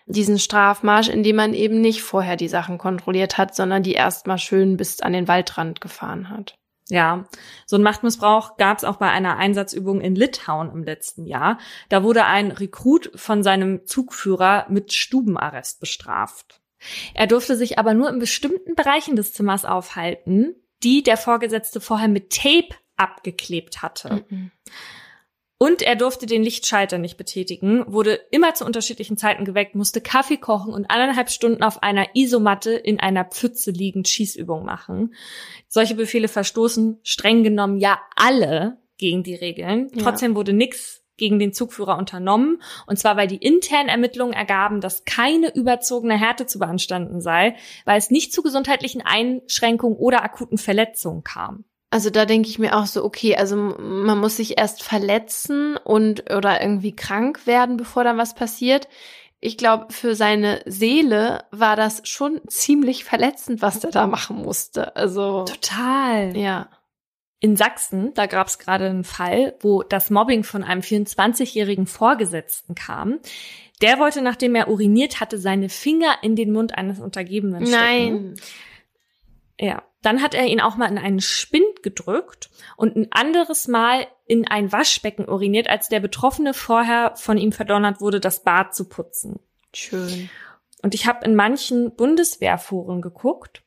diesen 0.09 0.39
Strafmarsch, 0.39 1.07
indem 1.07 1.37
man 1.37 1.53
eben 1.53 1.81
nicht 1.81 2.01
vorher 2.01 2.35
die 2.35 2.47
Sachen 2.47 2.77
kontrolliert 2.77 3.37
hat, 3.37 3.55
sondern 3.55 3.83
die 3.83 3.93
erstmal 3.93 4.39
schön 4.39 4.75
bis 4.75 5.01
an 5.01 5.13
den 5.13 5.27
Waldrand 5.27 5.81
gefahren 5.81 6.29
hat. 6.29 6.55
Ja, 6.89 7.25
so 7.67 7.75
ein 7.75 7.83
Machtmissbrauch 7.83 8.57
gab 8.57 8.79
es 8.79 8.83
auch 8.83 8.95
bei 8.95 9.09
einer 9.09 9.37
Einsatzübung 9.37 10.01
in 10.01 10.15
Litauen 10.15 10.71
im 10.71 10.83
letzten 10.83 11.27
Jahr. 11.27 11.59
Da 11.89 12.03
wurde 12.03 12.25
ein 12.25 12.51
Rekrut 12.51 13.11
von 13.13 13.43
seinem 13.43 13.85
Zugführer 13.85 14.65
mit 14.69 14.91
Stubenarrest 14.91 15.79
bestraft. 15.79 16.61
Er 17.13 17.27
durfte 17.27 17.55
sich 17.55 17.77
aber 17.77 17.93
nur 17.93 18.09
in 18.09 18.17
bestimmten 18.17 18.73
Bereichen 18.73 19.15
des 19.15 19.33
Zimmers 19.33 19.65
aufhalten, 19.65 20.55
die 20.81 21.03
der 21.03 21.17
Vorgesetzte 21.17 21.79
vorher 21.79 22.07
mit 22.07 22.31
Tape 22.31 22.69
abgeklebt 22.97 23.83
hatte. 23.83 24.25
Mhm. 24.29 24.51
Und 25.61 25.81
er 25.81 25.97
durfte 25.97 26.25
den 26.25 26.41
Lichtschalter 26.41 26.97
nicht 26.97 27.17
betätigen, 27.17 27.83
wurde 27.85 28.13
immer 28.31 28.53
zu 28.53 28.65
unterschiedlichen 28.65 29.17
Zeiten 29.17 29.43
geweckt, 29.43 29.75
musste 29.75 29.99
Kaffee 29.99 30.37
kochen 30.37 30.73
und 30.73 30.89
anderthalb 30.89 31.29
Stunden 31.29 31.63
auf 31.63 31.83
einer 31.83 32.15
Isomatte 32.15 32.71
in 32.71 33.01
einer 33.01 33.25
Pfütze 33.25 33.71
liegend 33.71 34.07
Schießübung 34.07 34.63
machen. 34.63 35.13
Solche 35.67 35.95
Befehle 35.95 36.29
verstoßen 36.29 36.99
streng 37.03 37.43
genommen 37.43 37.77
ja 37.77 37.99
alle 38.15 38.77
gegen 38.97 39.21
die 39.23 39.35
Regeln. 39.35 39.91
Ja. 39.93 40.03
Trotzdem 40.03 40.33
wurde 40.33 40.53
nichts 40.53 41.03
gegen 41.17 41.37
den 41.37 41.51
Zugführer 41.51 41.97
unternommen. 41.97 42.61
Und 42.87 42.97
zwar, 42.97 43.17
weil 43.17 43.27
die 43.27 43.35
internen 43.35 43.89
Ermittlungen 43.89 44.33
ergaben, 44.33 44.79
dass 44.79 45.03
keine 45.03 45.53
überzogene 45.53 46.17
Härte 46.17 46.45
zu 46.45 46.57
beanstanden 46.57 47.19
sei, 47.19 47.57
weil 47.83 47.99
es 47.99 48.09
nicht 48.09 48.31
zu 48.31 48.41
gesundheitlichen 48.41 49.01
Einschränkungen 49.01 49.97
oder 49.97 50.23
akuten 50.23 50.57
Verletzungen 50.57 51.23
kam. 51.23 51.65
Also 51.91 52.11
da 52.11 52.25
denke 52.25 52.49
ich 52.49 52.59
mir 52.59 52.77
auch 52.77 52.85
so, 52.85 53.03
okay, 53.03 53.35
also 53.35 53.55
man 53.55 54.19
muss 54.19 54.37
sich 54.37 54.59
erst 54.59 54.83
verletzen 54.83 55.75
und 55.77 56.31
oder 56.31 56.61
irgendwie 56.61 56.95
krank 56.95 57.47
werden, 57.47 57.77
bevor 57.77 58.03
dann 58.03 58.17
was 58.17 58.35
passiert. 58.35 58.87
Ich 59.39 59.57
glaube, 59.57 59.91
für 59.91 60.15
seine 60.15 60.61
Seele 60.65 61.45
war 61.51 61.75
das 61.75 62.01
schon 62.03 62.41
ziemlich 62.47 63.05
verletzend, 63.05 63.61
was 63.61 63.79
der 63.79 63.89
da 63.89 64.05
machen 64.05 64.37
musste. 64.37 64.95
Also 64.95 65.45
total. 65.45 66.35
Ja. 66.37 66.69
In 67.39 67.55
Sachsen, 67.55 68.13
da 68.15 68.25
gab 68.25 68.47
es 68.47 68.59
gerade 68.59 68.85
einen 68.85 69.05
Fall, 69.05 69.55
wo 69.61 69.81
das 69.81 70.09
Mobbing 70.09 70.43
von 70.43 70.63
einem 70.63 70.81
24-jährigen 70.81 71.87
Vorgesetzten 71.87 72.75
kam. 72.75 73.19
Der 73.81 73.97
wollte, 73.97 74.21
nachdem 74.21 74.55
er 74.55 74.67
uriniert 74.67 75.21
hatte, 75.21 75.37
seine 75.37 75.69
Finger 75.69 76.17
in 76.21 76.35
den 76.35 76.51
Mund 76.51 76.77
eines 76.77 76.99
Untergebenen 76.99 77.65
stecken. 77.65 77.79
Nein. 77.79 78.35
Ja. 79.57 79.83
Dann 80.01 80.21
hat 80.21 80.33
er 80.33 80.45
ihn 80.45 80.61
auch 80.61 80.77
mal 80.77 80.89
in 80.89 80.97
einen 80.97 81.19
Spind 81.19 81.68
gedrückt 81.83 82.49
und 82.77 82.95
ein 82.95 83.07
anderes 83.11 83.67
Mal 83.67 84.07
in 84.25 84.47
ein 84.47 84.71
Waschbecken 84.71 85.27
uriniert, 85.27 85.69
als 85.69 85.89
der 85.89 85.99
Betroffene 85.99 86.53
vorher 86.53 87.13
von 87.15 87.37
ihm 87.37 87.51
verdonnert 87.51 88.01
wurde, 88.01 88.19
das 88.19 88.43
Bad 88.43 88.75
zu 88.75 88.87
putzen. 88.87 89.39
Schön. 89.73 90.29
Und 90.81 90.95
ich 90.95 91.07
habe 91.07 91.25
in 91.25 91.35
manchen 91.35 91.95
Bundeswehrforen 91.95 93.01
geguckt 93.01 93.63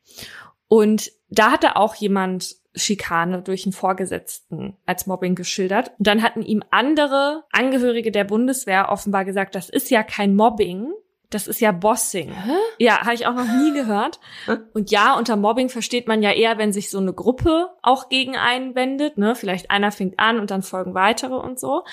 und 0.67 1.11
da 1.29 1.51
hatte 1.51 1.75
auch 1.75 1.95
jemand 1.95 2.55
Schikane 2.75 3.41
durch 3.41 3.65
einen 3.65 3.73
Vorgesetzten 3.73 4.77
als 4.85 5.05
Mobbing 5.05 5.35
geschildert. 5.35 5.91
Und 5.99 6.07
dann 6.07 6.23
hatten 6.23 6.41
ihm 6.41 6.63
andere 6.71 7.43
Angehörige 7.51 8.11
der 8.11 8.23
Bundeswehr 8.23 8.89
offenbar 8.89 9.25
gesagt, 9.25 9.55
das 9.55 9.69
ist 9.69 9.91
ja 9.91 10.03
kein 10.03 10.35
Mobbing, 10.35 10.91
das 11.33 11.47
ist 11.47 11.61
ja 11.61 11.71
Bossing. 11.71 12.31
Hä? 12.31 12.51
Ja, 12.77 13.01
habe 13.01 13.13
ich 13.13 13.25
auch 13.25 13.33
noch 13.33 13.47
nie 13.47 13.73
gehört. 13.73 14.19
Und 14.73 14.91
ja, 14.91 15.17
unter 15.17 15.35
Mobbing 15.35 15.69
versteht 15.69 16.07
man 16.07 16.21
ja 16.21 16.31
eher, 16.31 16.57
wenn 16.57 16.73
sich 16.73 16.89
so 16.89 16.99
eine 16.99 17.13
Gruppe 17.13 17.69
auch 17.81 18.09
gegen 18.09 18.35
einen 18.35 18.75
wendet. 18.75 19.17
Ne? 19.17 19.35
Vielleicht 19.35 19.71
einer 19.71 19.91
fängt 19.91 20.19
an 20.19 20.39
und 20.39 20.51
dann 20.51 20.61
folgen 20.61 20.93
weitere 20.93 21.35
und 21.35 21.59
so. 21.59 21.83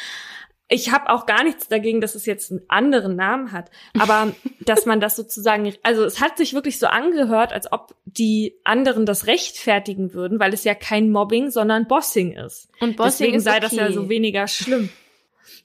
Ich 0.73 0.93
habe 0.93 1.11
auch 1.11 1.27
gar 1.27 1.43
nichts 1.43 1.67
dagegen, 1.67 2.01
dass 2.01 2.15
es 2.15 2.27
jetzt 2.27 2.53
einen 2.53 2.63
anderen 2.69 3.17
Namen 3.17 3.51
hat. 3.53 3.71
Aber 3.99 4.33
dass 4.61 4.87
man 4.87 5.01
das 5.01 5.17
sozusagen, 5.17 5.73
also 5.83 6.05
es 6.05 6.21
hat 6.21 6.37
sich 6.37 6.55
wirklich 6.55 6.79
so 6.79 6.87
angehört, 6.87 7.53
als 7.53 7.73
ob 7.73 7.95
die 8.05 8.61
anderen 8.65 9.07
das 9.07 9.27
rechtfertigen 9.27 10.15
würden, 10.15 10.39
weil 10.39 10.53
es 10.53 10.65
ja 10.65 10.75
kein 10.75 11.11
Mobbing, 11.11 11.51
sondern 11.51 11.89
Bossing 11.89 12.33
ist. 12.33 12.69
Und 12.81 12.97
Bossing 12.97 13.27
Deswegen 13.27 13.37
ist 13.39 13.45
sei 13.45 13.57
okay. 13.57 13.61
das 13.63 13.73
ja 13.73 13.93
so 13.93 14.09
weniger 14.09 14.47
schlimm. 14.47 14.91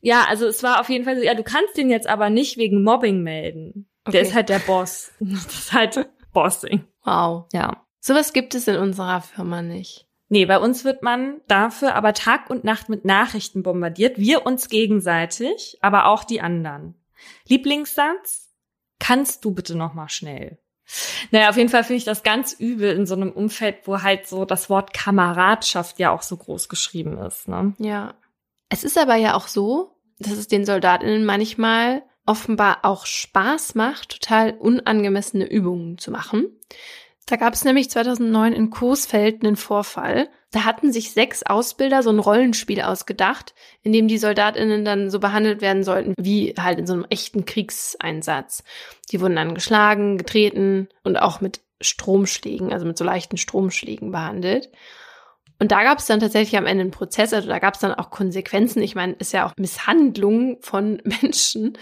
Ja, 0.02 0.26
also 0.28 0.48
es 0.48 0.64
war 0.64 0.80
auf 0.80 0.90
jeden 0.90 1.06
Fall 1.06 1.18
so, 1.18 1.24
ja, 1.24 1.34
du 1.34 1.44
kannst 1.44 1.78
den 1.78 1.90
jetzt 1.90 2.08
aber 2.08 2.30
nicht 2.30 2.58
wegen 2.58 2.84
Mobbing 2.84 3.22
melden. 3.24 3.88
Okay. 4.06 4.12
Der 4.14 4.22
ist 4.22 4.34
halt 4.34 4.50
der 4.50 4.60
Boss. 4.60 5.12
Das 5.20 5.46
ist 5.46 5.74
halt 5.74 6.10
Bossing. 6.34 6.86
Wow. 7.04 7.46
Ja. 7.54 7.86
Sowas 8.00 8.34
gibt 8.34 8.54
es 8.54 8.68
in 8.68 8.76
unserer 8.76 9.22
Firma 9.22 9.62
nicht. 9.62 10.08
Nee, 10.28 10.46
bei 10.46 10.60
uns 10.60 10.84
wird 10.84 11.04
man 11.04 11.42
dafür 11.48 11.96
aber 11.96 12.14
Tag 12.14 12.50
und 12.50 12.64
Nacht 12.64 12.90
mit 12.90 13.06
Nachrichten 13.06 13.64
bombardiert. 13.64 14.18
Wir 14.18 14.46
uns 14.46 14.70
gegenseitig, 14.70 15.78
aber 15.82 16.08
auch 16.08 16.24
die 16.24 16.42
anderen. 16.42 16.96
Lieblingssatz? 17.48 18.54
Kannst 19.00 19.46
du 19.46 19.52
bitte 19.52 19.76
noch 19.76 19.94
mal 19.94 20.10
schnell? 20.10 20.58
Naja, 21.32 21.50
auf 21.50 21.58
jeden 21.58 21.70
Fall 21.70 21.84
finde 21.84 21.98
ich 21.98 22.06
das 22.06 22.24
ganz 22.24 22.54
übel 22.54 22.92
in 22.92 23.06
so 23.06 23.16
einem 23.16 23.32
Umfeld, 23.32 23.80
wo 23.86 24.02
halt 24.02 24.28
so 24.28 24.46
das 24.46 24.70
Wort 24.70 24.94
Kameradschaft 24.94 26.00
ja 26.00 26.12
auch 26.12 26.22
so 26.22 26.38
groß 26.38 26.70
geschrieben 26.70 27.18
ist. 27.18 27.48
Ne? 27.48 27.74
Ja. 27.80 28.14
Es 28.76 28.84
ist 28.84 28.98
aber 28.98 29.16
ja 29.16 29.36
auch 29.36 29.48
so, 29.48 29.96
dass 30.20 30.34
es 30.34 30.50
den 30.50 30.66
Soldatinnen 30.66 31.24
manchmal 31.24 32.04
offenbar 32.26 32.80
auch 32.82 33.06
Spaß 33.06 33.74
macht, 33.76 34.22
total 34.22 34.52
unangemessene 34.52 35.50
Übungen 35.50 35.98
zu 35.98 36.12
machen. 36.12 36.48
Da 37.26 37.38
gab 37.38 37.54
es 37.54 37.64
nämlich 37.64 37.90
2009 37.90 38.52
in 38.52 38.72
Coesfeld 38.72 39.46
einen 39.46 39.56
Vorfall. 39.56 40.28
Da 40.52 40.66
hatten 40.66 40.92
sich 40.92 41.12
sechs 41.12 41.42
Ausbilder 41.44 42.04
so 42.04 42.10
ein 42.10 42.20
Rollenspiel 42.20 42.82
ausgedacht, 42.82 43.56
in 43.82 43.94
dem 43.94 44.10
die 44.10 44.18
Soldatinnen 44.18 44.84
dann 44.84 45.10
so 45.10 45.22
behandelt 45.22 45.62
werden 45.62 45.86
sollten 45.86 46.14
wie 46.18 46.54
halt 46.60 46.78
in 46.78 46.86
so 46.86 46.92
einem 46.92 47.06
echten 47.10 47.46
Kriegseinsatz. 47.46 48.66
Die 49.10 49.22
wurden 49.22 49.38
dann 49.38 49.56
geschlagen, 49.56 50.18
getreten 50.18 50.90
und 51.06 51.16
auch 51.16 51.40
mit 51.40 51.62
Stromschlägen, 51.80 52.74
also 52.74 52.86
mit 52.86 52.98
so 52.98 53.06
leichten 53.06 53.38
Stromschlägen 53.38 54.12
behandelt. 54.12 54.70
Und 55.60 55.72
da 55.72 55.84
gab 55.84 56.00
es 56.00 56.06
dann 56.06 56.20
tatsächlich 56.20 56.58
am 56.58 56.66
Ende 56.66 56.82
einen 56.82 56.92
Prozess, 56.92 57.34
also 57.34 57.48
da 57.48 57.60
gab 57.60 57.76
es 57.76 57.80
dann 57.80 57.94
auch 57.94 58.10
Konsequenzen. 58.10 58.82
Ich 58.82 58.96
meine, 58.96 59.14
ist 59.14 59.34
ja 59.34 59.48
auch 59.48 59.54
Misshandlung 59.58 60.58
von 60.62 61.02
Menschen. 61.22 61.78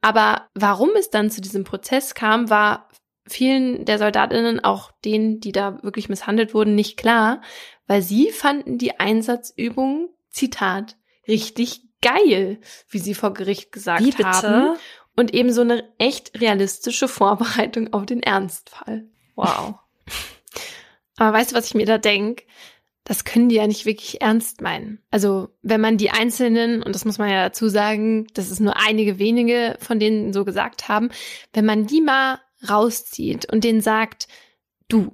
Aber 0.00 0.48
warum 0.54 0.90
es 0.98 1.10
dann 1.10 1.30
zu 1.30 1.40
diesem 1.40 1.64
Prozess 1.64 2.14
kam, 2.14 2.48
war 2.48 2.88
vielen 3.26 3.84
der 3.84 3.98
Soldatinnen, 3.98 4.64
auch 4.64 4.90
denen, 5.04 5.40
die 5.40 5.52
da 5.52 5.82
wirklich 5.82 6.08
misshandelt 6.08 6.54
wurden, 6.54 6.74
nicht 6.74 6.96
klar, 6.96 7.42
weil 7.86 8.02
sie 8.02 8.30
fanden 8.30 8.78
die 8.78 8.98
Einsatzübung, 8.98 10.08
Zitat, 10.30 10.96
richtig 11.28 11.82
geil, 12.02 12.60
wie 12.88 12.98
sie 12.98 13.14
vor 13.14 13.34
Gericht 13.34 13.72
gesagt 13.72 14.02
wie 14.02 14.12
haben. 14.24 14.76
Und 15.16 15.34
eben 15.34 15.52
so 15.52 15.60
eine 15.60 15.84
echt 15.98 16.40
realistische 16.40 17.08
Vorbereitung 17.08 17.92
auf 17.92 18.06
den 18.06 18.22
Ernstfall. 18.22 19.06
Wow. 19.34 19.74
Aber 21.16 21.36
weißt 21.36 21.52
du, 21.52 21.56
was 21.56 21.66
ich 21.66 21.74
mir 21.74 21.84
da 21.84 21.98
denke? 21.98 22.44
Das 23.10 23.24
können 23.24 23.48
die 23.48 23.56
ja 23.56 23.66
nicht 23.66 23.86
wirklich 23.86 24.20
ernst 24.20 24.60
meinen. 24.60 25.02
Also, 25.10 25.48
wenn 25.62 25.80
man 25.80 25.96
die 25.96 26.10
Einzelnen, 26.10 26.80
und 26.80 26.94
das 26.94 27.04
muss 27.04 27.18
man 27.18 27.28
ja 27.28 27.42
dazu 27.42 27.68
sagen, 27.68 28.28
das 28.34 28.52
ist 28.52 28.60
nur 28.60 28.76
einige 28.76 29.18
wenige 29.18 29.76
von 29.80 29.98
denen 29.98 30.32
so 30.32 30.44
gesagt 30.44 30.88
haben, 30.88 31.10
wenn 31.52 31.66
man 31.66 31.88
die 31.88 32.02
mal 32.02 32.38
rauszieht 32.68 33.52
und 33.52 33.64
denen 33.64 33.80
sagt, 33.80 34.28
du, 34.86 35.12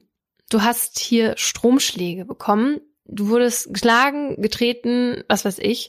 du 0.50 0.60
hast 0.60 0.98
hier 0.98 1.38
Stromschläge 1.38 2.26
bekommen, 2.26 2.82
du 3.06 3.30
wurdest 3.30 3.72
geschlagen, 3.72 4.42
getreten, 4.42 5.24
was 5.26 5.46
weiß 5.46 5.58
ich. 5.58 5.88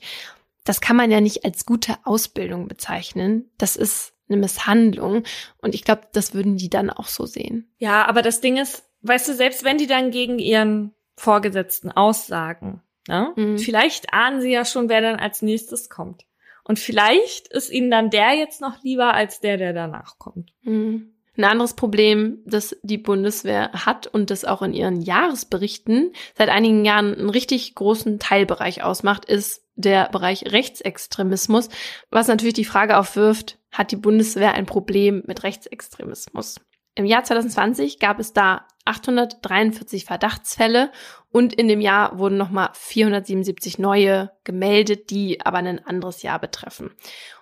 Das 0.64 0.80
kann 0.80 0.96
man 0.96 1.12
ja 1.12 1.20
nicht 1.20 1.44
als 1.44 1.66
gute 1.66 1.98
Ausbildung 2.06 2.70
bezeichnen. 2.70 3.52
Das 3.58 3.76
ist 3.76 4.14
eine 4.30 4.38
Misshandlung. 4.38 5.24
Und 5.58 5.76
ich 5.76 5.84
glaube, 5.84 6.04
das 6.14 6.34
würden 6.34 6.56
die 6.56 6.70
dann 6.70 6.90
auch 6.90 7.10
so 7.10 7.26
sehen. 7.26 7.70
Ja, 7.80 8.06
aber 8.06 8.22
das 8.22 8.40
Ding 8.40 8.56
ist, 8.56 8.86
weißt 9.02 9.28
du, 9.28 9.34
selbst 9.34 9.66
wenn 9.66 9.78
die 9.78 9.88
dann 9.88 10.10
gegen 10.12 10.40
ihren 10.40 10.94
Vorgesetzten 11.18 11.92
aussagen, 11.92 12.82
ne, 13.08 13.34
mhm. 13.36 13.58
vielleicht 13.58 14.14
ahnen 14.14 14.40
sie 14.40 14.52
ja 14.52 14.64
schon, 14.64 14.88
wer 14.88 15.02
dann 15.02 15.20
als 15.20 15.42
nächstes 15.42 15.90
kommt. 15.90 16.26
Und 16.64 16.80
vielleicht 16.80 17.48
ist 17.48 17.70
ihnen 17.70 17.90
dann 17.90 18.10
der 18.10 18.34
jetzt 18.34 18.62
noch 18.62 18.84
lieber 18.84 19.14
als 19.14 19.40
der, 19.40 19.58
der 19.58 19.74
danach 19.74 20.20
kommt. 20.20 20.52
Mhm. 20.64 21.14
Ein 21.38 21.44
anderes 21.44 21.76
Problem, 21.76 22.40
das 22.46 22.76
die 22.82 22.98
Bundeswehr 22.98 23.72
hat 23.74 24.08
und 24.08 24.32
das 24.32 24.44
auch 24.44 24.64
in 24.64 24.74
ihren 24.74 25.02
Jahresberichten 25.02 26.12
seit 26.36 26.50
einigen 26.50 26.84
Jahren 26.84 27.14
einen 27.14 27.30
richtig 27.30 27.76
großen 27.76 28.18
Teilbereich 28.20 28.84
ausmacht, 28.84 29.26
ist 29.26 29.64
der 29.76 30.10
Bereich 30.10 30.52
Rechtsextremismus, 30.52 31.70
was 32.10 32.28
natürlich 32.28 32.56
die 32.56 32.66
Frage 32.66 32.98
aufwirft, 32.98 33.60
hat 33.72 33.92
die 33.92 33.98
Bundeswehr 33.98 34.56
ein 34.56 34.66
Problem 34.66 35.24
mit 35.28 35.44
Rechtsextremismus? 35.44 36.60
Im 36.98 37.06
Jahr 37.06 37.24
2020 37.24 38.00
gab 38.00 38.20
es 38.20 38.34
da 38.34 38.66
843 38.86 40.04
Verdachtsfälle 40.04 40.92
und 41.32 41.54
in 41.54 41.68
dem 41.68 41.80
Jahr 41.80 42.18
wurden 42.18 42.38
nochmal 42.38 42.70
477 42.74 43.78
neue 43.78 44.32
gemeldet, 44.44 45.12
die 45.12 45.40
aber 45.46 45.60
ein 45.60 45.86
anderes 45.86 46.24
Jahr 46.24 46.40
betreffen. 46.40 46.90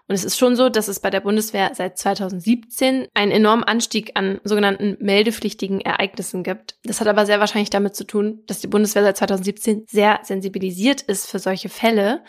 Und 0.09 0.13
es 0.13 0.25
ist 0.25 0.37
schon 0.37 0.57
so, 0.57 0.67
dass 0.67 0.89
es 0.89 0.99
bei 0.99 1.09
der 1.09 1.21
Bundeswehr 1.21 1.71
seit 1.73 1.97
2017 1.97 3.07
einen 3.13 3.31
enormen 3.31 3.63
Anstieg 3.63 4.11
an 4.15 4.41
sogenannten 4.43 4.97
meldepflichtigen 4.99 5.79
Ereignissen 5.79 6.43
gibt. 6.43 6.75
Das 6.83 6.99
hat 6.99 7.07
aber 7.07 7.25
sehr 7.25 7.39
wahrscheinlich 7.39 7.69
damit 7.69 7.95
zu 7.95 8.03
tun, 8.03 8.43
dass 8.47 8.59
die 8.59 8.67
Bundeswehr 8.67 9.03
seit 9.03 9.15
2017 9.15 9.85
sehr 9.87 10.19
sensibilisiert 10.23 11.01
ist 11.01 11.29
für 11.29 11.39
solche 11.39 11.69
Fälle. 11.69 12.23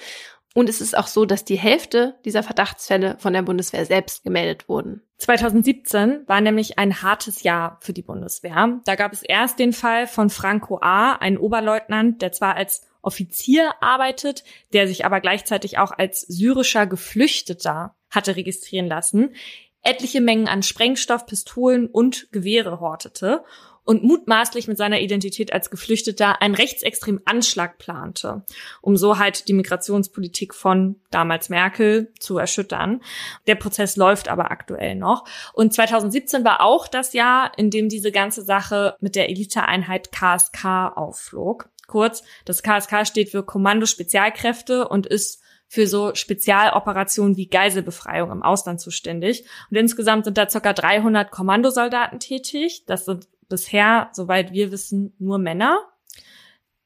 Und 0.56 0.70
es 0.70 0.80
ist 0.80 0.96
auch 0.96 1.06
so, 1.06 1.26
dass 1.26 1.44
die 1.44 1.58
Hälfte 1.58 2.14
dieser 2.24 2.42
Verdachtsfälle 2.42 3.16
von 3.18 3.34
der 3.34 3.42
Bundeswehr 3.42 3.84
selbst 3.84 4.24
gemeldet 4.24 4.70
wurden. 4.70 5.02
2017 5.18 6.22
war 6.26 6.40
nämlich 6.40 6.78
ein 6.78 7.02
hartes 7.02 7.42
Jahr 7.42 7.76
für 7.82 7.92
die 7.92 8.00
Bundeswehr. 8.00 8.80
Da 8.86 8.94
gab 8.94 9.12
es 9.12 9.22
erst 9.22 9.58
den 9.58 9.74
Fall 9.74 10.06
von 10.06 10.30
Franco 10.30 10.78
A., 10.80 11.12
ein 11.12 11.36
Oberleutnant, 11.36 12.22
der 12.22 12.32
zwar 12.32 12.56
als 12.56 12.86
Offizier 13.02 13.74
arbeitet, 13.82 14.44
der 14.72 14.88
sich 14.88 15.04
aber 15.04 15.20
gleichzeitig 15.20 15.76
auch 15.76 15.90
als 15.90 16.22
syrischer 16.22 16.86
Geflüchteter 16.86 17.94
hatte 18.08 18.36
registrieren 18.36 18.86
lassen, 18.86 19.34
etliche 19.82 20.22
Mengen 20.22 20.48
an 20.48 20.62
Sprengstoff, 20.62 21.26
Pistolen 21.26 21.86
und 21.86 22.32
Gewehre 22.32 22.80
hortete 22.80 23.44
und 23.86 24.02
mutmaßlich 24.02 24.68
mit 24.68 24.76
seiner 24.76 25.00
Identität 25.00 25.52
als 25.52 25.70
Geflüchteter 25.70 26.42
einen 26.42 26.56
rechtsextremen 26.56 27.22
Anschlag 27.24 27.78
plante, 27.78 28.44
um 28.82 28.96
so 28.96 29.18
halt 29.18 29.48
die 29.48 29.54
Migrationspolitik 29.54 30.54
von 30.54 30.96
damals 31.10 31.48
Merkel 31.48 32.12
zu 32.18 32.36
erschüttern. 32.36 33.00
Der 33.46 33.54
Prozess 33.54 33.96
läuft 33.96 34.28
aber 34.28 34.50
aktuell 34.50 34.96
noch. 34.96 35.24
Und 35.54 35.72
2017 35.72 36.44
war 36.44 36.60
auch 36.62 36.88
das 36.88 37.12
Jahr, 37.12 37.52
in 37.56 37.70
dem 37.70 37.88
diese 37.88 38.10
ganze 38.10 38.42
Sache 38.42 38.96
mit 39.00 39.14
der 39.14 39.30
Eliteeinheit 39.30 40.10
KSK 40.10 40.92
aufflog. 40.96 41.68
Kurz, 41.86 42.24
das 42.44 42.64
KSK 42.64 43.06
steht 43.06 43.30
für 43.30 43.44
Kommando 43.44 43.86
Spezialkräfte 43.86 44.88
und 44.88 45.06
ist 45.06 45.40
für 45.68 45.86
so 45.86 46.14
Spezialoperationen 46.14 47.36
wie 47.36 47.48
Geiselbefreiung 47.48 48.32
im 48.32 48.42
Ausland 48.42 48.80
zuständig. 48.80 49.44
Und 49.70 49.76
insgesamt 49.76 50.24
sind 50.24 50.38
da 50.38 50.46
ca. 50.46 50.72
300 50.72 51.30
Kommandosoldaten 51.30 52.18
tätig. 52.18 52.84
Das 52.86 53.04
sind 53.04 53.28
bisher, 53.48 54.10
soweit 54.12 54.52
wir 54.52 54.72
wissen, 54.72 55.14
nur 55.18 55.38
Männer. 55.38 55.78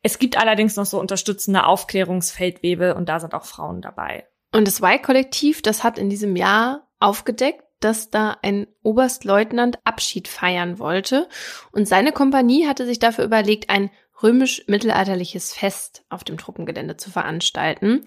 Es 0.03 0.19
gibt 0.19 0.39
allerdings 0.39 0.77
noch 0.77 0.87
so 0.87 0.99
unterstützende 0.99 1.67
Aufklärungsfeldwebel 1.67 2.93
und 2.93 3.09
da 3.09 3.21
sind 3.21 3.35
auch 3.35 3.45
Frauen 3.45 3.83
dabei. 3.83 4.27
Und 4.53 4.67
das 4.67 4.81
Y-Kollektiv, 4.81 5.63
das 5.63 5.85
hat 5.85 5.99
in 5.99 6.11
diesem 6.11 6.37
Jahr 6.37 6.89
aufgedeckt, 6.99 7.63
dass 7.81 8.11
da 8.11 8.37
ein 8.43 8.67
Oberstleutnant 8.83 9.79
Abschied 9.85 10.29
feiern 10.29 10.79
wollte. 10.79 11.29
Und 11.73 11.89
seine 11.89 12.13
Kompanie 12.13 12.67
hatte 12.67 12.87
sich 12.87 12.99
dafür 12.99 13.25
überlegt, 13.25 13.71
ein 13.71 13.91
römisch-mittelalterliches 14.23 15.55
Fest 15.55 16.05
auf 16.11 16.25
dem 16.25 16.37
Truppengelände 16.37 16.97
zu 16.97 17.11
veranstalten. 17.11 18.05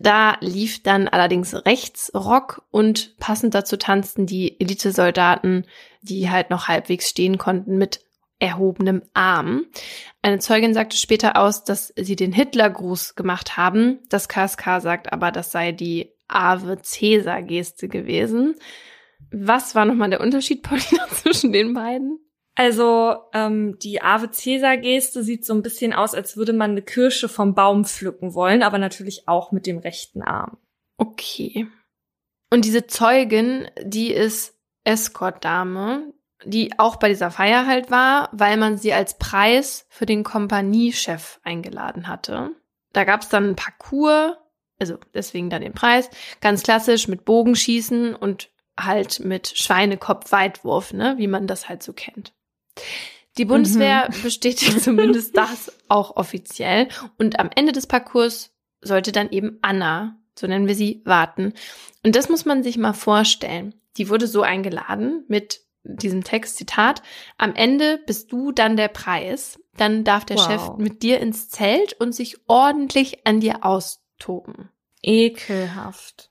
Da 0.00 0.36
lief 0.40 0.82
dann 0.82 1.08
allerdings 1.08 1.54
Rechtsrock 1.54 2.64
und 2.70 3.16
passend 3.18 3.54
dazu 3.54 3.76
tanzten 3.76 4.26
die 4.26 4.60
Elitesoldaten, 4.60 5.66
die 6.00 6.30
halt 6.30 6.50
noch 6.50 6.68
halbwegs 6.68 7.08
stehen 7.08 7.38
konnten, 7.38 7.76
mit 7.78 8.00
erhobenem 8.38 9.02
Arm. 9.14 9.66
Eine 10.20 10.40
Zeugin 10.40 10.74
sagte 10.74 10.96
später 10.96 11.36
aus, 11.36 11.62
dass 11.62 11.92
sie 11.96 12.16
den 12.16 12.32
Hitlergruß 12.32 13.14
gemacht 13.14 13.56
haben. 13.56 14.00
Das 14.08 14.28
KSK 14.28 14.80
sagt 14.80 15.12
aber, 15.12 15.30
das 15.30 15.52
sei 15.52 15.72
die 15.72 16.12
Ave 16.26 16.78
Caesar 16.78 17.42
Geste 17.42 17.88
gewesen. 17.88 18.56
Was 19.30 19.74
war 19.74 19.84
nochmal 19.84 20.10
der 20.10 20.20
Unterschied, 20.20 20.62
Paulina, 20.64 21.06
zwischen 21.10 21.52
den 21.52 21.74
beiden? 21.74 22.18
Also 22.54 23.16
ähm, 23.32 23.78
die 23.78 24.02
Ave 24.02 24.28
Caesar 24.28 24.76
Geste 24.76 25.22
sieht 25.22 25.46
so 25.46 25.54
ein 25.54 25.62
bisschen 25.62 25.92
aus, 25.92 26.14
als 26.14 26.36
würde 26.36 26.52
man 26.52 26.72
eine 26.72 26.82
Kirsche 26.82 27.28
vom 27.28 27.54
Baum 27.54 27.84
pflücken 27.84 28.34
wollen, 28.34 28.62
aber 28.62 28.78
natürlich 28.78 29.26
auch 29.26 29.52
mit 29.52 29.66
dem 29.66 29.78
rechten 29.78 30.22
Arm. 30.22 30.58
Okay. 30.98 31.66
Und 32.50 32.66
diese 32.66 32.86
Zeugin, 32.86 33.70
die 33.82 34.12
ist 34.12 34.54
Escort-Dame, 34.84 36.12
die 36.44 36.78
auch 36.78 36.96
bei 36.96 37.08
dieser 37.08 37.30
Feier 37.30 37.66
halt 37.66 37.90
war, 37.90 38.28
weil 38.32 38.58
man 38.58 38.76
sie 38.76 38.92
als 38.92 39.16
Preis 39.16 39.86
für 39.88 40.04
den 40.04 40.22
Kompaniechef 40.22 41.40
eingeladen 41.44 42.08
hatte. 42.08 42.50
Da 42.92 43.04
gab 43.04 43.22
es 43.22 43.30
dann 43.30 43.50
ein 43.50 43.56
Parcours, 43.56 44.36
also 44.78 44.98
deswegen 45.14 45.48
dann 45.48 45.62
den 45.62 45.72
Preis, 45.72 46.10
ganz 46.42 46.62
klassisch 46.62 47.08
mit 47.08 47.24
Bogenschießen 47.24 48.14
und 48.14 48.50
halt 48.78 49.20
mit 49.20 49.48
Schweinekopf-Weitwurf, 49.56 50.92
ne, 50.92 51.14
wie 51.16 51.28
man 51.28 51.46
das 51.46 51.68
halt 51.70 51.82
so 51.82 51.92
kennt. 51.92 52.34
Die 53.38 53.44
Bundeswehr 53.44 54.08
mhm. 54.10 54.22
bestätigt 54.22 54.80
zumindest 54.80 55.36
das 55.36 55.72
auch 55.88 56.16
offiziell. 56.16 56.88
Und 57.18 57.38
am 57.40 57.50
Ende 57.54 57.72
des 57.72 57.86
Parcours 57.86 58.50
sollte 58.82 59.12
dann 59.12 59.30
eben 59.30 59.58
Anna 59.62 60.18
so 60.38 60.46
nennen 60.46 60.66
wir 60.66 60.74
sie, 60.74 61.02
warten. 61.04 61.52
Und 62.04 62.16
das 62.16 62.28
muss 62.28 62.44
man 62.44 62.62
sich 62.62 62.78
mal 62.78 62.92
vorstellen. 62.92 63.74
Die 63.96 64.08
wurde 64.08 64.26
so 64.26 64.42
eingeladen 64.42 65.24
mit 65.28 65.60
diesem 65.84 66.22
Text, 66.22 66.56
Zitat, 66.56 67.02
am 67.38 67.54
Ende 67.54 67.98
bist 68.06 68.30
du 68.30 68.52
dann 68.52 68.76
der 68.76 68.88
Preis, 68.88 69.58
dann 69.76 70.04
darf 70.04 70.24
der 70.24 70.36
wow. 70.36 70.46
Chef 70.46 70.76
mit 70.78 71.02
dir 71.02 71.18
ins 71.20 71.48
Zelt 71.48 71.94
und 71.94 72.14
sich 72.14 72.36
ordentlich 72.46 73.26
an 73.26 73.40
dir 73.40 73.64
austoben. 73.64 74.70
Ekelhaft. 75.02 76.30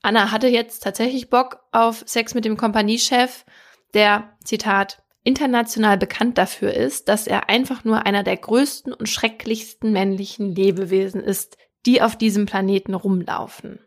Anna 0.00 0.30
hatte 0.30 0.48
jetzt 0.48 0.82
tatsächlich 0.82 1.28
Bock 1.28 1.60
auf 1.72 2.04
Sex 2.06 2.34
mit 2.34 2.44
dem 2.46 2.56
Kompaniechef, 2.56 3.44
der, 3.92 4.36
Zitat, 4.44 5.02
international 5.26 5.98
bekannt 5.98 6.38
dafür 6.38 6.72
ist, 6.72 7.08
dass 7.08 7.26
er 7.26 7.48
einfach 7.48 7.84
nur 7.84 8.06
einer 8.06 8.22
der 8.22 8.36
größten 8.36 8.92
und 8.92 9.08
schrecklichsten 9.08 9.92
männlichen 9.92 10.54
Lebewesen 10.54 11.20
ist, 11.20 11.58
die 11.84 12.00
auf 12.00 12.16
diesem 12.16 12.46
Planeten 12.46 12.94
rumlaufen. 12.94 13.80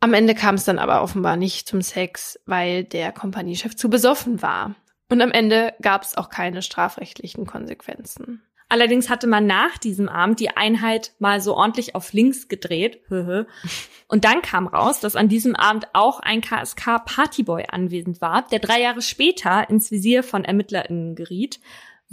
Am 0.00 0.14
Ende 0.14 0.34
kam 0.34 0.56
es 0.56 0.64
dann 0.64 0.78
aber 0.78 1.02
offenbar 1.02 1.36
nicht 1.36 1.66
zum 1.66 1.80
Sex, 1.80 2.38
weil 2.44 2.84
der 2.84 3.12
Kompaniechef 3.12 3.74
zu 3.76 3.88
besoffen 3.88 4.42
war. 4.42 4.74
Und 5.08 5.20
am 5.20 5.30
Ende 5.30 5.74
gab 5.80 6.02
es 6.02 6.16
auch 6.16 6.28
keine 6.28 6.60
strafrechtlichen 6.60 7.46
Konsequenzen. 7.46 8.42
Allerdings 8.72 9.10
hatte 9.10 9.26
man 9.26 9.46
nach 9.46 9.76
diesem 9.76 10.08
Abend 10.08 10.40
die 10.40 10.56
Einheit 10.56 11.12
mal 11.18 11.42
so 11.42 11.54
ordentlich 11.54 11.94
auf 11.94 12.14
links 12.14 12.48
gedreht. 12.48 13.02
Und 13.10 14.24
dann 14.24 14.40
kam 14.40 14.66
raus, 14.66 14.98
dass 14.98 15.14
an 15.14 15.28
diesem 15.28 15.54
Abend 15.54 15.88
auch 15.92 16.20
ein 16.20 16.40
KSK 16.40 17.04
Partyboy 17.04 17.66
anwesend 17.68 18.22
war, 18.22 18.46
der 18.50 18.60
drei 18.60 18.80
Jahre 18.80 19.02
später 19.02 19.68
ins 19.68 19.90
Visier 19.90 20.22
von 20.22 20.46
ErmittlerInnen 20.46 21.14
geriet 21.14 21.60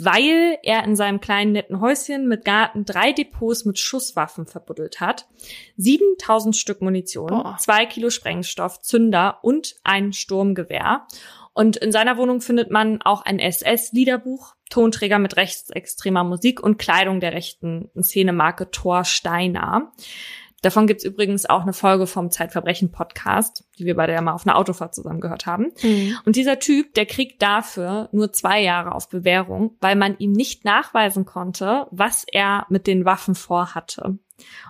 weil 0.01 0.57
er 0.63 0.85
in 0.85 0.95
seinem 0.95 1.19
kleinen 1.19 1.51
netten 1.51 1.81
Häuschen 1.81 2.29
mit 2.29 2.45
Garten 2.45 2.85
drei 2.85 3.11
Depots 3.11 3.65
mit 3.65 3.79
Schusswaffen 3.79 4.45
verbuddelt 4.45 5.01
hat, 5.01 5.27
7000 5.75 6.55
Stück 6.55 6.81
Munition, 6.81 7.33
oh. 7.33 7.55
zwei 7.57 7.85
Kilo 7.85 8.09
Sprengstoff, 8.09 8.79
Zünder 8.79 9.39
und 9.41 9.75
ein 9.83 10.13
Sturmgewehr. 10.13 11.05
Und 11.51 11.75
in 11.75 11.91
seiner 11.91 12.15
Wohnung 12.15 12.39
findet 12.39 12.71
man 12.71 13.01
auch 13.01 13.23
ein 13.23 13.39
SS-Liederbuch, 13.39 14.55
Tonträger 14.69 15.19
mit 15.19 15.35
rechtsextremer 15.35 16.23
Musik 16.23 16.61
und 16.61 16.77
Kleidung 16.77 17.19
der 17.19 17.33
rechten 17.33 17.89
Szenemarke 17.99 18.71
Thor 18.71 19.03
Steiner. 19.03 19.91
Davon 20.61 20.87
gibt's 20.87 21.05
übrigens 21.05 21.45
auch 21.45 21.61
eine 21.61 21.73
Folge 21.73 22.05
vom 22.05 22.31
Zeitverbrechen-Podcast, 22.31 23.63
die 23.77 23.85
wir 23.85 23.95
beide 23.95 24.13
ja 24.13 24.21
mal 24.21 24.33
auf 24.33 24.45
einer 24.45 24.57
Autofahrt 24.57 24.93
zusammen 24.93 25.21
gehört 25.21 25.45
haben. 25.45 25.71
Mhm. 25.81 26.17
Und 26.25 26.35
dieser 26.35 26.59
Typ, 26.59 26.93
der 26.95 27.05
kriegt 27.05 27.41
dafür 27.41 28.09
nur 28.11 28.33
zwei 28.33 28.61
Jahre 28.61 28.93
auf 28.93 29.09
Bewährung, 29.09 29.77
weil 29.79 29.95
man 29.95 30.17
ihm 30.17 30.33
nicht 30.33 30.65
nachweisen 30.65 31.25
konnte, 31.25 31.87
was 31.91 32.25
er 32.29 32.65
mit 32.69 32.87
den 32.87 33.05
Waffen 33.05 33.35
vorhatte. 33.35 34.19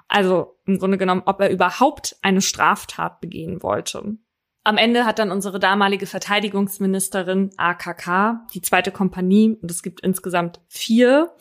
Also 0.08 0.58
im 0.66 0.78
Grunde 0.80 0.98
genommen, 0.98 1.24
ob 1.26 1.42
er 1.42 1.50
überhaupt 1.50 2.18
eine 2.22 2.42
Straftat 2.42 3.20
begehen 3.20 3.64
wollte. 3.64 4.18
Am 4.64 4.78
Ende 4.78 5.06
hat 5.06 5.20
dann 5.20 5.32
unsere 5.32 5.60
damalige 5.60 6.06
Verteidigungsministerin 6.06 7.52
AKK 7.58 8.46
die 8.54 8.62
zweite 8.62 8.92
Kompanie, 8.92 9.58
und 9.62 9.72
es 9.72 9.84
gibt 9.84 10.02
insgesamt 10.02 10.60
vier, 10.68 11.32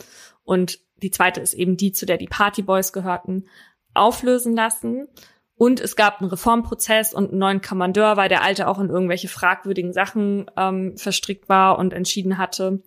und 0.44 0.78
die 1.02 1.10
zweite 1.10 1.40
ist 1.40 1.54
eben 1.54 1.76
die, 1.76 1.92
zu 1.92 2.06
der 2.06 2.16
die 2.16 2.26
Partyboys 2.26 2.92
gehörten, 2.92 3.46
auflösen 3.94 4.54
lassen. 4.54 5.06
Und 5.54 5.80
es 5.80 5.96
gab 5.96 6.20
einen 6.20 6.30
Reformprozess 6.30 7.12
und 7.12 7.30
einen 7.30 7.38
neuen 7.38 7.60
Kommandeur, 7.60 8.16
weil 8.16 8.28
der 8.28 8.42
alte 8.42 8.68
auch 8.68 8.78
in 8.78 8.90
irgendwelche 8.90 9.28
fragwürdigen 9.28 9.92
Sachen 9.92 10.48
ähm, 10.56 10.96
verstrickt 10.96 11.48
war 11.48 11.78
und 11.78 11.92
entschieden 11.92 12.38
hatte. 12.38 12.82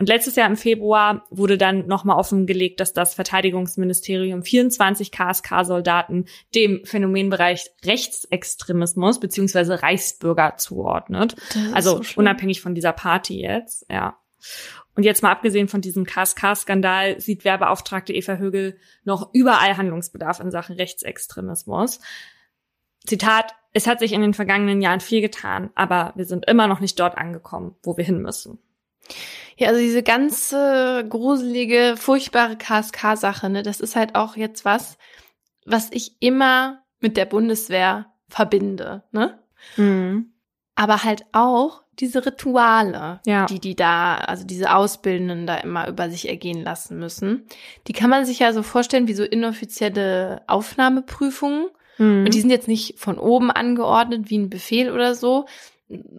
Und 0.00 0.08
letztes 0.08 0.34
Jahr 0.34 0.48
im 0.48 0.56
Februar 0.56 1.26
wurde 1.28 1.58
dann 1.58 1.86
nochmal 1.86 2.16
offengelegt, 2.16 2.80
dass 2.80 2.94
das 2.94 3.12
Verteidigungsministerium 3.12 4.42
24 4.42 5.12
KSK-Soldaten 5.12 6.24
dem 6.54 6.80
Phänomenbereich 6.86 7.70
Rechtsextremismus 7.84 9.20
beziehungsweise 9.20 9.82
Reichsbürger 9.82 10.54
zuordnet. 10.56 11.36
Also 11.74 12.02
so 12.02 12.18
unabhängig 12.18 12.62
von 12.62 12.74
dieser 12.74 12.94
Party 12.94 13.42
jetzt, 13.42 13.84
ja. 13.90 14.16
Und 14.96 15.02
jetzt 15.02 15.22
mal 15.22 15.32
abgesehen 15.32 15.68
von 15.68 15.82
diesem 15.82 16.06
KSK-Skandal 16.06 17.20
sieht 17.20 17.44
Werbeauftragte 17.44 18.14
Eva 18.14 18.36
Högel 18.36 18.78
noch 19.04 19.34
überall 19.34 19.76
Handlungsbedarf 19.76 20.40
in 20.40 20.50
Sachen 20.50 20.76
Rechtsextremismus. 20.76 22.00
Zitat, 23.04 23.54
es 23.74 23.86
hat 23.86 23.98
sich 23.98 24.14
in 24.14 24.22
den 24.22 24.32
vergangenen 24.32 24.80
Jahren 24.80 25.00
viel 25.00 25.20
getan, 25.20 25.68
aber 25.74 26.14
wir 26.16 26.24
sind 26.24 26.48
immer 26.48 26.68
noch 26.68 26.80
nicht 26.80 26.98
dort 26.98 27.18
angekommen, 27.18 27.76
wo 27.82 27.98
wir 27.98 28.04
hin 28.04 28.22
müssen. 28.22 28.58
Ja, 29.56 29.68
also 29.68 29.80
diese 29.80 30.02
ganze 30.02 31.04
gruselige, 31.08 31.94
furchtbare 31.98 32.56
KSK-Sache, 32.56 33.50
ne, 33.50 33.62
das 33.62 33.80
ist 33.80 33.96
halt 33.96 34.14
auch 34.14 34.36
jetzt 34.36 34.64
was, 34.64 34.96
was 35.66 35.90
ich 35.92 36.16
immer 36.20 36.82
mit 37.00 37.16
der 37.16 37.26
Bundeswehr 37.26 38.06
verbinde, 38.28 39.02
ne? 39.12 39.38
Mhm. 39.76 40.32
Aber 40.74 41.04
halt 41.04 41.24
auch 41.32 41.82
diese 41.98 42.24
Rituale, 42.24 43.20
ja. 43.26 43.44
die 43.46 43.60
die 43.60 43.76
da, 43.76 44.16
also 44.16 44.44
diese 44.44 44.74
Ausbildenden 44.74 45.46
da 45.46 45.56
immer 45.56 45.88
über 45.88 46.08
sich 46.08 46.28
ergehen 46.28 46.64
lassen 46.64 46.98
müssen. 46.98 47.46
Die 47.86 47.92
kann 47.92 48.08
man 48.08 48.24
sich 48.24 48.38
ja 48.38 48.52
so 48.52 48.62
vorstellen 48.62 49.06
wie 49.06 49.14
so 49.14 49.24
inoffizielle 49.24 50.42
Aufnahmeprüfungen. 50.46 51.66
Mhm. 51.98 52.24
Und 52.24 52.34
die 52.34 52.40
sind 52.40 52.50
jetzt 52.50 52.68
nicht 52.68 52.98
von 52.98 53.18
oben 53.18 53.50
angeordnet 53.50 54.30
wie 54.30 54.38
ein 54.38 54.48
Befehl 54.48 54.90
oder 54.90 55.14
so, 55.14 55.44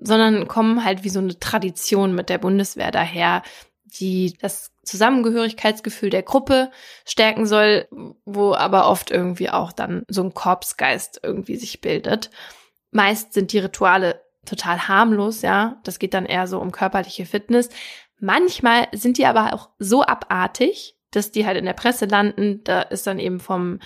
sondern 0.02 0.48
kommen 0.48 0.84
halt 0.84 1.04
wie 1.04 1.10
so 1.10 1.20
eine 1.20 1.40
Tradition 1.40 2.14
mit 2.14 2.30
der 2.30 2.38
Bundeswehr 2.38 2.92
daher, 2.92 3.44
die 3.86 4.38
das 4.40 4.72
Zusammengehörigkeitsgefühl 4.84 6.10
der 6.10 6.24
Gruppe 6.24 6.72
stärken 7.06 7.46
soll, 7.46 7.88
wo 8.26 8.54
aber 8.54 8.90
oft 8.90 9.12
irgendwie 9.12 9.50
auch 9.50 9.72
dann 9.72 10.04
so 10.08 10.24
ein 10.24 10.34
Korpsgeist 10.34 11.20
irgendwie 11.24 11.56
sich 11.56 11.82
bildet. 11.82 12.32
Meist 12.92 13.34
sind 13.34 13.54
die 13.54 13.60
Rituale 13.60 14.22
total 14.46 14.88
harmlos, 14.88 15.42
ja. 15.42 15.80
Das 15.84 16.00
geht 16.00 16.14
dann 16.14 16.26
eher 16.26 16.48
so 16.48 16.60
um 16.60 16.72
körperliche 16.72 17.26
Fitness. 17.26 17.70
Manchmal 18.20 18.88
sind 18.92 19.18
die 19.18 19.26
aber 19.26 19.54
auch 19.54 19.70
so 19.78 20.04
abartig, 20.04 20.98
dass 21.12 21.32
die 21.32 21.46
halt 21.46 21.58
in 21.58 21.66
der 21.66 21.74
Presse 21.74 22.06
landen. 22.06 22.64
Da 22.64 22.82
ist 22.82 23.06
dann 23.08 23.20
eben 23.20 23.40
vom 23.40 23.80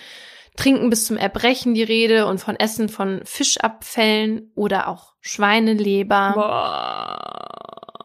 Trinken 0.56 0.90
bis 0.90 1.06
zum 1.06 1.18
Erbrechen 1.18 1.74
die 1.74 1.84
Rede 1.84 2.28
und 2.28 2.40
von 2.40 2.56
Essen 2.56 2.90
von 2.90 3.22
Fischabfällen 3.26 4.52
oder 4.56 4.88
auch 4.88 5.14
Schweineleber. 5.22 6.32
Boah. 6.36 7.96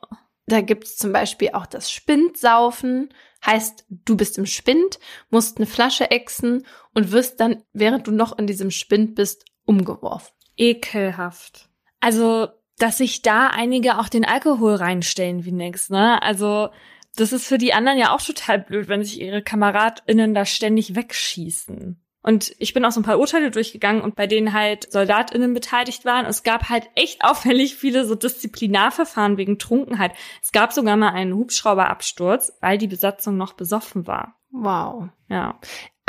Da 0.46 0.60
gibt's 0.62 0.96
zum 0.96 1.12
Beispiel 1.12 1.50
auch 1.52 1.66
das 1.66 1.90
Spindsaufen. 1.90 3.14
Heißt, 3.46 3.86
du 3.88 4.16
bist 4.16 4.36
im 4.36 4.46
Spind, 4.46 4.98
musst 5.30 5.58
eine 5.58 5.66
Flasche 5.66 6.10
exen 6.10 6.66
und 6.92 7.12
wirst 7.12 7.40
dann, 7.40 7.62
während 7.72 8.06
du 8.06 8.10
noch 8.10 8.36
in 8.36 8.46
diesem 8.46 8.70
Spind 8.70 9.14
bist, 9.14 9.44
umgeworfen. 9.64 10.34
Ekelhaft. 10.56 11.68
Also, 12.00 12.48
dass 12.78 12.98
sich 12.98 13.22
da 13.22 13.46
einige 13.46 13.98
auch 13.98 14.08
den 14.08 14.24
Alkohol 14.24 14.74
reinstellen 14.74 15.44
wie 15.44 15.52
nix, 15.52 15.88
ne? 15.88 16.20
Also, 16.22 16.70
das 17.16 17.32
ist 17.32 17.46
für 17.46 17.58
die 17.58 17.72
anderen 17.72 17.98
ja 17.98 18.14
auch 18.14 18.22
total 18.22 18.58
blöd, 18.58 18.88
wenn 18.88 19.04
sich 19.04 19.20
ihre 19.20 19.42
KameradInnen 19.42 20.34
da 20.34 20.44
ständig 20.44 20.96
wegschießen. 20.96 22.02
Und 22.22 22.54
ich 22.58 22.74
bin 22.74 22.84
auch 22.84 22.90
so 22.90 23.00
ein 23.00 23.04
paar 23.04 23.18
Urteile 23.18 23.50
durchgegangen 23.50 24.02
und 24.02 24.14
bei 24.14 24.26
denen 24.26 24.52
halt 24.52 24.92
SoldatInnen 24.92 25.54
beteiligt 25.54 26.04
waren. 26.04 26.26
Es 26.26 26.42
gab 26.42 26.68
halt 26.68 26.88
echt 26.94 27.24
auffällig 27.24 27.76
viele 27.76 28.04
so 28.04 28.14
Disziplinarverfahren 28.14 29.36
wegen 29.36 29.58
Trunkenheit. 29.58 30.12
Es 30.42 30.52
gab 30.52 30.72
sogar 30.72 30.96
mal 30.96 31.10
einen 31.10 31.34
Hubschrauberabsturz, 31.34 32.52
weil 32.60 32.78
die 32.78 32.88
Besatzung 32.88 33.36
noch 33.36 33.54
besoffen 33.54 34.06
war. 34.06 34.36
Wow. 34.50 35.08
Ja. 35.28 35.58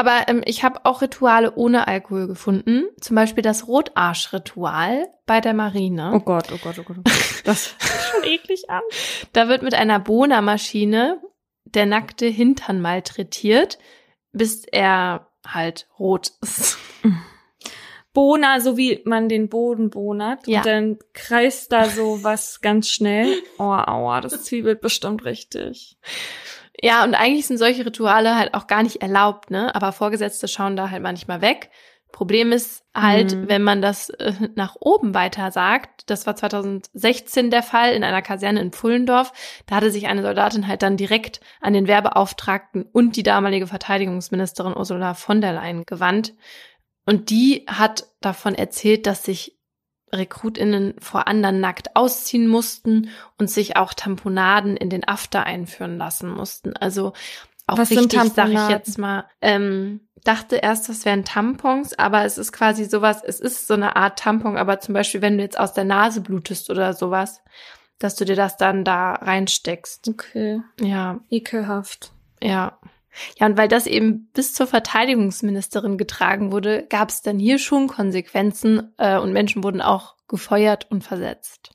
Aber 0.01 0.27
ähm, 0.27 0.41
ich 0.45 0.63
habe 0.63 0.85
auch 0.85 1.03
Rituale 1.03 1.53
ohne 1.55 1.88
Alkohol 1.88 2.27
gefunden. 2.27 2.85
Zum 2.99 3.15
Beispiel 3.15 3.43
das 3.43 3.67
Rotarsch-Ritual 3.67 5.07
bei 5.27 5.41
der 5.41 5.53
Marine. 5.53 6.11
Oh 6.13 6.19
Gott, 6.19 6.51
oh 6.51 6.57
Gott, 6.61 6.79
oh 6.79 6.83
Gott. 6.83 6.97
Oh. 6.97 7.11
Das 7.43 7.75
schon 8.11 8.23
eklig 8.23 8.69
an. 8.69 8.81
Da 9.31 9.47
wird 9.47 9.61
mit 9.61 9.75
einer 9.75 9.99
Bohnermaschine 9.99 11.21
der 11.65 11.85
nackte 11.85 12.25
Hintern 12.25 12.81
malträtiert, 12.81 13.77
bis 14.33 14.65
er 14.65 15.30
halt 15.45 15.88
rot 15.97 16.31
ist. 16.41 16.77
Bohner, 18.13 18.59
so 18.59 18.76
wie 18.76 19.01
man 19.05 19.30
den 19.30 19.47
Boden 19.47 19.89
bohnert. 19.89 20.45
Ja. 20.47 20.59
Und 20.59 20.65
dann 20.65 20.99
kreist 21.13 21.72
da 21.72 21.85
so 21.85 22.23
was 22.23 22.61
ganz 22.61 22.89
schnell. 22.89 23.41
Oh, 23.57 23.63
aua, 23.63 24.22
das 24.22 24.43
zwiebelt 24.43 24.81
bestimmt 24.81 25.23
richtig. 25.23 25.97
Ja, 26.81 27.03
und 27.03 27.13
eigentlich 27.13 27.47
sind 27.47 27.57
solche 27.57 27.85
Rituale 27.85 28.35
halt 28.35 28.53
auch 28.53 28.68
gar 28.68 28.84
nicht 28.84 29.01
erlaubt, 29.01 29.51
ne? 29.51 29.73
Aber 29.76 29.91
Vorgesetzte 29.91 30.47
schauen 30.47 30.76
da 30.76 30.89
halt 30.89 31.03
manchmal 31.03 31.41
weg. 31.41 31.69
Problem 32.11 32.51
ist 32.51 32.83
halt, 32.93 33.35
mhm. 33.35 33.49
wenn 33.49 33.63
man 33.63 33.81
das 33.81 34.09
äh, 34.09 34.33
nach 34.55 34.75
oben 34.79 35.13
weiter 35.13 35.51
sagt, 35.51 36.09
das 36.09 36.25
war 36.27 36.35
2016 36.35 37.49
der 37.51 37.63
Fall 37.63 37.93
in 37.93 38.03
einer 38.03 38.21
Kaserne 38.21 38.59
in 38.61 38.71
Pfullendorf, 38.71 39.31
da 39.65 39.77
hatte 39.77 39.91
sich 39.91 40.07
eine 40.07 40.21
Soldatin 40.21 40.67
halt 40.67 40.81
dann 40.81 40.97
direkt 40.97 41.39
an 41.61 41.73
den 41.73 41.88
Werbeauftragten 41.88 42.83
und 42.83 43.15
die 43.15 43.23
damalige 43.23 43.67
Verteidigungsministerin 43.67 44.75
Ursula 44.75 45.13
von 45.13 45.41
der 45.41 45.53
Leyen 45.53 45.85
gewandt. 45.85 46.33
Und 47.05 47.29
die 47.29 47.65
hat 47.67 48.07
davon 48.19 48.55
erzählt, 48.55 49.07
dass 49.07 49.23
sich 49.23 49.57
RekrutInnen 50.13 50.95
vor 50.99 51.27
anderen 51.27 51.59
nackt 51.59 51.95
ausziehen 51.95 52.47
mussten 52.47 53.09
und 53.38 53.49
sich 53.49 53.77
auch 53.77 53.93
Tamponaden 53.93 54.75
in 54.75 54.89
den 54.89 55.07
After 55.07 55.45
einführen 55.45 55.97
lassen 55.97 56.29
mussten. 56.29 56.75
Also 56.75 57.13
auch 57.67 57.77
Was 57.77 57.89
wichtig, 57.89 58.19
sag 58.35 58.49
ich 58.49 58.69
jetzt 58.69 58.97
mal, 58.97 59.25
ähm, 59.41 60.01
dachte 60.23 60.57
erst, 60.57 60.89
das 60.89 61.05
wären 61.05 61.25
Tampons, 61.25 61.97
aber 61.97 62.25
es 62.25 62.38
ist 62.38 62.51
quasi 62.51 62.85
sowas, 62.85 63.21
es 63.25 63.39
ist 63.39 63.67
so 63.67 63.73
eine 63.73 63.95
Art 63.95 64.19
Tampon, 64.19 64.57
aber 64.57 64.79
zum 64.79 64.93
Beispiel, 64.93 65.21
wenn 65.21 65.38
du 65.38 65.43
jetzt 65.43 65.59
aus 65.59 65.73
der 65.73 65.85
Nase 65.85 66.21
blutest 66.21 66.69
oder 66.69 66.93
sowas, 66.93 67.41
dass 67.99 68.15
du 68.15 68.25
dir 68.25 68.35
das 68.35 68.57
dann 68.57 68.83
da 68.83 69.13
reinsteckst. 69.13 70.07
Okay. 70.09 70.61
Ja. 70.79 71.19
Ekelhaft. 71.29 72.11
Ja. 72.41 72.79
Ja, 73.38 73.47
und 73.47 73.57
weil 73.57 73.67
das 73.67 73.88
eben 73.88 74.29
bis 74.33 74.53
zur 74.53 74.67
Verteidigungsministerin 74.67 75.97
getragen 75.97 76.51
wurde, 76.51 76.88
gab 76.89 77.09
es 77.09 77.21
dann 77.21 77.39
hier 77.39 77.59
schon 77.59 77.88
Konsequenzen 77.88 78.93
äh, 78.97 79.19
und 79.19 79.33
Menschen 79.33 79.63
wurden 79.63 79.81
auch 79.81 80.15
gefeuert 80.27 80.89
und 80.89 81.03
versetzt. 81.03 81.71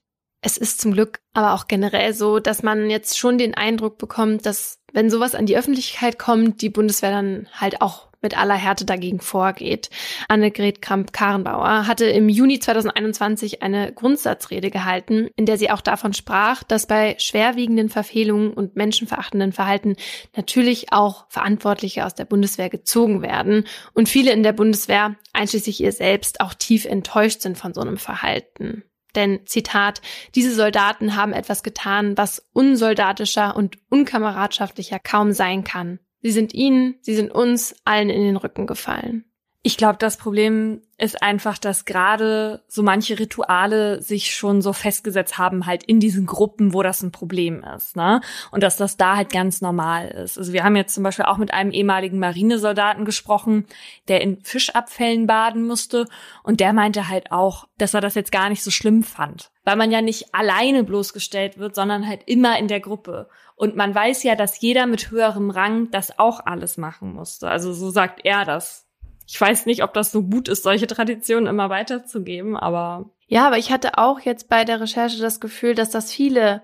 Es 0.47 0.57
ist 0.57 0.81
zum 0.81 0.93
Glück 0.93 1.19
aber 1.33 1.55
auch 1.55 1.67
generell 1.67 2.15
so, 2.15 2.39
dass 2.39 2.63
man 2.63 2.89
jetzt 2.89 3.19
schon 3.19 3.37
den 3.37 3.55
Eindruck 3.55 3.99
bekommt, 3.99 4.47
dass 4.47 4.79
wenn 4.93 5.11
sowas 5.11 5.35
an 5.35 5.45
die 5.45 5.59
Öffentlichkeit 5.59 6.21
kommt, 6.21 6.63
die 6.63 6.71
Bundeswehr 6.71 7.11
dann 7.11 7.49
halt 7.53 7.83
auch 7.83 8.07
mit 8.23 8.39
aller 8.39 8.55
Härte 8.55 8.85
dagegen 8.85 9.19
vorgeht. 9.19 9.91
Annegret 10.29 10.81
Kramp-Karrenbauer 10.83 11.89
hatte 11.89 12.05
im 12.05 12.29
Juni 12.29 12.61
2021 12.61 13.61
eine 13.65 13.93
Grundsatzrede 13.93 14.71
gehalten, 14.71 15.31
in 15.35 15.47
der 15.47 15.59
sie 15.59 15.69
auch 15.73 15.81
davon 15.81 16.13
sprach, 16.13 16.63
dass 16.63 16.87
bei 16.87 17.17
schwerwiegenden 17.19 17.89
Verfehlungen 17.89 18.53
und 18.53 18.77
menschenverachtenden 18.77 19.51
Verhalten 19.51 19.97
natürlich 20.37 20.93
auch 20.93 21.27
Verantwortliche 21.29 22.07
aus 22.07 22.15
der 22.15 22.25
Bundeswehr 22.25 22.71
gezogen 22.71 23.21
werden 23.21 23.65
und 23.95 24.09
viele 24.09 24.31
in 24.31 24.45
der 24.45 24.53
Bundeswehr, 24.53 25.17
einschließlich 25.33 25.81
ihr 25.81 25.91
selbst, 25.91 26.41
auch 26.41 26.55
tief 26.55 26.85
enttäuscht 26.85 27.41
sind 27.41 27.59
von 27.59 27.75
so 27.75 27.81
einem 27.81 27.97
Verhalten. 27.97 28.85
Denn, 29.17 29.41
Zitat, 29.47 30.03
diese 30.35 30.55
Soldaten 30.55 31.17
haben 31.17 31.33
etwas 31.33 31.63
getan, 31.63 32.17
was 32.17 32.47
unsoldatischer 32.53 33.57
und 33.57 33.79
unkameradschaftlicher 33.89 34.99
kaum 34.99 35.33
sein 35.33 35.65
kann. 35.65 35.99
Sie 36.23 36.31
sind 36.31 36.55
ihnen, 36.55 36.97
sie 37.01 37.15
sind 37.15 37.33
uns 37.33 37.75
allen 37.85 38.11
in 38.11 38.23
den 38.23 38.37
Rücken 38.37 38.67
gefallen. 38.67 39.25
Ich 39.67 39.77
glaube, 39.77 39.97
das 39.99 40.17
Problem 40.17 40.81
ist 40.97 41.25
einfach, 41.25 41.59
dass 41.59 41.87
gerade 41.87 42.63
so 42.69 42.85
manche 42.85 43.19
Rituale 43.19 44.01
sich 44.01 44.33
schon 44.33 44.63
so 44.63 44.73
festgesetzt 44.73 45.39
haben, 45.39 45.67
halt 45.67 45.83
in 45.83 45.99
diesen 45.99 46.25
Gruppen, 46.25 46.73
wo 46.73 46.85
das 46.85 47.03
ein 47.03 47.11
Problem 47.11 47.65
ist, 47.77 47.97
ne? 47.97 48.21
Und 48.53 48.63
dass 48.63 48.77
das 48.77 48.97
da 48.97 49.17
halt 49.17 49.33
ganz 49.33 49.63
normal 49.63 50.07
ist. 50.07 50.39
Also 50.39 50.53
wir 50.53 50.63
haben 50.63 50.77
jetzt 50.77 50.95
zum 50.95 51.03
Beispiel 51.03 51.25
auch 51.25 51.37
mit 51.37 51.53
einem 51.53 51.73
ehemaligen 51.73 52.21
Marinesoldaten 52.21 53.05
gesprochen, 53.05 53.67
der 54.07 54.21
in 54.21 54.41
Fischabfällen 54.45 55.27
baden 55.27 55.67
musste 55.67 56.07
und 56.45 56.61
der 56.61 56.73
meinte 56.73 57.09
halt 57.09 57.33
auch, 57.33 57.67
dass 57.77 57.93
er 57.93 58.01
das 58.01 58.15
jetzt 58.15 58.31
gar 58.31 58.49
nicht 58.51 58.63
so 58.63 58.71
schlimm 58.71 59.03
fand. 59.03 59.51
Weil 59.65 59.75
man 59.75 59.91
ja 59.91 60.01
nicht 60.01 60.33
alleine 60.33 60.85
bloßgestellt 60.85 61.59
wird, 61.59 61.75
sondern 61.75 62.07
halt 62.07 62.21
immer 62.27 62.57
in 62.57 62.69
der 62.69 62.79
Gruppe. 62.79 63.29
Und 63.57 63.75
man 63.75 63.93
weiß 63.93 64.23
ja, 64.23 64.37
dass 64.37 64.61
jeder 64.61 64.87
mit 64.87 65.11
höherem 65.11 65.51
Rang 65.51 65.91
das 65.91 66.21
auch 66.21 66.47
alles 66.47 66.77
machen 66.77 67.15
musste. 67.15 67.49
Also 67.49 67.73
so 67.73 67.91
sagt 67.91 68.21
er 68.25 68.45
das 68.45 68.86
ich 69.27 69.41
weiß 69.41 69.67
nicht, 69.67 69.83
ob 69.83 69.93
das 69.93 70.13
so 70.13 70.23
gut 70.23 70.49
ist, 70.49 70.63
solche 70.63 70.87
Traditionen 70.87 71.47
immer 71.47 71.69
weiterzugeben, 71.71 72.57
aber. 72.57 73.11
Ja, 73.27 73.47
aber 73.47 73.59
ich 73.59 73.73
hatte 73.73 73.99
auch 73.99 74.21
jetzt 74.21 74.49
bei 74.49 74.65
der 74.65 74.81
Recherche 74.81 75.21
das 75.21 75.41
Gefühl, 75.41 75.75
dass 75.75 75.91
das 75.91 76.13
viele 76.13 76.63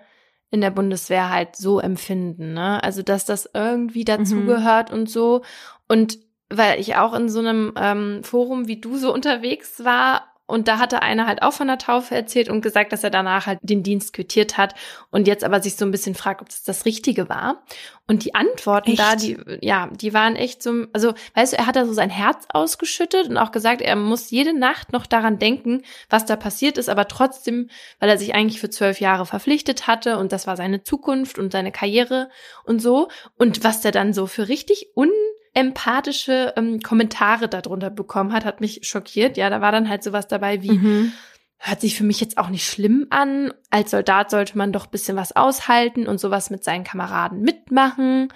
in 0.50 0.60
der 0.60 0.70
Bundeswehr 0.70 1.30
halt 1.30 1.56
so 1.56 1.80
empfinden, 1.80 2.52
ne? 2.52 2.82
Also, 2.82 3.02
dass 3.02 3.24
das 3.24 3.50
irgendwie 3.52 4.02
mhm. 4.02 4.06
dazugehört 4.06 4.90
mhm. 4.90 4.98
und 4.98 5.10
so. 5.10 5.42
Und 5.88 6.18
weil 6.50 6.78
ich 6.78 6.96
auch 6.96 7.14
in 7.14 7.28
so 7.28 7.38
einem 7.40 7.72
ähm, 7.76 8.22
Forum 8.22 8.68
wie 8.68 8.78
du 8.80 8.96
so 8.96 9.12
unterwegs 9.12 9.84
war 9.84 10.31
und 10.46 10.68
da 10.68 10.78
hatte 10.78 11.02
einer 11.02 11.26
halt 11.26 11.42
auch 11.42 11.52
von 11.52 11.68
der 11.68 11.78
Taufe 11.78 12.14
erzählt 12.14 12.48
und 12.48 12.60
gesagt, 12.60 12.92
dass 12.92 13.04
er 13.04 13.10
danach 13.10 13.46
halt 13.46 13.58
den 13.62 13.82
Dienst 13.82 14.12
quittiert 14.12 14.58
hat 14.58 14.74
und 15.10 15.26
jetzt 15.26 15.44
aber 15.44 15.62
sich 15.62 15.76
so 15.76 15.84
ein 15.84 15.90
bisschen 15.90 16.14
fragt, 16.14 16.42
ob 16.42 16.48
das 16.48 16.62
das 16.62 16.84
Richtige 16.84 17.28
war. 17.28 17.62
Und 18.08 18.24
die 18.24 18.34
Antworten 18.34 18.90
echt? 18.90 19.00
da, 19.00 19.14
die, 19.14 19.38
ja, 19.60 19.88
die 19.92 20.12
waren 20.12 20.34
echt 20.36 20.62
so, 20.62 20.86
also, 20.92 21.14
weißt 21.34 21.52
du, 21.52 21.58
er 21.58 21.66
hat 21.66 21.76
da 21.76 21.86
so 21.86 21.92
sein 21.92 22.10
Herz 22.10 22.46
ausgeschüttet 22.52 23.28
und 23.28 23.38
auch 23.38 23.52
gesagt, 23.52 23.80
er 23.80 23.94
muss 23.96 24.30
jede 24.30 24.52
Nacht 24.52 24.92
noch 24.92 25.06
daran 25.06 25.38
denken, 25.38 25.82
was 26.10 26.26
da 26.26 26.36
passiert 26.36 26.76
ist, 26.76 26.88
aber 26.88 27.06
trotzdem, 27.06 27.70
weil 28.00 28.10
er 28.10 28.18
sich 28.18 28.34
eigentlich 28.34 28.60
für 28.60 28.70
zwölf 28.70 29.00
Jahre 29.00 29.24
verpflichtet 29.24 29.86
hatte 29.86 30.18
und 30.18 30.32
das 30.32 30.46
war 30.46 30.56
seine 30.56 30.82
Zukunft 30.82 31.38
und 31.38 31.52
seine 31.52 31.70
Karriere 31.72 32.28
und 32.64 32.82
so. 32.82 33.08
Und 33.38 33.62
was 33.64 33.80
der 33.80 33.92
dann 33.92 34.12
so 34.12 34.26
für 34.26 34.48
richtig 34.48 34.88
un 34.96 35.10
empathische 35.54 36.54
ähm, 36.56 36.80
Kommentare 36.80 37.48
darunter 37.48 37.90
bekommen 37.90 38.32
hat, 38.32 38.44
hat 38.44 38.60
mich 38.60 38.80
schockiert. 38.82 39.36
Ja, 39.36 39.50
da 39.50 39.60
war 39.60 39.72
dann 39.72 39.88
halt 39.88 40.02
sowas 40.02 40.28
dabei 40.28 40.62
wie, 40.62 40.72
mhm. 40.72 41.12
hört 41.58 41.80
sich 41.80 41.96
für 41.96 42.04
mich 42.04 42.20
jetzt 42.20 42.38
auch 42.38 42.48
nicht 42.48 42.66
schlimm 42.66 43.06
an. 43.10 43.52
Als 43.70 43.90
Soldat 43.90 44.30
sollte 44.30 44.56
man 44.56 44.72
doch 44.72 44.86
bisschen 44.86 45.16
was 45.16 45.36
aushalten 45.36 46.06
und 46.06 46.18
sowas 46.18 46.50
mit 46.50 46.64
seinen 46.64 46.84
Kameraden 46.84 47.40
mitmachen. 47.40 48.28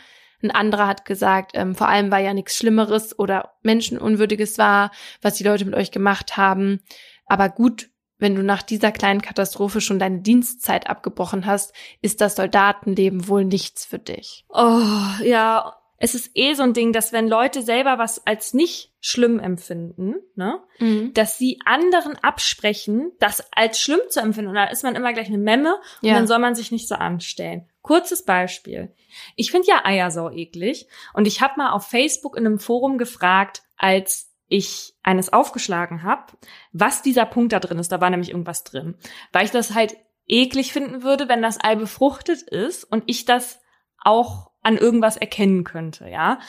Ein 0.42 0.50
anderer 0.50 0.86
hat 0.86 1.04
gesagt, 1.06 1.52
ähm, 1.54 1.74
vor 1.74 1.88
allem 1.88 2.10
weil 2.10 2.24
ja 2.24 2.34
nichts 2.34 2.56
Schlimmeres 2.56 3.18
oder 3.18 3.54
Menschenunwürdiges 3.62 4.58
war, 4.58 4.90
was 5.22 5.34
die 5.34 5.44
Leute 5.44 5.64
mit 5.64 5.74
euch 5.74 5.90
gemacht 5.90 6.36
haben. 6.36 6.80
Aber 7.26 7.48
gut, 7.48 7.88
wenn 8.18 8.34
du 8.34 8.42
nach 8.42 8.62
dieser 8.62 8.92
kleinen 8.92 9.22
Katastrophe 9.22 9.80
schon 9.80 9.98
deine 9.98 10.20
Dienstzeit 10.20 10.88
abgebrochen 10.88 11.46
hast, 11.46 11.74
ist 12.00 12.20
das 12.20 12.36
Soldatenleben 12.36 13.28
wohl 13.28 13.44
nichts 13.44 13.84
für 13.84 13.98
dich. 13.98 14.44
Oh, 14.48 14.82
ja, 15.22 15.74
es 15.98 16.14
ist 16.14 16.30
eh 16.34 16.54
so 16.54 16.62
ein 16.62 16.74
Ding, 16.74 16.92
dass 16.92 17.12
wenn 17.12 17.28
Leute 17.28 17.62
selber 17.62 17.98
was 17.98 18.26
als 18.26 18.54
nicht 18.54 18.92
schlimm 19.00 19.38
empfinden, 19.38 20.16
ne, 20.34 20.62
mhm. 20.78 21.14
dass 21.14 21.38
sie 21.38 21.60
anderen 21.64 22.16
absprechen, 22.16 23.12
das 23.18 23.44
als 23.52 23.80
schlimm 23.80 24.00
zu 24.08 24.20
empfinden. 24.20 24.50
Und 24.50 24.56
da 24.56 24.64
ist 24.64 24.82
man 24.82 24.96
immer 24.96 25.12
gleich 25.12 25.28
eine 25.28 25.38
Memme 25.38 25.76
und 26.02 26.10
dann 26.10 26.26
soll 26.26 26.38
man 26.38 26.54
sich 26.54 26.70
nicht 26.70 26.88
so 26.88 26.96
anstellen. 26.96 27.68
Kurzes 27.82 28.24
Beispiel. 28.24 28.92
Ich 29.36 29.50
finde 29.50 29.68
ja 29.68 29.84
Eier 29.84 30.10
so 30.10 30.30
eklig 30.30 30.88
und 31.14 31.26
ich 31.26 31.40
habe 31.40 31.54
mal 31.56 31.70
auf 31.70 31.86
Facebook 31.86 32.36
in 32.36 32.46
einem 32.46 32.58
Forum 32.58 32.98
gefragt, 32.98 33.62
als 33.76 34.32
ich 34.48 34.94
eines 35.02 35.32
aufgeschlagen 35.32 36.02
habe, 36.02 36.32
was 36.72 37.02
dieser 37.02 37.26
Punkt 37.26 37.52
da 37.52 37.60
drin 37.60 37.78
ist. 37.78 37.90
Da 37.90 38.00
war 38.00 38.10
nämlich 38.10 38.30
irgendwas 38.30 38.64
drin. 38.64 38.96
Weil 39.32 39.44
ich 39.44 39.50
das 39.50 39.74
halt 39.74 39.96
eklig 40.26 40.72
finden 40.72 41.02
würde, 41.02 41.28
wenn 41.28 41.42
das 41.42 41.62
Ei 41.62 41.74
befruchtet 41.74 42.42
ist 42.42 42.84
und 42.84 43.04
ich 43.06 43.24
das 43.24 43.60
auch 44.00 44.50
an 44.66 44.76
irgendwas 44.76 45.16
erkennen 45.16 45.64
könnte, 45.64 46.08
ja. 46.08 46.40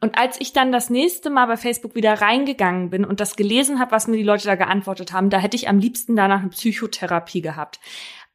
Und 0.00 0.18
als 0.18 0.40
ich 0.40 0.52
dann 0.52 0.72
das 0.72 0.90
nächste 0.90 1.30
Mal 1.30 1.46
bei 1.46 1.56
Facebook 1.56 1.94
wieder 1.94 2.20
reingegangen 2.20 2.90
bin 2.90 3.04
und 3.04 3.20
das 3.20 3.36
gelesen 3.36 3.78
habe, 3.78 3.92
was 3.92 4.08
mir 4.08 4.16
die 4.16 4.24
Leute 4.24 4.46
da 4.46 4.56
geantwortet 4.56 5.12
haben, 5.12 5.30
da 5.30 5.38
hätte 5.38 5.56
ich 5.56 5.68
am 5.68 5.78
liebsten 5.78 6.16
danach 6.16 6.40
eine 6.40 6.48
Psychotherapie 6.48 7.40
gehabt. 7.40 7.78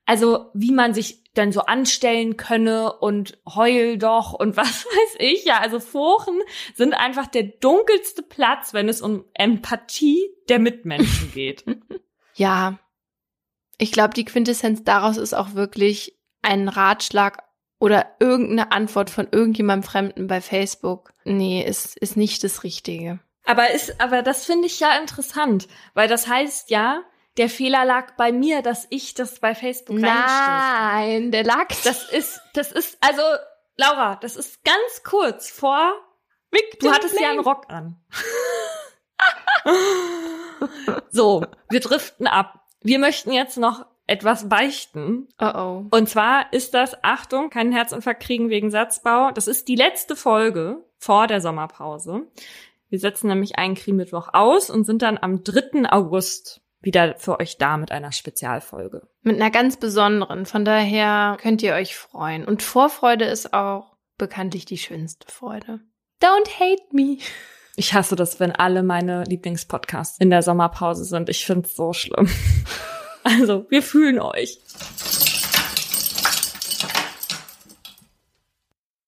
Also 0.06 0.50
wie 0.54 0.72
man 0.72 0.94
sich 0.94 1.26
denn 1.34 1.52
so 1.52 1.60
anstellen 1.62 2.38
könne 2.38 2.94
und 2.94 3.38
heul 3.46 3.98
doch 3.98 4.32
und 4.32 4.56
was 4.58 4.86
weiß 4.86 5.16
ich. 5.20 5.44
Ja, 5.44 5.60
also 5.60 5.82
Foren 5.82 6.40
sind 6.74 6.94
einfach 6.94 7.28
der 7.28 7.44
dunkelste 7.44 8.24
Platz, 8.24 8.74
wenn 8.74 8.88
es 8.88 9.02
um 9.02 9.26
Empathie 9.34 10.30
der 10.48 10.60
Mitmenschen 10.60 11.34
geht. 11.34 11.66
ja, 12.34 12.80
ich 13.78 13.92
glaube, 13.92 14.14
die 14.14 14.26
Quintessenz 14.26 14.86
daraus 14.86 15.18
ist 15.18 15.34
auch 15.34 15.54
wirklich 15.54 16.18
ein 16.42 16.70
Ratschlag 16.70 17.44
oder 17.80 18.16
irgendeine 18.20 18.72
Antwort 18.72 19.10
von 19.10 19.28
irgendjemandem 19.32 19.90
Fremden 19.90 20.28
bei 20.28 20.42
Facebook. 20.42 21.14
Nee, 21.24 21.64
ist, 21.64 21.98
ist 21.98 22.18
nicht 22.18 22.44
das 22.44 22.64
Richtige. 22.64 23.20
Aber 23.46 23.72
ist, 23.72 24.02
aber 24.02 24.24
das 24.24 24.46
finde 24.46 24.68
ich 24.68 24.80
ja 24.80 24.98
interessant, 24.98 25.68
weil 25.94 26.08
das 26.08 26.28
heißt 26.28 26.70
ja, 26.70 27.04
der 27.38 27.50
Fehler 27.50 27.86
lag 27.86 28.16
bei 28.18 28.32
mir, 28.32 28.62
dass 28.62 28.88
ich 28.90 29.14
das 29.14 29.40
bei 29.40 29.56
Facebook 29.56 29.98
Nein, 29.98 31.32
der 31.32 31.44
lag. 31.44 31.68
Das 31.84 32.04
ist, 32.10 32.42
das 32.54 32.72
ist, 32.72 32.98
also, 33.00 33.22
Laura, 33.78 34.16
das 34.18 34.36
ist 34.36 34.64
ganz 34.64 35.04
kurz 35.04 35.50
vor. 35.50 35.94
Victim 36.52 36.90
du 36.90 36.92
hattest 36.96 37.16
Blame. 37.16 37.26
ja 37.26 37.32
einen 37.32 37.40
Rock 37.40 37.66
an. 37.70 38.02
so, 41.12 41.46
wir 41.70 41.80
driften 41.80 42.28
ab. 42.28 42.66
Wir 42.82 43.00
möchten 43.00 43.32
jetzt 43.32 43.58
noch 43.58 43.86
etwas 44.08 44.50
beichten. 44.50 45.28
Oh 45.40 45.52
oh. 45.54 45.86
Und 45.92 46.10
zwar 46.10 46.52
ist 46.54 46.74
das, 46.74 47.04
Achtung, 47.04 47.50
keinen 47.50 47.74
Herzinfarkt 47.74 48.24
kriegen 48.24 48.50
wegen 48.50 48.72
Satzbau. 48.72 49.32
Das 49.32 49.48
ist 49.48 49.68
die 49.68 49.76
letzte 49.76 50.16
Folge 50.16 50.84
vor 50.98 51.28
der 51.28 51.42
Sommerpause. 51.42 52.28
Wir 52.90 53.00
setzen 53.00 53.28
nämlich 53.28 53.58
einen 53.58 53.76
Krimittwoch 53.76 54.30
aus 54.34 54.70
und 54.70 54.86
sind 54.86 55.02
dann 55.02 55.18
am 55.18 55.44
3. 55.44 55.92
August 55.92 56.62
wieder 56.80 57.16
für 57.18 57.40
euch 57.40 57.58
da 57.58 57.76
mit 57.76 57.92
einer 57.92 58.14
Spezialfolge. 58.14 59.08
Mit 59.24 59.36
einer 59.36 59.52
ganz 59.52 59.78
besonderen. 59.78 60.46
Von 60.46 60.64
daher 60.64 61.38
könnt 61.42 61.62
ihr 61.62 61.74
euch 61.74 61.98
freuen. 61.98 62.46
Und 62.46 62.64
Vorfreude 62.64 63.26
ist 63.26 63.54
auch 63.54 63.98
bekanntlich 64.18 64.66
die 64.66 64.78
schönste 64.78 65.30
Freude. 65.30 65.82
Don't 66.22 66.60
hate 66.60 66.84
me. 66.92 67.18
Ich 67.76 67.94
hasse 67.94 68.16
das, 68.16 68.40
wenn 68.40 68.54
alle 68.54 68.84
meine 68.84 69.24
Lieblingspodcasts 69.26 70.20
in 70.20 70.30
der 70.30 70.42
Sommerpause 70.42 71.04
sind. 71.04 71.30
Ich 71.30 71.46
find's 71.46 71.76
so 71.76 71.94
schlimm. 71.94 72.30
Also, 73.28 73.66
wir 73.68 73.84
fühlen 73.84 74.20
euch. 74.20 74.58